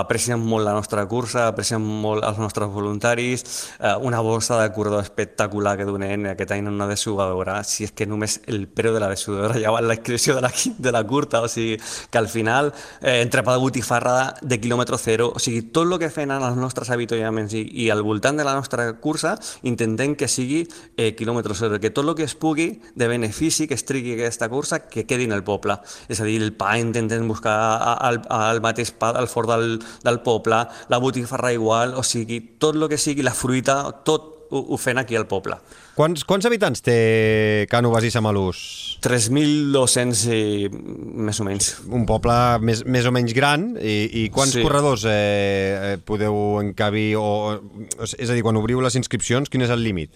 aprecien 0.00 0.40
molt 0.40 0.64
la 0.64 0.72
nostra 0.78 1.04
cursa, 1.10 1.50
aprecien 1.50 1.84
molt 1.84 2.24
els 2.24 2.40
nostres 2.40 2.72
voluntaris, 2.72 3.44
eh, 3.80 3.92
una 4.00 4.24
bossa 4.24 4.56
de 4.62 4.72
corredor 4.72 5.04
espectacular 5.04 5.76
que 5.76 5.84
donen 5.84 6.30
aquest 6.32 6.56
any 6.56 6.72
una 6.72 6.88
dessugadora, 6.88 7.58
si 7.68 7.84
és 7.84 7.92
que 7.92 8.08
només 8.08 8.38
el 8.48 8.64
preu 8.64 8.96
de 8.96 9.04
la 9.04 9.12
dessugadora 9.12 9.60
ja 9.60 9.76
va 9.76 9.84
la 9.84 9.98
inscripció 9.98 10.38
de 10.38 10.46
la, 10.46 10.54
de 10.56 10.96
la 10.96 11.04
curta, 11.04 11.44
o 11.44 11.52
sigui 11.52 11.76
que 12.08 12.24
al 12.24 12.32
final 12.32 12.72
eh, 13.02 13.20
entrepa 13.20 13.52
de 13.52 13.64
botifarra 13.66 14.18
de 14.40 14.56
quilòmetre 14.56 14.96
zero, 15.04 15.28
o 15.36 15.44
sigui 15.44 15.66
tot 15.68 15.84
el 15.84 16.00
que 16.00 16.08
fan 16.08 16.32
els 16.32 16.56
nostres 16.56 16.77
nostres 16.78 16.94
avituallaments 16.94 17.54
i, 17.58 17.64
i 17.84 17.90
al 17.90 18.02
voltant 18.06 18.38
de 18.38 18.46
la 18.46 18.54
nostra 18.54 18.92
cursa 19.02 19.34
intentem 19.66 20.14
que 20.18 20.28
sigui 20.30 20.62
eh, 20.96 21.14
quilòmetre 21.18 21.56
zero, 21.58 21.80
que 21.82 21.90
tot 21.90 22.06
el 22.06 22.14
que 22.14 22.26
es 22.28 22.36
pugui 22.38 22.70
de 22.94 23.08
benefici 23.10 23.66
que 23.66 23.74
es 23.74 23.84
trigui 23.84 24.14
aquesta 24.14 24.48
cursa 24.48 24.84
que 24.86 25.06
quedi 25.06 25.26
en 25.26 25.34
el 25.34 25.44
poble. 25.44 25.78
És 26.08 26.20
a 26.20 26.28
dir, 26.28 26.38
el 26.42 26.54
pa 26.54 26.76
intentem 26.78 27.26
buscar 27.28 27.58
al, 27.98 28.22
al 28.30 28.62
mateix 28.62 28.92
pa 28.94 29.10
al 29.10 29.28
fort 29.28 29.50
del, 29.50 29.78
del 30.04 30.22
poble, 30.22 30.64
la 30.88 31.02
botifarra 31.02 31.52
igual, 31.52 31.94
o 31.98 32.04
sigui, 32.06 32.40
tot 32.58 32.76
el 32.76 32.88
que 32.88 32.98
sigui, 32.98 33.26
la 33.26 33.34
fruita, 33.34 33.80
tot 34.06 34.37
ho, 34.50 34.62
ho 34.74 34.78
fem 34.80 34.98
aquí 35.00 35.16
al 35.18 35.26
poble. 35.30 35.58
Quants, 35.98 36.22
quants 36.28 36.46
habitants 36.46 36.82
té 36.84 36.98
Cànoves 37.70 38.06
i 38.06 38.12
Samalús? 38.14 38.60
3.200 39.04 40.22
i 40.34 40.68
més 40.70 41.40
o 41.42 41.46
menys. 41.46 41.72
Un 41.90 42.06
poble 42.08 42.36
més, 42.62 42.84
més 42.86 43.08
o 43.08 43.12
menys 43.14 43.34
gran 43.36 43.72
i, 43.76 43.98
i 44.22 44.28
quants 44.34 44.56
sí. 44.58 44.64
corredors 44.64 45.06
eh, 45.10 45.14
eh 45.14 45.96
podeu 45.98 46.60
encabir 46.62 47.10
o, 47.18 47.58
és 48.06 48.28
a 48.28 48.34
dir, 48.34 48.44
quan 48.46 48.58
obriu 48.60 48.82
les 48.84 48.98
inscripcions, 48.98 49.50
quin 49.50 49.66
és 49.66 49.74
el 49.74 49.84
límit? 49.84 50.14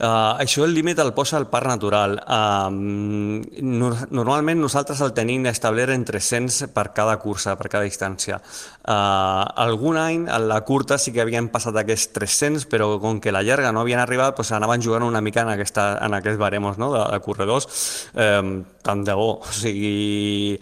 Uh, 0.00 0.40
això 0.40 0.64
el 0.64 0.72
límit 0.72 0.96
el 1.02 1.10
posa 1.12 1.36
el 1.36 1.44
parc 1.52 1.68
natural. 1.68 2.14
Uh, 2.24 2.70
no, 2.72 3.90
normalment 4.08 4.62
nosaltres 4.62 5.02
el 5.04 5.12
tenim 5.12 5.44
establert 5.50 5.92
en 5.92 6.06
300 6.08 6.70
per 6.72 6.86
cada 6.96 7.18
cursa, 7.20 7.52
per 7.60 7.68
cada 7.68 7.84
distància. 7.84 8.38
Uh, 8.80 9.44
algun 9.60 10.00
any, 10.00 10.24
a 10.32 10.38
la 10.40 10.62
curta, 10.64 10.96
sí 10.96 11.12
que 11.12 11.20
havien 11.20 11.50
passat 11.52 11.76
aquests 11.76 12.14
300, 12.16 12.64
però 12.72 12.94
com 13.02 13.20
que 13.20 13.34
la 13.34 13.44
llarga 13.44 13.74
no 13.76 13.84
havien 13.84 14.00
arribat, 14.00 14.38
doncs 14.38 14.54
anaven 14.56 14.80
jugant 14.80 15.04
una 15.04 15.20
mica 15.20 15.44
en, 15.44 15.52
aquesta, 15.52 15.90
en 16.00 16.16
aquests 16.16 16.40
baremos 16.40 16.80
no? 16.80 16.94
de, 16.96 17.04
de 17.12 17.20
corredors. 17.20 17.68
Uh, 18.16 18.62
tant 18.80 19.04
de 19.04 19.20
bo. 19.20 19.34
O 19.44 19.52
sigui, 19.52 20.56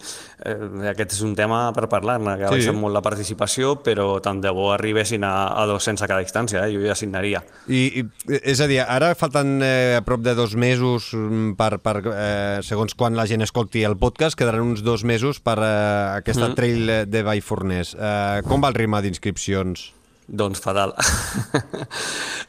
eh, 0.45 0.89
aquest 0.91 1.15
és 1.17 1.21
un 1.25 1.35
tema 1.37 1.61
per 1.75 1.87
parlar-ne, 1.91 2.35
que 2.39 2.47
ha 2.47 2.51
sí. 2.53 2.61
baixat 2.61 2.77
molt 2.77 2.95
la 2.95 3.03
participació, 3.05 3.75
però 3.85 4.07
tant 4.23 4.41
de 4.43 4.53
bo 4.55 4.69
arribessin 4.73 5.25
a, 5.27 5.33
a 5.53 5.65
200 5.69 6.05
a 6.05 6.09
cada 6.09 6.23
distància, 6.25 6.65
eh? 6.65 6.73
jo 6.75 6.85
ja 6.85 6.95
signaria. 6.97 7.43
I, 7.67 8.01
i, 8.01 8.05
és 8.39 8.63
a 8.63 8.69
dir, 8.71 8.81
ara 8.85 9.13
falten 9.19 9.59
eh, 9.65 9.99
a 9.99 10.03
prop 10.05 10.23
de 10.25 10.35
dos 10.37 10.55
mesos 10.59 11.11
mm, 11.13 11.53
per, 11.59 11.71
per 11.83 11.97
eh, 12.13 12.59
segons 12.65 12.95
quan 12.95 13.17
la 13.19 13.27
gent 13.29 13.45
escolti 13.45 13.85
el 13.87 13.97
podcast, 13.99 14.37
quedaran 14.39 14.65
uns 14.65 14.83
dos 14.85 15.05
mesos 15.07 15.43
per 15.43 15.59
eh, 15.59 15.69
aquesta 16.19 16.47
mm 16.47 16.57
trail 16.59 16.89
de 17.07 17.21
Vallforners. 17.23 17.93
Eh, 17.93 18.41
com 18.47 18.63
va 18.63 18.71
el 18.71 18.75
ritme 18.75 18.99
d'inscripcions? 19.05 19.98
Doncs 20.29 20.61
fatal. 20.61 20.93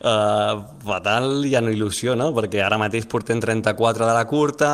uh, 0.05 0.61
fatal 0.91 1.47
i 1.49 1.55
en 1.57 1.71
il·lusió, 1.73 2.13
no? 2.19 2.29
Perquè 2.37 2.61
ara 2.65 2.79
mateix 2.81 3.09
portem 3.09 3.41
34 3.41 4.05
de 4.05 4.13
la 4.17 4.27
curta, 4.29 4.71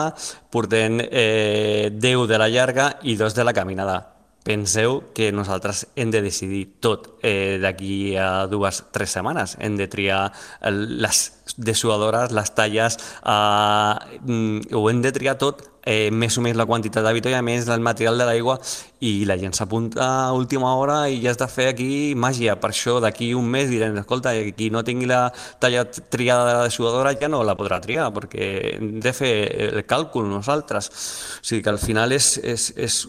portem 0.51 0.99
eh, 1.07 1.91
10 1.95 2.27
de 2.27 2.39
la 2.43 2.51
llarga 2.51 2.91
i 3.07 3.17
2 3.17 3.39
de 3.39 3.47
la 3.47 3.55
caminada. 3.55 4.01
Penseu 4.47 5.13
que 5.15 5.33
nosaltres 5.35 5.87
hem 5.99 6.11
de 6.11 6.23
decidir 6.23 6.67
tot 6.83 7.17
eh, 7.23 7.59
d'aquí 7.63 8.17
a 8.19 8.47
dues, 8.51 8.85
tres 8.95 9.15
setmanes. 9.15 9.57
Hem 9.59 9.79
de 9.79 9.89
triar 9.91 10.31
les 10.71 11.36
dessuadores, 11.57 12.33
les 12.33 12.53
talles, 12.55 12.99
eh, 13.25 14.75
ho 14.75 14.91
hem 14.91 15.03
de 15.03 15.13
triar 15.13 15.39
tot 15.39 15.63
eh, 15.87 16.11
més 16.11 16.35
o 16.37 16.43
menys 16.43 16.59
la 16.59 16.67
quantitat 16.67 17.05
d'avituallaments, 17.07 17.69
el 17.71 17.85
material 17.85 18.19
de 18.19 18.27
l'aigua, 18.29 18.59
i 19.07 19.25
la 19.29 19.37
gent 19.39 19.55
s'apunta 19.55 20.07
a 20.27 20.33
última 20.35 20.73
hora 20.75 21.03
i 21.13 21.21
ja 21.23 21.31
has 21.31 21.39
de 21.39 21.47
fer 21.53 21.69
aquí 21.71 21.89
màgia. 22.19 22.57
Per 22.61 22.73
això 22.73 22.99
d'aquí 23.01 23.31
un 23.39 23.47
mes 23.53 23.71
direm, 23.71 23.97
escolta, 24.03 24.35
qui 24.57 24.69
no 24.75 24.83
tingui 24.85 25.07
la 25.07 25.31
talla 25.63 25.87
triada 25.87 26.49
de 26.49 26.55
la 26.59 26.67
dessuadora 26.67 27.15
ja 27.21 27.31
no 27.31 27.45
la 27.47 27.57
podrà 27.57 27.79
triar, 27.85 28.11
perquè 28.17 28.51
hem 28.75 28.97
de 29.01 29.15
fer 29.17 29.33
el 29.71 29.85
càlcul 29.87 30.27
nosaltres. 30.29 30.91
O 31.39 31.47
sigui 31.47 31.63
que 31.63 31.73
al 31.73 31.81
final 31.81 32.13
és, 32.17 32.35
és, 32.43 32.73
és, 32.77 33.03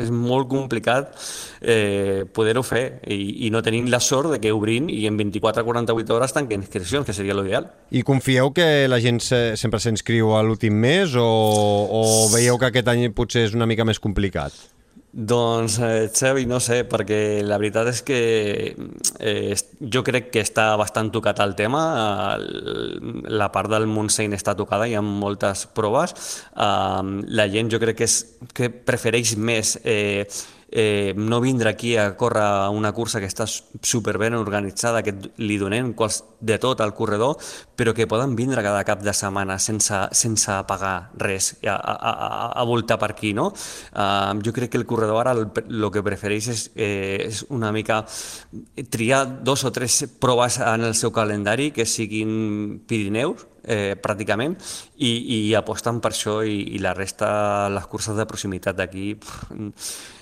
és 0.00 0.14
molt 0.14 0.48
complicat 0.48 1.12
eh, 1.60 2.24
poder-ho 2.32 2.62
fer 2.64 3.00
i, 3.06 3.46
i 3.46 3.50
no 3.52 3.62
tenim 3.62 3.90
la 3.92 4.00
sort 4.00 4.32
de 4.32 4.40
que 4.40 4.52
obrin 4.52 4.88
i 4.90 5.04
en 5.08 5.18
24-48 5.18 6.16
hores 6.16 6.36
tanquen 6.36 6.64
inscripcions, 6.64 7.06
que 7.06 7.16
seria 7.16 7.36
l'ideal. 7.36 7.70
I 7.90 8.04
confieu 8.06 8.52
que 8.56 8.88
la 8.88 9.00
gent 9.00 9.20
se, 9.24 9.40
sempre 9.60 9.80
s'inscriu 9.82 10.34
a 10.36 10.42
l'últim 10.46 10.76
mes 10.76 11.16
o, 11.18 11.24
o 11.24 12.02
veieu 12.34 12.58
que 12.58 12.70
aquest 12.70 12.92
any 12.92 13.08
potser 13.14 13.48
és 13.48 13.56
una 13.56 13.68
mica 13.70 13.86
més 13.88 14.00
complicat? 14.02 14.56
Doncs, 15.12 15.80
eh, 15.82 16.08
Xavi, 16.14 16.44
no 16.46 16.60
sé, 16.62 16.84
perquè 16.86 17.42
la 17.42 17.56
veritat 17.58 17.88
és 17.90 18.00
que 18.06 18.18
eh, 19.18 19.56
jo 19.82 20.04
crec 20.06 20.28
que 20.30 20.44
està 20.44 20.68
bastant 20.78 21.10
tocat 21.10 21.40
el 21.42 21.56
tema, 21.58 21.80
la 23.26 23.48
part 23.50 23.72
del 23.72 23.88
Montseny 23.90 24.36
està 24.38 24.54
tocada, 24.54 24.86
hi 24.86 24.94
ha 24.94 25.02
moltes 25.02 25.64
proves, 25.74 26.14
eh, 26.54 27.26
la 27.26 27.48
gent 27.50 27.74
jo 27.74 27.82
crec 27.82 27.98
que, 27.98 28.06
és, 28.06 28.20
que 28.54 28.70
prefereix 28.70 29.34
més 29.34 29.80
eh, 29.82 30.28
eh, 30.70 31.14
no 31.16 31.40
vindre 31.40 31.70
aquí 31.70 31.96
a 31.96 32.16
córrer 32.16 32.70
una 32.70 32.92
cursa 32.92 33.20
que 33.20 33.28
està 33.28 33.46
super 33.46 34.16
ben 34.18 34.34
organitzada, 34.38 35.02
que 35.02 35.14
li 35.42 35.58
donem 35.58 35.92
quals, 35.98 36.22
de 36.40 36.56
tot 36.62 36.80
al 36.80 36.94
corredor, 36.94 37.36
però 37.76 37.92
que 37.94 38.06
poden 38.08 38.36
vindre 38.36 38.62
cada 38.62 38.84
cap 38.84 39.02
de 39.02 39.12
setmana 39.16 39.58
sense, 39.58 39.98
sense 40.16 40.56
pagar 40.68 41.10
res 41.18 41.52
a, 41.66 41.74
a, 41.74 41.94
a, 41.96 42.30
a 42.60 42.64
voltar 42.64 42.98
per 43.02 43.10
aquí, 43.12 43.34
no? 43.34 43.50
Uh, 43.92 44.38
jo 44.44 44.54
crec 44.56 44.72
que 44.72 44.80
el 44.80 44.86
corredor 44.86 45.26
ara 45.26 45.34
el, 45.36 45.90
que 45.90 46.04
prefereix 46.06 46.50
és, 46.52 46.64
eh, 46.76 47.26
és 47.26 47.44
una 47.50 47.72
mica 47.74 48.04
triar 48.90 49.24
dos 49.44 49.64
o 49.64 49.72
tres 49.74 50.04
proves 50.20 50.60
en 50.62 50.86
el 50.86 50.94
seu 50.94 51.12
calendari 51.12 51.70
que 51.74 51.86
siguin 51.86 52.84
Pirineus, 52.86 53.49
eh, 53.70 53.94
pràcticament, 54.02 54.56
i, 54.98 55.12
i 55.36 55.38
aposten 55.58 56.00
per 56.02 56.12
això 56.14 56.40
i, 56.42 56.58
i 56.74 56.82
la 56.82 56.94
resta, 56.96 57.30
les 57.72 57.86
curses 57.90 58.18
de 58.18 58.26
proximitat 58.28 58.78
d'aquí, 58.78 59.12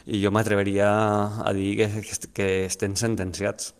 i 0.08 0.22
jo 0.22 0.32
m'atreveria 0.34 0.88
a 1.44 1.54
dir 1.56 1.74
que, 1.80 1.88
que, 2.36 2.48
estem 2.68 2.96
sentenciats. 3.00 3.72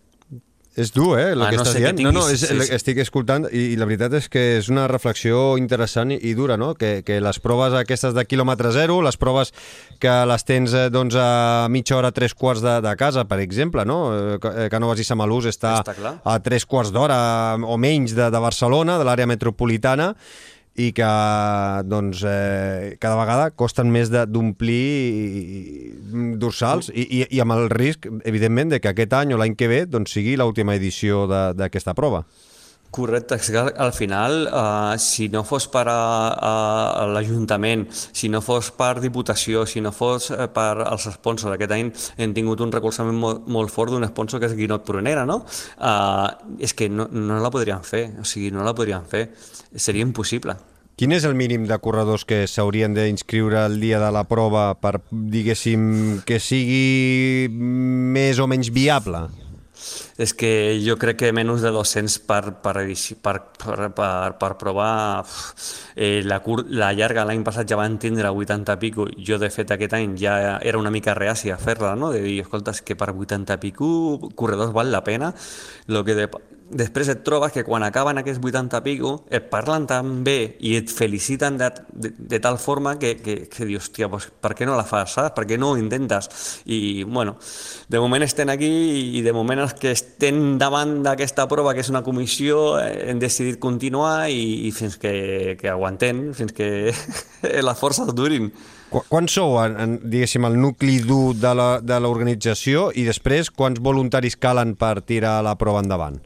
És 0.78 0.92
dur, 0.94 1.16
eh, 1.18 1.32
el 1.34 1.42
Ah, 1.42 1.48
que 1.50 1.56
no 1.58 1.64
estàs 1.64 1.72
sé 1.74 1.80
què 1.82 1.90
dient. 1.90 2.04
No, 2.06 2.12
no, 2.14 2.20
tinguis, 2.28 2.42
és, 2.44 2.48
sí, 2.52 2.58
sí. 2.68 2.74
estic 2.76 2.98
escoltant 3.02 3.48
i, 3.50 3.72
i 3.72 3.76
la 3.80 3.86
veritat 3.88 4.12
és 4.14 4.28
que 4.30 4.42
és 4.60 4.68
una 4.70 4.84
reflexió 4.86 5.56
interessant 5.58 6.12
i, 6.14 6.18
i 6.30 6.34
dura, 6.38 6.56
no? 6.56 6.74
Que, 6.78 7.02
que 7.02 7.16
les 7.20 7.40
proves 7.42 7.74
aquestes 7.74 8.14
de 8.14 8.24
quilòmetre 8.24 8.70
zero, 8.76 9.00
les 9.02 9.18
proves 9.18 9.50
que 9.98 10.12
les 10.30 10.44
tens 10.46 10.72
eh, 10.78 10.84
doncs, 10.94 11.16
a 11.18 11.66
mitja 11.68 11.96
hora, 11.98 12.12
tres 12.14 12.32
quarts 12.38 12.62
de, 12.62 12.76
de 12.84 12.94
casa, 13.00 13.24
per 13.26 13.40
exemple, 13.42 13.84
no? 13.84 13.98
Eh, 14.14 14.38
que- 14.38 14.54
eh, 14.54 14.68
Cànovas 14.70 15.02
i 15.02 15.08
Samalús 15.08 15.50
està, 15.50 15.80
Està 15.82 15.96
clar. 15.98 16.14
a 16.22 16.38
tres 16.38 16.64
quarts 16.64 16.92
d'hora 16.94 17.18
o 17.58 17.76
menys 17.76 18.14
de, 18.14 18.30
de 18.30 18.38
Barcelona, 18.46 18.98
de 19.02 19.04
l'àrea 19.08 19.26
metropolitana, 19.26 20.12
i 20.78 20.92
que 20.94 21.08
doncs, 21.90 22.22
eh, 22.26 22.96
cada 23.02 23.18
vegada 23.18 23.50
costen 23.50 23.90
més 23.90 24.12
d'omplir 24.14 25.94
dorsals 26.38 26.92
i, 26.94 27.02
i, 27.02 27.24
i 27.34 27.40
amb 27.42 27.56
el 27.56 27.68
risc, 27.72 28.06
evidentment, 28.24 28.70
de 28.74 28.80
que 28.82 28.92
aquest 28.92 29.16
any 29.18 29.34
o 29.34 29.40
l'any 29.40 29.56
que 29.58 29.68
ve 29.70 29.84
doncs, 29.90 30.14
sigui 30.14 30.36
l'última 30.38 30.76
edició 30.78 31.26
d'aquesta 31.28 31.94
prova. 31.98 32.24
Correcte, 32.90 33.36
al- 33.60 33.74
al 33.76 33.92
final, 33.92 34.46
uh, 34.48 34.94
si 34.96 35.26
no 35.28 35.42
fos 35.44 35.66
per 35.68 35.82
a, 35.92 35.96
a, 36.32 36.52
a 37.02 37.06
l'Ajuntament, 37.12 37.82
si 37.92 38.30
no 38.32 38.40
fos 38.40 38.70
per 38.72 38.94
Diputació, 39.02 39.66
si 39.68 39.82
no 39.84 39.92
fos 39.92 40.30
eh, 40.32 40.46
per 40.48 40.86
als 40.86 41.04
sponsors, 41.12 41.52
aquest 41.52 41.74
any 41.76 41.90
hem 42.16 42.32
tingut 42.32 42.62
un 42.64 42.72
recolzament 42.72 43.18
molt, 43.20 43.44
molt 43.52 43.74
fort 43.74 43.92
d'un 43.92 44.08
sponsor 44.08 44.40
que 44.40 44.48
és 44.48 44.56
Guinot 44.56 44.86
Prunera, 44.88 45.26
no? 45.28 45.42
Uh, 45.76 46.32
és 46.64 46.72
que 46.72 46.88
no, 46.88 47.10
no 47.12 47.42
la 47.44 47.52
podrien 47.52 47.84
fer, 47.84 48.06
o 48.22 48.24
sigui, 48.24 48.48
no 48.56 48.64
la 48.64 48.72
podrien 48.72 49.04
fer, 49.04 49.26
seria 49.76 50.08
impossible. 50.08 50.56
Quin 50.98 51.12
és 51.14 51.22
el 51.22 51.36
mínim 51.38 51.62
de 51.70 51.76
corredors 51.78 52.24
que 52.26 52.40
s'haurien 52.50 52.90
d'inscriure 52.90 53.60
el 53.68 53.76
dia 53.78 54.00
de 54.02 54.08
la 54.10 54.24
prova 54.26 54.72
per, 54.82 54.96
diguéssim, 55.12 55.84
que 56.26 56.40
sigui 56.42 57.46
més 57.54 58.40
o 58.42 58.48
menys 58.50 58.72
viable? 58.74 59.20
És 60.18 60.34
que 60.34 60.50
jo 60.82 60.96
crec 60.98 61.20
que 61.22 61.30
menys 61.32 61.62
de 61.62 61.70
200 61.74 62.18
per, 62.26 62.40
per, 62.62 62.74
per, 63.22 63.36
per, 63.62 63.76
per, 63.94 64.32
per 64.40 64.50
provar 64.58 64.90
eh, 65.94 66.20
la, 66.26 66.40
cur 66.42 66.64
la 66.68 66.90
llarga 66.92 67.26
l'any 67.28 67.44
passat 67.46 67.70
ja 67.70 67.78
van 67.78 68.00
tindre 68.02 68.32
80 68.34 68.78
pico 68.82 69.06
jo 69.14 69.38
de 69.38 69.50
fet 69.54 69.70
aquest 69.74 69.94
any 69.94 70.18
ja 70.18 70.58
era 70.58 70.82
una 70.82 70.90
mica 70.90 71.14
reàcia 71.14 71.56
fer-la, 71.62 71.94
no? 71.94 72.10
de 72.10 72.22
dir, 72.24 72.40
escolta, 72.42 72.74
és 72.74 72.82
que 72.82 72.98
per 72.98 73.12
80 73.14 73.60
pico 73.62 73.88
corredors 74.34 74.74
val 74.74 74.90
la 74.90 75.04
pena 75.06 75.32
lo 75.86 76.04
que 76.04 76.18
de, 76.18 76.28
després 76.70 77.08
et 77.08 77.22
trobes 77.24 77.52
que 77.52 77.64
quan 77.64 77.82
acaben 77.82 78.20
aquests 78.20 78.42
80 78.44 78.80
pico 78.84 79.12
et 79.32 79.48
parlen 79.50 79.86
tan 79.88 80.22
bé 80.24 80.56
i 80.60 80.74
et 80.76 80.90
feliciten 80.92 81.56
de, 81.60 81.70
de, 81.88 82.12
de 82.18 82.40
tal 82.44 82.58
forma 82.60 82.98
que, 82.98 83.16
que, 83.22 83.40
que 83.48 83.64
dius, 83.64 83.88
hòstia, 83.88 84.10
pues, 84.12 84.28
per 84.28 84.54
què 84.56 84.68
no 84.68 84.76
la 84.76 84.84
fas, 84.88 85.14
saps? 85.16 85.34
Per 85.36 85.46
què 85.48 85.58
no 85.58 85.72
ho 85.72 85.78
intentes? 85.80 86.28
I, 86.66 87.04
bueno, 87.04 87.38
de 87.88 88.02
moment 88.02 88.26
estem 88.26 88.52
aquí 88.52 88.68
i 89.18 89.24
de 89.24 89.32
moment 89.32 89.64
els 89.64 89.74
que 89.78 89.94
estem 89.96 90.07
davant 90.58 91.02
d'aquesta 91.04 91.46
prova, 91.50 91.74
que 91.74 91.82
és 91.84 91.90
una 91.92 92.02
comissió, 92.06 92.78
eh, 92.80 93.10
hem 93.10 93.20
decidit 93.20 93.58
continuar 93.60 94.30
i, 94.30 94.68
i 94.68 94.72
fins 94.72 94.96
que, 94.98 95.56
que 95.60 95.68
aguantem, 95.68 96.32
fins 96.34 96.52
que 96.56 96.92
les 97.68 97.78
forces 97.78 98.14
durin. 98.14 98.50
Qu 98.88 99.02
quan 99.10 99.28
sou, 99.28 99.58
en, 99.60 99.76
en, 99.76 99.98
diguéssim, 100.00 100.46
el 100.48 100.56
nucli 100.60 100.98
dur 101.04 101.34
de 101.36 102.00
l'organització 102.00 102.88
i 102.96 103.04
després 103.04 103.52
quants 103.52 103.82
voluntaris 103.84 104.38
calen 104.40 104.74
per 104.80 105.02
tirar 105.04 105.42
la 105.44 105.58
prova 105.60 105.84
endavant? 105.84 106.22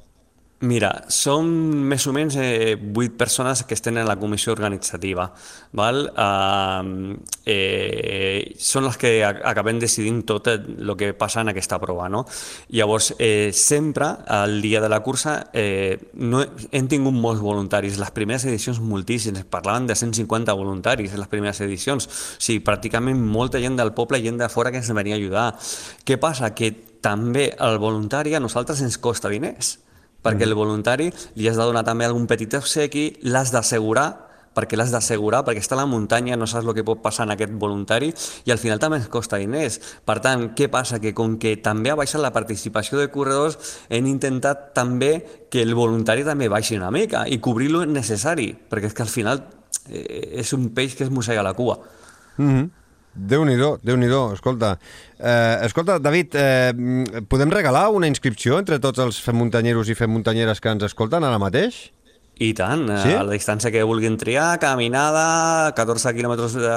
Mira, 0.63 0.93
som 1.11 1.49
més 1.91 2.05
o 2.07 2.13
menys 2.15 2.37
eh, 2.39 2.77
8 2.79 3.17
persones 3.19 3.65
que 3.67 3.75
estan 3.75 3.97
en 3.99 4.07
la 4.07 4.15
comissió 4.15 4.53
organitzativa. 4.55 5.25
Val? 5.75 6.05
Uh, 6.15 7.17
eh, 7.51 8.55
són 8.63 8.87
les 8.87 8.99
que 9.01 9.11
ac- 9.27 9.41
acabem 9.51 9.81
decidint 9.83 10.21
tot 10.23 10.47
el 10.53 10.95
que 11.01 11.11
passa 11.19 11.43
en 11.43 11.51
aquesta 11.51 11.81
prova. 11.83 12.07
No? 12.09 12.23
Llavors, 12.71 13.11
eh, 13.19 13.51
sempre, 13.53 14.13
al 14.29 14.61
dia 14.63 14.81
de 14.81 14.89
la 14.89 15.03
cursa, 15.03 15.49
eh, 15.53 15.99
no, 16.15 16.45
hem 16.71 16.87
tingut 16.87 17.19
molts 17.19 17.43
voluntaris. 17.43 17.99
Les 17.99 18.15
primeres 18.15 18.47
edicions, 18.47 18.79
moltíssims. 18.79 19.43
Parlaven 19.43 19.91
de 19.91 19.99
150 19.99 20.55
voluntaris 20.55 21.11
en 21.13 21.25
les 21.27 21.29
primeres 21.29 21.61
edicions. 21.61 22.07
O 22.07 22.39
sigui, 22.39 22.63
pràcticament 22.63 23.19
molta 23.19 23.59
gent 23.59 23.75
del 23.83 23.97
poble 23.99 24.23
i 24.23 24.31
gent 24.31 24.39
de 24.39 24.49
fora 24.49 24.71
que 24.71 24.79
ens 24.79 24.95
venia 24.95 25.19
a 25.19 25.19
ajudar. 25.19 25.49
Què 26.07 26.23
passa? 26.23 26.55
Que 26.55 26.71
també 27.03 27.51
el 27.59 27.83
voluntari 27.83 28.37
a 28.37 28.41
nosaltres 28.41 28.79
ens 28.81 29.03
costa 29.03 29.27
diners 29.29 29.81
perquè 30.23 30.47
el 30.47 30.55
voluntari 30.55 31.11
li 31.35 31.49
has 31.49 31.59
de 31.59 31.65
donar 31.67 31.85
també 31.85 32.07
algun 32.07 32.29
petit 32.31 32.55
obsequi, 32.55 33.09
l'has 33.27 33.53
d'assegurar, 33.53 34.11
perquè 34.55 34.77
l'has 34.77 34.93
d'assegurar, 34.93 35.43
perquè 35.47 35.63
està 35.63 35.77
a 35.77 35.81
la 35.81 35.89
muntanya, 35.89 36.37
no 36.37 36.47
saps 36.47 36.67
el 36.69 36.75
que 36.77 36.85
pot 36.85 37.01
passar 37.05 37.27
en 37.27 37.35
aquest 37.35 37.55
voluntari, 37.59 38.13
i 38.45 38.53
al 38.53 38.61
final 38.61 38.81
també 38.83 38.99
ens 39.01 39.09
costa 39.13 39.41
diners. 39.41 39.79
Per 40.05 40.19
tant, 40.25 40.51
què 40.57 40.69
passa? 40.73 41.01
Que 41.03 41.15
com 41.17 41.39
que 41.41 41.57
també 41.65 41.93
ha 41.93 41.97
baixat 41.99 42.23
la 42.23 42.33
participació 42.35 43.01
de 43.01 43.09
corredors, 43.13 43.59
hem 43.89 44.07
intentat 44.11 44.71
també 44.77 45.15
que 45.51 45.65
el 45.65 45.75
voluntari 45.79 46.27
també 46.29 46.51
baixi 46.53 46.77
una 46.77 46.93
mica 46.93 47.25
i 47.29 47.41
cobrir 47.41 47.73
lo 47.73 47.85
necessari, 47.89 48.53
perquè 48.53 48.93
és 48.93 48.97
que 48.97 49.07
al 49.07 49.13
final 49.13 49.43
eh, 49.89 50.39
és 50.45 50.53
un 50.53 50.71
peix 50.77 50.97
que 50.97 51.09
es 51.09 51.11
mossega 51.11 51.43
la 51.43 51.55
cua. 51.55 51.81
Mm 52.37 52.49
-hmm. 52.49 52.71
Déu-n'hi-do, 53.13 53.77
déu 53.85 53.99
nhi 54.01 54.09
déu 54.09 54.33
escolta. 54.33 54.79
Eh, 55.19 55.67
escolta, 55.67 55.99
David, 56.01 56.35
eh, 56.35 57.23
podem 57.29 57.51
regalar 57.53 57.91
una 57.93 58.09
inscripció 58.09 58.59
entre 58.59 58.79
tots 58.81 58.99
els 59.05 59.21
fem 59.21 59.37
muntanyeros 59.37 59.91
i 59.93 59.97
fem 59.99 60.11
muntanyeres 60.11 60.61
que 60.61 60.73
ens 60.73 60.89
escolten 60.89 61.25
ara 61.25 61.39
mateix? 61.39 61.91
I 62.43 62.53
tant, 62.59 62.89
Sí? 62.99 63.11
sí? 63.11 63.15
a 63.15 63.23
la 63.23 63.33
distància 63.37 63.71
que 63.71 63.83
vulguin 63.87 64.17
triar, 64.19 64.59
caminada, 64.59 65.73
14 65.77 66.11
quilòmetres 66.17 66.55
de 66.59 66.73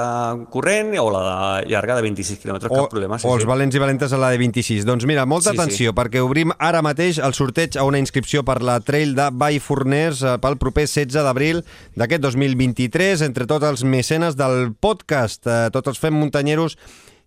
corrent 0.54 0.92
o 1.02 1.08
la 1.10 1.22
de 1.64 1.70
llarga 1.72 1.96
de 1.98 2.04
26 2.06 2.40
quilòmetres, 2.44 2.70
cap 2.70 2.90
problema. 2.92 3.18
Sí, 3.18 3.26
o 3.28 3.34
els 3.34 3.44
sí. 3.46 3.50
valents 3.50 3.76
i 3.76 3.82
valentes 3.82 4.14
a 4.14 4.20
la 4.22 4.30
de 4.30 4.38
26. 4.42 4.86
Doncs 4.86 5.08
mira, 5.10 5.26
molta 5.26 5.52
Sí, 5.52 5.58
sí. 5.58 5.62
atenció, 5.64 5.94
perquè 5.98 6.22
obrim 6.22 6.52
ara 6.60 6.82
mateix 6.86 7.18
el 7.20 7.34
sorteig 7.34 7.78
a 7.78 7.84
una 7.88 7.98
inscripció 8.00 8.44
per 8.46 8.62
la 8.62 8.80
Trail 8.80 9.16
de 9.18 9.30
Vallforners 9.34 10.22
eh, 10.24 10.36
pel 10.44 10.58
proper 10.62 10.86
16 10.88 11.24
d'abril 11.26 11.64
d'aquest 11.96 12.22
2023 12.22 13.22
entre 13.26 13.48
tots 13.50 13.66
els 13.66 13.84
mecenes 13.84 14.36
del 14.38 14.74
podcast, 14.80 15.46
eh, 15.48 15.70
tots 15.74 15.88
els 15.94 16.00
fem 16.00 16.14
muntanyeros 16.14 16.78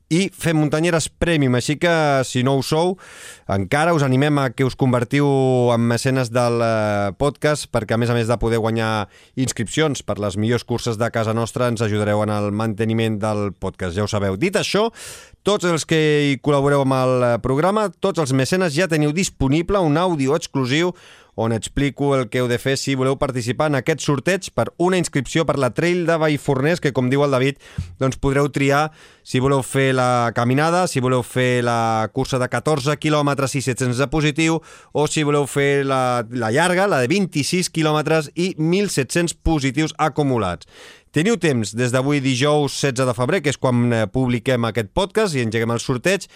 i 0.09 0.31
Fem 0.33 0.57
Muntanyeres 0.57 1.11
Premium, 1.21 1.59
així 1.59 1.77
que 1.77 1.93
si 2.25 2.41
no 2.45 2.55
ho 2.57 2.63
sou, 2.65 2.95
encara 3.53 3.93
us 3.93 4.05
animem 4.07 4.41
a 4.41 4.47
que 4.57 4.65
us 4.65 4.77
convertiu 4.79 5.29
en 5.75 5.85
mecenes 5.91 6.33
del 6.33 6.63
eh, 6.65 7.11
podcast 7.21 7.69
perquè 7.73 7.97
a 7.97 8.01
més 8.01 8.09
a 8.09 8.17
més 8.17 8.31
de 8.31 8.39
poder 8.41 8.61
guanyar 8.65 9.09
inscripcions 9.37 10.01
per 10.01 10.17
les 10.23 10.39
millors 10.41 10.65
curses 10.65 10.97
de 10.97 11.11
casa 11.13 11.37
nostra 11.37 11.69
ens 11.69 11.85
ajudareu 11.85 12.25
en 12.25 12.33
el 12.33 12.49
manteniment 12.57 13.21
del 13.21 13.53
podcast, 13.53 13.97
ja 13.97 14.07
ho 14.07 14.09
sabeu. 14.09 14.41
Dit 14.41 14.57
això, 14.57 14.89
tots 15.45 15.69
els 15.69 15.85
que 15.89 16.01
hi 16.01 16.35
col·laboreu 16.41 16.87
amb 16.87 16.97
el 16.97 17.29
programa, 17.45 17.91
tots 18.01 18.25
els 18.25 18.33
mecenes 18.33 18.73
ja 18.77 18.89
teniu 18.89 19.13
disponible 19.13 19.85
un 19.85 20.01
àudio 20.01 20.37
exclusiu 20.41 20.95
on 21.39 21.53
explico 21.53 22.17
el 22.17 22.27
que 22.29 22.41
heu 22.43 22.49
de 22.51 22.59
fer 22.59 22.75
si 22.75 22.97
voleu 22.99 23.15
participar 23.15 23.69
en 23.71 23.79
aquest 23.79 24.03
sorteig 24.03 24.49
per 24.59 24.73
una 24.83 24.99
inscripció 24.99 25.45
per 25.47 25.55
la 25.63 25.71
Trail 25.71 26.03
de 26.09 26.17
Vallforners, 26.19 26.83
que 26.83 26.91
com 26.93 27.07
diu 27.13 27.23
el 27.23 27.31
David, 27.31 27.63
doncs 28.03 28.19
podreu 28.19 28.51
triar 28.51 28.89
si 29.23 29.39
voleu 29.39 29.63
fer 29.63 29.93
la 29.95 30.33
caminada, 30.35 30.89
si 30.91 30.99
voleu 31.05 31.23
fer 31.23 31.63
la 31.63 32.11
cursa 32.11 32.41
de 32.43 32.49
14 32.51 32.99
quilòmetres 32.99 33.55
i 33.55 33.63
700 33.63 34.03
de 34.03 34.11
positiu, 34.11 34.59
o 34.91 35.07
si 35.07 35.23
voleu 35.23 35.47
fer 35.47 35.87
la, 35.87 36.27
la 36.35 36.51
llarga, 36.51 36.89
la 36.91 36.99
de 37.05 37.13
26 37.15 37.71
quilòmetres 37.71 38.33
i 38.35 38.57
1.700 38.59 39.39
positius 39.47 39.95
acumulats. 39.95 40.67
Teniu 41.15 41.39
temps 41.41 41.71
des 41.79 41.95
d'avui 41.95 42.19
dijous 42.21 42.75
16 42.83 43.07
de 43.07 43.15
febrer, 43.15 43.45
que 43.47 43.55
és 43.55 43.63
quan 43.63 43.87
eh, 43.93 44.07
publiquem 44.11 44.67
aquest 44.67 44.91
podcast 44.91 45.39
i 45.39 45.47
engeguem 45.47 45.71
el 45.73 45.81
sorteig, 45.81 46.27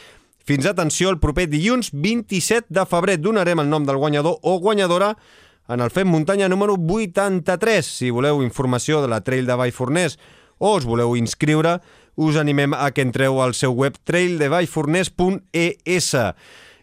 fins, 0.44 0.66
atenció, 0.66 1.10
el 1.10 1.20
proper 1.22 1.48
dilluns 1.50 1.90
27 1.92 2.66
de 2.70 2.86
febrer 2.88 3.18
donarem 3.20 3.60
el 3.62 3.70
nom 3.70 3.86
del 3.86 4.00
guanyador 4.00 4.38
o 4.42 4.58
guanyadora 4.60 5.16
en 5.68 5.80
el 5.80 5.90
Fem 5.90 6.08
Muntanya 6.08 6.48
número 6.48 6.74
83. 6.74 7.86
Si 7.86 8.10
voleu 8.10 8.42
informació 8.42 9.02
de 9.02 9.08
la 9.08 9.20
Trail 9.22 9.46
de 9.46 9.56
Vallforners 9.56 10.18
o 10.58 10.76
us 10.76 10.84
voleu 10.86 11.16
inscriure, 11.16 11.80
us 12.14 12.36
animem 12.36 12.74
a 12.74 12.90
que 12.92 13.02
entreu 13.02 13.42
al 13.42 13.54
seu 13.54 13.72
web 13.74 13.94
traildevallforners.es. 14.04 16.16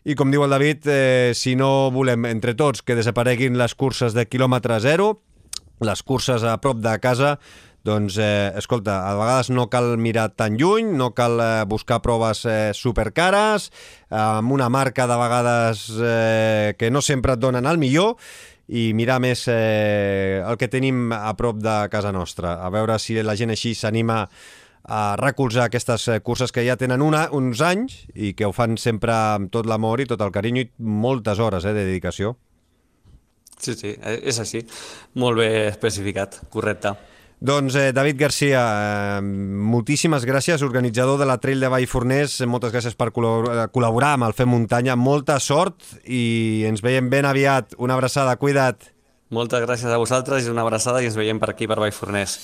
I 0.10 0.16
com 0.16 0.32
diu 0.32 0.44
el 0.44 0.50
David, 0.56 0.88
eh, 0.88 1.32
si 1.36 1.56
no 1.60 1.92
volem 1.92 2.26
entre 2.26 2.54
tots 2.58 2.82
que 2.82 2.96
desapareguin 2.96 3.58
les 3.60 3.76
curses 3.76 4.14
de 4.16 4.26
quilòmetre 4.26 4.80
zero, 4.82 5.22
les 5.80 6.04
curses 6.04 6.44
a 6.44 6.58
prop 6.60 6.78
de 6.84 7.00
casa, 7.00 7.40
doncs, 7.88 8.18
eh, 8.20 8.52
escolta, 8.60 9.00
a 9.10 9.16
vegades 9.16 9.50
no 9.50 9.70
cal 9.70 9.98
mirar 9.98 10.30
tan 10.36 10.58
lluny, 10.60 10.92
no 10.98 11.14
cal 11.16 11.40
eh, 11.40 11.66
buscar 11.70 12.02
proves 12.02 12.46
eh, 12.46 12.72
supercares, 12.76 13.72
eh, 14.10 14.16
amb 14.16 14.52
una 14.52 14.70
marca 14.70 15.08
de 15.08 15.18
vegades 15.18 15.90
eh, 15.98 16.76
que 16.78 16.92
no 16.92 17.02
sempre 17.02 17.38
et 17.38 17.44
donen 17.44 17.70
el 17.70 17.80
millor, 17.82 18.18
i 18.70 18.92
mirar 18.94 19.18
més 19.24 19.48
eh, 19.50 20.44
el 20.46 20.58
que 20.62 20.70
tenim 20.70 21.10
a 21.16 21.34
prop 21.38 21.58
de 21.58 21.76
casa 21.90 22.12
nostra. 22.14 22.60
A 22.62 22.70
veure 22.70 23.00
si 23.02 23.18
la 23.24 23.36
gent 23.36 23.56
així 23.56 23.74
s'anima 23.74 24.28
a 24.90 25.16
recolzar 25.18 25.68
aquestes 25.68 26.08
eh, 26.08 26.20
curses 26.22 26.54
que 26.54 26.64
ja 26.66 26.78
tenen 26.78 27.02
una, 27.02 27.28
uns 27.36 27.62
anys 27.66 28.04
i 28.14 28.34
que 28.38 28.48
ho 28.48 28.54
fan 28.54 28.78
sempre 28.78 29.14
amb 29.14 29.52
tot 29.54 29.70
l'amor 29.70 30.02
i 30.02 30.08
tot 30.10 30.22
el 30.22 30.34
carinyo 30.34 30.66
i 30.66 30.70
moltes 30.80 31.42
hores 31.42 31.66
eh, 31.66 31.74
de 31.74 31.86
dedicació. 31.90 32.36
Sí, 33.60 33.76
sí, 33.76 33.94
eh, 33.98 34.20
és 34.30 34.40
així. 34.40 34.64
Molt 35.20 35.42
bé 35.42 35.50
especificat, 35.68 36.40
correcte. 36.54 36.96
Doncs 37.40 37.76
eh, 37.80 37.94
David 37.96 38.18
Garcia, 38.20 38.62
eh, 39.18 39.22
moltíssimes 39.24 40.26
gràcies, 40.28 40.60
organitzador 40.66 41.20
de 41.22 41.28
la 41.30 41.38
Trail 41.40 41.64
de 41.64 41.70
Vallforners, 41.72 42.36
moltes 42.52 42.74
gràcies 42.76 42.98
per 43.00 43.14
col·laborar 43.16 44.14
amb 44.18 44.28
el 44.28 44.36
Fem 44.36 44.52
Muntanya, 44.52 44.98
molta 45.00 45.40
sort 45.40 45.80
i 46.04 46.66
ens 46.68 46.84
veiem 46.84 47.08
ben 47.10 47.30
aviat. 47.30 47.78
Una 47.80 47.96
abraçada, 47.96 48.36
cuida't. 48.36 48.92
Moltes 49.32 49.64
gràcies 49.64 49.88
a 49.88 50.02
vosaltres 50.02 50.48
i 50.48 50.52
una 50.52 50.68
abraçada 50.68 51.00
i 51.00 51.08
ens 51.08 51.16
veiem 51.16 51.40
per 51.40 51.54
aquí, 51.54 51.70
per 51.70 51.80
Vallforners. 51.80 52.40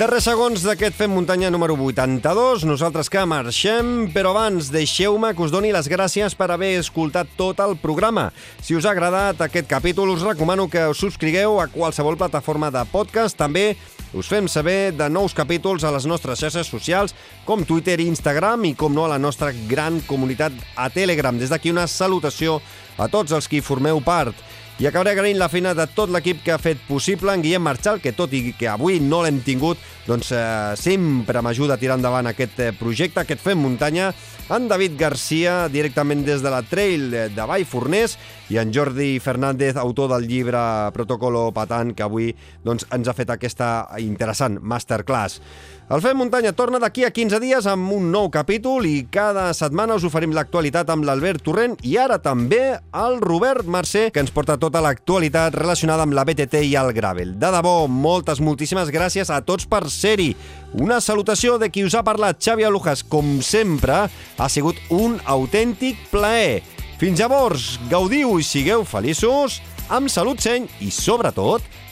Darrers 0.00 0.24
segons 0.24 0.62
d'aquest 0.64 0.94
Fem 0.96 1.10
Muntanya 1.12 1.50
número 1.52 1.74
82, 1.76 2.62
nosaltres 2.64 3.10
que 3.12 3.20
marxem, 3.28 4.06
però 4.14 4.30
abans 4.32 4.70
deixeu-me 4.72 5.34
que 5.36 5.44
us 5.44 5.52
doni 5.52 5.74
les 5.76 5.90
gràcies 5.92 6.32
per 6.32 6.46
haver 6.54 6.70
escoltat 6.78 7.28
tot 7.36 7.58
el 7.60 7.74
programa. 7.76 8.30
Si 8.64 8.72
us 8.72 8.86
ha 8.88 8.94
agradat 8.94 9.42
aquest 9.44 9.68
capítol, 9.68 10.08
us 10.14 10.24
recomano 10.24 10.70
que 10.72 10.86
us 10.88 11.02
subscrigueu 11.04 11.60
a 11.60 11.66
qualsevol 11.68 12.16
plataforma 12.16 12.70
de 12.72 12.80
podcast. 12.88 13.36
També 13.36 13.74
us 14.16 14.30
fem 14.32 14.48
saber 14.48 14.94
de 14.96 15.10
nous 15.12 15.36
capítols 15.36 15.84
a 15.84 15.92
les 15.92 16.08
nostres 16.08 16.40
xarxes 16.40 16.72
socials, 16.72 17.12
com 17.44 17.68
Twitter 17.68 17.98
i 18.00 18.08
Instagram, 18.08 18.70
i 18.70 18.72
com 18.72 18.96
no 18.96 19.04
a 19.04 19.12
la 19.12 19.20
nostra 19.20 19.52
gran 19.68 20.00
comunitat 20.08 20.56
a 20.80 20.88
Telegram. 20.88 21.36
Des 21.36 21.52
d'aquí 21.52 21.76
una 21.76 21.84
salutació 21.84 22.62
a 22.96 23.12
tots 23.12 23.36
els 23.36 23.52
qui 23.52 23.60
formeu 23.60 24.00
part. 24.00 24.32
I 24.80 24.86
acabaré 24.88 25.10
agraint 25.12 25.36
la 25.36 25.50
feina 25.52 25.74
de 25.76 25.84
tot 25.92 26.08
l'equip 26.08 26.38
que 26.40 26.54
ha 26.54 26.56
fet 26.56 26.78
possible 26.86 27.34
en 27.36 27.42
Guillem 27.44 27.60
Marchal, 27.60 27.98
que 28.00 28.14
tot 28.16 28.32
i 28.32 28.54
que 28.56 28.64
avui 28.72 28.96
no 29.04 29.18
l'hem 29.20 29.42
tingut, 29.44 29.76
doncs 30.06 30.30
eh, 30.32 30.72
sempre 30.80 31.42
m'ajuda 31.44 31.76
a 31.76 31.82
tirar 31.82 31.98
endavant 31.98 32.30
aquest 32.30 32.62
eh, 32.64 32.70
projecte, 32.72 33.20
aquest 33.20 33.44
Fem 33.44 33.60
Muntanya, 33.60 34.06
en 34.48 34.70
David 34.72 34.96
Garcia, 34.96 35.66
directament 35.68 36.24
des 36.24 36.40
de 36.40 36.52
la 36.54 36.62
Trail 36.64 37.10
de 37.36 37.44
Vall 37.50 37.66
Forners, 37.68 38.16
i 38.48 38.56
en 38.56 38.72
Jordi 38.72 39.18
Fernández, 39.20 39.76
autor 39.76 40.08
del 40.14 40.24
llibre 40.26 40.62
Protocolo 40.96 41.50
Patant, 41.52 41.92
que 41.92 42.06
avui 42.08 42.32
doncs, 42.64 42.88
ens 42.88 43.12
ha 43.12 43.14
fet 43.14 43.36
aquesta 43.36 43.68
interessant 44.00 44.56
masterclass. 44.64 45.42
El 45.90 45.98
Fem 45.98 46.14
Muntanya 46.14 46.52
torna 46.54 46.78
d'aquí 46.78 47.02
a 47.02 47.08
15 47.10 47.40
dies 47.42 47.66
amb 47.66 47.90
un 47.90 48.12
nou 48.14 48.28
capítol 48.30 48.84
i 48.86 49.08
cada 49.10 49.48
setmana 49.58 49.96
us 49.98 50.04
oferim 50.06 50.30
l'actualitat 50.30 50.92
amb 50.94 51.02
l'Albert 51.02 51.42
Torrent 51.42 51.72
i 51.82 51.96
ara 51.98 52.20
també 52.22 52.60
el 52.94 53.16
Robert 53.18 53.66
Mercè, 53.66 54.04
que 54.14 54.22
ens 54.22 54.30
porta 54.30 54.54
tota 54.54 54.78
l'actualitat 54.84 55.56
relacionada 55.58 56.06
amb 56.06 56.14
la 56.14 56.22
BTT 56.28 56.62
i 56.68 56.76
el 56.78 56.92
Gravel. 56.94 57.32
De 57.42 57.50
debò, 57.50 57.74
moltes, 57.90 58.38
moltíssimes 58.38 58.92
gràcies 58.94 59.34
a 59.34 59.40
tots 59.42 59.66
per 59.66 59.82
ser-hi. 59.90 60.30
Una 60.78 61.00
salutació 61.02 61.58
de 61.58 61.72
qui 61.74 61.82
us 61.82 61.98
ha 61.98 62.06
parlat, 62.06 62.38
Xavi 62.38 62.68
Alujas. 62.70 63.02
Com 63.02 63.40
sempre, 63.42 64.04
ha 64.06 64.48
sigut 64.48 64.78
un 64.94 65.18
autèntic 65.26 66.06
plaer. 66.14 66.62
Fins 67.02 67.18
llavors, 67.18 67.80
gaudiu 67.90 68.38
i 68.38 68.46
sigueu 68.46 68.86
feliços, 68.86 69.58
amb 69.90 70.06
salut 70.06 70.38
seny 70.38 70.70
i, 70.78 70.94
sobretot, 70.94 71.66